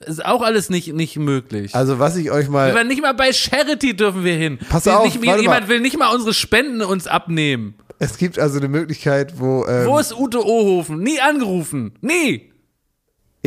Ist 0.05 0.25
auch 0.25 0.43
alles 0.43 0.71
nicht, 0.71 0.93
nicht 0.93 1.17
möglich. 1.19 1.75
Also 1.75 1.99
was 2.01 2.17
ich 2.17 2.31
euch 2.31 2.47
wir 2.47 2.51
mal... 2.53 2.75
waren 2.75 2.89
nicht 2.89 3.01
mal 3.01 3.15
bei 3.15 3.33
Charity 3.33 3.95
dürfen 3.97 4.25
wir 4.25 4.35
hin. 4.35 4.59
Pass 4.69 4.85
wir 4.87 4.99
auf, 4.99 5.05
nicht, 5.05 5.25
jemand 5.25 5.45
mal. 5.47 5.69
will 5.69 5.81
nicht 5.81 5.97
mal 5.99 6.13
unsere 6.13 6.35
Spenden 6.35 6.83
uns 6.83 7.07
abnehmen. 7.07 7.75
Es 7.99 8.19
gibt 8.19 8.39
also 8.39 8.59
eine 8.59 8.69
Möglichkeit, 8.69 9.39
wo... 9.39 9.65
Ähm, 9.67 9.87
Wo 9.87 9.99
ist 9.99 10.13
Ute 10.15 10.45
Ohofen? 10.45 10.99
Nie 10.99 11.21
angerufen. 11.21 11.93
Nie. 12.03 12.51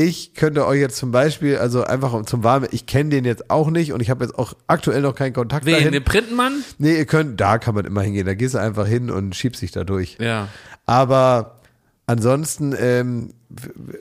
Ich 0.02 0.34
könnte 0.34 0.66
euch 0.66 0.80
jetzt 0.80 0.96
zum 0.96 1.12
Beispiel, 1.12 1.58
also 1.58 1.84
einfach 1.84 2.24
zum 2.24 2.44
Warme, 2.44 2.70
ich 2.72 2.86
kenne 2.86 3.10
den 3.10 3.26
jetzt 3.26 3.50
auch 3.50 3.70
nicht 3.70 3.92
und 3.92 4.02
ich 4.02 4.10
habe 4.10 4.24
jetzt 4.24 4.38
auch 4.40 4.54
aktuell 4.68 5.02
noch 5.02 5.14
keinen 5.14 5.34
Kontakt 5.34 5.66
Wen? 5.66 5.74
dahin. 5.74 5.92
Den 5.92 6.06
Printenmann? 6.06 6.64
Nee, 6.78 6.96
ihr 6.98 7.06
könnt, 7.06 7.40
da 7.42 7.58
kann 7.58 7.76
man 7.76 7.84
immer 7.84 8.02
hingehen, 8.02 8.26
da 8.26 8.34
gehst 8.34 8.54
du 8.54 8.60
einfach 8.60 8.88
hin 8.88 9.12
und 9.12 9.36
schiebst 9.36 9.62
dich 9.62 9.72
da 9.72 9.84
durch. 9.84 10.18
Ja. 10.20 10.48
Aber 10.86 11.60
ansonsten, 12.06 12.74
ähm, 12.80 13.34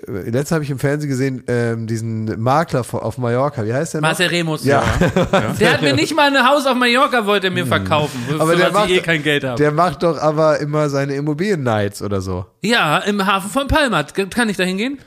letztens 0.06 0.52
habe 0.52 0.62
ich 0.62 0.70
im 0.70 0.78
Fernsehen 0.78 1.08
gesehen, 1.10 1.42
ähm, 1.48 1.88
diesen 1.88 2.40
Makler 2.40 2.84
auf 2.92 3.18
Mallorca, 3.18 3.66
wie 3.66 3.74
heißt 3.74 3.94
der 3.94 4.00
noch? 4.00 4.08
Marcel 4.08 4.28
Remus. 4.28 4.64
Ja. 4.64 4.84
Der 5.58 5.72
hat 5.72 5.82
mir 5.82 5.94
nicht 5.94 6.14
mal 6.14 6.34
ein 6.34 6.46
Haus 6.46 6.64
auf 6.66 6.76
Mallorca 6.76 7.26
wollte 7.26 7.48
er 7.48 7.52
mir 7.52 7.66
verkaufen, 7.66 8.20
für 8.28 8.40
Aber 8.40 8.54
der 8.54 8.70
macht, 8.70 8.88
ich 8.90 8.98
eh 8.98 9.00
kein 9.00 9.22
Geld 9.24 9.42
habe. 9.42 9.56
der 9.56 9.72
macht 9.72 10.04
doch 10.04 10.16
aber 10.18 10.60
immer 10.60 10.90
seine 10.90 11.14
Immobilien-Nights 11.14 12.02
oder 12.02 12.20
so. 12.20 12.46
Ja, 12.62 12.98
im 12.98 13.26
Hafen 13.26 13.50
von 13.50 13.66
Palma. 13.66 14.04
Kann 14.04 14.48
ich 14.48 14.56
da 14.56 14.64
hingehen? 14.64 14.98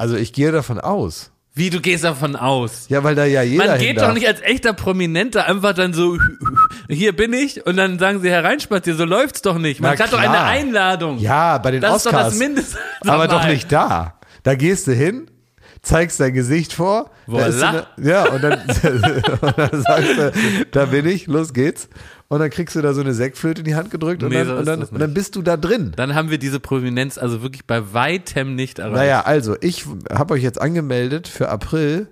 Also 0.00 0.16
ich 0.16 0.32
gehe 0.32 0.50
davon 0.50 0.80
aus. 0.80 1.30
Wie, 1.52 1.68
du 1.68 1.78
gehst 1.78 2.04
davon 2.04 2.34
aus? 2.34 2.86
Ja, 2.88 3.04
weil 3.04 3.14
da 3.14 3.26
ja 3.26 3.42
jeder 3.42 3.66
Man 3.66 3.78
geht 3.78 4.00
doch 4.00 4.14
nicht 4.14 4.26
als 4.26 4.40
echter 4.40 4.72
Prominenter 4.72 5.44
einfach 5.44 5.74
dann 5.74 5.92
so, 5.92 6.16
hier 6.88 7.14
bin 7.14 7.34
ich, 7.34 7.66
und 7.66 7.76
dann 7.76 7.98
sagen 7.98 8.22
sie 8.22 8.30
hereinspazieren, 8.30 8.98
so 8.98 9.04
läuft's 9.04 9.42
doch 9.42 9.58
nicht. 9.58 9.78
Man 9.82 9.94
Na 9.98 10.02
hat 10.02 10.10
doch 10.10 10.18
klar. 10.18 10.32
eine 10.32 10.44
Einladung. 10.44 11.18
Ja, 11.18 11.58
bei 11.58 11.72
den 11.72 11.82
das 11.82 11.96
ist 11.96 12.06
doch 12.06 12.12
Oscars. 12.14 12.30
das 12.30 12.38
Mindeste. 12.38 12.78
aber 13.06 13.28
doch 13.28 13.46
nicht 13.46 13.70
da. 13.70 14.14
Da 14.42 14.54
gehst 14.54 14.86
du 14.86 14.92
hin, 14.92 15.30
zeigst 15.82 16.18
dein 16.18 16.32
Gesicht 16.32 16.72
vor. 16.72 17.10
Voilà. 17.28 17.68
eine, 17.68 17.86
ja, 17.98 18.26
und 18.26 18.42
dann, 18.42 18.52
und 19.42 19.58
dann 19.58 19.82
sagst 19.82 20.16
du, 20.16 20.32
da 20.70 20.86
bin 20.86 21.06
ich, 21.06 21.26
los 21.26 21.52
geht's. 21.52 21.90
Und 22.32 22.38
dann 22.38 22.50
kriegst 22.50 22.76
du 22.76 22.80
da 22.80 22.94
so 22.94 23.00
eine 23.00 23.12
Sektflöte 23.12 23.62
in 23.62 23.64
die 23.64 23.74
Hand 23.74 23.90
gedrückt 23.90 24.22
und, 24.22 24.28
Nee, 24.28 24.36
dann, 24.36 24.46
so 24.46 24.54
und, 24.54 24.64
dann, 24.64 24.82
und 24.84 25.00
dann 25.00 25.12
bist 25.12 25.34
du 25.34 25.42
da 25.42 25.56
drin. 25.56 25.92
Dann 25.96 26.14
haben 26.14 26.30
wir 26.30 26.38
diese 26.38 26.60
Prominenz 26.60 27.18
also 27.18 27.42
wirklich 27.42 27.64
bei 27.64 27.92
weitem 27.92 28.54
nicht 28.54 28.78
erreicht. 28.78 28.94
Naja, 28.94 29.22
also 29.22 29.56
ich 29.60 29.84
habe 30.08 30.34
euch 30.34 30.42
jetzt 30.44 30.60
angemeldet 30.60 31.26
für 31.26 31.48
April. 31.48 32.06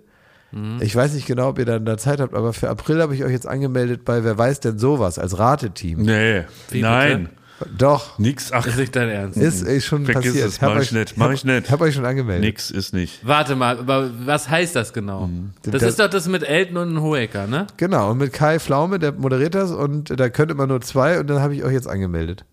Mhm. 0.50 0.78
Ich 0.80 0.96
weiß 0.96 1.14
nicht 1.14 1.26
genau, 1.28 1.50
ob 1.50 1.60
ihr 1.60 1.66
dann 1.66 1.84
da 1.84 1.96
Zeit 1.96 2.18
habt, 2.18 2.34
aber 2.34 2.52
für 2.52 2.68
April 2.68 3.00
habe 3.00 3.14
ich 3.14 3.22
euch 3.22 3.30
jetzt 3.30 3.46
angemeldet 3.46 4.04
bei 4.04 4.24
Wer 4.24 4.36
weiß 4.36 4.58
denn 4.58 4.80
sowas 4.80 5.20
als 5.20 5.38
Rateteam. 5.38 6.02
Nee, 6.02 6.42
Wie, 6.70 6.82
nein, 6.82 7.28
Doch, 7.76 8.18
nix, 8.18 8.52
ach, 8.52 8.66
ist 8.66 8.76
nicht 8.78 8.94
dein 8.94 9.08
Ernst. 9.08 9.36
ist, 9.38 9.62
ist 9.62 9.84
schon 9.86 10.04
Vergiss 10.04 10.32
passiert. 10.32 10.48
es, 10.48 10.60
mach 10.60 10.68
Hab 10.68 10.76
ich 10.76 10.82
euch- 10.88 10.92
nicht, 10.92 11.16
mach 11.16 11.30
ich 11.32 11.44
nicht. 11.44 11.70
Hab 11.70 11.80
euch 11.80 11.94
schon 11.94 12.04
angemeldet. 12.04 12.44
nix 12.44 12.70
ist 12.70 12.92
nicht. 12.94 13.26
Warte 13.26 13.56
mal, 13.56 13.78
aber 13.78 14.10
was 14.24 14.48
heißt 14.48 14.76
das 14.76 14.92
genau? 14.92 15.28
Das, 15.62 15.72
Das- 15.72 15.82
ist 15.82 15.98
doch 16.00 16.08
das 16.08 16.28
mit 16.28 16.42
Elton 16.42 16.76
und 16.76 17.02
Hoeker, 17.02 17.46
ne? 17.46 17.66
Genau, 17.76 18.10
und 18.12 18.18
mit 18.18 18.32
Kai 18.32 18.58
Pflaume, 18.60 18.98
der 18.98 19.12
moderiert 19.12 19.54
das 19.54 19.70
und 19.72 20.18
da 20.18 20.28
könnt 20.28 20.50
immer 20.50 20.66
nur 20.66 20.80
zwei 20.80 21.18
und 21.20 21.28
dann 21.28 21.40
habe 21.40 21.54
ich 21.54 21.64
euch 21.64 21.72
jetzt 21.72 21.88
angemeldet. 21.88 22.44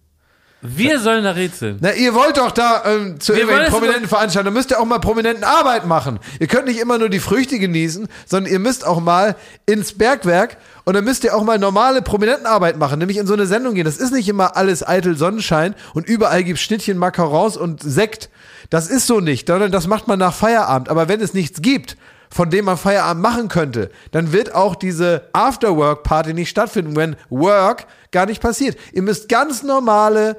Wir 0.75 0.99
sollen 0.99 1.23
da 1.23 1.31
rätseln. 1.31 1.77
Na, 1.81 1.93
ihr 1.93 2.13
wollt 2.13 2.37
doch 2.37 2.51
da 2.51 2.83
ähm, 2.85 3.19
zu 3.19 3.33
Wir 3.33 3.41
irgendwelchen 3.41 3.73
prominenten 3.73 4.07
Veranstaltungen, 4.07 4.53
da 4.53 4.59
müsst 4.59 4.71
ihr 4.71 4.79
auch 4.79 4.85
mal 4.85 4.99
prominenten 4.99 5.43
Arbeit 5.43 5.85
machen. 5.85 6.19
Ihr 6.39 6.47
könnt 6.47 6.67
nicht 6.67 6.79
immer 6.79 6.97
nur 6.97 7.09
die 7.09 7.19
Früchte 7.19 7.59
genießen, 7.59 8.07
sondern 8.25 8.51
ihr 8.51 8.59
müsst 8.59 8.85
auch 8.85 8.99
mal 8.99 9.35
ins 9.65 9.93
Bergwerk 9.97 10.57
und 10.83 10.93
dann 10.93 11.03
müsst 11.03 11.23
ihr 11.23 11.35
auch 11.35 11.43
mal 11.43 11.57
normale 11.59 12.01
Prominentenarbeit 12.01 12.77
machen, 12.77 12.99
nämlich 12.99 13.17
in 13.17 13.27
so 13.27 13.33
eine 13.33 13.45
Sendung 13.45 13.75
gehen. 13.75 13.85
Das 13.85 13.97
ist 13.97 14.11
nicht 14.11 14.29
immer 14.29 14.55
alles 14.55 14.87
eitel 14.87 15.17
Sonnenschein 15.17 15.75
und 15.93 16.07
überall 16.07 16.43
gibt's 16.43 16.61
Schnittchen, 16.61 16.97
Macarons 16.97 17.57
und 17.57 17.81
Sekt. 17.83 18.29
Das 18.69 18.87
ist 18.87 19.07
so 19.07 19.19
nicht, 19.19 19.47
sondern 19.47 19.71
das 19.71 19.87
macht 19.87 20.07
man 20.07 20.19
nach 20.19 20.33
Feierabend. 20.33 20.89
Aber 20.89 21.07
wenn 21.07 21.21
es 21.21 21.33
nichts 21.33 21.61
gibt, 21.61 21.97
von 22.29 22.49
dem 22.49 22.65
man 22.65 22.77
Feierabend 22.77 23.21
machen 23.21 23.47
könnte, 23.47 23.89
dann 24.11 24.31
wird 24.31 24.53
auch 24.53 24.75
diese 24.75 25.29
Afterwork-Party 25.33 26.33
nicht 26.33 26.49
stattfinden, 26.49 26.95
wenn 26.95 27.15
Work 27.29 27.87
gar 28.11 28.25
nicht 28.25 28.41
passiert. 28.41 28.77
Ihr 28.93 29.03
müsst 29.03 29.29
ganz 29.29 29.63
normale 29.63 30.37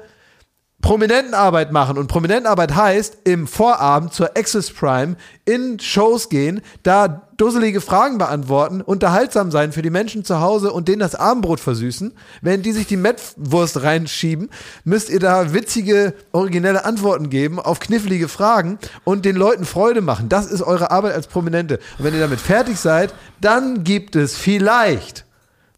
Prominentenarbeit 0.87 1.73
machen. 1.73 1.97
Und 1.97 2.07
Prominentenarbeit 2.07 2.73
heißt 2.73 3.17
im 3.25 3.45
Vorabend 3.45 4.13
zur 4.13 4.37
Access 4.37 4.71
Prime 4.71 5.17
in 5.43 5.81
Shows 5.81 6.29
gehen, 6.29 6.61
da 6.81 7.27
dusselige 7.35 7.81
Fragen 7.81 8.17
beantworten, 8.17 8.79
unterhaltsam 8.79 9.51
sein 9.51 9.73
für 9.73 9.81
die 9.81 9.89
Menschen 9.89 10.23
zu 10.23 10.39
Hause 10.39 10.71
und 10.71 10.87
denen 10.87 11.01
das 11.01 11.13
Abendbrot 11.13 11.59
versüßen. 11.59 12.13
Während 12.41 12.65
die 12.65 12.71
sich 12.71 12.87
die 12.87 12.95
Mettwurst 12.95 13.83
reinschieben, 13.83 14.49
müsst 14.85 15.09
ihr 15.09 15.19
da 15.19 15.53
witzige, 15.53 16.13
originelle 16.31 16.85
Antworten 16.85 17.29
geben 17.29 17.59
auf 17.59 17.81
knifflige 17.81 18.29
Fragen 18.29 18.79
und 19.03 19.25
den 19.25 19.35
Leuten 19.35 19.65
Freude 19.65 19.99
machen. 19.99 20.29
Das 20.29 20.45
ist 20.45 20.61
eure 20.61 20.89
Arbeit 20.89 21.15
als 21.15 21.27
Prominente. 21.27 21.79
Und 21.97 22.05
wenn 22.05 22.13
ihr 22.13 22.21
damit 22.21 22.39
fertig 22.39 22.79
seid, 22.79 23.13
dann 23.41 23.83
gibt 23.83 24.15
es 24.15 24.37
vielleicht 24.37 25.25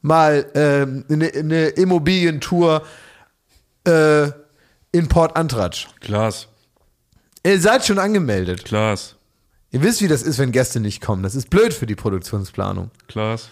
mal 0.04 0.46
ähm, 0.54 1.04
eine, 1.10 1.34
eine 1.34 1.68
Immobilientour 1.70 2.84
äh, 3.86 4.28
in 4.92 5.08
Port 5.08 5.36
Antratsch. 5.36 5.88
Klaas, 6.00 6.48
Ihr 7.46 7.60
seid 7.60 7.86
schon 7.86 8.00
angemeldet. 8.00 8.66
Klaas, 8.66 9.16
Ihr 9.72 9.82
wisst, 9.84 10.02
wie 10.02 10.08
das 10.08 10.24
ist, 10.24 10.40
wenn 10.40 10.52
Gäste 10.52 10.80
nicht 10.80 11.02
kommen. 11.02 11.24
Das 11.24 11.36
ist 11.36 11.50
blöd 11.50 11.74
für 11.74 11.86
die 11.86 11.96
Produktionsplanung. 11.96 12.92
Klaas. 13.08 13.50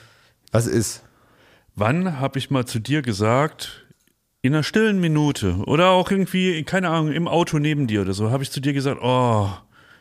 Was 0.52 0.66
ist? 0.66 1.04
Wann 1.76 2.20
habe 2.20 2.40
ich 2.40 2.50
mal 2.50 2.66
zu 2.66 2.80
dir 2.80 3.02
gesagt, 3.02 3.86
in 4.42 4.54
einer 4.54 4.64
stillen 4.64 5.00
Minute 5.00 5.58
oder 5.66 5.90
auch 5.90 6.10
irgendwie, 6.10 6.64
keine 6.64 6.90
Ahnung, 6.90 7.12
im 7.12 7.28
Auto 7.28 7.60
neben 7.60 7.86
dir 7.86 8.02
oder 8.02 8.14
so, 8.14 8.32
habe 8.32 8.44
ich 8.44 8.52
zu 8.52 8.60
dir 8.60 8.74
gesagt, 8.74 9.00
oh, 9.02 9.50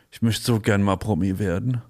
ich 0.09 0.21
möchte 0.21 0.43
so 0.43 0.59
gern 0.59 0.81
mal 0.81 0.95
Promi 0.97 1.37
werden. 1.37 1.81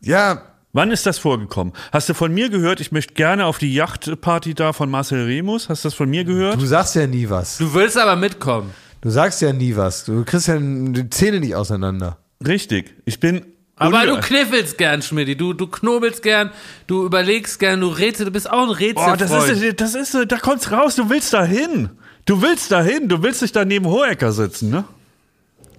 Ja, 0.00 0.42
Wann 0.76 0.90
ist 0.90 1.06
das 1.06 1.18
vorgekommen? 1.18 1.72
Hast 1.90 2.10
du 2.10 2.12
von 2.12 2.34
mir 2.34 2.50
gehört, 2.50 2.80
ich 2.80 2.92
möchte 2.92 3.14
gerne 3.14 3.46
auf 3.46 3.56
die 3.56 3.72
Yachtparty 3.72 4.52
da 4.52 4.74
von 4.74 4.90
Marcel 4.90 5.24
Remus? 5.24 5.70
Hast 5.70 5.84
du 5.84 5.88
das 5.88 5.94
von 5.94 6.10
mir 6.10 6.22
gehört? 6.24 6.60
du 6.60 6.66
sagst 6.66 6.94
ja 6.96 7.06
nie 7.06 7.30
was. 7.30 7.56
Du 7.56 7.72
willst 7.72 7.96
aber 7.96 8.14
mitkommen. 8.14 8.72
Du 9.00 9.08
sagst 9.08 9.40
ja 9.40 9.54
nie 9.54 9.74
was. 9.74 10.04
Du 10.04 10.22
kriegst 10.22 10.48
ja 10.48 10.58
die 10.58 11.08
Zähne 11.08 11.40
nicht 11.40 11.54
auseinander. 11.54 12.18
Richtig. 12.46 12.94
Ich 13.06 13.20
bin. 13.20 13.46
Aber 13.76 14.04
du 14.04 14.20
kniffelst 14.20 14.76
gern, 14.76 15.00
Schmidti. 15.00 15.34
Du, 15.34 15.54
du 15.54 15.66
knobelst 15.66 16.22
gern, 16.22 16.50
du 16.86 17.06
überlegst 17.06 17.58
gern, 17.58 17.80
du 17.80 17.88
rätselst, 17.88 18.28
du 18.28 18.32
bist 18.32 18.50
auch 18.50 18.64
ein 18.64 18.68
Oh, 18.68 18.72
Rätselfreund. 18.72 19.20
das 19.22 19.62
ist, 19.62 19.80
das 19.80 19.94
ist, 19.94 20.30
da 20.30 20.36
kommt's 20.36 20.70
raus, 20.72 20.94
du 20.94 21.08
willst 21.08 21.32
da 21.32 21.42
hin. 21.42 21.88
Du 22.26 22.42
willst 22.42 22.70
da 22.70 22.82
hin, 22.82 23.08
du 23.08 23.22
willst 23.22 23.40
dich 23.40 23.52
da 23.52 23.64
neben 23.64 23.86
Hohecker 23.86 24.30
sitzen, 24.30 24.68
ne? 24.68 24.84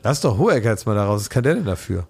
Lass 0.02 0.22
doch 0.22 0.39
Hohecker 0.39 0.72
jetzt 0.72 0.88
mal 0.88 0.95
da 0.95 1.06
raus. 1.06 1.22
Was 1.22 1.30
kann 1.30 1.43
der 1.43 1.54
denn 1.54 1.66
dafür? 1.66 2.08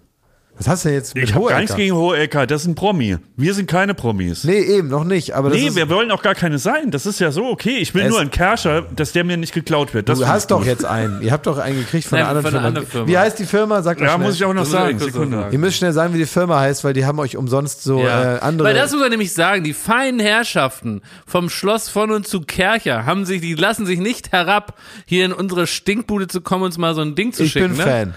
Was 0.58 0.66
hast 0.68 0.84
du 0.84 0.88
jetzt 0.92 1.14
mit 1.14 1.24
Ich 1.24 1.34
habe 1.34 1.46
gar 1.46 1.60
nichts 1.60 1.76
gegen 1.76 1.94
Hohecker, 1.94 2.46
das 2.46 2.62
ist 2.62 2.66
ein 2.68 2.74
Promi. 2.74 3.16
Wir 3.36 3.54
sind 3.54 3.70
keine 3.70 3.94
Promis. 3.94 4.42
Nee, 4.44 4.58
eben, 4.58 4.88
noch 4.88 5.04
nicht. 5.04 5.32
Aber 5.36 5.50
das 5.50 5.58
Nee, 5.58 5.68
ist, 5.68 5.76
wir 5.76 5.88
wollen 5.88 6.10
auch 6.10 6.20
gar 6.22 6.34
keine 6.34 6.58
sein. 6.58 6.90
Das 6.90 7.06
ist 7.06 7.20
ja 7.20 7.30
so 7.30 7.44
okay. 7.46 7.78
Ich 7.78 7.94
will 7.94 8.02
Es- 8.02 8.10
nur 8.10 8.20
einen 8.20 8.30
Kerscher, 8.32 8.82
dass 8.82 9.12
der 9.12 9.22
mir 9.22 9.36
nicht 9.36 9.54
geklaut 9.54 9.94
wird. 9.94 10.08
Das 10.08 10.18
du 10.18 10.26
hast 10.26 10.42
ich 10.44 10.48
doch 10.48 10.58
gut. 10.58 10.66
jetzt 10.66 10.84
einen. 10.84 11.22
Ihr 11.22 11.30
habt 11.30 11.46
doch 11.46 11.58
einen 11.58 11.78
gekriegt 11.78 12.08
von 12.08 12.18
Nein, 12.18 12.26
einer 12.26 12.38
anderen 12.38 12.42
von 12.44 12.50
Firma. 12.50 12.58
einer 12.60 12.68
anderen 12.68 12.86
Firma. 12.90 13.06
Wie 13.08 13.18
heißt 13.18 13.38
die 13.38 13.44
Firma? 13.44 13.82
Sagt 13.82 14.00
mal 14.00 14.06
Ja, 14.06 14.18
muss 14.18 14.34
ich 14.34 14.44
auch 14.44 14.52
noch 14.52 14.64
sagen. 14.64 14.96
ich 14.98 15.02
Sekunde. 15.04 15.36
sagen. 15.38 15.52
Ihr 15.52 15.58
müsst 15.60 15.76
schnell 15.76 15.92
sagen, 15.92 16.12
wie 16.14 16.18
die 16.18 16.26
Firma 16.26 16.58
heißt, 16.58 16.82
weil 16.82 16.92
die 16.92 17.04
haben 17.06 17.18
euch 17.20 17.36
umsonst 17.36 17.84
so 17.84 18.00
äh, 18.02 18.08
andere. 18.40 18.66
Weil 18.68 18.74
das 18.74 18.90
muss 18.90 19.00
man 19.00 19.10
nämlich 19.10 19.32
sagen, 19.32 19.62
die 19.62 19.72
feinen 19.74 20.18
Herrschaften 20.18 21.02
vom 21.26 21.50
Schloss 21.50 21.88
von 21.88 22.10
und 22.10 22.26
zu 22.26 22.40
Kercher 22.40 23.06
haben 23.06 23.24
sich, 23.26 23.40
die 23.40 23.54
lassen 23.54 23.86
sich 23.86 24.00
nicht 24.00 24.32
herab, 24.32 24.76
hier 25.06 25.24
in 25.24 25.32
unsere 25.32 25.68
Stinkbude 25.68 26.26
zu 26.26 26.40
kommen, 26.40 26.64
uns 26.64 26.78
mal 26.78 26.94
so 26.96 27.00
ein 27.00 27.14
Ding 27.14 27.32
zu 27.32 27.44
ich 27.44 27.52
schicken. 27.52 27.68
bin 27.68 27.76
ne? 27.76 27.82
Fan. 27.84 28.14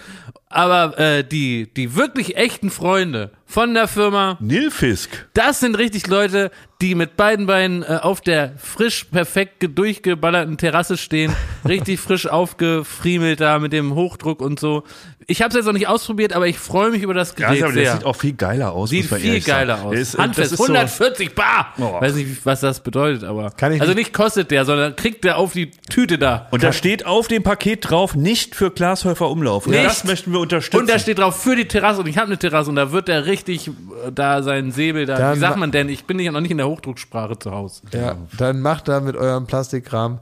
Aber 0.52 1.00
äh, 1.00 1.24
die, 1.24 1.74
die 1.74 1.96
wirklich 1.96 2.36
echten 2.36 2.70
Freunde 2.70 3.32
von 3.52 3.74
der 3.74 3.88
Firma. 3.88 4.38
Nilfisk. 4.40 5.28
Das 5.34 5.60
sind 5.60 5.78
richtig 5.78 6.08
Leute, 6.08 6.52
die 6.82 6.96
mit 6.96 7.16
beiden 7.18 7.46
Beinen 7.46 7.84
äh, 7.84 8.00
auf 8.02 8.22
der 8.22 8.54
frisch 8.58 9.04
perfekt 9.04 9.60
ge- 9.60 9.70
durchgeballerten 9.70 10.58
Terrasse 10.58 10.98
stehen, 10.98 11.36
richtig 11.68 12.00
frisch 12.00 12.26
aufgefriemelt 12.28 13.40
da 13.42 13.60
mit 13.60 13.74
dem 13.74 13.94
Hochdruck 13.94 14.42
und 14.42 14.60
so. 14.60 14.84
Ich 15.28 15.42
habe 15.42 15.50
es 15.50 15.56
jetzt 15.56 15.66
noch 15.66 15.74
nicht 15.74 15.88
ausprobiert, 15.88 16.34
aber 16.34 16.48
ich 16.48 16.58
freue 16.58 16.90
mich 16.90 17.04
über 17.04 17.14
das 17.14 17.36
Ja, 17.38 17.50
Gerät 17.50 17.64
aber 17.64 17.74
der 17.74 17.84
sehr. 17.86 17.94
sieht 17.98 18.06
auch 18.06 18.16
viel 18.16 18.34
geiler 18.34 18.72
aus. 18.72 18.90
Sieht 18.90 19.06
viel 19.06 19.24
ehrlich 19.26 19.46
sagen. 19.46 19.68
geiler 19.68 19.84
aus. 19.84 19.92
Der 19.92 20.02
ist, 20.02 20.16
äh, 20.16 20.18
Handfest, 20.18 20.54
das 20.54 20.60
ist 20.60 20.66
so- 20.66 20.74
140 20.74 21.36
Bar. 21.36 21.74
Oh. 21.78 22.02
Weiß 22.02 22.16
nicht, 22.16 22.46
was 22.46 22.62
das 22.62 22.80
bedeutet, 22.82 23.24
aber. 23.26 23.52
Kann 23.52 23.74
ich 23.74 23.82
also 23.82 23.94
nicht- 23.94 24.14
kostet 24.14 24.50
der, 24.50 24.66
sondern 24.66 24.96
kriegt 24.96 25.24
der 25.24 25.38
auf 25.38 25.54
die 25.54 25.70
Tüte 25.90 26.18
da. 26.18 26.48
Und 26.52 26.64
da 26.64 26.74
steht 26.74 27.06
auf 27.06 27.28
dem 27.28 27.44
Paket 27.44 27.90
drauf, 27.90 28.16
nicht 28.16 28.56
für 28.56 28.72
Glashäufer 28.72 29.30
Umlauf. 29.30 29.68
Und 29.68 29.74
Nicht. 29.74 29.86
das 29.86 30.04
möchten 30.06 30.32
wir 30.32 30.40
unterstützen. 30.40 30.80
Und 30.82 30.90
da 30.90 30.98
steht 30.98 31.20
drauf 31.20 31.40
für 31.42 31.56
die 31.56 31.66
Terrasse 31.68 32.00
und 32.02 32.08
ich 32.08 32.18
habe 32.18 32.28
eine 32.28 32.38
Terrasse 32.40 32.70
und 32.72 32.76
da 32.78 32.92
wird 32.92 33.08
der 33.08 33.26
richtig 33.28 33.41
äh, 33.48 34.12
da 34.14 34.44
seinen 34.44 34.72
Säbel 34.72 35.06
da. 35.06 35.18
Dann 35.18 35.36
wie 35.36 35.40
sagt 35.40 35.56
ma- 35.56 35.62
man 35.62 35.72
denn? 35.72 35.90
Ich 35.90 36.06
bin 36.06 36.18
nicht, 36.18 36.32
noch 36.32 36.42
nicht 36.42 36.52
in 36.52 36.58
der 36.58 36.68
Hochdrucksprache 36.68 37.38
zu 37.40 37.52
Hause. 37.52 37.82
Ja, 37.94 38.18
dann 38.38 38.62
macht 38.62 38.88
da 38.88 39.00
mit 39.00 39.16
eurem 39.16 39.46
Plastikkram. 39.46 40.20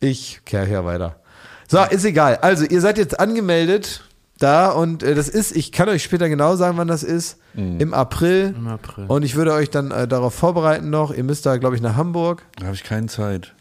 Ich 0.00 0.40
kehre 0.44 0.66
hier 0.66 0.84
weiter. 0.84 1.16
So, 1.68 1.78
ist 1.90 2.04
egal. 2.04 2.36
Also, 2.42 2.64
ihr 2.64 2.80
seid 2.80 2.98
jetzt 2.98 3.18
angemeldet 3.18 4.04
da 4.38 4.70
und 4.70 5.02
äh, 5.02 5.14
das 5.14 5.28
ist, 5.28 5.56
ich 5.56 5.72
kann 5.72 5.88
euch 5.88 6.02
später 6.02 6.28
genau 6.28 6.56
sagen, 6.56 6.76
wann 6.76 6.88
das 6.88 7.02
ist, 7.02 7.38
im 7.54 7.94
April. 7.94 8.52
Im 8.56 8.66
April. 8.66 9.04
Und 9.06 9.22
ich 9.22 9.36
würde 9.36 9.52
euch 9.52 9.70
dann 9.70 9.92
äh, 9.92 10.08
darauf 10.08 10.34
vorbereiten 10.34 10.90
noch. 10.90 11.14
Ihr 11.14 11.22
müsst 11.22 11.46
da, 11.46 11.56
glaube 11.56 11.76
ich, 11.76 11.82
nach 11.82 11.94
Hamburg. 11.94 12.42
da 12.58 12.66
habe 12.66 12.74
ich 12.74 12.82
keine 12.82 13.06
Zeit. 13.06 13.54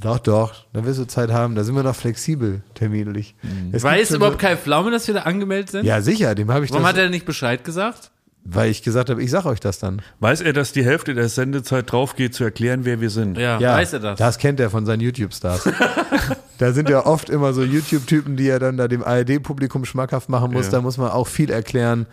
Doch, 0.00 0.18
doch, 0.18 0.64
da 0.72 0.84
wirst 0.84 0.98
du 0.98 1.06
Zeit 1.06 1.30
haben. 1.30 1.54
Da 1.54 1.64
sind 1.64 1.74
wir 1.74 1.82
noch 1.82 1.94
flexibel, 1.94 2.62
terminlich. 2.74 3.34
Gibt 3.70 3.82
Weiß 3.82 4.10
überhaupt 4.12 4.40
so, 4.40 4.46
Kai 4.46 4.56
Pflaume, 4.56 4.90
dass 4.90 5.06
wir 5.06 5.14
da 5.14 5.22
angemeldet 5.22 5.70
sind? 5.70 5.84
Ja, 5.84 6.00
sicher, 6.00 6.34
dem 6.34 6.50
habe 6.50 6.64
ich 6.64 6.70
Warum 6.70 6.84
das, 6.84 6.92
hat 6.92 6.98
er 6.98 7.10
nicht 7.10 7.26
Bescheid 7.26 7.64
gesagt? 7.64 8.10
Weil 8.44 8.70
ich 8.70 8.82
gesagt 8.82 9.10
habe, 9.10 9.22
ich 9.22 9.30
sag 9.30 9.44
euch 9.44 9.60
das 9.60 9.78
dann. 9.78 10.02
Weiß 10.20 10.40
er, 10.40 10.52
dass 10.52 10.72
die 10.72 10.84
Hälfte 10.84 11.14
der 11.14 11.28
Sendezeit 11.28 11.90
drauf 11.92 12.16
geht, 12.16 12.34
zu 12.34 12.42
erklären, 12.44 12.84
wer 12.84 13.00
wir 13.00 13.10
sind? 13.10 13.36
Ja, 13.38 13.58
Ja, 13.60 13.74
weiß 13.76 13.92
er 13.94 14.00
das? 14.00 14.18
Das 14.18 14.38
kennt 14.38 14.60
er 14.60 14.70
von 14.70 14.86
seinen 14.86 15.00
YouTube-Stars. 15.00 15.68
da 16.58 16.72
sind 16.72 16.88
ja 16.88 17.06
oft 17.06 17.30
immer 17.30 17.52
so 17.52 17.62
YouTube-Typen, 17.62 18.36
die 18.36 18.48
er 18.48 18.58
dann 18.58 18.76
da 18.76 18.88
dem 18.88 19.02
ARD-Publikum 19.04 19.84
schmackhaft 19.84 20.28
machen 20.28 20.52
muss. 20.52 20.66
Ja. 20.66 20.72
Da 20.72 20.80
muss 20.80 20.96
man 20.98 21.10
auch 21.10 21.26
viel 21.28 21.50
erklären, 21.50 22.06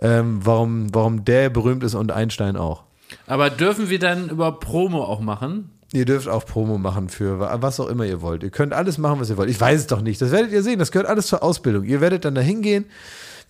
ähm, 0.00 0.40
warum, 0.44 0.94
warum 0.94 1.24
der 1.24 1.50
berühmt 1.50 1.82
ist 1.84 1.94
und 1.94 2.10
Einstein 2.12 2.56
auch. 2.56 2.84
Aber 3.26 3.50
dürfen 3.50 3.90
wir 3.90 3.98
dann 3.98 4.28
über 4.28 4.58
Promo 4.60 5.02
auch 5.04 5.20
machen? 5.20 5.70
Ihr 5.92 6.04
dürft 6.04 6.28
auch 6.28 6.46
Promo 6.46 6.78
machen 6.78 7.08
für 7.08 7.40
wa- 7.40 7.56
was 7.60 7.80
auch 7.80 7.88
immer 7.88 8.04
ihr 8.04 8.22
wollt. 8.22 8.44
Ihr 8.44 8.50
könnt 8.50 8.72
alles 8.72 8.96
machen, 8.98 9.18
was 9.18 9.28
ihr 9.30 9.36
wollt. 9.36 9.50
Ich 9.50 9.60
weiß 9.60 9.80
es 9.80 9.86
doch 9.88 10.02
nicht. 10.02 10.22
Das 10.22 10.30
werdet 10.30 10.52
ihr 10.52 10.62
sehen. 10.62 10.78
Das 10.78 10.92
gehört 10.92 11.08
alles 11.08 11.26
zur 11.26 11.42
Ausbildung. 11.42 11.82
Ihr 11.84 12.00
werdet 12.00 12.24
dann 12.24 12.36
da 12.36 12.40
hingehen. 12.40 12.84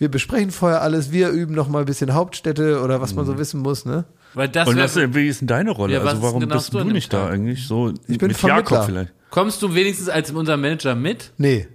Wir 0.00 0.10
besprechen 0.10 0.50
vorher 0.50 0.80
alles. 0.80 1.12
Wir 1.12 1.28
üben 1.28 1.54
noch 1.54 1.68
mal 1.68 1.80
ein 1.80 1.84
bisschen 1.84 2.14
Hauptstädte 2.14 2.80
oder 2.82 3.02
was 3.02 3.14
man 3.14 3.26
so 3.26 3.36
wissen 3.36 3.60
muss. 3.60 3.84
Ne? 3.84 4.06
Weil 4.32 4.48
das 4.48 4.66
Und 4.66 4.78
was, 4.78 4.96
wie 4.96 5.28
ist 5.28 5.42
denn 5.42 5.46
deine 5.46 5.72
Rolle? 5.72 5.92
Ja, 5.92 6.00
also 6.00 6.22
warum 6.22 6.40
genau 6.40 6.54
bist 6.54 6.72
du 6.72 6.82
nicht 6.84 7.12
da 7.12 7.24
Tag? 7.24 7.34
eigentlich 7.34 7.66
so 7.66 7.92
Ich 8.08 8.16
bin 8.16 8.28
mit 8.28 8.36
Vermittler. 8.38 8.76
Jakob 8.78 8.86
vielleicht? 8.86 9.12
kommst 9.28 9.60
du 9.60 9.74
wenigstens 9.74 10.08
als 10.08 10.30
unser 10.30 10.56
Manager 10.56 10.94
mit? 10.94 11.32
Nee. 11.36 11.68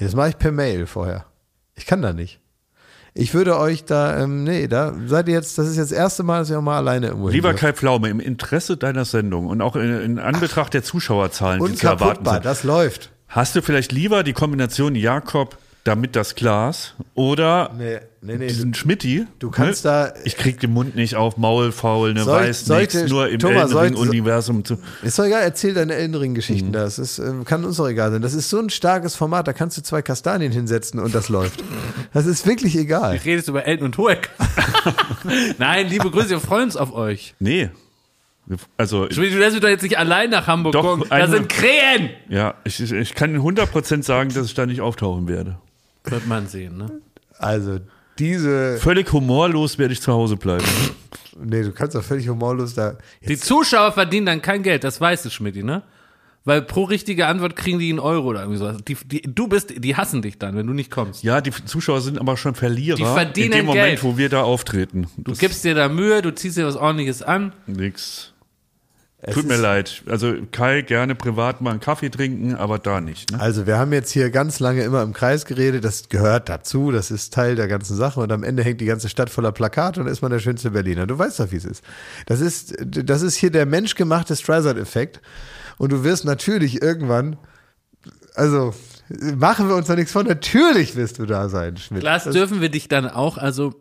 Das 0.00 0.16
mache 0.16 0.30
ich 0.30 0.38
per 0.38 0.50
Mail 0.50 0.86
vorher. 0.86 1.26
Ich 1.76 1.86
kann 1.86 2.02
da 2.02 2.12
nicht. 2.12 2.40
Ich 3.14 3.34
würde 3.34 3.56
euch 3.56 3.84
da, 3.84 4.20
ähm, 4.20 4.42
nee, 4.42 4.66
da 4.66 4.94
seid 5.06 5.28
ihr 5.28 5.34
jetzt, 5.34 5.58
das 5.58 5.68
ist 5.68 5.76
jetzt 5.76 5.92
das 5.92 5.98
erste 5.98 6.24
Mal, 6.24 6.40
dass 6.40 6.50
ihr 6.50 6.58
auch 6.58 6.62
mal 6.62 6.76
alleine 6.76 7.06
irgendwo 7.06 7.28
Lieber. 7.28 7.54
Kai 7.54 7.72
Pflaume, 7.72 8.08
im 8.08 8.18
Interesse 8.18 8.76
deiner 8.76 9.04
Sendung 9.04 9.46
und 9.46 9.62
auch 9.62 9.76
in, 9.76 9.92
in 10.00 10.18
Anbetracht 10.18 10.74
der 10.74 10.82
Zuschauerzahlen, 10.82 11.64
die 11.64 11.74
zu 11.76 11.86
erwarten 11.86 12.24
sind, 12.24 12.44
das 12.44 12.64
läuft. 12.64 13.10
hast 13.28 13.54
du 13.54 13.62
vielleicht 13.62 13.92
lieber 13.92 14.24
die 14.24 14.32
Kombination 14.32 14.96
Jakob 14.96 15.56
damit 15.88 16.14
das 16.16 16.34
Glas 16.34 16.94
oder 17.14 17.70
Nee, 17.76 17.98
nee, 18.22 18.36
nee. 18.36 18.46
diesen 18.48 18.74
Schmitti? 18.74 19.26
du 19.38 19.50
kannst 19.50 19.84
ne? 19.84 19.90
da- 19.90 20.20
Ich 20.24 20.36
krieg 20.36 20.60
den 20.60 20.72
Mund 20.72 20.94
nicht 20.94 21.16
auf, 21.16 21.36
Maul 21.36 21.72
faul, 21.72 22.14
ne, 22.14 22.22
Soll- 22.24 22.40
weiß 22.42 22.64
sollte- 22.66 22.96
nichts, 22.98 23.10
nur 23.10 23.28
im 23.28 23.38
Thomas, 23.38 23.70
Elden 23.70 23.78
Ring 23.78 23.94
sollte- 23.96 24.10
Universum 24.10 24.64
zu. 24.64 24.78
Ist 25.02 25.18
doch 25.18 25.24
egal, 25.24 25.42
erzähl 25.42 25.74
deine 25.74 25.94
Elden 25.94 26.12
Mhm. 26.14 26.20
Ring-Geschichten 26.20 26.72
da. 26.72 26.80
Das 26.80 26.98
ist, 26.98 27.18
ähm, 27.18 27.44
kann 27.44 27.64
uns 27.64 27.76
doch 27.78 27.88
egal 27.88 28.10
sein. 28.12 28.22
Das 28.22 28.34
ist 28.34 28.50
so 28.50 28.58
ein 28.58 28.70
starkes 28.70 29.16
Format, 29.16 29.48
da 29.48 29.52
kannst 29.52 29.76
du 29.78 29.82
zwei 29.82 30.02
Kastanien 30.02 30.52
hinsetzen 30.52 31.00
und 31.00 31.14
das 31.14 31.28
läuft. 31.28 31.64
Das 32.12 32.26
ist 32.26 32.46
wirklich 32.46 32.76
egal. 32.76 33.16
Redest 33.24 33.48
du 33.48 33.52
über 33.52 33.66
Elton 33.66 33.86
und 33.86 33.98
Hoek? 33.98 34.28
Nein, 35.58 35.88
liebe 35.88 36.10
Grüße, 36.10 36.30
wir 36.30 36.40
freuen 36.40 36.64
uns 36.64 36.76
auf 36.76 36.92
euch. 36.92 37.34
Nee. 37.38 37.70
Also, 38.78 39.06
Du 39.06 39.20
lässt 39.20 39.52
mich 39.52 39.60
doch 39.60 39.68
jetzt 39.68 39.82
nicht 39.82 39.98
allein 39.98 40.30
nach 40.30 40.46
Hamburg 40.46 40.72
Doch, 40.72 40.82
gucken. 40.82 41.04
Da 41.10 41.16
eine- 41.16 41.28
sind 41.28 41.50
Krähen! 41.50 42.08
ja, 42.30 42.54
ich, 42.64 42.80
ich- 42.80 42.92
ich 42.92 43.14
kann 43.14 43.36
100% 43.36 44.04
sagen, 44.04 44.30
dass 44.32 44.46
ich 44.46 44.54
da 44.54 44.64
nicht 44.64 44.80
auftauchen 44.80 45.28
werde. 45.28 45.58
Wird 46.04 46.26
man 46.26 46.46
sehen, 46.46 46.76
ne? 46.78 47.00
Also, 47.38 47.78
diese, 48.18 48.78
Völlig 48.78 49.12
humorlos 49.12 49.78
werde 49.78 49.92
ich 49.92 50.00
zu 50.02 50.12
Hause 50.12 50.36
bleiben. 50.36 50.64
nee, 51.40 51.62
du 51.62 51.72
kannst 51.72 51.94
doch 51.94 52.02
völlig 52.02 52.28
humorlos 52.28 52.74
da. 52.74 52.96
Die 53.26 53.38
Zuschauer 53.38 53.92
verdienen 53.92 54.26
dann 54.26 54.42
kein 54.42 54.62
Geld, 54.62 54.82
das 54.84 55.00
weißt 55.00 55.24
du, 55.24 55.30
Schmidti, 55.30 55.62
ne? 55.62 55.82
Weil 56.44 56.62
pro 56.62 56.84
richtige 56.84 57.26
Antwort 57.26 57.56
kriegen 57.56 57.78
die 57.78 57.90
einen 57.90 57.98
Euro 57.98 58.28
oder 58.28 58.40
irgendwie 58.40 58.58
sowas. 58.58 58.78
Die, 58.88 58.94
die, 59.04 59.20
du 59.22 59.48
bist, 59.48 59.84
die 59.84 59.96
hassen 59.96 60.22
dich 60.22 60.38
dann, 60.38 60.56
wenn 60.56 60.66
du 60.66 60.72
nicht 60.72 60.90
kommst. 60.90 61.22
Ja, 61.22 61.40
die 61.42 61.50
Zuschauer 61.50 62.00
sind 62.00 62.18
aber 62.18 62.36
schon 62.38 62.54
Verlierer 62.54 62.96
Die 62.96 63.04
verdienen 63.04 63.52
in 63.52 63.58
dem 63.58 63.66
Moment, 63.66 63.84
Geld. 63.86 64.02
wo 64.04 64.16
wir 64.16 64.30
da 64.30 64.42
auftreten. 64.42 65.08
Du 65.18 65.32
gibst 65.34 65.62
dir 65.64 65.74
da 65.74 65.88
Mühe, 65.90 66.22
du 66.22 66.34
ziehst 66.34 66.56
dir 66.56 66.66
was 66.66 66.76
ordentliches 66.76 67.22
an. 67.22 67.52
nix. 67.66 68.32
Es 69.20 69.34
Tut 69.34 69.48
mir 69.48 69.56
leid. 69.56 70.04
Also 70.06 70.34
Kai 70.52 70.82
gerne 70.82 71.16
privat 71.16 71.60
mal 71.60 71.72
einen 71.72 71.80
Kaffee 71.80 72.08
trinken, 72.08 72.54
aber 72.54 72.78
da 72.78 73.00
nicht. 73.00 73.32
Ne? 73.32 73.40
Also 73.40 73.66
wir 73.66 73.76
haben 73.76 73.92
jetzt 73.92 74.12
hier 74.12 74.30
ganz 74.30 74.60
lange 74.60 74.82
immer 74.84 75.02
im 75.02 75.12
Kreis 75.12 75.44
geredet, 75.44 75.84
das 75.84 76.08
gehört 76.08 76.48
dazu, 76.48 76.92
das 76.92 77.10
ist 77.10 77.34
Teil 77.34 77.56
der 77.56 77.66
ganzen 77.66 77.96
Sache 77.96 78.20
und 78.20 78.30
am 78.30 78.44
Ende 78.44 78.62
hängt 78.62 78.80
die 78.80 78.84
ganze 78.84 79.08
Stadt 79.08 79.28
voller 79.28 79.50
Plakate 79.50 79.98
und 79.98 80.06
dann 80.06 80.12
ist 80.12 80.22
man 80.22 80.30
der 80.30 80.38
schönste 80.38 80.70
Berliner. 80.70 81.08
Du 81.08 81.18
weißt 81.18 81.40
doch, 81.40 81.50
wie 81.50 81.56
es 81.56 81.64
ist. 81.64 81.82
Das 82.26 82.40
ist, 82.40 82.76
das 82.80 83.22
ist 83.22 83.34
hier 83.34 83.50
der 83.50 83.66
menschgemachte 83.66 84.36
Streisand-Effekt 84.36 85.20
und 85.78 85.90
du 85.90 86.04
wirst 86.04 86.24
natürlich 86.24 86.80
irgendwann, 86.80 87.38
also 88.36 88.72
machen 89.36 89.68
wir 89.68 89.74
uns 89.74 89.88
da 89.88 89.96
nichts 89.96 90.12
von, 90.12 90.26
natürlich 90.26 90.94
wirst 90.94 91.18
du 91.18 91.26
da 91.26 91.48
sein, 91.48 91.76
Schmidt. 91.76 92.04
Das- 92.04 92.22
dürfen 92.22 92.60
wir 92.60 92.68
dich 92.68 92.86
dann 92.86 93.08
auch 93.08 93.36
also 93.36 93.74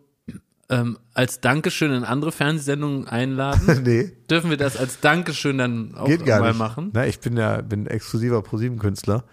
ähm, 0.69 0.97
als 1.13 1.39
Dankeschön 1.39 1.91
in 1.91 2.03
andere 2.03 2.31
Fernsehsendungen 2.31 3.07
einladen? 3.07 3.81
nee, 3.85 4.11
dürfen 4.29 4.49
wir 4.49 4.57
das 4.57 4.77
als 4.77 4.99
Dankeschön 4.99 5.57
dann 5.57 5.95
auch 5.95 6.07
geht 6.07 6.25
gar 6.25 6.39
mal 6.39 6.49
nicht. 6.49 6.59
machen? 6.59 6.91
Na, 6.93 7.05
ich 7.05 7.19
bin 7.19 7.37
ja 7.37 7.61
bin 7.61 7.87
exklusiver 7.87 8.41
ProSieben-Künstler. 8.41 9.23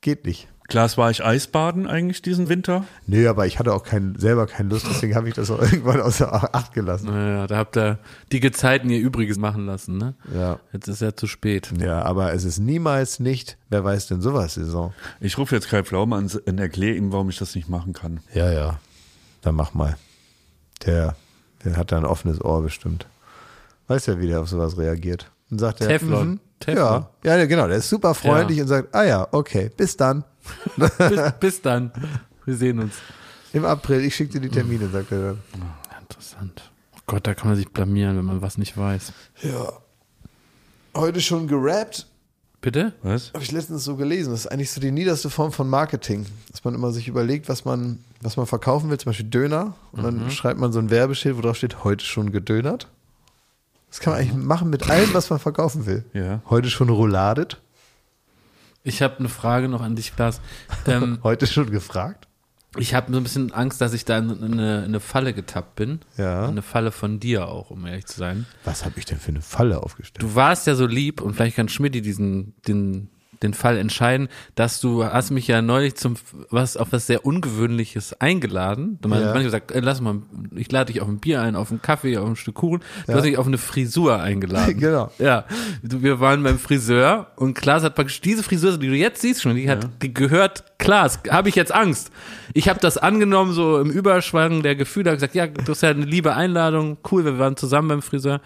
Geht 0.00 0.26
nicht. 0.26 0.48
Klaas, 0.68 0.98
war 0.98 1.10
ich 1.10 1.24
Eisbaden 1.24 1.86
eigentlich 1.86 2.20
diesen 2.20 2.50
Winter? 2.50 2.84
Nee, 3.06 3.26
aber 3.26 3.46
ich 3.46 3.58
hatte 3.58 3.72
auch 3.72 3.82
kein, 3.82 4.16
selber 4.18 4.46
keine 4.46 4.68
Lust, 4.68 4.86
deswegen 4.86 5.14
habe 5.14 5.26
ich 5.26 5.34
das 5.34 5.50
auch 5.50 5.62
irgendwann 5.62 6.02
außer 6.02 6.54
Acht 6.54 6.74
gelassen. 6.74 7.06
Naja, 7.06 7.46
da 7.46 7.56
habt 7.56 7.78
ihr 7.78 7.98
die 8.32 8.40
Gezeiten 8.40 8.90
ihr 8.90 9.00
Übriges 9.00 9.38
machen 9.38 9.64
lassen, 9.64 9.96
ne? 9.96 10.14
Ja. 10.34 10.60
Jetzt 10.74 10.86
ist 10.88 11.00
ja 11.00 11.16
zu 11.16 11.26
spät. 11.26 11.72
Ja, 11.80 12.02
aber 12.02 12.34
es 12.34 12.44
ist 12.44 12.58
niemals 12.58 13.18
nicht, 13.18 13.56
wer 13.70 13.82
weiß 13.82 14.08
denn 14.08 14.20
sowas 14.20 14.54
Saison. 14.54 14.92
Ich 15.20 15.38
rufe 15.38 15.54
jetzt 15.54 15.70
Kai 15.70 15.82
Pflaume 15.84 16.16
an 16.16 16.30
und 16.30 16.58
erkläre 16.58 16.96
ihm, 16.96 17.12
warum 17.12 17.30
ich 17.30 17.38
das 17.38 17.54
nicht 17.54 17.70
machen 17.70 17.94
kann. 17.94 18.20
Ja, 18.34 18.52
ja. 18.52 18.78
Dann 19.40 19.54
mach 19.54 19.72
mal. 19.72 19.96
Der, 20.86 21.16
der 21.64 21.76
hat 21.76 21.92
da 21.92 21.96
ein 21.98 22.04
offenes 22.04 22.40
Ohr 22.42 22.62
bestimmt. 22.62 23.06
Weiß 23.88 24.06
ja, 24.06 24.18
wie 24.20 24.26
der 24.28 24.40
auf 24.40 24.48
sowas 24.48 24.76
reagiert. 24.78 25.30
Und 25.50 25.58
sagt 25.58 25.80
er, 25.80 25.88
Teflon. 25.88 26.28
mhm, 26.28 26.40
Teflon. 26.60 27.06
Ja, 27.24 27.36
ja, 27.36 27.46
genau. 27.46 27.66
Der 27.68 27.78
ist 27.78 27.88
super 27.88 28.14
freundlich 28.14 28.58
Ja. 28.58 28.64
und 28.64 28.68
sagt, 28.68 28.94
ah 28.94 29.04
ja, 29.04 29.28
okay, 29.32 29.70
bis 29.76 29.96
dann. 29.96 30.24
bis, 30.76 30.90
bis 31.40 31.62
dann. 31.62 31.90
Wir 32.44 32.56
sehen 32.56 32.78
uns. 32.80 32.94
Im 33.52 33.64
April, 33.64 34.02
ich 34.04 34.14
schicke 34.14 34.34
dir 34.34 34.40
die 34.40 34.48
Termine, 34.50 34.88
sagt 34.88 35.10
er 35.12 35.18
dann. 35.22 35.38
Interessant. 36.00 36.70
Oh 36.96 37.00
Gott, 37.06 37.26
da 37.26 37.34
kann 37.34 37.48
man 37.48 37.56
sich 37.56 37.68
blamieren, 37.70 38.16
wenn 38.18 38.24
man 38.24 38.42
was 38.42 38.58
nicht 38.58 38.76
weiß. 38.76 39.12
Ja. 39.42 39.72
Heute 40.94 41.20
schon 41.20 41.46
gerappt? 41.48 42.06
Bitte? 42.60 42.92
Was? 43.02 43.32
Habe 43.32 43.42
ich 43.44 43.52
letztens 43.52 43.84
so 43.84 43.96
gelesen. 43.96 44.30
Das 44.32 44.40
ist 44.40 44.46
eigentlich 44.48 44.70
so 44.70 44.80
die 44.80 44.90
niederste 44.90 45.30
Form 45.30 45.52
von 45.52 45.68
Marketing. 45.68 46.26
Dass 46.50 46.64
man 46.64 46.74
immer 46.74 46.90
sich 46.92 47.06
überlegt, 47.08 47.48
was 47.48 47.64
man, 47.64 48.00
was 48.20 48.36
man 48.36 48.46
verkaufen 48.46 48.90
will, 48.90 48.98
zum 48.98 49.10
Beispiel 49.10 49.28
Döner. 49.28 49.74
Und 49.92 50.02
dann 50.02 50.30
schreibt 50.30 50.58
man 50.58 50.72
so 50.72 50.78
ein 50.78 50.90
Werbeschild, 50.90 51.36
wo 51.36 51.40
drauf 51.40 51.56
steht, 51.56 51.84
heute 51.84 52.04
schon 52.04 52.32
gedönert. 52.32 52.88
Das 53.90 54.00
kann 54.00 54.12
man 54.12 54.22
eigentlich 54.22 54.34
machen 54.34 54.70
mit 54.70 54.88
allem, 54.90 55.14
was 55.14 55.30
man 55.30 55.38
verkaufen 55.38 55.86
will. 55.86 56.04
Ja. 56.12 56.42
Heute 56.50 56.68
schon 56.70 56.88
rouladet. 56.88 57.60
Ich 58.82 59.02
habe 59.02 59.18
eine 59.18 59.28
Frage 59.28 59.68
noch 59.68 59.82
an 59.82 59.96
dich, 59.96 60.14
Klaas. 60.14 60.40
Ähm, 60.86 61.18
Heute 61.22 61.46
schon 61.46 61.70
gefragt. 61.70 62.28
ich 62.76 62.94
habe 62.94 63.12
so 63.12 63.18
ein 63.18 63.22
bisschen 63.22 63.52
Angst, 63.52 63.80
dass 63.80 63.92
ich 63.92 64.04
da 64.04 64.18
in 64.18 64.30
eine, 64.30 64.78
in 64.78 64.84
eine 64.84 65.00
Falle 65.00 65.32
getappt 65.32 65.76
bin. 65.76 66.00
Ja. 66.16 66.46
Eine 66.46 66.62
Falle 66.62 66.90
von 66.90 67.20
dir 67.20 67.48
auch, 67.48 67.70
um 67.70 67.86
ehrlich 67.86 68.06
zu 68.06 68.18
sein. 68.18 68.46
Was 68.64 68.84
habe 68.84 68.98
ich 68.98 69.04
denn 69.04 69.18
für 69.18 69.28
eine 69.28 69.42
Falle 69.42 69.82
aufgestellt? 69.82 70.22
Du 70.22 70.34
warst 70.34 70.66
ja 70.66 70.74
so 70.74 70.86
lieb 70.86 71.20
und 71.20 71.34
vielleicht 71.34 71.56
kann 71.56 71.68
Schmidti 71.68 72.02
diesen, 72.02 72.54
den, 72.66 73.10
den 73.42 73.54
Fall 73.54 73.78
entscheiden, 73.78 74.28
dass 74.54 74.80
du 74.80 75.04
hast 75.04 75.30
mich 75.30 75.46
ja 75.46 75.62
neulich 75.62 75.94
zum 75.96 76.14
was 76.50 76.76
auf 76.76 76.88
was 76.92 77.06
sehr 77.06 77.24
ungewöhnliches 77.24 78.20
eingeladen. 78.20 78.98
Du 79.00 79.08
hast 79.10 79.18
Ja. 79.18 79.24
manchmal 79.26 79.44
gesagt, 79.44 79.70
äh, 79.72 79.80
lass 79.80 80.00
mal, 80.00 80.22
ich 80.56 80.70
lade 80.72 80.92
dich 80.92 81.00
auf 81.02 81.08
ein 81.08 81.18
Bier 81.18 81.40
ein, 81.42 81.56
auf 81.56 81.70
einen 81.70 81.82
Kaffee, 81.82 82.16
auf 82.18 82.28
ein 82.28 82.36
Stück 82.36 82.56
Kuchen. 82.56 82.80
Du 83.06 83.12
hast 83.14 83.24
mich 83.24 83.38
auf 83.38 83.46
eine 83.46 83.58
Frisur 83.58 84.20
eingeladen. 84.20 84.78
Genau. 84.88 85.10
Ja, 85.18 85.44
du, 85.82 86.02
wir 86.02 86.20
waren 86.20 86.42
beim 86.42 86.58
Friseur 86.58 87.28
und 87.36 87.54
Klaas 87.54 87.82
hat 87.82 87.94
praktisch 87.94 88.20
diese 88.20 88.42
Frisur, 88.42 88.76
die 88.78 88.88
du 88.88 88.94
jetzt 88.94 89.20
siehst 89.22 89.42
schon, 89.42 89.54
die 89.56 89.68
hat, 89.70 89.88
die 90.02 90.12
gehört 90.14 90.64
Klaas. 90.78 91.20
Habe 91.30 91.48
ich 91.48 91.54
jetzt 91.54 91.72
Angst? 91.74 92.10
Ich 92.54 92.68
habe 92.68 92.80
das 92.80 92.96
angenommen 92.98 93.52
so 93.52 93.78
im 93.80 93.90
Überschwang 93.90 94.62
der 94.62 94.74
Gefühle, 94.76 95.10
habe 95.10 95.16
gesagt, 95.16 95.34
ja, 95.34 95.46
das 95.46 95.68
ist 95.68 95.82
ja 95.82 95.90
eine 95.90 96.04
liebe 96.04 96.34
Einladung, 96.34 96.98
cool, 97.10 97.24
wir 97.24 97.38
waren 97.38 97.56
zusammen 97.56 97.88
beim 97.88 98.02
Friseur. 98.02 98.40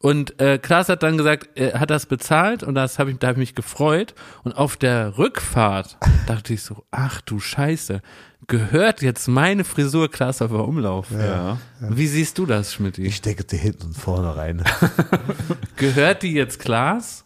Und 0.00 0.40
äh, 0.40 0.58
Klaas 0.58 0.88
hat 0.88 1.02
dann 1.02 1.16
gesagt, 1.16 1.48
er 1.56 1.80
hat 1.80 1.90
das 1.90 2.06
bezahlt 2.06 2.62
und 2.62 2.74
das 2.74 2.98
habe 2.98 3.10
ich, 3.10 3.18
da 3.18 3.28
habe 3.28 3.34
ich 3.34 3.48
mich 3.48 3.54
gefreut. 3.54 4.14
Und 4.44 4.52
auf 4.52 4.76
der 4.76 5.18
Rückfahrt 5.18 5.98
dachte 6.26 6.54
ich 6.54 6.62
so, 6.62 6.84
ach 6.90 7.20
du 7.20 7.40
Scheiße, 7.40 8.00
gehört 8.46 9.02
jetzt 9.02 9.26
meine 9.26 9.64
Frisur 9.64 10.08
Klaas 10.08 10.40
auf 10.40 10.52
Umlauf? 10.52 11.08
Ja. 11.10 11.58
Wie 11.80 12.06
siehst 12.06 12.38
du 12.38 12.46
das, 12.46 12.74
Schmidt? 12.74 12.98
Ich 12.98 13.16
stecke 13.16 13.44
sie 13.46 13.56
hinten 13.56 13.86
und 13.86 13.96
vorne 13.96 14.36
rein. 14.36 14.62
Gehört 15.76 16.22
die 16.22 16.32
jetzt 16.32 16.60
Klaas? 16.60 17.24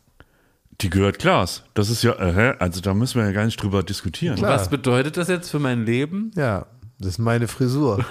Die 0.81 0.91
gehört 0.91 1.19
Klaas. 1.19 1.63
Das 1.75 1.91
ist 1.91 2.03
ja, 2.03 2.13
äh, 2.15 2.57
also 2.59 2.81
da 2.81 2.93
müssen 2.93 3.21
wir 3.21 3.27
ja 3.27 3.33
gar 3.33 3.45
nicht 3.45 3.63
drüber 3.63 3.83
diskutieren. 3.83 4.37
Klar. 4.37 4.55
Was 4.55 4.69
bedeutet 4.69 5.17
das 5.17 5.29
jetzt 5.29 5.51
für 5.51 5.61
mein 5.61 5.85
Leben? 5.85 6.33
Ja, 6.35 6.67
das 6.99 7.11
ist 7.11 7.19
meine 7.19 7.47
Frisur. 7.47 8.05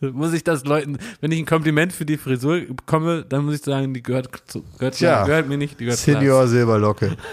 Muss 0.12 0.32
ich 0.32 0.44
das 0.44 0.64
Leuten, 0.64 0.98
wenn 1.20 1.30
ich 1.32 1.38
ein 1.38 1.46
Kompliment 1.46 1.92
für 1.92 2.04
die 2.06 2.16
Frisur 2.16 2.60
bekomme, 2.60 3.24
dann 3.28 3.44
muss 3.44 3.56
ich 3.56 3.62
sagen, 3.62 3.92
die 3.92 4.02
gehört, 4.02 4.28
zu, 4.46 4.64
gehört, 4.78 4.94
Tja. 4.96 5.24
gehört 5.24 5.48
mir 5.48 5.58
nicht, 5.58 5.78
die 5.78 5.84
gehört 5.84 5.98
Senior 6.00 6.46
Silberlocke. 6.48 7.16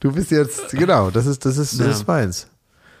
Du 0.00 0.10
bist 0.10 0.32
jetzt, 0.32 0.70
genau, 0.70 1.10
das 1.12 1.26
ist, 1.26 1.44
das 1.46 1.56
ist, 1.58 1.78
das 1.78 1.86
Ja. 1.86 1.92
ist 1.92 2.08
meins. 2.08 2.48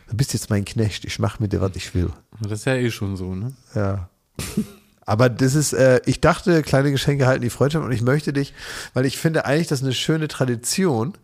Du 0.08 0.16
bist 0.16 0.34
jetzt 0.34 0.50
mein 0.50 0.64
Knecht, 0.64 1.04
ich 1.04 1.18
mach 1.18 1.40
mit 1.40 1.52
dir, 1.52 1.60
was 1.60 1.74
ich 1.74 1.92
will. 1.96 2.10
Das 2.40 2.52
ist 2.60 2.64
ja 2.64 2.76
eh 2.76 2.92
schon 2.92 3.16
so, 3.16 3.34
ne? 3.34 3.52
Ja. 3.74 4.08
Aber 5.04 5.28
das 5.28 5.54
ist, 5.54 5.72
äh, 5.72 6.00
ich 6.06 6.20
dachte, 6.20 6.62
kleine 6.62 6.90
Geschenke 6.92 7.26
halten 7.26 7.42
die 7.42 7.50
Freundschaft 7.50 7.84
und 7.84 7.90
ich 7.92 8.02
möchte 8.02 8.32
dich, 8.32 8.54
weil 8.94 9.04
ich 9.04 9.18
finde 9.18 9.44
eigentlich, 9.44 9.66
das 9.68 9.80
ist 9.80 9.84
eine 9.84 9.94
schöne 9.94 10.28
Tradition, 10.28 11.14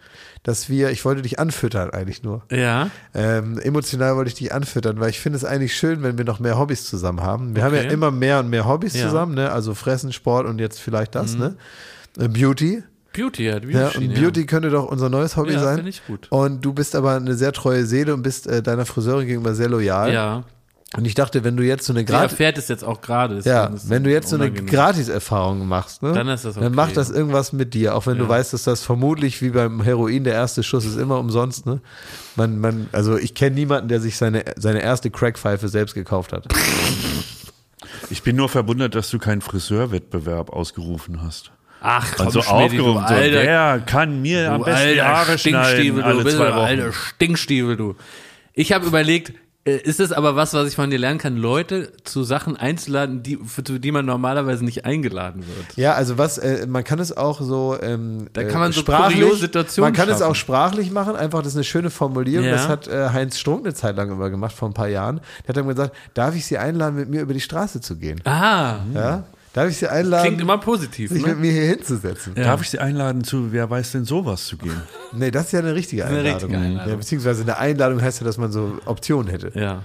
dass 0.43 0.69
wir, 0.69 0.91
ich 0.91 1.05
wollte 1.05 1.23
dich 1.23 1.39
anfüttern 1.39 1.91
eigentlich 1.91 2.23
nur. 2.23 2.43
Ja. 2.51 2.91
Ähm, 3.15 3.59
emotional 3.59 4.17
wollte 4.17 4.29
ich 4.29 4.35
dich 4.35 4.53
anfüttern, 4.53 4.99
weil 5.01 5.11
ich 5.11 5.21
finde 5.21 5.37
es 5.37 5.45
eigentlich 5.45 5.77
schön, 5.77 6.03
wenn 6.03 6.17
wir 6.19 6.25
noch 6.25 6.41
mehr 6.41 6.59
Hobbys 6.59 6.87
zusammen 6.87 7.21
haben. 7.23 7.55
Wir 7.55 7.63
haben 7.65 7.75
ja 7.75 7.83
Okay. 7.83 7.93
immer 7.93 8.11
mehr 8.11 8.41
und 8.41 8.49
mehr 8.51 8.67
Hobbys 8.67 8.95
Ja. 8.95 9.07
zusammen, 9.07 9.35
ne? 9.35 9.51
Also 9.53 9.75
Fressen, 9.75 10.13
Sport 10.13 10.47
und 10.47 10.59
jetzt 10.59 10.81
vielleicht 10.81 11.15
das, 11.15 11.37
ne? 11.37 11.57
Äh, 12.19 12.29
Beauty. 12.29 12.83
Beauty, 13.13 13.47
ja, 13.47 13.59
Beauty. 13.59 13.73
Ja, 13.77 13.89
und 13.89 14.15
Beauty 14.15 14.47
könnte 14.47 14.71
doch 14.71 14.87
unser 14.87 15.09
neues 15.09 15.37
Hobby 15.37 15.53
Ja, 15.55 15.61
sein. 15.61 15.77
finde 15.77 15.91
ich 15.91 16.07
gut. 16.07 16.27
Und 16.31 16.65
du 16.65 16.73
bist 16.73 16.95
aber 16.95 17.15
eine 17.17 17.35
sehr 17.35 17.53
treue 17.53 17.85
Seele 17.85 18.15
und 18.15 18.23
bist 18.23 18.47
äh, 18.47 18.63
deiner 18.63 18.87
Friseurin 18.87 19.27
gegenüber 19.27 19.55
sehr 19.55 19.69
loyal. 19.69 20.13
Ja. 20.13 20.45
Und 20.97 21.05
ich 21.07 21.15
dachte, 21.15 21.45
wenn 21.45 21.55
du 21.55 21.63
jetzt 21.63 21.85
so 21.85 21.93
eine 21.93 22.03
Gratis, 22.03 22.33
erfährt 22.33 22.57
es 22.57 22.69
jetzt 22.69 22.83
auch 22.83 23.03
gerade. 23.03 23.41
ja, 23.45 23.71
wenn 23.89 24.05
du 24.05 24.11
jetzt 24.11 24.31
so 24.31 24.37
eine. 24.37 24.51
Gratis-Erfahrung 24.51 25.69
machst, 25.69 26.03
ne, 26.03 26.13
Dann 26.13 26.29
ist 26.29 26.47
das 26.47 26.55
dann 26.55 26.65
okay. 26.65 26.75
macht 26.75 26.97
das 26.97 27.11
irgendwas 27.11 27.53
mit 27.53 27.75
dir, 27.75 27.95
auch 27.95 28.07
wenn 28.07 28.17
du 28.17 28.25
Ja. 28.25 28.31
weißt, 28.31 28.55
dass 28.55 28.65
das 28.65 28.83
vermutlich 28.83 29.43
wie 29.43 29.51
beim 29.51 29.83
Heroin 29.83 30.25
der 30.25 30.33
erste 30.33 30.63
Schuss 30.63 30.87
ist 30.87 30.97
immer 30.97 31.19
umsonst, 31.19 31.67
ne? 31.67 31.81
Man, 32.37 32.59
man, 32.59 32.89
also 32.93 33.19
ich 33.19 33.35
kenne 33.35 33.55
niemanden, 33.57 33.89
der 33.89 34.01
sich 34.01 34.17
seine, 34.17 34.45
seine 34.57 34.81
erste 34.81 35.11
Crackpfeife 35.11 35.69
selbst 35.69 35.95
gekauft 35.95 36.33
hat. 36.33 36.47
Ich 38.11 38.23
bin 38.23 38.37
nur 38.37 38.49
verwundert, 38.49 38.95
dass 38.95 39.11
du 39.11 39.19
keinen 39.19 39.43
Friseurwettbewerb 39.43 40.51
ausgerufen 40.51 41.23
hast. 41.23 41.53
Ach, 41.81 42.07
komm, 42.17 42.27
Also 42.27 42.41
du 42.41 42.47
aufgerufen, 42.49 43.05
so, 43.07 43.15
alter, 43.15 43.43
wer 43.43 43.79
kann 43.81 44.23
mir 44.23 44.51
am 44.53 44.61
du 44.61 44.65
besten 44.65 44.89
die 44.95 45.01
alter 45.01 45.07
Haare 45.07 45.39
schneiden 45.39 45.65
Stinkstiefel, 45.67 46.03
alle 46.03 46.19
du 46.19 46.25
bist 46.25 46.37
zwei 46.39 46.47
ein 46.49 46.55
Wochen? 46.57 46.65
alter 46.67 46.93
Stinkstiefel, 46.93 47.77
du. 47.77 47.95
Ich 48.55 48.73
habe 48.73 48.87
überlegt, 48.87 49.33
ist 49.77 50.01
es 50.01 50.13
aber 50.13 50.37
was, 50.37 50.55
was 50.55 50.69
ich 50.69 50.77
von 50.77 50.91
dir 50.91 50.99
lernen 50.99 51.19
kann, 51.19 51.37
Leute 51.37 51.93
zu 52.05 52.23
Sachen 52.25 52.57
einzuladen, 52.57 53.23
die, 53.23 53.37
für 53.37 53.63
für 53.65 53.81
die 53.81 53.93
man 53.93 54.07
normalerweise 54.07 54.65
nicht 54.65 54.85
eingeladen 54.85 55.45
wird. 55.47 55.77
Ja, 55.77 55.93
also 55.95 56.19
was, 56.19 56.39
äh, 56.39 56.67
man 56.67 56.85
kann 56.85 56.99
es 56.99 57.17
auch 57.17 57.41
so, 57.41 57.77
ähm, 57.81 58.29
Da 58.33 58.45
kann 58.45 58.61
man 58.61 58.73
so 58.73 58.81
sprachlich, 58.81 59.33
Situationen 59.35 59.91
man 59.91 59.97
kann 59.97 60.09
es 60.09 60.19
schaffen. 60.19 60.31
auch 60.31 60.35
sprachlich 60.35 60.91
machen, 60.91 61.17
einfach, 61.17 61.41
das 61.41 61.49
ist 61.53 61.57
eine 61.57 61.65
schöne 61.65 61.91
Formulierung, 61.91 62.47
Ja. 62.47 62.53
das 62.53 62.69
hat 62.69 62.89
äh, 62.89 63.11
Heinz 63.11 63.39
Strunk 63.39 63.65
eine 63.67 63.75
Zeit 63.75 63.97
lang 63.97 64.11
immer 64.11 64.31
gemacht, 64.31 64.55
vor 64.55 64.69
ein 64.69 64.75
paar 64.75 64.89
Jahren. 64.89 65.21
Der 65.45 65.49
hat 65.51 65.57
dann 65.57 65.69
gesagt, 65.69 65.95
darf 66.15 66.35
ich 66.35 66.47
Sie 66.47 66.59
einladen, 66.59 66.97
mit 66.97 67.09
mir 67.09 67.23
über 67.23 67.35
die 67.35 67.41
Straße 67.41 67.81
zu 67.81 67.97
gehen? 67.97 68.21
Ah, 68.25 68.77
Ja? 68.95 69.25
Darf 69.53 69.69
ich 69.71 69.79
Sie 69.79 69.87
einladen, 69.91 70.27
klingt 70.27 70.41
immer 70.41 70.59
positiv, 70.59 71.11
sich 71.11 71.23
mit 71.23 71.37
ne? 71.37 71.41
mir 71.41 71.53
hier 71.53 71.65
hinzusetzen? 71.65 72.35
Ja. 72.37 72.45
Darf 72.45 72.63
ich 72.63 72.71
Sie 72.71 72.79
einladen 72.79 73.25
zu, 73.25 73.51
wer 73.53 73.69
weiß 73.69 73.93
denn 73.93 74.05
sowas 74.05 74.47
zu 74.47 74.57
gehen? 74.59 74.81
Nee, 75.13 75.31
das 75.31 75.47
ist 75.47 75.53
ja 75.53 75.59
eine 75.61 75.75
richtige 75.75 76.05
Eine 76.05 76.19
Einladung. 76.19 76.35
richtige 76.51 76.59
Einladung. 76.59 76.91
Ja, 76.93 76.97
beziehungsweise 76.97 77.43
eine 77.43 77.57
Einladung 77.59 78.01
heißt 78.03 78.21
ja, 78.21 78.27
dass 78.27 78.37
man 78.39 78.53
so 78.53 78.79
Optionen 78.85 79.29
hätte. 79.29 79.51
Ja. 79.59 79.83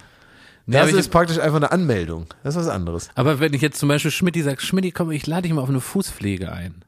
Nee, 0.65 0.77
Das 0.77 0.93
ist 0.93 1.09
praktisch 1.09 1.39
einfach 1.39 1.57
eine 1.57 1.71
Anmeldung. 1.71 2.27
Das 2.43 2.55
ist 2.55 2.61
was 2.61 2.67
anderes. 2.69 3.09
aber 3.15 3.39
wenn 3.39 3.53
ich 3.53 3.61
jetzt 3.61 3.79
zum 3.79 3.89
Beispiel 3.89 4.11
Schmidti 4.11 4.41
sagt, 4.43 4.61
Schmidti, 4.61 4.91
komm, 4.91 5.11
ich 5.11 5.27
lade 5.27 5.43
dich 5.43 5.53
mal 5.53 5.61
auf 5.61 5.69
eine 5.69 5.81
Fußpflege 5.81 6.51
ein. 6.51 6.83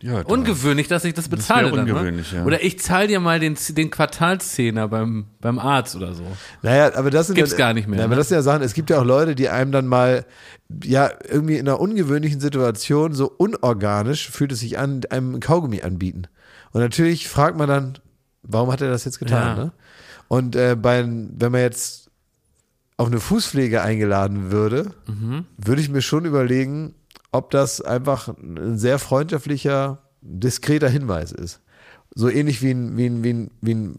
Ja, 0.00 0.22
da- 0.22 0.32
Ungewöhnlich, 0.32 0.86
dass 0.88 1.04
ich 1.04 1.14
das 1.14 1.28
bezahle. 1.28 1.70
dann, 1.70 1.80
ungewöhnlich, 1.80 2.32
ne? 2.32 2.38
ja. 2.38 2.44
Oder 2.44 2.62
ich 2.62 2.78
zahle 2.78 3.08
dir 3.08 3.18
mal 3.20 3.40
den, 3.40 3.56
den 3.70 3.90
Quartalszehner 3.90 4.86
beim, 4.88 5.26
beim 5.40 5.58
Arzt 5.58 5.96
oder 5.96 6.14
so. 6.14 6.24
Naja, 6.62 6.94
aber 6.94 7.10
das 7.10 7.26
sind 7.26 7.36
Gibt's 7.36 7.52
ja, 7.52 7.58
gar 7.58 7.74
nicht 7.74 7.88
mehr, 7.88 8.00
aber 8.04 8.10
ne? 8.10 8.16
das 8.16 8.28
sind 8.28 8.36
ja 8.36 8.42
Sachen, 8.42 8.62
es 8.62 8.74
gibt 8.74 8.90
ja 8.90 9.00
auch 9.00 9.04
Leute, 9.04 9.34
die 9.34 9.48
einem 9.48 9.72
dann 9.72 9.86
mal, 9.88 10.24
ja, 10.84 11.10
irgendwie 11.28 11.56
in 11.56 11.66
einer 11.68 11.80
ungewöhnlichen 11.80 12.38
Situation, 12.40 13.12
so 13.12 13.28
unorganisch 13.36 14.30
fühlt 14.30 14.52
es 14.52 14.60
sich 14.60 14.78
an, 14.78 15.00
einem 15.10 15.34
ein 15.36 15.40
Kaugummi 15.40 15.82
anbieten. 15.82 16.28
Und 16.72 16.80
natürlich 16.80 17.28
fragt 17.28 17.56
man 17.56 17.68
dann, 17.68 17.98
warum 18.42 18.70
hat 18.70 18.80
er 18.80 18.90
das 18.90 19.04
jetzt 19.04 19.18
getan, 19.18 19.56
Ja. 19.56 19.64
ne? 19.64 19.72
Und 20.28 20.54
äh, 20.56 20.76
bei, 20.80 21.02
wenn 21.04 21.52
man 21.52 21.60
jetzt 21.62 22.10
auf 22.98 23.06
eine 23.06 23.18
Fußpflege 23.18 23.80
eingeladen 23.82 24.50
würde, 24.52 24.90
Mhm. 25.06 25.46
würde 25.56 25.80
ich 25.80 25.88
mir 25.88 26.02
schon 26.02 26.24
überlegen, 26.24 26.94
ob 27.32 27.50
das 27.50 27.80
einfach 27.80 28.28
ein 28.28 28.78
sehr 28.78 28.98
freundschaftlicher, 28.98 29.98
diskreter 30.20 30.88
Hinweis 30.88 31.32
ist. 31.32 31.60
So 32.14 32.28
ähnlich 32.28 32.62
wie 32.62 32.70
ein, 32.72 32.96
wie 32.96 33.06
ein, 33.06 33.22
wie 33.24 33.32
ein, 33.32 33.50
wie 33.60 33.74
ein, 33.74 33.98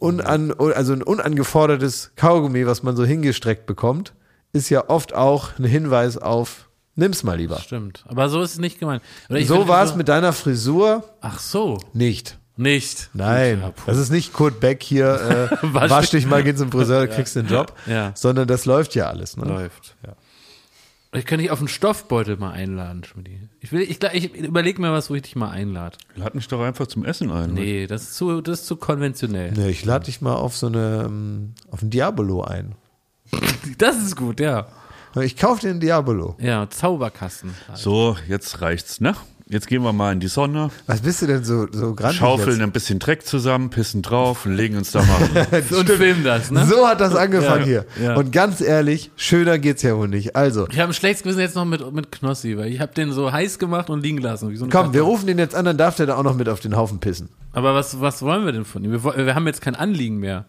unan, 0.00 0.52
also 0.58 0.92
ein 0.92 1.02
unangefordertes 1.02 2.12
Kaugummi, 2.16 2.66
was 2.66 2.82
man 2.82 2.96
so 2.96 3.04
hingestreckt 3.04 3.66
bekommt, 3.66 4.12
ist 4.52 4.70
ja 4.70 4.88
oft 4.88 5.14
auch 5.14 5.58
ein 5.58 5.64
Hinweis 5.64 6.16
auf, 6.18 6.68
nimm's 6.96 7.22
mal 7.22 7.36
lieber. 7.36 7.58
Stimmt. 7.60 8.04
Aber 8.08 8.28
so 8.28 8.40
ist 8.42 8.52
es 8.52 8.58
nicht 8.58 8.78
gemeint. 8.80 9.02
So 9.46 9.68
war 9.68 9.84
es 9.84 9.90
so- 9.90 9.96
mit 9.96 10.08
deiner 10.08 10.32
Frisur 10.32 11.04
Ach 11.20 11.38
so. 11.38 11.78
nicht. 11.92 12.38
Nicht. 12.60 13.10
Nein, 13.14 13.60
Ja, 13.62 13.72
das 13.86 13.98
ist 13.98 14.10
nicht 14.10 14.32
Kurt 14.32 14.58
Beck 14.58 14.82
hier, 14.82 15.48
äh, 15.52 15.56
Wasch 15.74 15.90
wasch, 15.90 16.10
dich. 16.10 16.26
mal, 16.26 16.42
geh 16.42 16.56
zum 16.56 16.72
Friseur, 16.72 17.06
kriegst 17.06 17.36
den 17.36 17.46
Job, 17.46 17.72
Ja. 17.86 18.10
sondern 18.16 18.48
das 18.48 18.64
läuft 18.64 18.96
ja 18.96 19.06
alles. 19.06 19.36
Ne? 19.36 19.44
Läuft. 19.46 19.96
Ich 21.14 21.24
könnte 21.24 21.42
dich 21.42 21.50
auf 21.50 21.58
einen 21.58 21.68
Stoffbeutel 21.68 22.36
mal 22.36 22.50
einladen, 22.50 23.02
Schmidti. 23.02 23.40
Ich 23.60 23.72
will, 23.72 23.80
ich, 23.80 24.02
ich 24.12 24.34
überlege 24.34 24.80
mir 24.80 24.92
was, 24.92 25.08
wo 25.08 25.14
ich 25.14 25.22
dich 25.22 25.36
mal 25.36 25.50
einlade. 25.50 25.96
Lad 26.16 26.34
mich 26.34 26.48
doch 26.48 26.60
einfach 26.60 26.86
zum 26.86 27.04
Essen 27.04 27.30
ein. 27.30 27.54
Nee, 27.54 27.86
das 27.86 28.02
ist 28.02 28.14
zu, 28.16 28.42
das 28.42 28.60
ist 28.60 28.66
zu 28.66 28.76
konventionell. 28.76 29.52
Nee, 29.52 29.70
ich 29.70 29.84
lade 29.86 30.04
dich 30.04 30.20
mal 30.20 30.34
auf 30.34 30.54
so 30.56 30.66
eine, 30.66 31.04
ähm, 31.06 31.54
auf 31.70 31.80
ein 31.82 31.90
Diabolo 31.90 32.42
ein. 32.42 32.74
Das 33.78 33.96
ist 33.96 34.16
gut, 34.16 34.40
ja. 34.40 34.66
Ich 35.20 35.36
kaufe 35.36 35.60
dir 35.60 35.70
einen 35.70 35.80
Diabolo. 35.80 36.36
Ja, 36.40 36.68
Zauberkasten. 36.68 37.54
So, 37.74 38.16
jetzt 38.28 38.60
reicht's, 38.60 39.00
ne? 39.00 39.14
Jetzt 39.50 39.66
gehen 39.66 39.82
wir 39.82 39.94
mal 39.94 40.12
in 40.12 40.20
die 40.20 40.28
Sonne, 40.28 40.70
Was 40.86 41.00
bist 41.00 41.22
du 41.22 41.26
denn 41.26 41.42
so, 41.42 41.66
so 41.72 41.94
grantig 41.94 42.18
schaufeln 42.18 42.56
jetzt? 42.58 42.60
ein 42.60 42.70
bisschen 42.70 42.98
Dreck 42.98 43.24
zusammen, 43.24 43.70
pissen 43.70 44.02
drauf 44.02 44.44
und 44.44 44.54
legen 44.54 44.76
uns 44.76 44.90
da 44.92 45.02
mal. 45.02 45.46
Und 45.70 45.88
film 45.90 46.22
das, 46.22 46.50
ne? 46.50 46.66
So 46.66 46.86
hat 46.86 47.00
das 47.00 47.14
angefangen 47.16 47.64
hier. 47.64 47.86
ja. 48.02 48.14
Und 48.14 48.30
ganz 48.30 48.60
ehrlich, 48.60 49.10
schöner 49.16 49.58
geht's 49.58 49.80
ja 49.82 49.96
wohl 49.96 50.08
nicht. 50.08 50.36
Also, 50.36 50.68
Ich 50.68 50.78
habe 50.78 50.90
ein 50.90 50.94
schlechtes 50.94 51.22
Gewissen 51.22 51.40
jetzt 51.40 51.54
noch 51.56 51.64
mit, 51.64 51.92
mit 51.94 52.12
Knossi, 52.12 52.58
weil 52.58 52.70
ich 52.70 52.80
habe 52.80 52.92
den 52.92 53.10
so 53.12 53.32
heiß 53.32 53.58
gemacht 53.58 53.88
und 53.88 54.02
liegen 54.02 54.18
lassen. 54.18 54.50
Wie 54.50 54.56
so 54.56 54.66
komm, 54.66 54.92
wir 54.92 55.00
Karton. 55.00 55.00
rufen 55.08 55.26
den 55.26 55.38
jetzt 55.38 55.54
an, 55.54 55.64
dann 55.64 55.78
darf 55.78 55.96
der 55.96 56.04
da 56.04 56.16
auch 56.16 56.22
noch 56.24 56.34
mit 56.36 56.50
auf 56.50 56.60
den 56.60 56.76
Haufen 56.76 56.98
pissen. 57.00 57.30
Aber 57.52 57.74
was, 57.74 58.00
was 58.02 58.20
wollen 58.22 58.44
wir 58.44 58.52
denn 58.52 58.66
von 58.66 58.84
ihm? 58.84 58.92
Wir, 58.92 59.02
wir 59.02 59.34
haben 59.34 59.46
jetzt 59.46 59.62
kein 59.62 59.74
Anliegen 59.76 60.18
mehr. 60.18 60.44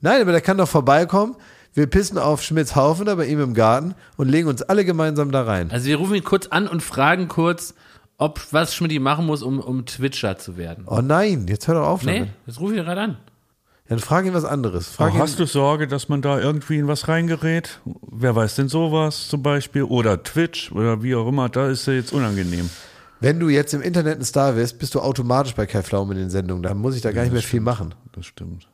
Nein, 0.00 0.20
aber 0.22 0.30
der 0.30 0.40
kann 0.40 0.56
doch 0.58 0.68
vorbeikommen. 0.68 1.34
Wir 1.74 1.88
pissen 1.88 2.16
auf 2.16 2.42
Schmidts 2.42 2.76
Haufen 2.76 3.06
da 3.06 3.16
bei 3.16 3.26
ihm 3.26 3.40
im 3.40 3.54
Garten 3.54 3.94
und 4.16 4.28
legen 4.28 4.46
uns 4.48 4.62
alle 4.62 4.84
gemeinsam 4.84 5.32
da 5.32 5.42
rein. 5.42 5.70
Also 5.72 5.86
wir 5.86 5.96
rufen 5.96 6.14
ihn 6.14 6.24
kurz 6.24 6.46
an 6.46 6.68
und 6.68 6.82
fragen 6.82 7.26
kurz, 7.28 7.74
ob 8.18 8.40
was 8.52 8.74
Schmidt 8.74 9.00
machen 9.00 9.26
muss, 9.26 9.42
um, 9.42 9.60
um 9.60 9.84
Twitcher 9.86 10.38
zu 10.38 10.56
werden. 10.56 10.84
Oh 10.86 11.00
nein, 11.02 11.46
jetzt 11.48 11.68
hör 11.68 11.74
doch 11.74 11.86
auf 11.86 12.02
Nee, 12.02 12.20
damit. 12.20 12.32
das 12.46 12.60
rufe 12.60 12.74
ich 12.76 12.82
gerade 12.84 13.00
an. 13.00 13.18
Dann 13.88 13.98
frag 14.00 14.24
ihn 14.26 14.34
was 14.34 14.44
anderes. 14.44 14.88
Frag 14.88 15.12
Oh, 15.12 15.16
ihn, 15.16 15.20
hast 15.22 15.38
du 15.38 15.46
Sorge, 15.46 15.86
dass 15.86 16.08
man 16.08 16.20
da 16.22 16.40
irgendwie 16.40 16.76
in 16.78 16.88
was 16.88 17.06
reingerät? 17.08 17.80
Wer 18.10 18.34
weiß 18.34 18.56
denn 18.56 18.68
sowas 18.68 19.28
zum 19.28 19.42
Beispiel? 19.42 19.84
Oder 19.84 20.22
Twitch 20.24 20.72
oder 20.72 21.02
wie 21.04 21.14
auch 21.14 21.28
immer, 21.28 21.48
da 21.48 21.68
ist 21.68 21.86
ja 21.86 21.92
jetzt 21.92 22.12
unangenehm. 22.12 22.68
wenn 23.20 23.38
du 23.38 23.48
jetzt 23.48 23.74
im 23.74 23.82
Internet 23.82 24.18
ein 24.18 24.24
Star 24.24 24.56
wirst, 24.56 24.78
bist 24.80 24.94
du 24.96 25.00
automatisch 25.00 25.54
bei 25.54 25.66
Kai 25.66 25.82
Pflaume 25.82 26.14
in 26.14 26.18
den 26.20 26.30
Sendungen. 26.30 26.62
Da 26.64 26.74
muss 26.74 26.96
ich 26.96 27.02
da 27.02 27.12
gar 27.12 27.22
nicht 27.22 27.32
mehr 27.32 27.42
viel 27.42 27.60
machen. 27.60 27.94
Das 28.12 28.26
stimmt. 28.26 28.68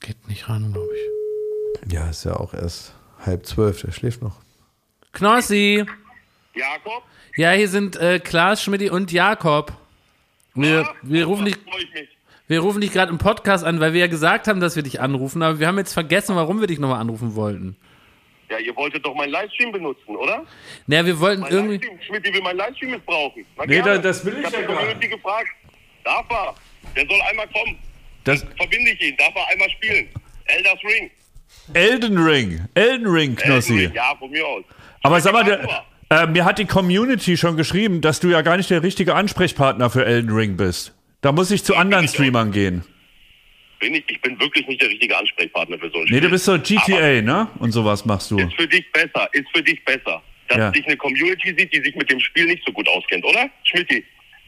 Geht 0.00 0.26
nicht 0.28 0.48
ran, 0.48 0.72
glaube 0.72 0.88
ich. 1.84 1.92
Ja, 1.92 2.08
ist 2.08 2.24
ja 2.24 2.34
auch 2.36 2.52
erst 2.52 2.94
halb 3.24 3.46
zwölf, 3.46 3.80
der 3.82 3.92
schläft 3.92 4.22
noch. 4.22 4.36
Knossi! 5.12 5.84
Jakob? 6.56 7.02
Ja, 7.36 7.52
hier 7.52 7.68
sind 7.68 7.96
äh, 7.96 8.18
Klaas, 8.18 8.62
Schmidt 8.62 8.90
und 8.90 9.12
Jakob. 9.12 9.72
Wir, 10.54 10.88
wir 11.02 11.26
rufen 11.26 11.44
dich, 11.44 11.56
ich 11.56 12.08
wir 12.48 12.60
rufen 12.60 12.80
dich 12.80 12.92
gerade 12.92 13.10
im 13.12 13.18
Podcast 13.18 13.64
an, 13.64 13.78
weil 13.80 13.92
wir 13.92 14.00
ja 14.00 14.06
gesagt 14.06 14.48
haben, 14.48 14.60
dass 14.60 14.74
wir 14.76 14.82
dich 14.82 15.00
anrufen, 15.00 15.42
aber 15.42 15.58
wir 15.60 15.66
haben 15.66 15.76
jetzt 15.78 15.92
vergessen, 15.92 16.34
warum 16.36 16.60
wir 16.60 16.66
dich 16.66 16.78
nochmal 16.78 17.00
anrufen 17.00 17.34
wollten. 17.34 17.76
Ja, 18.48 18.58
ihr 18.58 18.74
wolltet 18.76 19.04
doch 19.04 19.14
meinen 19.14 19.32
Livestream 19.32 19.72
benutzen, 19.72 20.14
oder? 20.16 20.44
Naja, 20.86 21.04
wir 21.04 21.18
wollten 21.20 21.42
Mein 21.42 21.52
irgendwie. 21.52 21.74
Livestream, 21.78 22.00
Schmidt, 22.06 22.32
will 22.34 22.42
meinen 22.42 22.56
Livestream 22.58 22.90
missbrauchen. 22.92 23.44
Na, 23.56 23.66
Nee, 23.66 23.74
gerne. 23.74 23.92
da- 23.96 23.98
das 23.98 24.24
will 24.24 24.38
ich 24.38 24.44
hab 24.46 24.52
ja 24.52 24.60
die 24.60 24.66
gar 24.66 24.76
Community 24.76 25.08
gefragt. 25.08 25.48
Darf 26.04 26.26
er? 26.30 26.54
Der 26.94 27.04
soll 27.06 27.20
einmal 27.28 27.48
kommen. 27.48 27.76
Das 28.24 28.46
Verbinde 28.56 28.92
ich 28.92 29.00
ihn. 29.02 29.16
Darf 29.16 29.32
er 29.34 29.48
einmal 29.48 29.68
spielen? 29.70 30.08
Elders 30.44 30.78
Ring. 30.84 31.10
Elden 31.74 32.18
Ring. 32.18 32.68
Elden 32.74 33.06
Ring, 33.06 33.30
Elden 33.30 33.36
Knossi. 33.36 33.78
Ring. 33.86 33.92
Ja, 33.94 34.14
von 34.16 34.30
mir 34.30 34.46
aus. 34.46 34.64
Aber 35.02 35.20
sag 35.20 35.32
mal, 35.32 35.42
der. 35.44 35.84
Äh, 36.10 36.26
mir 36.26 36.44
hat 36.44 36.58
die 36.58 36.64
Community 36.66 37.36
schon 37.36 37.56
geschrieben, 37.56 38.00
dass 38.00 38.20
du 38.20 38.28
ja 38.28 38.42
gar 38.42 38.56
nicht 38.56 38.70
der 38.70 38.82
richtige 38.82 39.14
Ansprechpartner 39.14 39.90
für 39.90 40.04
Elden 40.04 40.30
Ring 40.32 40.56
bist. 40.56 40.94
Da 41.20 41.32
muss 41.32 41.50
ich 41.50 41.64
zu 41.64 41.74
anderen 41.76 42.06
Streamern 42.08 42.52
gehen. 42.52 42.84
Bin 43.80 43.94
ich, 43.94 44.04
ich 44.08 44.20
bin 44.22 44.38
wirklich 44.40 44.66
nicht 44.68 44.80
der 44.80 44.88
richtige 44.88 45.16
Ansprechpartner 45.16 45.78
für 45.78 45.90
so 45.90 45.98
ein 45.98 46.02
Nee, 46.04 46.06
Spiel. 46.08 46.20
du 46.22 46.30
bist 46.30 46.44
so 46.46 46.58
GTA, 46.58 47.20
ne? 47.20 47.48
Und 47.58 47.72
sowas 47.72 48.04
machst 48.06 48.30
du. 48.30 48.38
Ist 48.38 48.54
für 48.54 48.66
dich 48.66 48.90
besser, 48.92 49.28
ist 49.32 49.46
für 49.54 49.62
dich 49.62 49.84
besser. 49.84 50.22
Dass 50.48 50.58
Ja. 50.58 50.70
dich 50.70 50.86
eine 50.86 50.96
Community 50.96 51.54
sieht, 51.58 51.72
die 51.74 51.82
sich 51.82 51.94
mit 51.96 52.10
dem 52.10 52.20
Spiel 52.20 52.46
nicht 52.46 52.62
so 52.64 52.72
gut 52.72 52.88
auskennt, 52.88 53.24
oder? 53.24 53.50
Schmidti, 53.64 54.04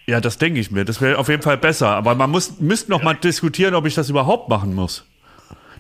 Ja, 0.07 0.21
das 0.21 0.39
denke 0.39 0.61
ich 0.61 0.71
mir. 0.71 0.85
Das 0.87 1.01
wäre 1.03 1.19
auf 1.19 1.29
jeden 1.29 1.43
Fall 1.43 1.59
besser. 1.59 1.89
Aber 1.89 2.15
man 2.15 2.31
muss, 2.31 2.59
müsste 2.61 2.91
noch 2.91 3.03
mal 3.03 3.15
diskutieren, 3.15 3.75
ob 3.75 3.85
ich 3.85 3.95
das 3.95 4.09
überhaupt 4.09 4.49
machen 4.49 4.75
muss. 4.75 5.07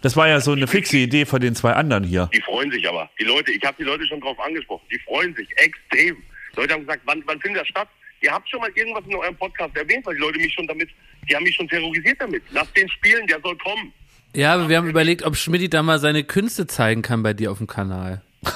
Das 0.01 0.17
war 0.17 0.29
ja 0.29 0.41
so 0.41 0.53
eine 0.53 0.67
fixe 0.67 0.97
Idee 0.97 1.27
von 1.27 1.41
den 1.41 1.55
zwei 1.55 1.73
anderen 1.73 2.05
hier. 2.05 2.31
die 2.33 2.41
freuen 2.43 2.71
sich 2.71 2.89
aber. 2.89 3.09
Die 3.21 3.25
Leute, 3.25 3.53
ich 3.53 3.63
habe 3.65 3.77
die 3.79 3.85
Leute 3.85 4.07
schon 4.07 4.21
drauf 4.21 4.39
angesprochen. 4.41 4.85
Die 4.91 4.99
freuen 5.01 5.35
sich 5.35 5.49
extrem. 5.57 6.17
Leute 6.57 6.75
haben 6.75 6.81
gesagt, 6.81 7.03
wann, 7.05 7.23
wann 7.27 7.41
findet 7.41 7.63
das 7.63 7.69
statt? 7.69 7.89
Ihr 8.21 8.33
habt 8.33 8.49
schon 8.49 8.61
mal 8.61 8.71
irgendwas 8.75 9.05
in 9.07 9.15
eurem 9.15 9.37
Podcast 9.37 9.77
erwähnt, 9.77 10.05
weil 10.05 10.15
die 10.15 10.21
Leute 10.21 10.39
mich 10.39 10.53
schon 10.53 10.67
damit, 10.67 10.89
die 11.29 11.37
haben 11.37 11.45
mich 11.45 11.55
schon 11.55 11.69
terrorisiert 11.69 12.17
damit. 12.21 12.43
Lasst 12.51 12.77
den 12.77 12.89
spielen, 12.89 13.27
der 13.27 13.41
soll 13.41 13.57
kommen. 13.59 13.93
Ja, 14.35 14.55
aber 14.55 14.69
wir 14.69 14.77
haben 14.77 14.89
überlegt, 14.89 15.23
ob 15.23 15.37
Schmidt 15.37 15.73
da 15.73 15.83
mal 15.83 15.99
seine 15.99 16.25
Künste 16.25 16.67
zeigen 16.67 17.03
kann 17.03 17.23
bei 17.23 17.33
dir 17.33 17.51
auf 17.53 17.59
dem 17.59 17.67
Kanal. 17.67 18.23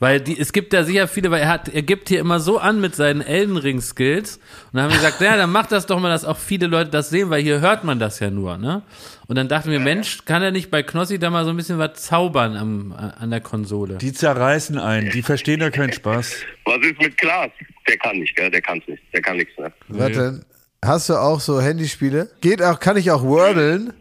Weil 0.00 0.20
die, 0.20 0.38
es 0.38 0.52
gibt 0.52 0.72
da 0.72 0.84
sicher 0.84 1.08
viele, 1.08 1.30
weil 1.30 1.40
er 1.40 1.48
hat, 1.48 1.68
er 1.68 1.80
gibt 1.80 2.10
hier 2.10 2.18
immer 2.20 2.38
so 2.38 2.58
an 2.58 2.78
mit 2.80 2.94
seinen 2.94 3.22
Elden 3.22 3.56
Ring 3.56 3.80
Skills. 3.80 4.36
Und 4.36 4.74
dann 4.74 4.82
haben 4.82 4.90
wir 4.90 4.98
gesagt, 4.98 5.20
ja, 5.20 5.36
dann 5.36 5.50
mach 5.50 5.66
das 5.66 5.86
doch 5.86 5.98
mal, 5.98 6.10
dass 6.10 6.26
auch 6.26 6.36
viele 6.36 6.66
Leute 6.66 6.90
das 6.90 7.08
sehen, 7.08 7.30
weil 7.30 7.42
hier 7.42 7.60
hört 7.60 7.84
man 7.84 7.98
das 7.98 8.20
ja 8.20 8.28
nur, 8.28 8.58
ne? 8.58 8.82
Und 9.26 9.36
dann 9.36 9.48
dachten 9.48 9.70
wir, 9.70 9.80
Mensch, 9.80 10.24
kann 10.26 10.42
er 10.42 10.50
nicht 10.50 10.70
bei 10.70 10.82
Knossi 10.82 11.18
da 11.18 11.30
mal 11.30 11.44
so 11.44 11.50
ein 11.50 11.56
bisschen 11.56 11.78
was 11.78 11.94
zaubern 12.02 12.56
am, 12.56 12.92
an 12.92 13.30
der 13.30 13.40
Konsole? 13.40 13.96
Die 13.96 14.12
zerreißen 14.12 14.78
einen. 14.78 15.10
Die 15.10 15.22
verstehen 15.22 15.60
da 15.60 15.70
keinen 15.70 15.92
Spaß. 15.92 16.36
Was 16.66 16.76
ist 16.82 17.00
mit 17.00 17.16
Klaas? 17.16 17.50
Der 17.88 17.96
kann 17.96 18.18
nicht, 18.18 18.36
gell? 18.36 18.50
Der 18.50 18.60
kann's 18.60 18.86
nicht. 18.86 19.02
Der 19.12 19.22
kann 19.22 19.36
nichts, 19.38 19.56
ne? 19.58 19.72
Warte, 19.88 20.40
hast 20.84 21.08
du 21.08 21.14
auch 21.14 21.40
so 21.40 21.60
Handyspiele? 21.60 22.30
Geht 22.42 22.62
auch, 22.62 22.80
kann 22.80 22.96
ich 22.98 23.10
auch 23.10 23.22
Wordlen? 23.22 23.92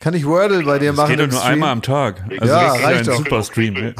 Kann 0.00 0.14
ich 0.14 0.26
Wordle 0.26 0.62
bei 0.64 0.78
dir 0.78 0.88
Das 0.88 0.96
machen? 0.96 1.10
geht 1.10 1.18
doch 1.20 1.24
im 1.24 1.30
nur 1.30 1.40
Stream? 1.40 1.52
einmal 1.54 1.70
am 1.70 1.82
Tag. 1.82 2.24
Also 2.40 2.46
Ja, 2.54 2.64
das 2.68 2.76
ist 2.78 2.84
reicht 2.84 2.98
ein 3.00 3.04
doch. 3.06 3.16
super 3.16 3.42
Stream. 3.42 3.94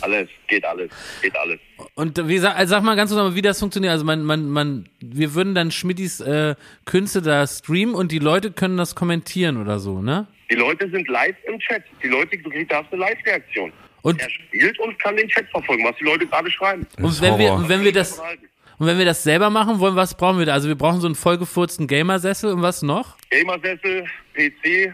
Alles, 0.00 0.28
geht 0.48 0.64
alles, 0.64 0.90
geht 1.22 1.36
alles. 1.36 1.58
Und 1.94 2.28
wie 2.28 2.38
sag, 2.38 2.56
also 2.56 2.70
sag 2.70 2.82
mal 2.82 2.96
ganz 2.96 3.10
kurz 3.10 3.18
nochmal, 3.18 3.34
wie 3.34 3.42
das 3.42 3.58
funktioniert. 3.58 3.92
Also 3.92 4.04
man, 4.04 4.22
man, 4.24 4.48
man, 4.48 4.88
wir 5.00 5.34
würden 5.34 5.54
dann 5.54 5.70
Schmidtis 5.70 6.20
äh, 6.20 6.54
Künste 6.84 7.20
da 7.22 7.46
streamen 7.46 7.94
und 7.94 8.10
die 8.12 8.18
Leute 8.18 8.50
können 8.52 8.76
das 8.76 8.94
kommentieren 8.94 9.56
oder 9.60 9.78
so, 9.78 10.00
ne? 10.00 10.26
Die 10.50 10.56
Leute 10.56 10.88
sind 10.90 11.08
live 11.08 11.36
im 11.46 11.58
Chat. 11.58 11.82
Die 12.02 12.08
Leute, 12.08 12.36
du 12.38 12.50
kriegst, 12.50 12.70
da 12.70 12.82
hast 12.82 12.92
eine 12.92 13.00
Live-Reaktion. 13.00 13.72
Und- 14.02 14.20
er 14.20 14.28
spielt 14.30 14.78
und 14.80 14.98
kann 14.98 15.16
den 15.16 15.28
Chat 15.28 15.48
verfolgen, 15.50 15.84
was 15.84 15.96
die 15.96 16.04
Leute 16.04 16.26
gerade 16.26 16.50
schreiben. 16.50 16.86
Und 17.00 17.20
wenn 17.22 17.38
wir, 17.38 17.52
und 17.54 17.68
wenn 17.68 17.82
wir 17.82 17.92
das, 17.92 18.18
und 18.78 18.86
wenn 18.86 18.98
wir 18.98 19.04
das 19.04 19.22
selber 19.22 19.50
machen 19.50 19.78
wollen, 19.78 19.96
was 19.96 20.14
brauchen 20.16 20.38
wir 20.38 20.46
da? 20.46 20.52
Also 20.52 20.68
wir 20.68 20.74
brauchen 20.74 21.00
so 21.00 21.06
einen 21.06 21.14
vollgefurzten 21.14 21.86
Gamersessel 21.86 22.52
und 22.52 22.60
was 22.62 22.82
noch? 22.82 23.16
Gamersessel, 23.30 24.04
PC, 24.34 24.92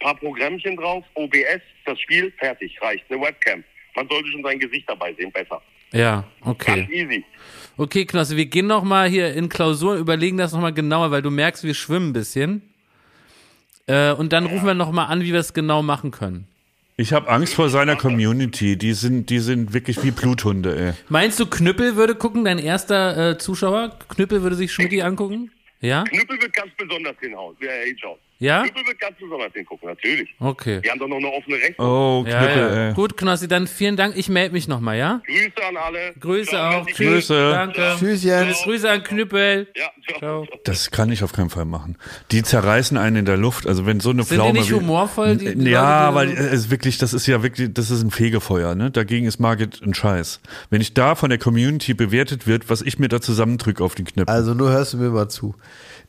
paar 0.00 0.14
Programmchen 0.16 0.76
drauf, 0.76 1.04
OBS, 1.14 1.60
das 1.84 1.98
Spiel, 2.00 2.32
fertig, 2.38 2.78
reicht. 2.80 3.04
Eine 3.10 3.20
Webcam. 3.20 3.64
Man 3.96 4.06
sollte 4.08 4.28
schon 4.28 4.42
sein 4.42 4.58
Gesicht 4.58 4.88
dabei 4.88 5.12
sehen, 5.14 5.32
besser. 5.32 5.60
Ja, 5.92 6.24
Ganz 6.44 6.60
okay. 6.60 6.88
easy. 6.90 7.24
Okay, 7.76 8.04
Knosse, 8.04 8.36
wir 8.36 8.46
gehen 8.46 8.66
noch 8.66 8.84
mal 8.84 9.08
hier 9.08 9.34
in 9.34 9.48
Klausuren, 9.48 9.98
überlegen 9.98 10.36
das 10.36 10.52
noch 10.52 10.60
mal 10.60 10.72
genauer, 10.72 11.10
weil 11.10 11.22
du 11.22 11.30
merkst, 11.30 11.64
wir 11.64 11.74
schwimmen 11.74 12.10
ein 12.10 12.12
bisschen. 12.12 12.62
Äh, 13.86 14.12
und 14.12 14.32
dann 14.32 14.46
rufen 14.46 14.66
wir 14.66 14.74
noch 14.74 14.92
mal 14.92 15.04
an, 15.06 15.22
wie 15.22 15.32
wir 15.32 15.40
es 15.40 15.54
genau 15.54 15.82
machen 15.82 16.10
können. 16.10 16.46
Ich 16.98 17.12
habe 17.12 17.28
Angst 17.28 17.54
vor 17.54 17.68
seiner 17.68 17.96
Community. 17.96 18.76
Die 18.76 18.94
sind, 18.94 19.28
die 19.28 19.38
sind 19.38 19.74
wirklich 19.74 20.02
wie 20.02 20.10
Bluthunde, 20.10 20.76
ey. 20.78 20.92
Meinst 21.10 21.38
du, 21.38 21.46
Knüppel 21.46 21.96
würde 21.96 22.14
gucken, 22.14 22.44
dein 22.44 22.58
erster 22.58 23.32
äh, 23.32 23.38
Zuschauer? 23.38 23.98
Knüppel 24.08 24.42
würde 24.42 24.56
sich 24.56 24.72
Schmidti 24.72 25.02
angucken? 25.02 25.50
Ja? 25.80 26.04
Knüppel 26.04 26.40
wird 26.40 26.54
ganz 26.54 26.70
besonders 26.76 27.16
hinhauen, 27.20 27.54
wer 27.60 27.84
hinschaut. 27.84 28.18
Ja? 28.38 28.62
Knüppel 28.64 28.86
wird 28.86 29.00
ganz 29.00 29.16
besonders 29.18 29.52
hingucken, 29.54 29.88
natürlich. 29.88 30.28
Okay. 30.40 30.82
Die 30.84 30.90
haben 30.90 30.98
doch 30.98 31.08
noch 31.08 31.16
eine 31.16 31.28
offene 31.32 31.56
Rechnung. 31.56 31.88
Oh, 31.88 32.24
Ja, 32.28 32.38
Knüppel, 32.44 32.62
ja. 32.62 32.88
ey. 32.88 32.94
Gut, 32.94 33.16
Knossi, 33.16 33.48
dann 33.48 33.66
vielen 33.66 33.96
Dank. 33.96 34.14
Ich 34.16 34.28
melde 34.28 34.52
mich 34.52 34.68
noch 34.68 34.80
mal, 34.80 34.96
ja? 34.96 35.22
Grüße 35.26 35.66
an 35.66 35.76
alle. 35.78 36.12
Grüße 36.20 36.50
Ciao, 36.50 36.80
auch. 36.82 36.86
Tschüss. 36.86 36.96
Grüße. 37.28 37.50
Danke. 37.52 37.96
Tschüss, 37.98 38.24
Jens. 38.24 38.62
Grüße 38.64 38.90
an 38.90 39.02
Knüppel. 39.02 39.68
Ja, 39.74 39.90
ciao. 40.18 40.44
Ciao. 40.44 40.58
Das 40.64 40.90
kann 40.90 41.10
ich 41.10 41.22
auf 41.24 41.32
keinen 41.32 41.48
Fall 41.48 41.64
machen. 41.64 41.96
Die 42.30 42.42
zerreißen 42.42 42.98
einen 42.98 43.16
in 43.16 43.24
der 43.24 43.38
Luft. 43.38 43.66
Also 43.66 43.86
wenn 43.86 44.00
so 44.00 44.10
eine 44.10 44.22
Sind 44.24 44.32
die 44.32 44.42
Pflaume. 44.42 44.58
nicht 44.58 44.70
wie- 44.70 44.74
humorvoll, 44.74 45.36
die- 45.38 45.54
die 45.54 45.70
ja, 45.70 46.10
Leute, 46.10 46.32
die 46.32 46.38
weil 46.38 46.46
es 46.54 46.70
wirklich, 46.70 46.98
das 46.98 47.14
ist 47.14 47.26
ja 47.26 47.42
wirklich, 47.42 47.72
das 47.72 47.90
ist 47.90 48.02
ein 48.02 48.10
Fegefeuer. 48.10 48.74
Ne? 48.74 48.90
Dagegen 48.90 49.26
ist 49.26 49.38
Margit 49.40 49.80
ein 49.82 49.94
Scheiß. 49.94 50.40
Wenn 50.68 50.82
ich 50.82 50.92
da 50.92 51.14
von 51.14 51.30
der 51.30 51.38
Community 51.38 51.94
bewertet 51.94 52.46
wird, 52.46 52.68
was 52.68 52.82
ich 52.82 52.98
mir 52.98 53.08
da 53.08 53.20
zusammendrücke 53.22 53.82
auf 53.82 53.94
den 53.94 54.04
Knöpfen. 54.04 54.28
Also 54.34 54.52
nur 54.52 54.70
hörst 54.70 54.92
du 54.92 54.98
mir 54.98 55.08
mal 55.08 55.28
zu. 55.30 55.54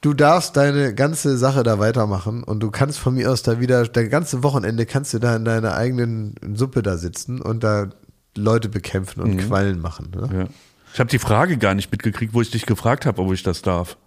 Du 0.01 0.13
darfst 0.13 0.55
deine 0.55 0.93
ganze 0.93 1.37
Sache 1.37 1.63
da 1.63 1.79
weitermachen 1.79 2.43
und 2.43 2.59
du 2.61 2.69
kannst 2.69 2.99
von 2.99 3.15
mir 3.15 3.31
aus 3.31 3.41
da 3.41 3.59
wieder, 3.59 3.87
der 3.87 4.09
ganze 4.09 4.43
Wochenende 4.43 4.85
kannst 4.85 5.13
du 5.13 5.19
da 5.19 5.35
in 5.35 5.45
deiner 5.45 5.75
eigenen 5.75 6.35
Suppe 6.53 6.83
da 6.83 6.97
sitzen 6.97 7.41
und 7.41 7.63
da 7.63 7.89
Leute 8.35 8.69
bekämpfen 8.69 9.21
und 9.21 9.37
Quallen 9.37 9.81
machen. 9.81 10.11
Ne? 10.15 10.29
ja. 10.39 10.47
Ich 10.93 10.99
habe 10.99 11.09
die 11.09 11.19
Frage 11.19 11.57
gar 11.57 11.73
nicht 11.73 11.91
mitgekriegt, 11.91 12.33
wo 12.33 12.41
ich 12.41 12.51
dich 12.51 12.65
gefragt 12.65 13.05
habe, 13.05 13.21
ob 13.21 13.31
ich 13.33 13.43
das 13.43 13.61
darf. 13.61 13.97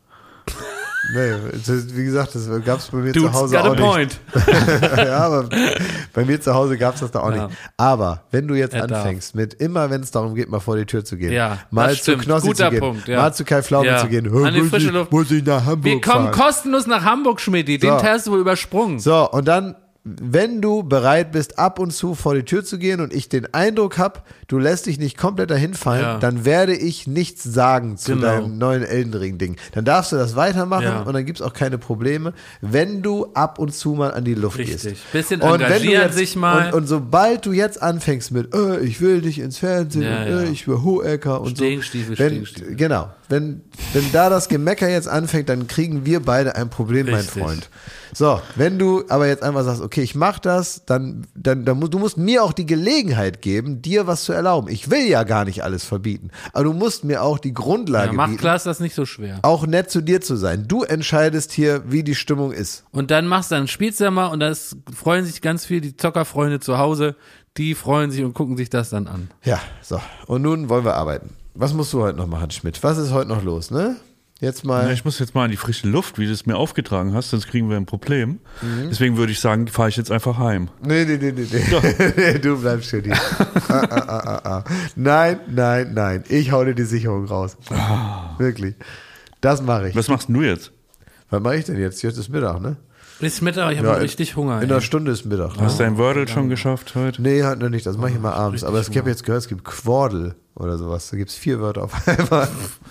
Nee, 1.14 1.32
wie 1.94 2.04
gesagt, 2.04 2.34
das 2.34 2.46
gab 2.64 2.78
es 2.78 2.88
bei 2.88 2.98
mir 2.98 3.12
Dude's 3.12 3.32
zu 3.32 3.40
Hause 3.40 3.56
got 3.56 3.64
a 3.64 3.68
auch 3.70 3.96
nicht. 3.96 4.20
point. 4.34 4.96
ja, 4.98 5.18
aber 5.18 5.48
bei 6.12 6.24
mir 6.26 6.40
zu 6.40 6.52
Hause 6.54 6.76
gab 6.76 6.94
es 6.94 7.00
das 7.00 7.10
da 7.10 7.20
auch 7.20 7.34
Ja. 7.34 7.46
nicht. 7.46 7.58
Aber 7.78 8.22
wenn 8.30 8.46
du 8.46 8.54
jetzt 8.54 8.74
Er 8.74 8.86
darf. 8.86 8.98
anfängst 9.00 9.34
mit 9.34 9.54
immer, 9.54 9.88
wenn 9.90 10.02
es 10.02 10.10
darum 10.10 10.34
geht, 10.34 10.50
mal 10.50 10.60
vor 10.60 10.76
die 10.76 10.84
Tür 10.84 11.04
zu 11.04 11.16
gehen, 11.16 11.32
Ja, 11.32 11.58
mal 11.70 11.90
zu 11.90 11.96
stimmt. 11.96 12.22
Knossi 12.24 12.48
Guter 12.48 12.64
zu 12.66 12.70
gehen, 12.72 12.80
Punkt, 12.80 13.08
ja. 13.08 13.16
mal 13.22 13.32
zu 13.32 13.44
Kai 13.44 13.62
Pflaume 13.62 13.96
zu 13.98 14.08
gehen, 14.08 14.26
An 14.44 14.54
die 14.54 14.60
frische 14.62 14.88
ich, 14.88 14.92
Luft. 14.92 15.10
muss 15.10 15.30
ich 15.30 15.44
nach 15.44 15.64
Hamburg 15.64 15.84
Wir 15.84 16.00
kommen 16.02 16.32
fahren. 16.32 16.38
kostenlos 16.46 16.86
nach 16.86 17.02
Hamburg, 17.04 17.40
Schmidti. 17.40 17.78
Den 17.78 17.90
So. 17.92 17.98
Teil 17.98 18.12
hast 18.14 18.26
du 18.26 18.32
wohl 18.32 18.40
übersprungen. 18.40 18.98
So, 19.00 19.28
und 19.30 19.48
dann, 19.48 19.74
wenn 20.20 20.60
du 20.60 20.82
bereit 20.82 21.32
bist, 21.32 21.58
ab 21.58 21.78
und 21.78 21.92
zu 21.92 22.14
vor 22.14 22.34
die 22.34 22.42
Tür 22.44 22.64
zu 22.64 22.78
gehen 22.78 23.00
und 23.00 23.12
ich 23.12 23.28
den 23.28 23.52
Eindruck 23.52 23.98
habe, 23.98 24.20
du 24.48 24.58
lässt 24.58 24.86
dich 24.86 24.98
nicht 24.98 25.16
komplett 25.18 25.50
dahin 25.50 25.74
fallen, 25.74 26.02
Ja. 26.02 26.18
dann 26.18 26.44
werde 26.44 26.74
ich 26.74 27.06
nichts 27.06 27.42
sagen 27.44 27.96
zu 27.96 28.12
Genau. 28.12 28.22
deinem 28.26 28.58
neuen 28.58 28.82
Elden 28.82 29.14
Ring-Ding. 29.14 29.56
Dann 29.72 29.84
darfst 29.84 30.12
du 30.12 30.16
das 30.16 30.36
weitermachen 30.36 30.84
Ja. 30.84 31.02
und 31.02 31.12
dann 31.14 31.24
gibt's 31.26 31.42
auch 31.42 31.52
keine 31.52 31.78
Probleme, 31.78 32.32
wenn 32.60 33.02
du 33.02 33.26
ab 33.34 33.58
und 33.58 33.74
zu 33.74 33.90
mal 33.94 34.12
an 34.12 34.24
die 34.24 34.34
Luft 34.34 34.58
Richtig. 34.58 34.82
gehst. 34.82 35.12
Bisschen 35.12 35.40
Und 35.42 35.50
wenn 35.52 35.58
du 35.60 35.64
engagieren 35.66 36.02
jetzt, 36.06 36.16
sich 36.16 36.36
mal. 36.36 36.68
Und, 36.68 36.74
und 36.82 36.86
sobald 36.86 37.44
du 37.46 37.52
jetzt 37.52 37.80
anfängst 37.82 38.30
mit, 38.32 38.54
äh, 38.54 38.80
ich 38.80 39.00
will 39.00 39.20
dich 39.20 39.38
ins 39.38 39.58
Fernsehen 39.58 40.02
Ja, 40.02 40.22
und 40.22 40.28
äh, 40.46 40.50
ich 40.50 40.66
will 40.66 40.82
Hohecker 40.82 41.40
und 41.40 41.56
Stingstiefel, 41.56 42.16
so. 42.16 42.22
Wenn, 42.22 42.30
Stingstiefel. 42.46 42.76
Genau. 42.76 43.10
Wenn, 43.30 43.62
wenn 43.92 44.12
da 44.12 44.28
das 44.28 44.48
Gemecker 44.48 44.88
jetzt 44.88 45.08
anfängt, 45.08 45.48
dann 45.48 45.66
kriegen 45.68 46.04
wir 46.04 46.20
beide 46.20 46.56
ein 46.56 46.68
Problem, 46.68 47.06
Richtig. 47.06 47.36
mein 47.36 47.44
Freund. 47.44 47.70
So, 48.12 48.42
wenn 48.56 48.76
du 48.78 49.04
aber 49.08 49.28
jetzt 49.28 49.42
einfach 49.44 49.62
sagst, 49.64 49.80
okay, 49.80 50.02
ich 50.02 50.16
mach 50.16 50.40
das, 50.40 50.84
dann, 50.84 51.26
dann, 51.36 51.64
dann 51.64 51.78
musst 51.78 51.94
du 51.94 51.98
musst 52.00 52.18
mir 52.18 52.42
auch 52.42 52.52
die 52.52 52.66
Gelegenheit 52.66 53.40
geben, 53.40 53.82
dir 53.82 54.08
was 54.08 54.24
zu 54.24 54.32
erlauben. 54.32 54.68
Ich 54.68 54.90
will 54.90 55.06
ja 55.06 55.22
gar 55.22 55.44
nicht 55.44 55.62
alles 55.62 55.84
verbieten, 55.84 56.30
aber 56.52 56.64
du 56.64 56.72
musst 56.72 57.04
mir 57.04 57.22
auch 57.22 57.38
die 57.38 57.54
Grundlage 57.54 58.08
Ja, 58.08 58.12
macht 58.12 58.30
bieten, 58.30 58.40
Klaas 58.40 58.64
das 58.64 58.80
nicht 58.80 58.96
so 58.96 59.06
schwer. 59.06 59.38
auch 59.42 59.64
nett 59.66 59.90
zu 59.90 60.00
dir 60.00 60.20
zu 60.20 60.34
sein. 60.36 60.66
Du 60.66 60.82
entscheidest 60.82 61.52
hier, 61.52 61.84
wie 61.86 62.02
die 62.02 62.16
Stimmung 62.16 62.50
ist. 62.52 62.84
Und 62.90 63.12
dann 63.12 63.26
machst 63.28 63.52
du 63.52 63.54
dann 63.54 63.68
spielst 63.68 64.00
du 64.00 64.04
ja 64.04 64.10
mal 64.10 64.26
und 64.26 64.40
das 64.40 64.76
freuen 64.92 65.24
sich 65.24 65.40
ganz 65.40 65.64
viel 65.64 65.80
die 65.80 65.96
Zockerfreunde 65.96 66.58
zu 66.58 66.78
Hause. 66.78 67.14
Die 67.56 67.74
freuen 67.74 68.10
sich 68.10 68.24
und 68.24 68.34
gucken 68.34 68.56
sich 68.56 68.70
das 68.70 68.90
dann 68.90 69.06
an. 69.06 69.30
Ja, 69.44 69.60
so. 69.82 70.00
Und 70.26 70.42
nun 70.42 70.68
wollen 70.68 70.84
wir 70.84 70.94
arbeiten. 70.94 71.30
Was 71.54 71.74
musst 71.74 71.92
du 71.92 72.00
heute 72.00 72.16
noch 72.18 72.26
machen, 72.26 72.50
Schmidt? 72.50 72.82
Was 72.82 72.98
ist 72.98 73.12
heute 73.12 73.28
noch 73.28 73.42
los, 73.42 73.70
ne? 73.70 73.96
Jetzt 74.40 74.64
mal. 74.64 74.90
ich 74.90 75.04
muss 75.04 75.18
jetzt 75.18 75.34
mal 75.34 75.44
in 75.44 75.50
die 75.50 75.58
frische 75.58 75.86
Luft, 75.86 76.18
wie 76.18 76.24
du 76.24 76.32
es 76.32 76.46
mir 76.46 76.56
aufgetragen 76.56 77.12
hast, 77.12 77.28
sonst 77.28 77.46
kriegen 77.48 77.68
wir 77.68 77.76
ein 77.76 77.84
Problem. 77.84 78.38
Mhm. 78.62 78.88
Deswegen 78.88 79.18
würde 79.18 79.32
ich 79.32 79.40
sagen, 79.40 79.68
fahre 79.68 79.90
ich 79.90 79.96
jetzt 79.96 80.10
einfach 80.10 80.38
heim. 80.38 80.70
Nee, 80.82 81.04
nee, 81.04 81.18
nee, 81.18 81.32
nee, 81.32 81.46
nee. 81.50 82.38
du 82.42 82.58
bleibst 82.58 82.88
schon 82.88 83.02
hier. 83.02 83.14
ah, 83.14 83.58
ah, 83.68 83.84
ah, 83.90 84.22
ah, 84.24 84.40
ah. 84.44 84.64
Nein, 84.96 85.40
nein, 85.46 85.92
nein. 85.92 86.24
Ich 86.30 86.52
hau 86.52 86.64
dir 86.64 86.74
die 86.74 86.84
Sicherung 86.84 87.26
raus. 87.26 87.58
Wirklich. 88.38 88.76
Das 89.42 89.60
mache 89.60 89.90
ich. 89.90 89.94
Was 89.94 90.08
machst 90.08 90.30
du 90.30 90.40
jetzt? 90.40 90.72
Was 91.28 91.42
mache 91.42 91.56
ich 91.56 91.66
denn 91.66 91.78
jetzt? 91.78 92.00
Jetzt 92.02 92.16
ist 92.16 92.30
Mittag, 92.30 92.62
ne? 92.62 92.76
Ist 93.20 93.42
Mittag, 93.42 93.72
ich 93.72 93.78
habe 93.78 93.88
Ja, 93.88 93.94
richtig 93.94 94.36
Hunger. 94.36 94.56
In 94.62 94.68
ey. 94.68 94.72
einer 94.72 94.80
Stunde 94.80 95.10
ist 95.12 95.24
Mittag. 95.26 95.52
Hast 95.58 95.78
du 95.78 95.84
dein 95.84 95.98
Wordle 95.98 96.26
schon 96.26 96.48
geschafft 96.48 96.94
heute? 96.94 97.20
Nee, 97.20 97.42
hat 97.42 97.58
noch 97.58 97.68
nicht. 97.68 97.84
Das 97.84 97.96
mache 97.98 98.10
ich 98.10 98.16
immer 98.16 98.32
abends. 98.34 98.64
Aber 98.64 98.80
ich 98.80 98.96
habe 98.96 99.10
jetzt 99.10 99.24
gehört, 99.24 99.42
es 99.42 99.48
gibt 99.48 99.64
Quordel 99.64 100.34
oder 100.54 100.78
sowas. 100.78 101.10
Da 101.10 101.16
gibt 101.16 101.30
es 101.30 101.36
vier 101.36 101.60
Wörter 101.60 101.84
auf 101.84 102.08
einmal. 102.08 102.48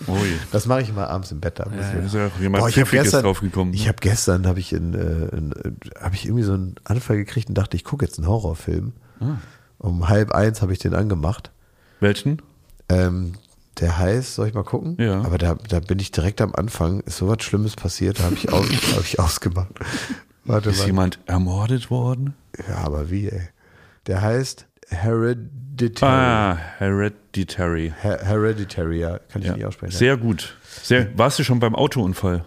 Je. 0.08 0.14
Das 0.52 0.66
mache 0.68 0.82
ich 0.82 0.90
immer 0.90 1.10
abends 1.10 1.32
im 1.32 1.40
Bett. 1.40 1.60
Da 1.60 1.66
muss 1.70 1.86
ich- 1.86 1.94
Da 1.94 2.00
ist 2.06 2.14
ja 2.14 2.28
auch 2.28 2.40
jemand 2.40 2.62
Boah, 2.64 2.70
ich 2.70 2.80
habe 2.80 2.90
gestern, 2.90 3.24
draufgekommen. 3.24 3.74
ich 3.74 3.88
habe 3.88 3.98
gestern 4.02 4.46
habe 4.48 4.60
ich 4.60 4.72
in, 4.74 4.94
äh, 4.94 5.36
in, 5.36 5.52
äh, 5.52 6.00
habe 6.02 6.16
ich 6.16 6.26
irgendwie 6.26 6.44
so 6.44 6.54
einen 6.54 6.76
Anfall 6.84 7.18
gekriegt 7.18 7.50
und 7.50 7.58
dachte, 7.58 7.76
ich 7.76 7.84
gucke 7.84 8.06
jetzt 8.06 8.18
einen 8.20 8.28
Horrorfilm. 8.28 8.94
Ah. 9.20 9.38
Um 9.80 10.10
halb 10.10 10.32
eins 10.32 10.62
habe 10.62 10.74
ich 10.74 10.80
den 10.80 10.94
angemacht. 10.94 11.52
Welchen? 12.02 12.42
Ähm, 12.90 13.34
der 13.80 13.98
heißt, 13.98 14.36
soll 14.36 14.48
ich 14.48 14.54
mal 14.54 14.64
gucken? 14.64 14.98
Ja. 15.00 15.22
Aber 15.22 15.38
da, 15.38 15.56
da 15.56 15.80
bin 15.80 16.00
ich 16.00 16.12
direkt 16.12 16.42
am 16.42 16.54
Anfang, 16.56 17.00
ist 17.02 17.18
sowas 17.18 17.38
Schlimmes 17.44 17.76
passiert, 17.76 18.20
da 18.20 18.24
habe 18.24 18.36
ich, 18.36 18.52
aus, 18.52 18.66
hab 18.96 19.04
ich 19.04 19.20
ausgemacht. 19.20 19.70
Warte 20.46 20.70
Ist 20.70 20.80
mal. 20.80 20.86
jemand 20.88 21.20
ermordet 21.28 21.90
worden? 21.92 22.34
Ja, 22.68 22.78
aber 22.78 23.10
wie, 23.12 23.30
ey? 23.30 23.50
Der 24.08 24.22
heißt 24.22 24.66
Hereditary. 24.90 26.12
Ah, 26.12 26.58
Hereditary. 26.78 27.94
Her 28.02 28.20
Hereditary, 28.24 29.00
ja, 29.00 29.20
kann 29.20 29.42
ich 29.42 29.48
Ja. 29.48 29.56
nicht 29.56 29.66
aussprechen. 29.66 29.96
Sehr 29.96 30.18
gut. 30.18 30.58
Sehr, 30.84 31.18
warst 31.18 31.40
du 31.40 31.44
schon 31.44 31.60
beim 31.60 31.76
Autounfall? 31.76 32.46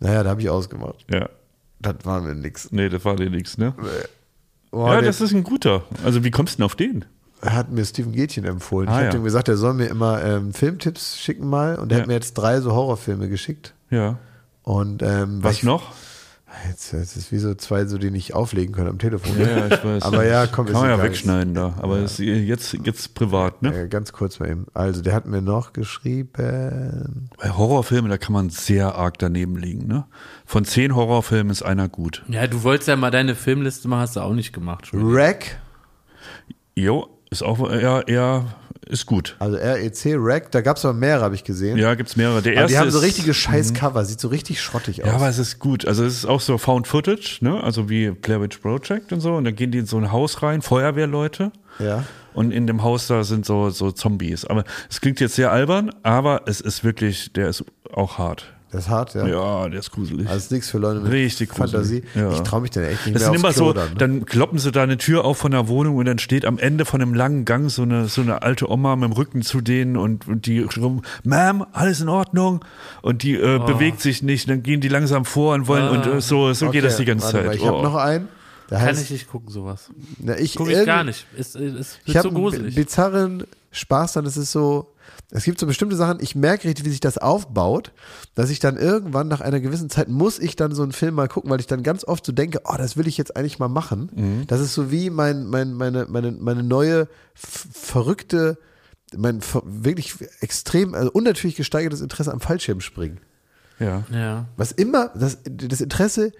Naja, 0.00 0.22
da 0.22 0.30
habe 0.30 0.40
ich 0.42 0.50
ausgemacht. 0.50 1.04
Ja. 1.12 1.28
Das 1.80 1.96
war 2.04 2.20
mir 2.20 2.34
nix. 2.34 2.70
Nee, 2.70 2.88
das 2.88 3.04
war 3.04 3.16
dir 3.16 3.30
nichts, 3.30 3.58
ne? 3.58 3.74
Oh, 4.70 4.86
ja, 4.86 5.00
das 5.00 5.20
ist 5.20 5.32
ein 5.32 5.42
guter. 5.42 5.84
Also 6.04 6.22
wie 6.24 6.30
kommst 6.30 6.54
du 6.54 6.56
denn 6.58 6.64
auf 6.64 6.76
den? 6.76 7.04
Hat 7.44 7.70
mir 7.72 7.84
Steven 7.84 8.12
Gätchen 8.12 8.44
empfohlen. 8.44 8.88
Ah, 8.88 8.92
ich 8.92 8.96
habe 8.98 9.04
ja. 9.06 9.10
dem 9.12 9.24
gesagt, 9.24 9.48
er 9.48 9.56
soll 9.56 9.74
mir 9.74 9.86
immer 9.86 10.22
ähm, 10.24 10.52
Filmtipps 10.52 11.18
schicken 11.18 11.48
mal 11.48 11.76
und 11.76 11.90
er 11.90 11.98
Ja. 11.98 12.02
hat 12.02 12.08
mir 12.08 12.14
jetzt 12.14 12.34
drei 12.34 12.60
so 12.60 12.72
Horrorfilme 12.72 13.28
geschickt. 13.28 13.74
Ja. 13.90 14.18
Und 14.62 15.02
ähm, 15.02 15.42
Was 15.42 15.56
ich, 15.56 15.62
noch? 15.64 15.92
Jetzt, 16.68 16.92
jetzt 16.92 17.16
ist 17.16 17.32
wie 17.32 17.38
so 17.38 17.54
zwei, 17.54 17.86
so 17.86 17.96
die 17.96 18.10
nicht 18.10 18.34
auflegen 18.34 18.74
können 18.74 18.90
am 18.90 18.98
Telefon. 18.98 19.40
Ja, 19.40 19.48
ja, 19.48 19.66
ich 19.68 19.84
weiß. 19.84 20.02
Aber 20.02 20.24
ja, 20.26 20.46
komm, 20.46 20.66
ist 20.66 20.72
Kann 20.74 20.82
man 20.82 20.90
ja 20.90 21.02
wegschneiden 21.02 21.54
da. 21.54 21.74
Aber 21.80 21.98
ist 22.00 22.18
jetzt, 22.18 22.74
jetzt 22.84 23.14
privat, 23.14 23.62
ne? 23.62 23.74
Äh, 23.84 23.88
ganz 23.88 24.12
kurz 24.12 24.38
mal 24.38 24.50
eben. 24.50 24.66
Also, 24.74 25.00
der 25.00 25.14
hat 25.14 25.26
mir 25.26 25.40
noch 25.40 25.72
geschrieben. 25.72 27.30
Bei 27.38 27.50
Horrorfilmen, 27.50 28.10
da 28.10 28.18
kann 28.18 28.34
man 28.34 28.50
sehr 28.50 28.94
arg 28.96 29.18
daneben 29.18 29.56
liegen, 29.56 29.86
ne? 29.86 30.04
Von 30.44 30.66
zehn 30.66 30.94
Horrorfilmen 30.94 31.50
ist 31.50 31.62
einer 31.62 31.88
gut. 31.88 32.22
Ja, 32.28 32.46
du 32.46 32.62
wolltest 32.62 32.86
ja 32.86 32.96
mal 32.96 33.10
deine 33.10 33.34
Filmliste 33.34 33.88
machen, 33.88 34.00
hast 34.00 34.16
du 34.16 34.20
auch 34.20 34.34
nicht 34.34 34.52
gemacht. 34.52 34.88
Schon. 34.88 35.00
Rack, 35.04 35.58
Jo, 36.74 37.08
ist 37.32 37.42
auch 37.42 37.68
eher, 37.68 38.06
eher 38.06 38.44
ist 38.86 39.06
gut. 39.06 39.36
also 39.38 39.56
REC, 39.56 40.16
Rack, 40.16 40.50
da 40.50 40.60
gab 40.60 40.76
es 40.76 40.84
aber 40.84 40.94
mehrere, 40.94 41.24
habe 41.24 41.34
ich 41.34 41.44
gesehen. 41.44 41.78
Ja, 41.78 41.94
gibt's 41.94 42.14
mehrere. 42.16 42.42
Der 42.42 42.52
aber 42.52 42.60
erste 42.62 42.74
die 42.74 42.78
haben 42.78 42.90
so 42.90 42.98
richtige 42.98 43.32
scheiß 43.32 43.72
Cover, 43.74 44.04
sieht 44.04 44.20
so 44.20 44.28
richtig 44.28 44.60
schrottig 44.60 45.02
aus. 45.02 45.08
Ja, 45.08 45.14
aber 45.14 45.28
es 45.28 45.38
ist 45.38 45.58
gut. 45.58 45.86
Also 45.86 46.04
es 46.04 46.14
ist 46.14 46.26
auch 46.26 46.40
so 46.40 46.58
Found 46.58 46.86
Footage, 46.86 47.38
ne? 47.40 47.62
Also 47.62 47.88
wie 47.88 48.10
Blair 48.10 48.42
Witch 48.42 48.58
Project 48.58 49.12
und 49.12 49.20
so. 49.20 49.34
Und 49.34 49.44
dann 49.44 49.56
gehen 49.56 49.70
die 49.70 49.78
in 49.78 49.86
so 49.86 49.96
ein 49.96 50.12
Haus 50.12 50.42
rein, 50.42 50.62
Feuerwehrleute. 50.62 51.52
ja. 51.78 52.04
Und 52.34 52.50
in 52.50 52.66
dem 52.66 52.82
Haus 52.82 53.08
da 53.08 53.24
sind 53.24 53.44
so, 53.44 53.68
so 53.68 53.92
Zombies. 53.92 54.46
Aber 54.46 54.64
es 54.88 55.02
klingt 55.02 55.20
jetzt 55.20 55.34
sehr 55.34 55.52
albern, 55.52 55.90
aber 56.02 56.42
es 56.46 56.62
ist 56.62 56.82
wirklich, 56.82 57.30
der 57.34 57.48
ist 57.48 57.62
auch 57.92 58.16
hart. 58.16 58.51
Das 58.72 58.84
ist 58.84 58.88
hart, 58.90 59.14
ja. 59.14 59.26
Ja, 59.26 59.68
der 59.68 59.80
ist 59.80 59.90
gruselig. 59.90 60.26
Also 60.26 60.38
ist 60.38 60.50
nichts 60.50 60.70
für 60.70 60.78
Leute 60.78 61.00
mit 61.00 61.12
Richtig 61.12 61.50
gruselig. 61.50 61.72
Fantasie. 61.72 62.02
Ja. 62.14 62.32
Ich 62.32 62.40
traue 62.40 62.62
mich 62.62 62.70
dann 62.70 62.84
echt 62.84 63.04
nicht 63.06 63.14
Das 63.16 63.22
mehr 63.24 63.32
sind 63.32 63.34
immer 63.40 63.52
so, 63.52 63.72
dann, 63.74 63.90
ne? 63.90 63.94
dann 63.98 64.24
kloppen 64.24 64.58
sie 64.58 64.72
da 64.72 64.82
eine 64.82 64.96
Tür 64.96 65.26
auf 65.26 65.36
von 65.36 65.50
der 65.52 65.68
Wohnung 65.68 65.96
und 65.96 66.06
dann 66.06 66.18
steht 66.18 66.46
am 66.46 66.58
Ende 66.58 66.86
von 66.86 67.02
einem 67.02 67.12
langen 67.12 67.44
Gang 67.44 67.70
so 67.70 67.82
eine, 67.82 68.06
so 68.08 68.22
eine 68.22 68.40
alte 68.40 68.70
Oma 68.70 68.96
mit 68.96 69.10
dem 69.10 69.12
Rücken 69.12 69.42
zu 69.42 69.60
denen 69.60 69.98
und, 69.98 70.26
und 70.26 70.46
die 70.46 70.60
rum, 70.60 71.02
Ma'am, 71.24 71.66
alles 71.72 72.00
in 72.00 72.08
Ordnung? 72.08 72.64
Und 73.02 73.22
die 73.22 73.34
äh, 73.34 73.58
bewegt 73.58 74.00
sich 74.00 74.22
nicht, 74.22 74.48
dann 74.48 74.62
gehen 74.62 74.80
die 74.80 74.88
langsam 74.88 75.26
vor 75.26 75.54
und 75.54 75.66
wollen 75.68 75.88
und 75.90 76.06
äh, 76.06 76.20
so, 76.22 76.52
so 76.54 76.66
geht 76.70 76.80
Okay, 76.80 76.80
das 76.80 76.96
die 76.96 77.04
ganze 77.04 77.26
warte 77.34 77.46
Zeit. 77.48 77.56
Ich 77.56 77.66
habe 77.66 77.76
Oh. 77.76 77.82
noch 77.82 77.94
einen. 77.96 78.28
Der 78.70 78.78
Kann 78.78 78.86
heißt, 78.88 79.02
ich 79.02 79.10
nicht 79.10 79.28
gucken, 79.28 79.50
sowas. 79.50 79.90
na, 80.18 80.38
ich, 80.38 80.54
Gucke 80.54 80.72
ich 80.72 80.86
gar 80.86 81.04
nicht. 81.04 81.26
Ist, 81.36 81.56
ist, 81.56 81.98
Ich 82.06 82.14
ist 82.14 82.24
habe 82.24 82.30
so 82.34 82.48
einen 82.48 82.74
bizarren 82.74 83.44
Spaß 83.70 84.14
dann. 84.14 84.24
Es 84.24 84.38
ist 84.38 84.50
so, 84.50 84.91
es 85.34 85.44
gibt 85.44 85.58
so 85.58 85.66
bestimmte 85.66 85.96
Sachen, 85.96 86.18
ich 86.20 86.34
merke 86.34 86.68
richtig, 86.68 86.84
wie 86.84 86.90
sich 86.90 87.00
das 87.00 87.16
aufbaut, 87.16 87.92
dass 88.34 88.50
ich 88.50 88.58
dann 88.58 88.76
irgendwann 88.76 89.28
nach 89.28 89.40
einer 89.40 89.60
gewissen 89.60 89.88
Zeit 89.88 90.08
muss 90.08 90.38
ich 90.38 90.56
dann 90.56 90.74
so 90.74 90.82
einen 90.82 90.92
Film 90.92 91.14
mal 91.14 91.28
gucken, 91.28 91.50
weil 91.50 91.60
ich 91.60 91.66
dann 91.66 91.82
ganz 91.82 92.04
oft 92.04 92.24
so 92.26 92.32
denke, 92.32 92.60
oh, 92.64 92.74
das 92.76 92.96
will 92.96 93.06
ich 93.06 93.16
jetzt 93.16 93.34
eigentlich 93.34 93.58
mal 93.58 93.68
machen. 93.68 94.10
Mhm. 94.14 94.46
Das 94.46 94.60
ist 94.60 94.74
so 94.74 94.90
wie 94.90 95.08
mein, 95.08 95.46
mein, 95.46 95.72
meine, 95.72 96.06
meine, 96.06 96.32
meine 96.32 96.62
neue 96.62 97.08
verrückte, 97.34 98.58
mein 99.16 99.40
wirklich 99.64 100.14
extrem, 100.40 100.94
also 100.94 101.10
unnatürlich 101.12 101.56
gesteigertes 101.56 102.02
Interesse 102.02 102.32
am 102.32 102.40
Fallschirmspringen. 102.40 103.20
Ja. 103.78 104.04
ja. 104.10 104.46
Was 104.56 104.70
immer, 104.70 105.10
das, 105.14 105.38
das 105.44 105.80
Interesse 105.80 106.32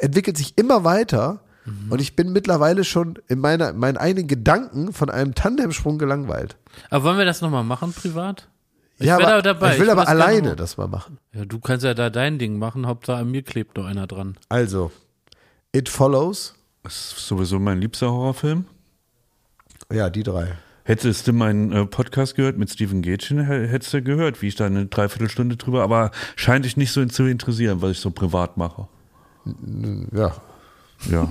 entwickelt 0.00 0.36
sich 0.36 0.58
immer 0.58 0.84
weiter 0.84 1.42
und 1.90 2.00
ich 2.00 2.16
bin 2.16 2.32
mittlerweile 2.32 2.82
schon 2.82 3.20
in 3.28 3.38
meiner, 3.38 3.72
meinen 3.72 3.96
eigenen 3.96 4.26
Gedanken 4.26 4.92
von 4.92 5.10
einem 5.10 5.34
Tandemsprung 5.34 5.96
gelangweilt. 5.96 6.56
Aber 6.90 7.04
wollen 7.04 7.18
wir 7.18 7.24
das 7.24 7.40
nochmal 7.40 7.64
machen, 7.64 7.92
privat? 7.92 8.48
Ich 8.98 9.06
ja, 9.06 9.16
aber, 9.16 9.24
da 9.24 9.42
dabei. 9.42 9.72
ich 9.74 9.78
will 9.80 9.86
Ich 9.86 9.92
aber 9.92 10.06
alleine 10.08 10.54
das 10.56 10.76
mal 10.76 10.86
machen. 10.88 11.18
Ja, 11.32 11.44
du 11.44 11.58
kannst 11.58 11.84
ja 11.84 11.94
da 11.94 12.10
dein 12.10 12.38
Ding 12.38 12.58
machen, 12.58 12.86
Hauptsache 12.86 13.18
an 13.18 13.30
mir 13.30 13.42
klebt 13.42 13.76
noch 13.76 13.86
einer 13.86 14.06
dran. 14.06 14.36
Also, 14.48 14.92
It 15.74 15.88
Follows, 15.88 16.54
Das 16.82 16.94
ist 17.12 17.26
sowieso 17.26 17.58
mein 17.58 17.80
liebster 17.80 18.10
Horrorfilm. 18.12 18.66
ja, 19.90 20.10
die 20.10 20.22
drei. 20.22 20.56
Hättest 20.84 21.28
du 21.28 21.32
meinen 21.32 21.70
äh, 21.72 21.86
Podcast 21.86 22.34
gehört 22.34 22.58
mit 22.58 22.68
Steven 22.70 23.02
Gätchen, 23.02 23.38
hä- 23.46 23.68
hättest 23.68 23.92
du 23.94 24.02
gehört, 24.02 24.42
wie 24.42 24.48
ich 24.48 24.56
da 24.56 24.66
eine 24.66 24.86
Dreiviertelstunde 24.86 25.56
drüber, 25.56 25.82
aber 25.84 26.10
scheint 26.34 26.64
dich 26.64 26.76
nicht 26.76 26.90
so 26.92 27.04
zu 27.06 27.24
interessieren, 27.24 27.80
was 27.82 27.92
ich 27.92 28.00
so 28.00 28.10
privat 28.10 28.56
mache. 28.56 28.88
Ja, 30.12 30.34
Ja. 31.10 31.28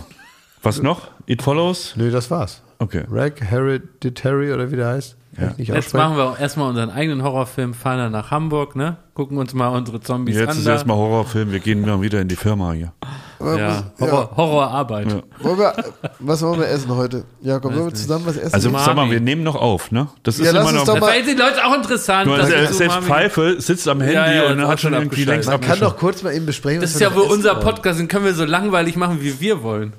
Was 0.63 0.81
noch? 0.81 1.07
It 1.25 1.41
Follows? 1.41 1.93
nö, 1.95 2.11
das 2.11 2.29
war's. 2.31 2.61
Okay. 2.79 3.03
Rack 3.11 3.41
Hereditary 3.41 4.51
oder 4.53 4.71
wie 4.71 4.75
der 4.75 4.87
heißt. 4.87 5.15
Ja. 5.39 5.53
Jetzt 5.57 5.93
machen 5.93 6.17
wir 6.17 6.25
auch 6.25 6.37
erstmal 6.39 6.67
unseren 6.69 6.89
eigenen 6.89 7.23
Horrorfilm, 7.23 7.73
fahren 7.73 7.99
dann 7.99 8.11
nach 8.11 8.31
Hamburg, 8.31 8.75
ne? 8.75 8.97
Gucken 9.13 9.37
uns 9.37 9.53
mal 9.53 9.69
unsere 9.69 10.01
Zombies 10.01 10.35
Jetzt 10.35 10.49
an. 10.49 10.57
ist 10.57 10.67
da. 10.67 10.71
erstmal 10.73 10.97
Horrorfilm, 10.97 11.53
wir 11.53 11.59
gehen 11.59 11.81
mal 11.85 12.01
wieder 12.01 12.19
in 12.19 12.27
die 12.27 12.35
Firma 12.35 12.73
hier. 12.73 12.91
ja, 13.39 13.83
Horror, 13.99 14.31
Horrorarbeit. 14.35 15.09
Ja. 15.09 15.21
Wollen 15.39 15.57
wir, 15.59 15.73
was 16.19 16.41
wollen 16.41 16.59
wir 16.59 16.67
essen 16.67 16.93
heute? 16.93 17.23
Jakob, 17.41 17.73
wollen 17.73 17.85
wir 17.85 17.93
zusammen 17.93 18.25
was 18.25 18.35
essen? 18.35 18.53
Also 18.53 18.69
Umami. 18.69 18.85
sag 18.85 18.95
mal, 18.97 19.09
wir 19.09 19.21
nehmen 19.21 19.43
noch 19.43 19.55
auf, 19.55 19.89
ne? 19.91 20.09
Das 20.23 20.37
ist 20.37 20.45
Ja, 20.45 20.51
lass 20.51 20.69
immer 20.69 20.79
noch. 20.79 20.85
doch 20.85 20.99
mal- 20.99 21.11
Weil 21.11 21.23
die 21.23 21.31
Leute 21.31 21.65
auch 21.65 21.75
interessant. 21.75 22.27
Nur, 22.27 22.37
dass 22.37 22.51
also, 22.51 22.73
selbst 22.73 22.97
Pfeife 22.97 23.61
sitzt 23.61 23.87
am 23.87 24.01
Handy 24.01 24.15
Ja, 24.15 24.31
ja, 24.33 24.51
und 24.51 24.59
ist 24.59 24.67
hat 24.67 24.81
schon 24.81 24.91
irgendwie 24.93 25.21
abgeschaltet. 25.23 25.45
längst 25.45 25.49
Man 25.49 25.61
kann 25.61 25.79
doch 25.79 25.95
kurz 25.97 26.23
mal 26.23 26.33
eben 26.35 26.45
besprechen, 26.45 26.81
Das 26.81 26.89
was 26.91 26.95
ist 26.95 27.01
ja 27.01 27.15
wohl 27.15 27.23
unser. 27.23 27.55
Podcast, 27.55 27.99
den 28.01 28.09
können 28.09 28.25
wir 28.25 28.33
so 28.33 28.43
langweilig 28.43 28.97
machen, 28.97 29.19
wie 29.21 29.39
wir 29.39 29.63
wollen. 29.63 29.93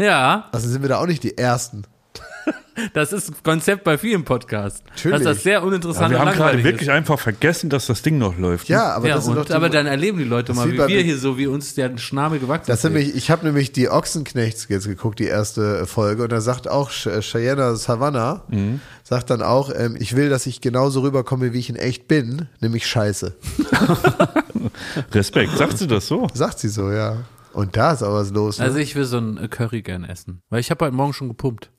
Ja, 0.00 0.48
Also 0.52 0.68
sind 0.68 0.82
wir 0.82 0.88
da 0.88 0.98
auch 0.98 1.06
nicht 1.06 1.22
die 1.22 1.36
Ersten. 1.36 1.82
das 2.94 3.12
ist 3.12 3.28
ein 3.28 3.34
Konzept 3.44 3.84
bei 3.84 3.98
vielen 3.98 4.24
Podcasts. 4.24 4.82
Natürlich. 4.88 5.18
Dass 5.18 5.36
das 5.36 5.42
sehr 5.42 5.62
uninteressant 5.62 6.06
Aber 6.06 6.14
wir 6.14 6.20
und 6.22 6.28
haben 6.28 6.36
gerade 6.38 6.64
wirklich 6.64 6.88
ist. 6.88 6.94
einfach 6.94 7.18
vergessen, 7.20 7.68
dass 7.68 7.86
das 7.86 8.00
Ding 8.00 8.16
noch 8.16 8.38
läuft. 8.38 8.68
ne? 8.70 8.76
Ja, 8.76 8.94
aber 8.94 9.08
ja, 9.08 9.16
das 9.16 9.24
sind 9.26 9.32
und, 9.34 9.40
doch 9.40 9.44
die, 9.44 9.52
aber 9.52 9.68
dann 9.68 9.86
erleben 9.86 10.16
die 10.18 10.24
Leute 10.24 10.54
mal, 10.54 10.72
wie 10.72 10.78
wir 10.78 11.02
hier 11.02 11.18
so, 11.18 11.36
wie 11.36 11.46
uns 11.46 11.74
der 11.74 11.98
Schnabel 11.98 12.38
gewachsen 12.38 12.64
Das 12.68 12.76
ist. 12.78 12.82
sind 12.82 12.94
nämlich, 12.94 13.14
ich 13.14 13.30
habe 13.30 13.44
nämlich 13.44 13.72
die 13.72 13.90
Ochsenknechts 13.90 14.66
jetzt 14.70 14.86
geguckt, 14.86 15.18
die 15.18 15.26
erste 15.26 15.86
Folge, 15.86 16.22
und 16.22 16.32
da 16.32 16.40
sagt 16.40 16.66
auch 16.68 16.90
Ch- 16.90 17.20
Cheyenne 17.20 17.76
Savannah, 17.76 18.44
Mhm. 18.48 18.80
sagt 19.04 19.28
dann 19.28 19.42
auch, 19.42 19.70
ähm, 19.76 19.96
ich 20.00 20.16
will, 20.16 20.30
dass 20.30 20.46
ich 20.46 20.62
genauso 20.62 21.02
rüberkomme, 21.02 21.52
wie 21.52 21.58
ich 21.58 21.68
in 21.68 21.76
echt 21.76 22.08
bin, 22.08 22.48
nämlich 22.60 22.86
scheiße. 22.86 23.36
Respekt. 25.12 25.56
Sagt 25.56 25.78
sie 25.78 25.86
das 25.86 26.06
so? 26.06 26.26
Sagt 26.32 26.58
sie 26.58 26.68
so, 26.68 26.90
ja. 26.90 27.16
Und 27.52 27.76
da 27.76 27.92
ist 27.92 28.02
aber 28.02 28.14
was 28.14 28.30
los. 28.30 28.58
Ne? 28.58 28.64
Also 28.64 28.78
ich 28.78 28.94
will 28.94 29.04
so 29.04 29.18
ein 29.18 29.36
äh, 29.38 29.48
Curry 29.48 29.82
gern 29.82 30.04
essen, 30.04 30.42
weil 30.50 30.60
ich 30.60 30.70
habe 30.70 30.84
heute 30.84 30.94
Morgen 30.94 31.12
schon 31.12 31.28
gepumpt. 31.28 31.70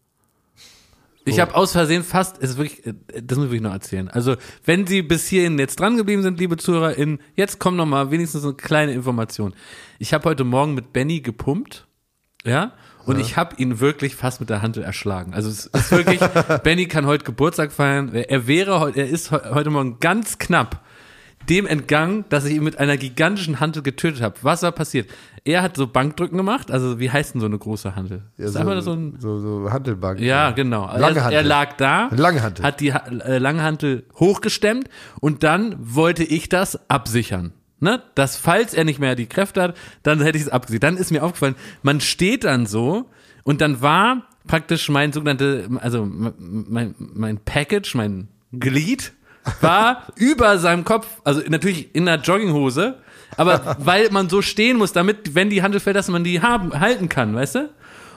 Ich 1.23 1.39
habe 1.39 1.53
aus 1.53 1.73
Versehen 1.73 2.03
fast, 2.03 2.37
es 2.41 2.51
ist 2.51 2.57
wirklich, 2.57 2.85
äh, 2.85 2.93
das 3.21 3.37
muss 3.37 3.45
ich 3.45 3.51
wirklich 3.51 3.61
noch 3.61 3.71
erzählen. 3.73 4.09
Also 4.09 4.35
wenn 4.65 4.87
Sie 4.87 5.01
bis 5.03 5.27
hierhin 5.27 5.59
jetzt 5.59 5.79
dran 5.79 5.95
geblieben 5.97 6.23
sind, 6.23 6.39
liebe 6.39 6.57
ZuhörerInnen, 6.57 7.19
jetzt 7.35 7.59
kommt 7.59 7.77
noch 7.77 7.85
mal 7.85 8.09
wenigstens 8.11 8.43
eine 8.43 8.55
kleine 8.55 8.93
Information. 8.93 9.53
Ich 9.99 10.13
habe 10.13 10.27
heute 10.29 10.43
Morgen 10.43 10.73
mit 10.73 10.93
Benny 10.93 11.21
gepumpt, 11.21 11.85
ja, 12.43 12.73
und 13.05 13.19
ich 13.19 13.35
habe 13.37 13.55
ihn 13.57 13.79
wirklich 13.79 14.15
fast 14.15 14.39
mit 14.41 14.49
der 14.51 14.61
Hand 14.61 14.77
erschlagen. 14.77 15.33
Also 15.33 15.49
es 15.49 15.65
ist 15.67 15.91
wirklich, 15.91 16.19
Benny 16.63 16.87
kann 16.87 17.05
heute 17.07 17.23
Geburtstag 17.23 17.71
feiern. 17.71 18.13
Er 18.13 18.45
wäre 18.47 18.79
heute, 18.79 18.99
er 19.01 19.09
ist 19.09 19.31
heu- 19.31 19.53
heute 19.53 19.69
Morgen 19.71 19.99
ganz 19.99 20.37
knapp 20.39 20.83
dem 21.49 21.65
entgangen, 21.65 22.25
dass 22.29 22.45
ich 22.45 22.55
ihn 22.55 22.63
mit 22.63 22.77
einer 22.77 22.97
gigantischen 22.97 23.59
Hantel 23.59 23.81
getötet 23.81 24.21
habe. 24.21 24.35
Was 24.43 24.61
war 24.61 24.71
passiert? 24.71 25.09
Er 25.43 25.63
hat 25.63 25.75
so 25.75 25.87
Bankdrücken 25.87 26.37
gemacht, 26.37 26.69
also 26.69 26.99
wie 26.99 27.09
heißt 27.09 27.33
denn 27.33 27.41
so 27.41 27.47
eine 27.47 27.57
große 27.57 27.95
Hantel? 27.95 28.21
ja, 28.37 28.45
ist 28.45 28.55
einfach 28.57 28.79
so 28.81 28.91
ein 28.93 29.15
so, 29.19 29.39
so 29.39 29.71
Handelbank. 29.71 30.19
ja, 30.19 30.51
genau. 30.51 30.85
Lange 30.95 31.17
er, 31.17 31.23
Hantel. 31.23 31.37
er 31.37 31.43
lag 31.43 31.73
da, 31.77 32.09
Lange 32.11 32.43
Hantel. 32.43 32.63
hat 32.63 32.79
die 32.79 32.89
äh, 32.89 33.37
lange 33.39 33.63
Hantel 33.63 34.03
hochgestemmt 34.19 34.87
und 35.19 35.41
dann 35.43 35.75
wollte 35.79 36.23
ich 36.23 36.47
das 36.49 36.89
absichern. 36.89 37.53
Ne? 37.79 38.03
Dass 38.13 38.37
falls 38.37 38.75
er 38.75 38.83
nicht 38.83 38.99
mehr 38.99 39.15
die 39.15 39.25
Kräfte 39.25 39.61
hat, 39.63 39.77
dann 40.03 40.21
hätte 40.21 40.37
ich 40.37 40.43
es 40.43 40.49
abgesichert. 40.49 40.83
Dann 40.83 40.97
ist 40.97 41.09
mir 41.11 41.23
aufgefallen, 41.23 41.55
man 41.81 41.99
steht 42.01 42.43
dann 42.43 42.67
so 42.67 43.09
und 43.43 43.61
dann 43.61 43.81
war 43.81 44.27
praktisch 44.45 44.89
mein 44.89 45.11
sogenannte, 45.11 45.67
also 45.79 46.05
mein, 46.05 46.93
mein 46.97 47.37
Package, 47.39 47.95
mein 47.95 48.27
Glied, 48.51 49.13
war 49.61 50.03
über 50.17 50.59
seinem 50.59 50.85
Kopf, 50.85 51.07
also 51.23 51.41
natürlich 51.49 51.95
in 51.95 52.07
einer 52.07 52.21
Jogginghose, 52.21 52.99
aber 53.37 53.75
weil 53.79 54.09
man 54.11 54.29
so 54.29 54.41
stehen 54.41 54.77
muss, 54.77 54.93
damit, 54.93 55.35
wenn 55.35 55.49
die 55.49 55.63
Handel 55.63 55.79
fällt, 55.79 55.95
dass 55.95 56.07
man 56.07 56.23
die 56.23 56.41
haben, 56.41 56.79
halten 56.79 57.09
kann, 57.09 57.35
weißt 57.35 57.55
du? 57.55 57.69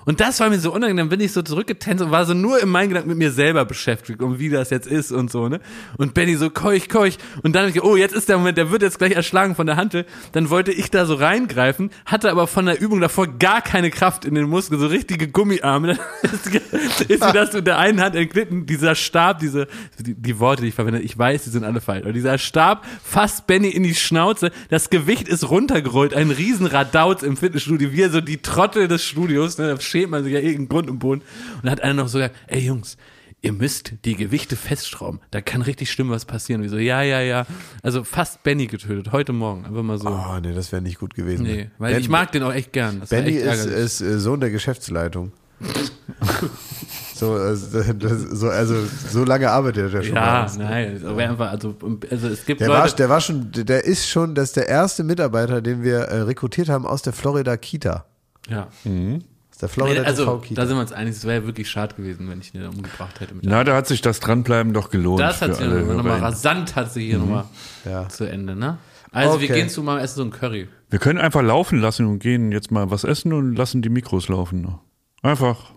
Und 0.04 0.20
das 0.20 0.40
war 0.40 0.50
mir 0.50 0.58
so 0.58 0.72
unangenehm, 0.72 0.96
dann 0.96 1.08
bin 1.08 1.20
ich 1.20 1.32
so 1.32 1.42
zurückgetänzt 1.42 2.02
und 2.04 2.10
war 2.10 2.26
so 2.26 2.34
nur 2.34 2.60
in 2.60 2.68
meinen 2.68 2.88
Gedanken 2.88 3.08
mit 3.08 3.18
mir 3.18 3.30
selber 3.30 3.64
beschäftigt 3.64 4.22
und 4.22 4.38
wie 4.38 4.50
das 4.50 4.70
jetzt 4.70 4.86
ist 4.86 5.12
und 5.12 5.30
so, 5.30 5.48
ne? 5.48 5.60
Und 5.96 6.14
Benny 6.14 6.36
so 6.36 6.50
keuch, 6.50 6.88
keuch. 6.88 7.18
Und 7.42 7.54
dann, 7.54 7.72
oh, 7.80 7.96
jetzt 7.96 8.14
ist 8.14 8.28
der 8.28 8.38
Moment, 8.38 8.58
der 8.58 8.70
wird 8.70 8.82
jetzt 8.82 8.98
gleich 8.98 9.12
erschlagen 9.12 9.54
von 9.54 9.66
der 9.66 9.76
Hantel. 9.76 10.04
Dann 10.32 10.50
wollte 10.50 10.72
ich 10.72 10.90
da 10.90 11.06
so 11.06 11.14
reingreifen, 11.14 11.90
hatte 12.06 12.30
aber 12.30 12.46
von 12.46 12.66
der 12.66 12.80
Übung 12.80 13.00
davor 13.00 13.26
gar 13.26 13.62
keine 13.62 13.90
Kraft 13.90 14.24
in 14.24 14.34
den 14.34 14.48
Muskeln, 14.48 14.80
so 14.80 14.86
richtige 14.86 15.28
Gummiarme. 15.28 15.98
Ist, 16.22 17.00
ist 17.08 17.20
mir 17.20 17.32
das 17.32 17.52
mit 17.52 17.66
der 17.66 17.78
einen 17.78 18.00
Hand 18.00 18.16
entglitten, 18.16 18.66
dieser 18.66 18.94
Stab, 18.94 19.38
diese, 19.38 19.68
die, 19.98 20.14
die 20.14 20.38
Worte, 20.38 20.62
die 20.62 20.68
ich 20.68 20.74
verwende, 20.74 21.00
ich 21.00 21.16
weiß, 21.16 21.44
die 21.44 21.50
sind 21.50 21.64
alle 21.64 21.80
falsch, 21.80 22.02
aber 22.02 22.12
dieser 22.12 22.38
Stab 22.38 22.84
fasst 23.02 23.46
Benny 23.46 23.68
in 23.68 23.82
die 23.82 23.94
Schnauze, 23.94 24.50
das 24.70 24.90
Gewicht 24.90 25.28
ist 25.28 25.48
runtergerollt, 25.48 26.14
ein 26.14 26.30
riesen 26.30 26.66
Radauz 26.66 27.22
im 27.22 27.36
Fitnessstudio, 27.36 27.92
wir 27.92 28.10
so 28.10 28.20
die 28.20 28.38
Trottel 28.38 28.88
des 28.88 29.04
Studios, 29.04 29.58
ne, 29.58 29.76
schämt 29.94 30.10
man 30.10 30.24
sich 30.24 30.32
ja 30.32 30.40
irgendeinen 30.40 30.68
Grund 30.68 30.88
im 30.88 30.98
Boden. 30.98 31.20
Und 31.56 31.64
dann 31.64 31.70
hat 31.72 31.82
einer 31.82 31.94
noch 31.94 32.08
so 32.08 32.18
gesagt, 32.18 32.34
ey 32.48 32.60
Jungs, 32.60 32.96
ihr 33.42 33.52
müsst 33.52 33.92
die 34.04 34.16
Gewichte 34.16 34.56
festschrauben, 34.56 35.20
da 35.30 35.40
kann 35.42 35.60
richtig 35.62 35.90
schlimm 35.92 36.08
was 36.10 36.24
passieren. 36.24 36.62
Wie 36.62 36.68
so, 36.68 36.78
ja, 36.78 37.02
ja, 37.02 37.20
ja. 37.20 37.46
Also 37.82 38.02
fast 38.02 38.42
Benny 38.42 38.66
getötet, 38.66 39.12
heute 39.12 39.32
Morgen, 39.32 39.66
einfach 39.66 39.82
mal 39.82 39.98
so. 39.98 40.08
Oh, 40.08 40.40
nee, 40.42 40.52
das 40.54 40.72
wäre 40.72 40.80
nicht 40.82 40.98
gut 40.98 41.14
gewesen. 41.14 41.42
nee, 41.42 41.70
weil 41.78 41.92
Ben- 41.92 42.00
ich 42.00 42.08
mag 42.08 42.32
den 42.32 42.42
auch 42.42 42.52
echt 42.52 42.72
gern. 42.72 43.00
Das 43.00 43.10
war 43.10 43.18
Benny 43.20 43.38
echt 43.38 43.66
ist, 43.66 44.00
ist 44.00 44.00
äh, 44.00 44.18
Sohn 44.18 44.40
der 44.40 44.50
Geschäftsleitung. 44.50 45.32
so, 47.14 47.36
äh, 47.36 47.54
das, 47.98 48.22
so, 48.32 48.48
also, 48.48 48.74
so 49.10 49.24
lange 49.24 49.50
arbeitet 49.50 49.92
er 49.94 50.02
schon 50.02 50.14
ja, 50.14 50.46
nein, 50.58 51.02
aber 51.06 51.22
einfach, 51.28 51.50
also, 51.50 51.74
also 52.10 52.28
es 52.28 52.44
gibt 52.44 52.60
Der 52.60 52.68
war, 52.68 52.82
Leute, 52.84 52.96
der 52.96 53.08
war 53.08 53.20
schon, 53.20 53.50
der 53.52 53.84
ist 53.84 54.08
schon, 54.08 54.34
das 54.34 54.48
ist 54.48 54.56
der 54.56 54.68
erste 54.68 55.04
Mitarbeiter, 55.04 55.60
den 55.62 55.82
wir 55.82 55.98
äh, 55.98 56.22
rekrutiert 56.22 56.68
haben 56.68 56.86
aus 56.86 57.02
der 57.02 57.12
Florida 57.12 57.56
Kita. 57.56 58.06
ja. 58.48 58.68
Aus 58.84 59.24
der 59.62 59.68
Florida 59.68 60.02
Also, 60.02 60.24
TV 60.24 60.38
Kita. 60.38 60.60
da 60.62 60.66
sind 60.66 60.76
wir 60.76 60.80
uns 60.82 60.92
einig, 60.92 61.16
es 61.16 61.24
wäre 61.24 61.40
ja 61.40 61.46
wirklich 61.46 61.68
schade 61.70 61.94
gewesen, 61.94 62.28
wenn 62.28 62.40
ich 62.40 62.54
ihn 62.54 62.60
da 62.62 62.68
umgebracht 62.68 63.20
hätte. 63.20 63.34
Mit 63.34 63.44
Na, 63.46 63.64
da 63.64 63.76
hat 63.76 63.86
sich 63.86 64.00
das 64.02 64.20
Dranbleiben 64.20 64.72
doch 64.72 64.90
gelohnt. 64.90 65.20
das 65.20 65.40
hat 65.42 65.60
alle 65.60 65.82
nochmal 65.82 66.18
rasant 66.20 66.76
hat 66.76 66.92
sie 66.92 67.06
hier 67.06 67.18
nochmal 67.18 67.44
Ja. 67.84 68.08
zu 68.08 68.24
Ende, 68.24 68.56
ne? 68.56 68.78
Also 69.12 69.40
wir 69.40 69.48
Okay. 69.48 69.60
gehen 69.60 69.68
zu 69.68 69.82
mal 69.82 70.00
essen 70.00 70.16
so 70.16 70.22
ein 70.24 70.30
Curry. 70.30 70.68
Wir 70.90 70.98
können 70.98 71.18
einfach 71.20 71.42
laufen 71.42 71.78
lassen 71.80 72.06
und 72.06 72.18
gehen 72.18 72.50
jetzt 72.52 72.70
mal 72.72 72.90
was 72.90 73.04
essen 73.04 73.32
und 73.32 73.54
lassen 73.54 73.80
die 73.82 73.88
Mikros 73.88 74.28
laufen. 74.28 74.74
Einfach. 75.22 75.70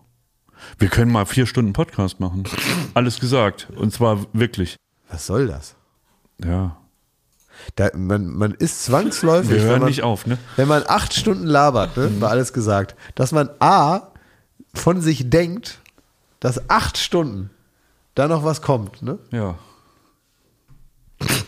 Wir 0.80 0.88
können 0.88 1.12
mal 1.12 1.26
vier 1.28 1.46
Stunden 1.46 1.72
Podcast 1.74 2.20
machen. 2.20 2.44
Alles 2.96 3.20
gesagt. 3.20 3.68
Und 3.76 3.94
zwar 3.94 4.26
wirklich. 4.34 4.76
Was 5.10 5.28
soll 5.28 5.46
das? 5.48 5.76
Ja. 6.44 6.77
Da, 7.76 7.90
man, 7.96 8.28
man 8.28 8.54
ist 8.54 8.86
zwangsläufig, 8.86 9.50
Wir 9.52 9.58
wenn, 9.58 9.68
hören 9.68 9.80
man, 9.80 9.90
nicht 9.90 10.04
auf, 10.04 10.26
ne? 10.26 10.38
wenn 10.56 10.68
man 10.68 10.84
acht 10.88 11.14
Stunden 11.14 11.46
labert, 11.46 11.98
ne, 11.98 12.10
war 12.20 12.30
alles 12.30 12.54
gesagt, 12.54 12.96
dass 13.16 13.32
man 13.32 13.50
A, 13.60 14.12
von 14.74 15.02
sich 15.02 15.30
denkt, 15.30 15.80
dass 16.40 16.70
acht 16.70 16.98
Stunden 16.98 17.50
da 18.16 18.28
noch 18.28 18.44
was 18.44 18.62
kommt. 18.62 19.02
Ne? 19.02 19.20
Ja. 19.32 19.56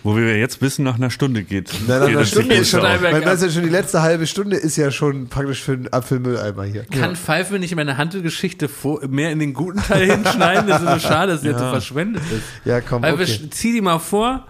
Wo 0.02 0.15
wir 0.15 0.38
jetzt 0.38 0.61
wissen, 0.61 0.84
nach 0.84 0.95
einer 0.95 1.11
Stunde 1.11 1.44
geht. 1.44 1.72
Na, 1.88 1.99
nach 1.99 2.07
einer 2.07 2.26
Stunde 2.26 2.56
die 2.56 2.61
ist 2.61 2.72
schon, 2.72 2.81
weil 2.81 3.22
das 3.22 3.41
ist 3.41 3.48
ja 3.48 3.49
schon 3.52 3.64
die 3.64 3.69
letzte 3.69 4.02
halbe 4.02 4.26
Stunde 4.26 4.56
ist 4.56 4.77
ja 4.77 4.90
schon 4.90 5.27
praktisch 5.27 5.61
für 5.61 5.73
einen 5.73 5.94
Apfelmülleimer 5.94 6.64
hier. 6.64 6.86
Kann 6.86 7.15
Pfeife 7.15 7.60
nicht 7.60 7.76
meine 7.76 7.98
Handelgeschichte 7.98 8.68
mehr 9.07 9.31
in 9.31 9.38
den 9.38 9.53
guten 9.53 9.80
Teil 9.80 10.11
hinschneiden? 10.11 10.68
Das 10.68 10.81
ist 10.81 11.03
so 11.03 11.07
schade, 11.07 11.34
dass 11.34 11.41
sie 11.41 11.49
jetzt 11.49 11.60
so 11.60 11.69
verschwendet 11.69 12.23
ist. 12.31 12.44
Ja, 12.65 12.81
komm, 12.81 13.03
Weil 13.03 13.14
okay. 13.14 13.49
zieh 13.52 13.73
die 13.73 13.81
mal 13.81 13.99
vor, 13.99 14.48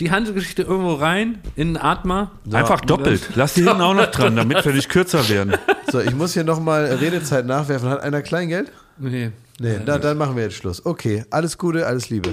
die 0.00 0.10
Handelgeschichte 0.10 0.62
irgendwo 0.62 0.94
rein, 0.94 1.38
in 1.56 1.74
den 1.74 1.76
Atmer. 1.76 2.32
Einfach 2.52 2.80
doppelt. 2.80 3.30
Lass 3.34 3.54
die 3.54 3.62
hinten 3.62 3.80
auch 3.80 3.94
noch 3.94 4.06
dran, 4.10 4.36
damit 4.36 4.64
wir 4.64 4.72
nicht 4.72 4.88
kürzer 4.88 5.28
werden. 5.28 5.54
So, 5.90 6.00
ich 6.00 6.14
muss 6.14 6.34
hier 6.34 6.44
nochmal 6.44 6.86
Redezeit 6.86 7.46
nachwerfen. 7.46 7.88
Hat 7.88 8.02
einer 8.02 8.22
Kleingeld? 8.22 8.72
Nee. 8.98 9.30
Nee, 9.58 9.78
na, 9.84 9.98
dann 9.98 10.16
machen 10.16 10.36
wir 10.36 10.44
jetzt 10.44 10.56
Schluss. 10.56 10.84
Okay, 10.86 11.24
alles 11.30 11.58
Gute, 11.58 11.86
alles 11.86 12.08
Liebe. 12.08 12.32